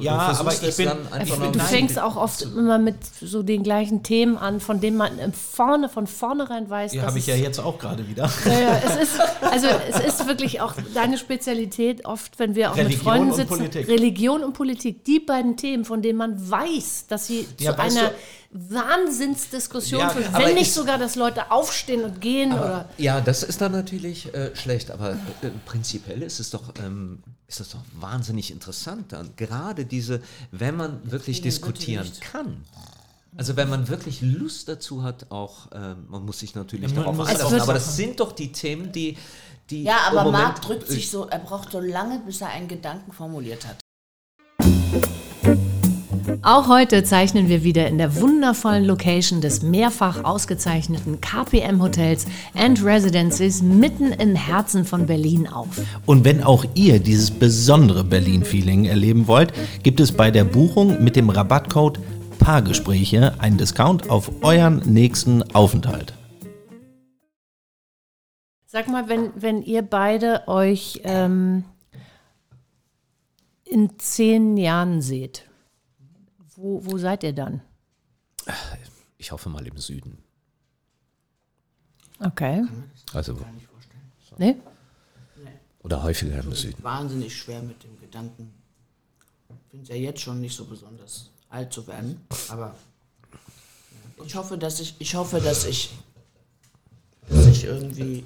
Ja, 0.00 0.12
Du 0.30 0.34
versuchst 0.34 0.40
aber 0.62 0.68
ich 0.68 0.76
bin- 0.76 0.86
dann 0.86 1.22
ich 1.22 1.34
bin- 1.38 1.52
Du 1.52 1.58
fängst 1.58 1.98
auch 1.98 2.16
oft 2.16 2.42
immer 2.42 2.78
mit 2.78 2.96
so 3.20 3.42
den 3.42 3.62
gleichen 3.62 4.02
Themen 4.02 4.38
an, 4.38 4.58
von 4.60 4.80
denen 4.80 4.96
man 4.96 5.12
vorne, 5.34 5.88
von 5.90 6.06
vornherein 6.06 6.70
weiß, 6.70 6.92
die 6.92 6.96
dass 6.96 7.06
habe 7.08 7.18
ich 7.18 7.26
ja 7.26 7.34
jetzt 7.34 7.58
auch 7.58 7.78
gerade 7.78 8.08
wieder. 8.08 8.30
ja, 8.46 8.52
ja, 8.60 8.80
es 8.86 8.96
ist, 9.10 9.20
also 9.42 9.66
es 9.90 10.00
ist 10.14 10.26
wirklich 10.26 10.60
auch 10.62 10.72
deine 10.94 11.18
Spezialität, 11.18 12.06
oft, 12.06 12.38
wenn 12.38 12.54
wir 12.54 12.70
auch 12.70 12.76
mit 12.76 12.86
Religion 12.86 13.04
Freunden 13.04 13.30
und 13.30 13.34
sitzen, 13.36 13.48
Politik. 13.48 13.88
Religion 13.88 14.44
und 14.44 14.52
Politik, 14.54 15.04
die 15.04 15.20
beiden 15.20 15.56
Themen, 15.58 15.84
von 15.84 16.00
denen 16.00 16.16
man 16.18 16.50
weiß, 16.50 17.06
dass 17.08 17.26
sie 17.26 17.46
Ja, 17.58 17.72
zu 17.74 17.80
einer 17.82 18.08
du- 18.08 18.14
Wahnsinnsdiskussion 18.52 20.00
Ja, 20.00 20.08
führen, 20.10 20.34
aber 20.34 20.44
wenn 20.46 20.54
nicht 20.54 20.68
ich- 20.68 20.72
sogar, 20.74 20.98
dass 20.98 21.16
Leute 21.16 21.50
aufstehen 21.50 22.04
und 22.04 22.20
gehen 22.20 22.52
oder 22.52 22.88
Ja, 22.98 23.20
das 23.20 23.42
ist 23.42 23.60
dann 23.60 23.72
natürlich 23.72 24.32
äh, 24.34 24.54
schlecht, 24.54 24.90
aber 24.90 25.12
äh, 25.12 25.16
prinzipiell 25.64 26.22
ist 26.22 26.38
es 26.38 26.50
doch, 26.50 26.64
ähm, 26.84 27.22
ist 27.48 27.60
das 27.60 27.70
doch 27.70 27.80
wahnsinnig 27.98 28.50
interessant 28.50 29.12
dann. 29.12 29.30
Gerade 29.36 29.84
diese, 29.86 30.20
wenn 30.50 30.76
man 30.76 31.10
wirklich 31.10 31.40
diskutieren 31.40 32.10
kann. 32.20 32.62
Also 33.38 33.56
wenn 33.56 33.70
man 33.70 33.88
wirklich 33.88 34.20
Lust 34.20 34.68
dazu 34.68 35.02
hat, 35.02 35.30
auch, 35.30 35.68
ähm, 35.74 36.04
man 36.08 36.26
muss 36.26 36.40
sich 36.40 36.54
natürlich 36.54 36.90
Ja, 36.90 36.96
darauf 36.98 37.18
einlassen, 37.20 37.60
aber 37.60 37.72
das 37.72 37.96
sind 37.96 38.20
doch 38.20 38.32
die 38.32 38.52
Themen, 38.52 38.92
die, 38.92 39.16
die 39.70 39.84
Ja, 39.84 39.96
aber 40.10 40.30
Marc 40.30 40.60
drückt 40.60 40.90
äh, 40.90 40.92
sich 40.92 41.10
so, 41.10 41.26
er 41.26 41.38
braucht 41.38 41.72
so 41.72 41.80
lange, 41.80 42.18
bis 42.26 42.42
er 42.42 42.48
einen 42.48 42.68
Gedanken 42.68 43.10
formuliert 43.12 43.66
hat. 43.66 43.76
Auch 46.42 46.68
heute 46.68 47.04
zeichnen 47.04 47.48
wir 47.48 47.64
wieder 47.64 47.86
in 47.88 47.98
der 47.98 48.20
wundervollen 48.20 48.84
Location 48.84 49.40
des 49.40 49.62
mehrfach 49.62 50.24
ausgezeichneten 50.24 51.20
KPM 51.20 51.82
Hotels 51.82 52.26
and 52.54 52.84
Residences 52.84 53.62
mitten 53.62 54.12
im 54.12 54.34
Herzen 54.34 54.84
von 54.84 55.06
Berlin 55.06 55.46
auf. 55.46 55.80
Und 56.06 56.24
wenn 56.24 56.42
auch 56.42 56.64
ihr 56.74 57.00
dieses 57.00 57.30
besondere 57.30 58.04
Berlin-Feeling 58.04 58.84
erleben 58.84 59.26
wollt, 59.26 59.52
gibt 59.82 60.00
es 60.00 60.12
bei 60.12 60.30
der 60.30 60.44
Buchung 60.44 61.02
mit 61.02 61.16
dem 61.16 61.30
Rabattcode 61.30 61.98
Paargespräche 62.38 63.34
einen 63.38 63.56
Discount 63.56 64.10
auf 64.10 64.30
euren 64.42 64.82
nächsten 64.92 65.42
Aufenthalt. 65.54 66.12
Sag 68.66 68.88
mal, 68.88 69.08
wenn, 69.08 69.30
wenn 69.36 69.62
ihr 69.62 69.82
beide 69.82 70.48
euch 70.48 71.02
ähm, 71.04 71.64
in 73.64 73.90
zehn 73.98 74.56
Jahren 74.56 75.02
seht, 75.02 75.44
wo, 76.62 76.84
wo 76.84 76.98
seid 76.98 77.24
ihr 77.24 77.32
dann? 77.32 77.60
ich 79.18 79.30
hoffe 79.32 79.48
mal 79.48 79.66
im 79.66 79.78
Süden. 79.78 80.18
Okay. 82.20 82.64
Also, 83.12 83.38
Nee? 84.38 84.56
oder 85.82 86.02
häufiger 86.02 86.38
im 86.42 86.52
Süden. 86.52 86.82
Wahnsinnig 86.82 87.36
schwer 87.36 87.60
mit 87.62 87.82
dem 87.82 87.98
Gedanken. 88.00 88.52
Ich 89.48 89.70
finde 89.70 89.82
es 89.82 89.88
ja 89.90 89.96
jetzt 89.96 90.20
schon 90.20 90.40
nicht 90.40 90.56
so 90.56 90.64
besonders 90.64 91.30
alt 91.48 91.72
zu 91.72 91.86
werden, 91.86 92.20
aber 92.48 92.74
ich 94.24 94.34
hoffe, 94.36 94.56
dass 94.56 94.78
ich, 94.80 94.94
ich 95.00 95.14
hoffe, 95.14 95.40
dass 95.40 95.64
ich, 95.64 95.90
dass 97.28 97.46
ich 97.46 97.64
irgendwie 97.64 98.24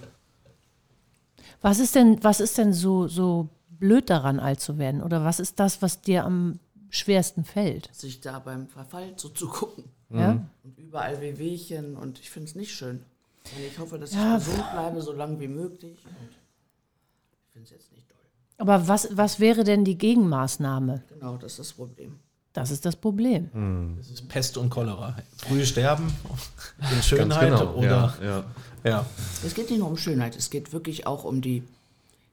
Was 1.63 1.79
ist 1.79 1.95
denn, 1.95 2.23
was 2.23 2.41
ist 2.41 2.59
denn 2.59 2.73
so, 2.73 3.09
so 3.09 3.49
blöd 3.71 4.11
daran, 4.11 4.39
alt 4.39 4.61
zu 4.61 4.79
werden? 4.79 5.03
Oder 5.03 5.25
was 5.25 5.41
ist 5.41 5.59
das, 5.59 5.81
was 5.83 6.03
dir 6.03 6.25
am 6.25 6.61
schwersten 6.91 7.45
fällt? 7.45 7.89
sich 7.95 8.21
da 8.21 8.39
beim 8.39 8.69
Verfall 8.69 9.13
so 9.17 9.29
zu 9.29 9.49
gucken. 9.49 9.85
Ja? 10.11 10.47
Und 10.63 10.79
überall 10.79 11.21
Wehwehchen 11.21 11.97
und 11.97 12.19
ich 12.21 12.31
finde 12.31 12.49
es 12.49 12.55
nicht 12.55 12.73
schön. 12.75 12.99
Und 13.45 13.63
ich 13.65 13.79
hoffe, 13.79 13.99
dass 13.99 14.13
Ja. 14.15 14.37
ich 14.39 14.45
gesund 14.45 14.71
bleibe, 14.73 15.03
so 15.03 15.13
lange 15.13 15.39
wie 15.41 15.49
möglich. 15.49 15.99
Und 16.05 16.29
ich 16.31 17.53
finde 17.53 17.65
es 17.65 17.71
jetzt 17.71 17.93
nicht 17.93 18.09
toll. 18.09 18.19
Aber 18.59 18.87
was, 18.89 19.09
was 19.17 19.41
wäre 19.41 19.65
denn 19.65 19.85
die 19.85 19.99
Gegenmaßnahme? 19.99 21.03
Genau, 21.09 21.37
das 21.37 21.53
ist 21.53 21.59
das 21.59 21.73
Problem. 21.73 22.19
Das 22.53 22.71
ist 22.71 22.87
das 22.87 22.97
Problem. 22.97 23.51
Das 23.99 24.09
ist 24.09 24.29
Pest 24.29 24.57
und 24.57 24.71
Cholera. 24.71 25.15
Früh 25.37 25.65
sterben 25.67 26.11
in 26.91 27.03
Schönheit 27.03 27.53
oder 27.53 27.81
genau. 27.81 27.87
ja, 27.87 28.25
ja. 28.25 28.45
ja. 28.85 29.07
Es 29.45 29.55
geht 29.55 29.69
nicht 29.69 29.79
nur 29.79 29.89
um 29.89 29.99
Schönheit, 29.99 30.37
es 30.37 30.49
geht 30.49 30.73
wirklich 30.73 31.07
auch 31.07 31.25
um 31.25 31.43
die, 31.43 31.63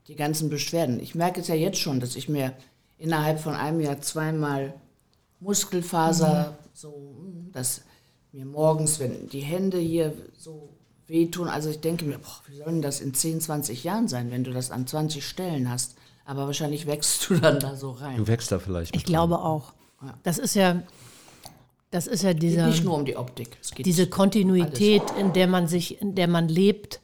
die 0.07 0.15
ganzen 0.15 0.49
Beschwerden. 0.49 1.01
Ich 1.01 1.13
merke 1.13 1.41
es 1.41 1.49
ja 1.49 1.55
jetzt 1.55 1.77
schon, 1.80 1.99
dass 1.99 2.15
ich 2.15 2.30
mir 2.30 2.53
innerhalb 2.97 3.39
von 3.39 3.55
einem 3.55 3.79
Jahr 3.79 4.01
zweimal 4.01 4.73
Muskelfaser, 5.39 6.57
so, 6.73 7.15
dass 7.51 7.81
mir 8.31 8.45
morgens, 8.45 8.99
wenn 8.99 9.27
die 9.29 9.41
Hände 9.41 9.77
hier 9.77 10.13
so 10.37 10.69
wehtun, 11.07 11.47
also 11.47 11.69
ich 11.69 11.81
denke 11.81 12.05
mir, 12.05 12.17
boah, 12.17 12.41
wie 12.47 12.57
soll 12.57 12.67
denn 12.67 12.81
das 12.81 13.01
in 13.01 13.13
10, 13.13 13.41
20 13.41 13.83
Jahren 13.83 14.07
sein, 14.07 14.31
wenn 14.31 14.43
du 14.43 14.51
das 14.51 14.71
an 14.71 14.87
20 14.87 15.25
Stellen 15.25 15.69
hast? 15.69 15.95
Aber 16.25 16.45
wahrscheinlich 16.45 16.87
wächst 16.87 17.29
du 17.29 17.35
dann 17.35 17.59
da 17.59 17.75
so 17.75 17.91
rein. 17.91 18.17
Du 18.17 18.27
wächst 18.27 18.51
da 18.51 18.59
vielleicht. 18.59 18.95
Ich 18.95 19.03
glaube 19.03 19.39
auch. 19.39 19.73
Das 20.23 20.37
ist 20.37 20.55
ja, 20.55 20.81
das 21.91 22.07
ist 22.07 22.23
ja 22.23 22.29
Es 22.29 22.35
geht 22.35 22.43
dieser, 22.43 22.67
nicht 22.67 22.83
nur 22.83 22.95
um 22.95 23.05
die 23.05 23.17
Optik. 23.17 23.57
Es 23.61 23.71
geht 23.71 23.85
diese 23.85 24.07
Kontinuität, 24.07 25.03
in 25.19 25.33
der 25.33 25.47
man 25.47 25.67
sich, 25.67 26.01
in 26.01 26.15
der 26.15 26.27
man 26.27 26.47
lebt, 26.47 27.01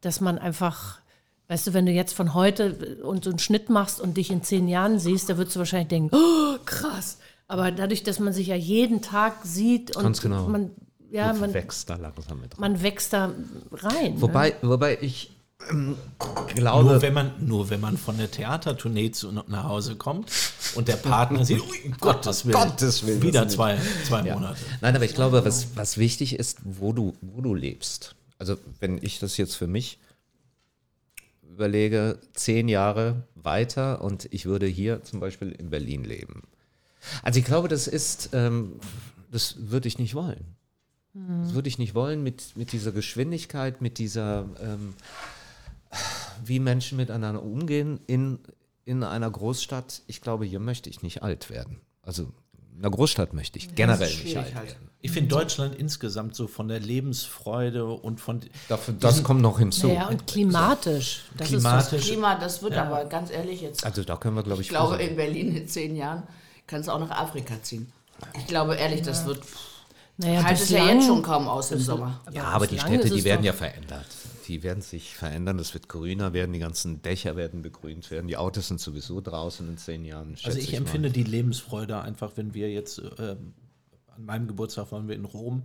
dass 0.00 0.20
man 0.20 0.38
einfach, 0.38 1.00
weißt 1.48 1.68
du, 1.68 1.74
wenn 1.74 1.86
du 1.86 1.92
jetzt 1.92 2.12
von 2.12 2.34
heute 2.34 2.98
und 3.02 3.24
so 3.24 3.30
einen 3.30 3.38
Schnitt 3.38 3.68
machst 3.70 4.00
und 4.00 4.16
dich 4.16 4.30
in 4.30 4.42
zehn 4.42 4.68
Jahren 4.68 4.98
siehst, 4.98 5.28
da 5.28 5.36
würdest 5.36 5.56
du 5.56 5.60
wahrscheinlich 5.60 5.88
denken, 5.88 6.14
oh, 6.14 6.58
krass. 6.64 7.18
Aber 7.48 7.70
dadurch, 7.70 8.02
dass 8.02 8.18
man 8.18 8.32
sich 8.32 8.48
ja 8.48 8.56
jeden 8.56 9.02
Tag 9.02 9.44
sieht 9.44 9.96
und 9.96 10.02
Ganz 10.02 10.20
genau. 10.20 10.48
man, 10.48 10.70
ja, 11.10 11.32
man, 11.32 11.54
wächst 11.54 11.88
da 11.88 11.96
langsam 11.96 12.40
mit 12.40 12.54
rein. 12.54 12.60
man 12.60 12.82
wächst 12.82 13.12
da 13.12 13.32
rein. 13.72 14.14
ne? 14.14 14.20
Wobei, 14.20 14.54
wobei 14.62 14.98
ich 15.00 15.30
ähm, 15.70 15.96
glaube. 16.54 16.84
Nur 16.84 17.02
wenn, 17.02 17.14
man, 17.14 17.32
nur 17.38 17.70
wenn 17.70 17.80
man 17.80 17.96
von 17.96 18.18
der 18.18 18.30
Theatertournee 18.30 19.12
zu, 19.12 19.30
nach 19.30 19.64
Hause 19.64 19.94
kommt 19.94 20.30
und 20.74 20.88
der 20.88 20.96
Partner 20.96 21.44
sieht, 21.44 21.60
ui, 21.60 21.82
um 21.86 21.96
Gottes 22.00 22.44
Willen, 22.44 22.54
Gottes 22.56 23.06
Willen, 23.06 23.22
wieder 23.22 23.46
zwei, 23.48 23.78
zwei 24.04 24.22
Monate. 24.22 24.58
Nein, 24.80 24.96
aber 24.96 25.04
ich 25.04 25.14
glaube, 25.14 25.44
was, 25.44 25.68
was 25.76 25.98
wichtig 25.98 26.38
ist, 26.38 26.58
wo 26.64 26.92
du, 26.92 27.14
wo 27.20 27.40
du 27.40 27.54
lebst. 27.54 28.16
Also 28.38 28.56
wenn 28.80 28.98
ich 29.02 29.20
das 29.20 29.36
jetzt 29.36 29.54
für 29.54 29.66
mich 29.68 29.98
überlege, 31.56 32.18
zehn 32.34 32.68
Jahre 32.68 33.24
weiter 33.34 34.02
und 34.02 34.28
ich 34.30 34.46
würde 34.46 34.66
hier 34.66 35.02
zum 35.02 35.20
Beispiel 35.20 35.52
in 35.52 35.70
Berlin 35.70 36.04
leben. 36.04 36.42
Also 37.22 37.38
ich 37.38 37.44
glaube, 37.44 37.68
das 37.68 37.86
ist, 37.86 38.30
ähm, 38.32 38.78
das 39.30 39.56
würde 39.70 39.88
ich 39.88 39.98
nicht 39.98 40.14
wollen. 40.14 40.56
Das 41.42 41.54
würde 41.54 41.68
ich 41.68 41.78
nicht 41.78 41.94
wollen 41.94 42.22
mit, 42.22 42.56
mit 42.56 42.72
dieser 42.72 42.92
Geschwindigkeit, 42.92 43.80
mit 43.80 43.96
dieser, 43.96 44.46
ähm, 44.60 44.92
wie 46.44 46.60
Menschen 46.60 46.98
miteinander 46.98 47.42
umgehen 47.42 48.00
in, 48.06 48.38
in 48.84 49.02
einer 49.02 49.30
Großstadt. 49.30 50.02
Ich 50.08 50.20
glaube, 50.20 50.44
hier 50.44 50.60
möchte 50.60 50.90
ich 50.90 51.02
nicht 51.02 51.22
alt 51.22 51.48
werden. 51.48 51.80
Also 52.02 52.24
in 52.74 52.80
einer 52.80 52.90
Großstadt 52.90 53.32
möchte 53.32 53.58
ich 53.58 53.74
generell 53.74 54.14
nicht 54.14 54.36
alt 54.36 54.54
halt. 54.54 54.68
werden. 54.72 54.90
Ich 55.06 55.12
finde 55.12 55.28
Deutschland 55.28 55.76
insgesamt 55.76 56.34
so 56.34 56.48
von 56.48 56.66
der 56.66 56.80
Lebensfreude 56.80 57.86
und 57.86 58.20
von 58.20 58.40
Dafür, 58.68 58.94
das 58.98 59.22
kommt 59.22 59.40
noch 59.40 59.58
hinzu. 59.60 59.88
ja, 59.88 60.08
und 60.08 60.26
klimatisch. 60.26 61.22
Das 61.36 61.50
ist 61.50 61.64
das 61.64 61.88
klimatisch. 61.88 62.02
Klima, 62.02 62.34
das 62.34 62.60
wird 62.60 62.74
aber 62.74 63.04
ganz 63.04 63.30
ehrlich 63.30 63.60
jetzt. 63.60 63.84
Also 63.84 64.02
da 64.02 64.16
können 64.16 64.34
wir, 64.34 64.42
glaube 64.42 64.62
ich, 64.62 64.66
Ich 64.66 64.70
glaube, 64.70 64.96
in 64.96 65.14
Berlin 65.14 65.54
in 65.56 65.68
zehn 65.68 65.94
Jahren 65.94 66.24
kannst 66.66 66.88
du 66.88 66.92
auch 66.92 66.98
nach 66.98 67.10
Afrika 67.10 67.54
ziehen. 67.62 67.92
Ich 68.36 68.48
glaube 68.48 68.74
ehrlich, 68.74 69.02
das 69.02 69.26
wird. 69.26 69.40
naja, 70.16 70.42
halt 70.42 70.60
es 70.60 70.70
ja 70.70 70.84
jetzt 70.86 71.06
schon 71.06 71.22
kaum 71.22 71.46
aus 71.46 71.70
im 71.70 71.78
Sommer. 71.78 72.20
ja, 72.32 72.44
aber 72.44 72.66
die 72.66 72.78
Städte, 72.80 73.08
die 73.08 73.22
werden 73.22 73.44
ja 73.44 73.52
verändert. 73.52 74.06
Die 74.48 74.62
werden 74.64 74.82
sich 74.82 75.16
verändern, 75.16 75.58
es 75.60 75.72
wird 75.72 75.88
grüner 75.88 76.32
werden, 76.32 76.52
die 76.52 76.58
ganzen 76.58 77.02
Dächer 77.02 77.36
werden 77.36 77.62
begrünt 77.62 78.10
werden, 78.10 78.26
die 78.26 78.36
Autos 78.36 78.68
sind 78.68 78.80
sowieso 78.80 79.20
draußen 79.20 79.68
in 79.68 79.76
zehn 79.76 80.04
Jahren. 80.04 80.36
Also 80.44 80.58
ich 80.58 80.72
mal. 80.72 80.78
empfinde 80.78 81.10
die 81.10 81.24
Lebensfreude 81.24 82.00
einfach, 82.00 82.32
wenn 82.36 82.54
wir 82.54 82.70
jetzt 82.70 83.00
ähm, 83.18 83.54
an 84.16 84.24
meinem 84.24 84.46
Geburtstag 84.48 84.92
waren 84.92 85.08
wir 85.08 85.14
in 85.14 85.24
Rom. 85.24 85.62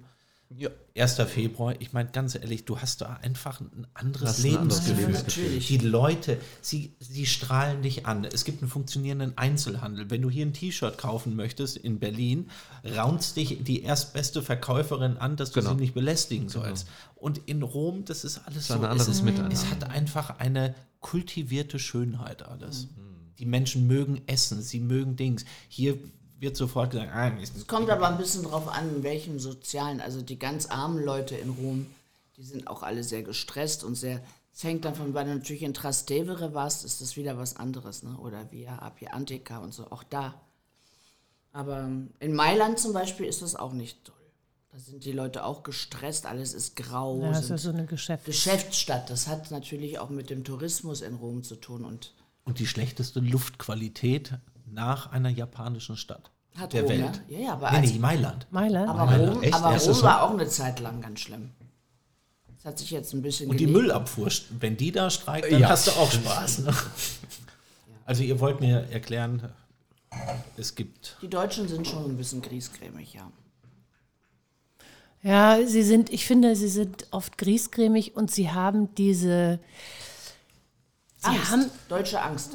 Ja. 0.57 0.69
1. 0.97 1.15
Februar, 1.27 1.75
ich 1.79 1.93
meine 1.93 2.09
ganz 2.11 2.35
ehrlich, 2.35 2.65
du 2.65 2.77
hast 2.77 2.99
da 2.99 3.13
einfach 3.21 3.61
ein 3.61 3.87
anderes 3.93 4.35
Das 4.35 4.45
anderes 4.45 4.85
Lebensgefühl. 4.85 5.05
Lebensgefühl. 5.05 5.59
Die 5.59 5.77
Leute, 5.77 6.37
sie, 6.61 6.93
sie 6.99 7.25
strahlen 7.25 7.81
dich 7.81 8.05
an. 8.05 8.25
Es 8.25 8.43
gibt 8.43 8.61
einen 8.61 8.69
funktionierenden 8.69 9.37
Einzelhandel. 9.37 10.09
Wenn 10.09 10.21
du 10.21 10.29
hier 10.29 10.45
ein 10.45 10.51
T-Shirt 10.51 10.97
kaufen 10.97 11.37
möchtest 11.37 11.77
in 11.77 11.99
Berlin, 11.99 12.49
raunzt 12.83 13.37
dich 13.37 13.63
die 13.63 13.83
erstbeste 13.83 14.41
Verkäuferin 14.41 15.15
an, 15.17 15.37
dass 15.37 15.51
du 15.51 15.61
Genau. 15.61 15.71
sie 15.71 15.77
nicht 15.79 15.93
belästigen 15.93 16.49
sollst. 16.49 16.85
Und 17.15 17.37
in 17.45 17.61
Rom, 17.63 18.03
das 18.03 18.25
ist 18.25 18.39
alles 18.45 18.67
so. 18.67 18.73
ein 18.73 18.81
es, 18.83 18.89
anderes 18.89 19.07
ist, 19.07 19.23
es 19.53 19.71
hat 19.71 19.89
einfach 19.89 20.39
eine 20.39 20.75
kultivierte 20.99 21.79
Schönheit 21.79 22.43
alles. 22.43 22.87
Mhm. 22.87 23.11
Die 23.39 23.45
Menschen 23.45 23.87
mögen 23.87 24.21
essen, 24.27 24.61
sie 24.61 24.81
mögen 24.81 25.15
Dings. 25.15 25.45
Hier 25.69 25.97
wird 26.41 26.57
sofort 26.57 26.91
gesagt, 26.91 27.11
ah, 27.13 27.31
Es 27.41 27.67
kommt 27.67 27.89
aber 27.89 28.09
ein 28.09 28.17
bisschen 28.17 28.43
drauf 28.43 28.67
an, 28.67 28.95
in 28.95 29.03
welchem 29.03 29.39
sozialen, 29.39 30.01
also 30.01 30.21
die 30.21 30.39
ganz 30.39 30.65
armen 30.65 31.03
Leute 31.03 31.35
in 31.35 31.51
Rom, 31.51 31.85
die 32.35 32.43
sind 32.43 32.67
auch 32.67 32.81
alle 32.81 33.03
sehr 33.03 33.21
gestresst 33.21 33.83
und 33.83 33.95
sehr. 33.95 34.21
Es 34.53 34.63
hängt 34.63 34.83
davon, 34.83 35.13
weil 35.13 35.25
du 35.25 35.35
natürlich 35.35 35.63
in 35.63 35.73
Trastevere 35.73 36.53
warst, 36.53 36.83
ist 36.83 36.99
das 36.99 37.15
wieder 37.15 37.37
was 37.37 37.55
anderes, 37.55 38.03
ne? 38.03 38.17
Oder 38.17 38.51
Via 38.51 38.79
Appia 38.79 39.11
Antica 39.11 39.59
und 39.59 39.73
so, 39.73 39.89
auch 39.91 40.03
da. 40.03 40.33
Aber 41.53 41.89
in 42.19 42.33
Mailand 42.33 42.79
zum 42.79 42.91
Beispiel 42.91 43.27
ist 43.27 43.41
das 43.41 43.55
auch 43.55 43.73
nicht 43.73 44.03
toll. 44.03 44.15
Da 44.71 44.79
sind 44.79 45.05
die 45.05 45.11
Leute 45.11 45.45
auch 45.45 45.63
gestresst, 45.63 46.25
alles 46.25 46.53
ist 46.53 46.75
grau. 46.75 47.21
Ja, 47.21 47.31
das 47.31 47.49
ist 47.49 47.63
so 47.63 47.69
eine 47.69 47.85
Geschäft. 47.85 48.25
Geschäftsstadt, 48.25 49.09
das 49.09 49.27
hat 49.27 49.51
natürlich 49.51 49.99
auch 49.99 50.09
mit 50.09 50.29
dem 50.29 50.43
Tourismus 50.43 51.01
in 51.01 51.15
Rom 51.15 51.43
zu 51.43 51.55
tun 51.55 51.85
und 51.85 52.13
und 52.43 52.57
die 52.57 52.65
schlechteste 52.65 53.19
Luftqualität 53.19 54.33
nach 54.71 55.11
einer 55.11 55.29
japanischen 55.29 55.97
Stadt 55.97 56.31
hat 56.57 56.73
der 56.73 56.81
Rom, 56.83 56.89
Welt. 56.89 57.21
Ja, 57.27 57.37
ja, 57.37 57.45
ja 57.45 57.53
aber, 57.53 57.71
Nee, 57.79 57.87
nee, 57.87 57.99
Mailand. 57.99 58.47
Mailand? 58.51 58.89
aber 58.89 59.05
Mailand. 59.05 59.35
Rom, 59.35 59.43
Echt? 59.43 59.53
aber 59.53 59.65
Rom 59.67 59.73
das 59.73 59.85
so? 59.85 60.03
war 60.03 60.23
auch 60.23 60.31
eine 60.31 60.47
Zeit 60.47 60.79
lang 60.79 61.01
ganz 61.01 61.19
schlimm. 61.21 61.51
Das 62.55 62.65
hat 62.65 62.79
sich 62.79 62.91
jetzt 62.91 63.13
ein 63.13 63.21
bisschen 63.21 63.49
Und 63.49 63.59
die 63.59 63.65
gelegt. 63.65 63.81
Müllabfuhr, 63.81 64.29
wenn 64.59 64.77
die 64.77 64.91
da 64.91 65.09
streikt, 65.09 65.51
dann 65.51 65.67
hast 65.67 65.87
du 65.87 65.91
auch 65.91 66.11
Spaß. 66.11 66.59
Ne? 66.59 66.73
Also 68.05 68.23
ihr 68.23 68.39
wollt 68.39 68.59
mir 68.59 68.87
erklären, 68.91 69.49
es 70.57 70.75
gibt 70.75 71.17
Die 71.21 71.29
Deutschen 71.29 71.67
sind 71.67 71.87
schon 71.87 72.05
ein 72.05 72.17
bisschen 72.17 72.41
griesgrämig, 72.41 73.13
ja. 73.13 73.31
Ja, 75.23 75.59
sie 75.65 75.83
sind, 75.83 76.09
ich 76.11 76.25
finde, 76.25 76.55
sie 76.55 76.67
sind 76.67 77.05
oft 77.11 77.37
griesgrämig 77.37 78.15
und 78.15 78.31
sie 78.31 78.51
haben 78.51 78.93
diese. 78.95 79.59
Angst. 81.23 81.51
haben 81.51 81.65
Deutsche 81.87 82.21
Angst. 82.21 82.51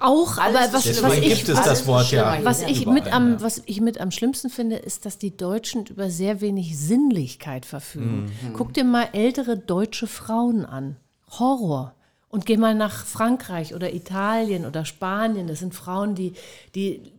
auch, 0.00 0.38
Alles 0.38 0.56
aber 0.56 0.72
was, 0.72 1.02
was 1.02 1.18
ich, 1.18 1.36
gibt 1.36 1.48
es 1.48 1.58
was, 1.58 1.64
das 1.64 1.86
Wort 1.86 2.10
ja. 2.12 2.38
was 2.42 2.62
ich 2.62 2.82
überall, 2.82 2.94
mit 2.94 3.12
am, 3.12 3.32
ja. 3.32 3.40
was 3.40 3.62
ich 3.66 3.80
mit 3.80 4.00
am 4.00 4.10
schlimmsten 4.10 4.48
finde, 4.50 4.76
ist, 4.76 5.06
dass 5.06 5.18
die 5.18 5.36
Deutschen 5.36 5.86
über 5.86 6.10
sehr 6.10 6.40
wenig 6.40 6.78
Sinnlichkeit 6.78 7.66
verfügen. 7.66 8.32
Mhm. 8.42 8.52
Guck 8.52 8.74
dir 8.74 8.84
mal 8.84 9.08
ältere 9.12 9.58
deutsche 9.58 10.06
Frauen 10.06 10.64
an. 10.64 10.96
Horror. 11.30 11.94
Und 12.28 12.44
geh 12.46 12.56
mal 12.56 12.74
nach 12.74 13.04
Frankreich 13.06 13.74
oder 13.74 13.94
Italien 13.94 14.66
oder 14.66 14.84
Spanien. 14.84 15.46
Das 15.46 15.60
sind 15.60 15.74
Frauen, 15.74 16.14
die, 16.14 16.34
die 16.74 17.12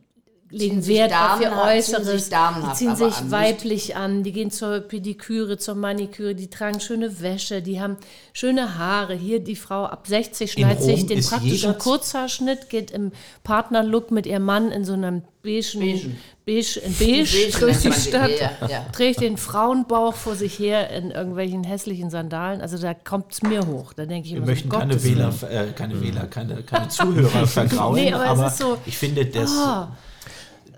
legen 0.49 0.86
Wert 0.88 1.11
auf 1.14 1.41
ihr 1.41 1.52
Äußeres. 1.52 2.30
die 2.30 2.74
ziehen 2.74 2.95
sich 2.95 3.15
an, 3.15 3.24
nicht? 3.24 3.32
weiblich 3.32 3.95
an. 3.95 4.24
Die 4.24 4.32
gehen 4.32 4.49
zur 4.52 4.80
Pediküre, 4.80 5.57
zur 5.57 5.76
Maniküre. 5.76 6.36
Die 6.36 6.49
tragen 6.49 6.80
schöne 6.80 7.19
Wäsche. 7.22 7.61
Die 7.61 7.82
haben 7.82 7.98
schöne 8.34 8.78
Haare. 8.78 9.14
Hier 9.14 9.40
die 9.41 9.56
Frau 9.56 9.86
ab 9.86 10.07
60 10.07 10.52
schneidet 10.53 10.84
sich 10.84 11.06
den 11.06 11.22
praktischen 11.24 11.78
Kurzhaarschnitt, 11.78 12.69
geht 12.69 12.91
im 12.91 13.11
Partnerlook 13.44 14.11
mit 14.11 14.26
ihrem 14.26 14.45
Mann 14.45 14.72
in 14.72 14.86
so 14.86 14.94
einem 14.94 15.22
beigen, 15.44 15.80
Beigen. 15.80 16.18
beige, 16.45 16.82
beige 16.98 17.24
Beige 17.24 17.60
durch 17.60 17.78
die 17.80 17.91
Stadt, 17.94 18.32
ja, 18.40 18.68
ja. 18.68 18.86
trägt 18.91 19.22
den 19.22 19.38
Frauenbauch 19.38 20.14
vor 20.14 20.36
sich 20.36 20.60
her 20.60 20.90
in 20.91 21.11
irgendwelchen 21.11 21.64
hässlichen 21.64 22.10
Sandalen. 22.10 22.61
Also 22.61 22.78
da 22.78 22.94
kommt 22.94 23.34
es 23.34 23.41
mir 23.44 23.65
hoch. 23.65 23.94
Da 23.94 24.06
denke 24.06 24.28
ich 24.28 24.34
Wir 24.34 24.38
immer 24.38 24.48
möchten 24.48 24.69
so, 24.72 24.78
keine 24.78 24.94
Gottes 24.94 25.06
Wähler, 25.10 25.34
äh, 25.49 25.72
keine 25.74 26.02
Wähler, 26.02 26.26
keine, 26.28 26.64
keine 26.64 26.88
Zuhörer 26.90 27.48
vergraulen, 27.48 28.03
Nee, 28.06 28.14
aber 28.14 28.26
aber, 28.28 28.48
es 28.48 28.53
ist 28.53 28.60
so- 28.60 28.78
ich 28.86 28.98
finde, 28.98 29.26
das, 29.26 29.52
Ah, 29.52 29.95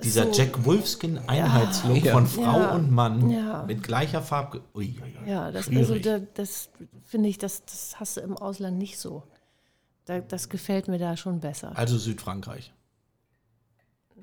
dieser 0.04 0.26
so- 0.26 0.32
Jack 0.40 0.66
Wolfskin 0.66 1.20
Einheitslook 1.28 2.08
von 2.08 2.28
Frau 2.28 2.60
Ja. 2.60 2.72
und 2.76 2.92
Mann 2.92 3.30
Ja. 3.30 3.64
mit 3.68 3.84
gleicher 3.84 4.22
Farbe. 4.22 4.62
Ui, 4.74 4.96
ui, 5.02 5.18
ui. 5.24 5.30
Ja, 5.30 5.52
das, 5.52 5.68
also, 5.68 5.86
Schwierig. 5.96 6.04
da, 6.04 6.20
das 6.36 6.70
finde 7.06 7.30
ich, 7.30 7.38
das, 7.38 7.66
das 7.66 8.00
hast 8.00 8.18
du 8.18 8.22
im 8.22 8.38
Ausland 8.38 8.78
nicht 8.78 8.98
so. 9.00 9.24
Da, 10.06 10.20
das 10.20 10.50
gefällt 10.50 10.88
mir 10.88 10.98
da 11.00 11.16
schon 11.18 11.40
besser. 11.40 11.72
Also 11.78 11.98
Südfrankreich. 11.98 12.74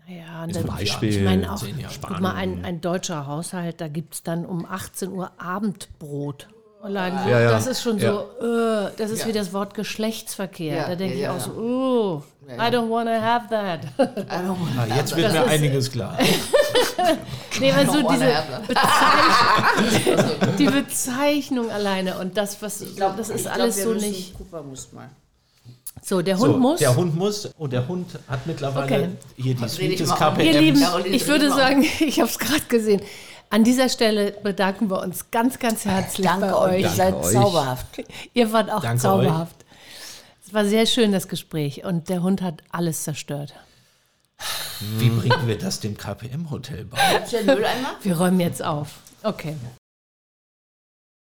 Ja, 0.08 0.46
dann, 0.46 0.66
Beispiel 0.66 1.08
ich 1.08 1.24
meine 1.24 1.52
auch, 1.52 1.64
guck 2.00 2.20
mal, 2.20 2.34
ein, 2.34 2.64
ein 2.64 2.80
deutscher 2.80 3.26
Haushalt, 3.26 3.80
da 3.80 3.88
gibt 3.88 4.14
es 4.14 4.22
dann 4.22 4.46
um 4.46 4.64
18 4.64 5.10
Uhr 5.10 5.32
Abendbrot. 5.40 6.48
Allein 6.86 7.18
so, 7.24 7.28
Ja, 7.28 7.40
ja. 7.40 7.50
das 7.50 7.66
ist 7.66 7.82
schon 7.82 7.98
Ja. 7.98 8.12
so, 8.12 8.46
äh, 8.46 8.90
das 8.96 9.10
ist 9.10 9.26
wie 9.26 9.32
das 9.32 9.52
Wort 9.52 9.74
Geschlechtsverkehr. 9.74 10.76
Ja, 10.76 10.88
da 10.88 10.94
denke 10.94 11.16
ja, 11.16 11.18
ich 11.18 11.22
ja, 11.22 11.32
auch 11.32 11.40
so, 11.40 11.50
oh, 11.60 12.22
I 12.48 12.60
don't 12.70 12.88
want 12.88 13.08
to 13.08 13.20
have 13.20 13.48
that. 13.50 13.80
Ah, 14.28 14.86
jetzt 14.96 15.16
wird 15.16 15.32
mir 15.32 15.44
einiges 15.46 15.90
klar. 15.90 16.16
nee, 17.60 17.72
aber 17.72 17.86
so 17.86 17.98
don't 17.98 18.04
wanna 18.04 18.14
diese 18.14 18.34
have 18.36 18.62
Bezeichnung, 18.68 20.56
die 20.58 20.66
Bezeichnung 20.66 21.70
alleine 21.72 22.18
und 22.18 22.36
das, 22.36 22.62
was, 22.62 22.80
ich 22.82 22.94
glaube, 22.94 23.16
das 23.18 23.30
ist 23.30 23.46
Ich 23.46 23.50
alles 23.50 23.78
wir 23.78 23.84
so 23.84 23.94
nicht. 23.94 24.38
Cooper 24.38 24.62
muss 24.62 24.92
mal. 24.92 25.10
So, 26.04 26.22
der 26.22 26.38
Hund 26.38 26.52
so, 26.52 26.58
muss. 26.58 26.78
Der 26.78 26.94
Hund 26.94 27.16
muss 27.16 27.46
und 27.58 27.72
der 27.72 27.88
Hund 27.88 28.06
hat 28.28 28.46
mittlerweile 28.46 28.84
Okay. 28.84 29.08
hier 29.34 29.54
die 29.56 30.02
um. 30.04 30.08
KPMs. 30.08 30.44
Ihr 30.44 30.60
Lieben, 30.60 30.84
ich 31.06 31.26
würde 31.26 31.48
sagen, 31.50 31.84
ich 31.98 32.20
habe 32.20 32.30
es 32.30 32.38
gerade 32.38 32.62
gesehen. 32.68 33.00
An 33.50 33.64
dieser 33.64 33.88
Stelle 33.88 34.32
bedanken 34.42 34.90
wir 34.90 35.00
uns 35.00 35.30
ganz, 35.30 35.58
ganz 35.58 35.84
herzlich 35.84 36.26
Danke 36.26 36.46
bei 36.46 36.54
euch, 36.56 36.72
euch. 36.72 36.80
ihr 36.82 36.90
seid 36.90 37.14
euch. 37.14 37.32
zauberhaft. 37.32 37.86
Ihr 38.34 38.52
wart 38.52 38.70
auch 38.70 38.82
Danke 38.82 39.00
zauberhaft. 39.00 39.56
Es 40.44 40.52
war 40.52 40.64
sehr 40.64 40.86
schön, 40.86 41.12
das 41.12 41.28
Gespräch. 41.28 41.84
Und 41.84 42.08
der 42.08 42.22
Hund 42.22 42.42
hat 42.42 42.62
alles 42.70 43.04
zerstört. 43.04 43.54
Wie 44.98 45.08
bringen 45.08 45.46
wir 45.46 45.58
das 45.58 45.80
dem 45.80 45.96
KPM-Hotel 45.96 46.84
bei? 46.84 46.98
Wir 48.02 48.16
räumen 48.16 48.40
jetzt 48.40 48.62
auf. 48.62 48.98
Okay. 49.22 49.56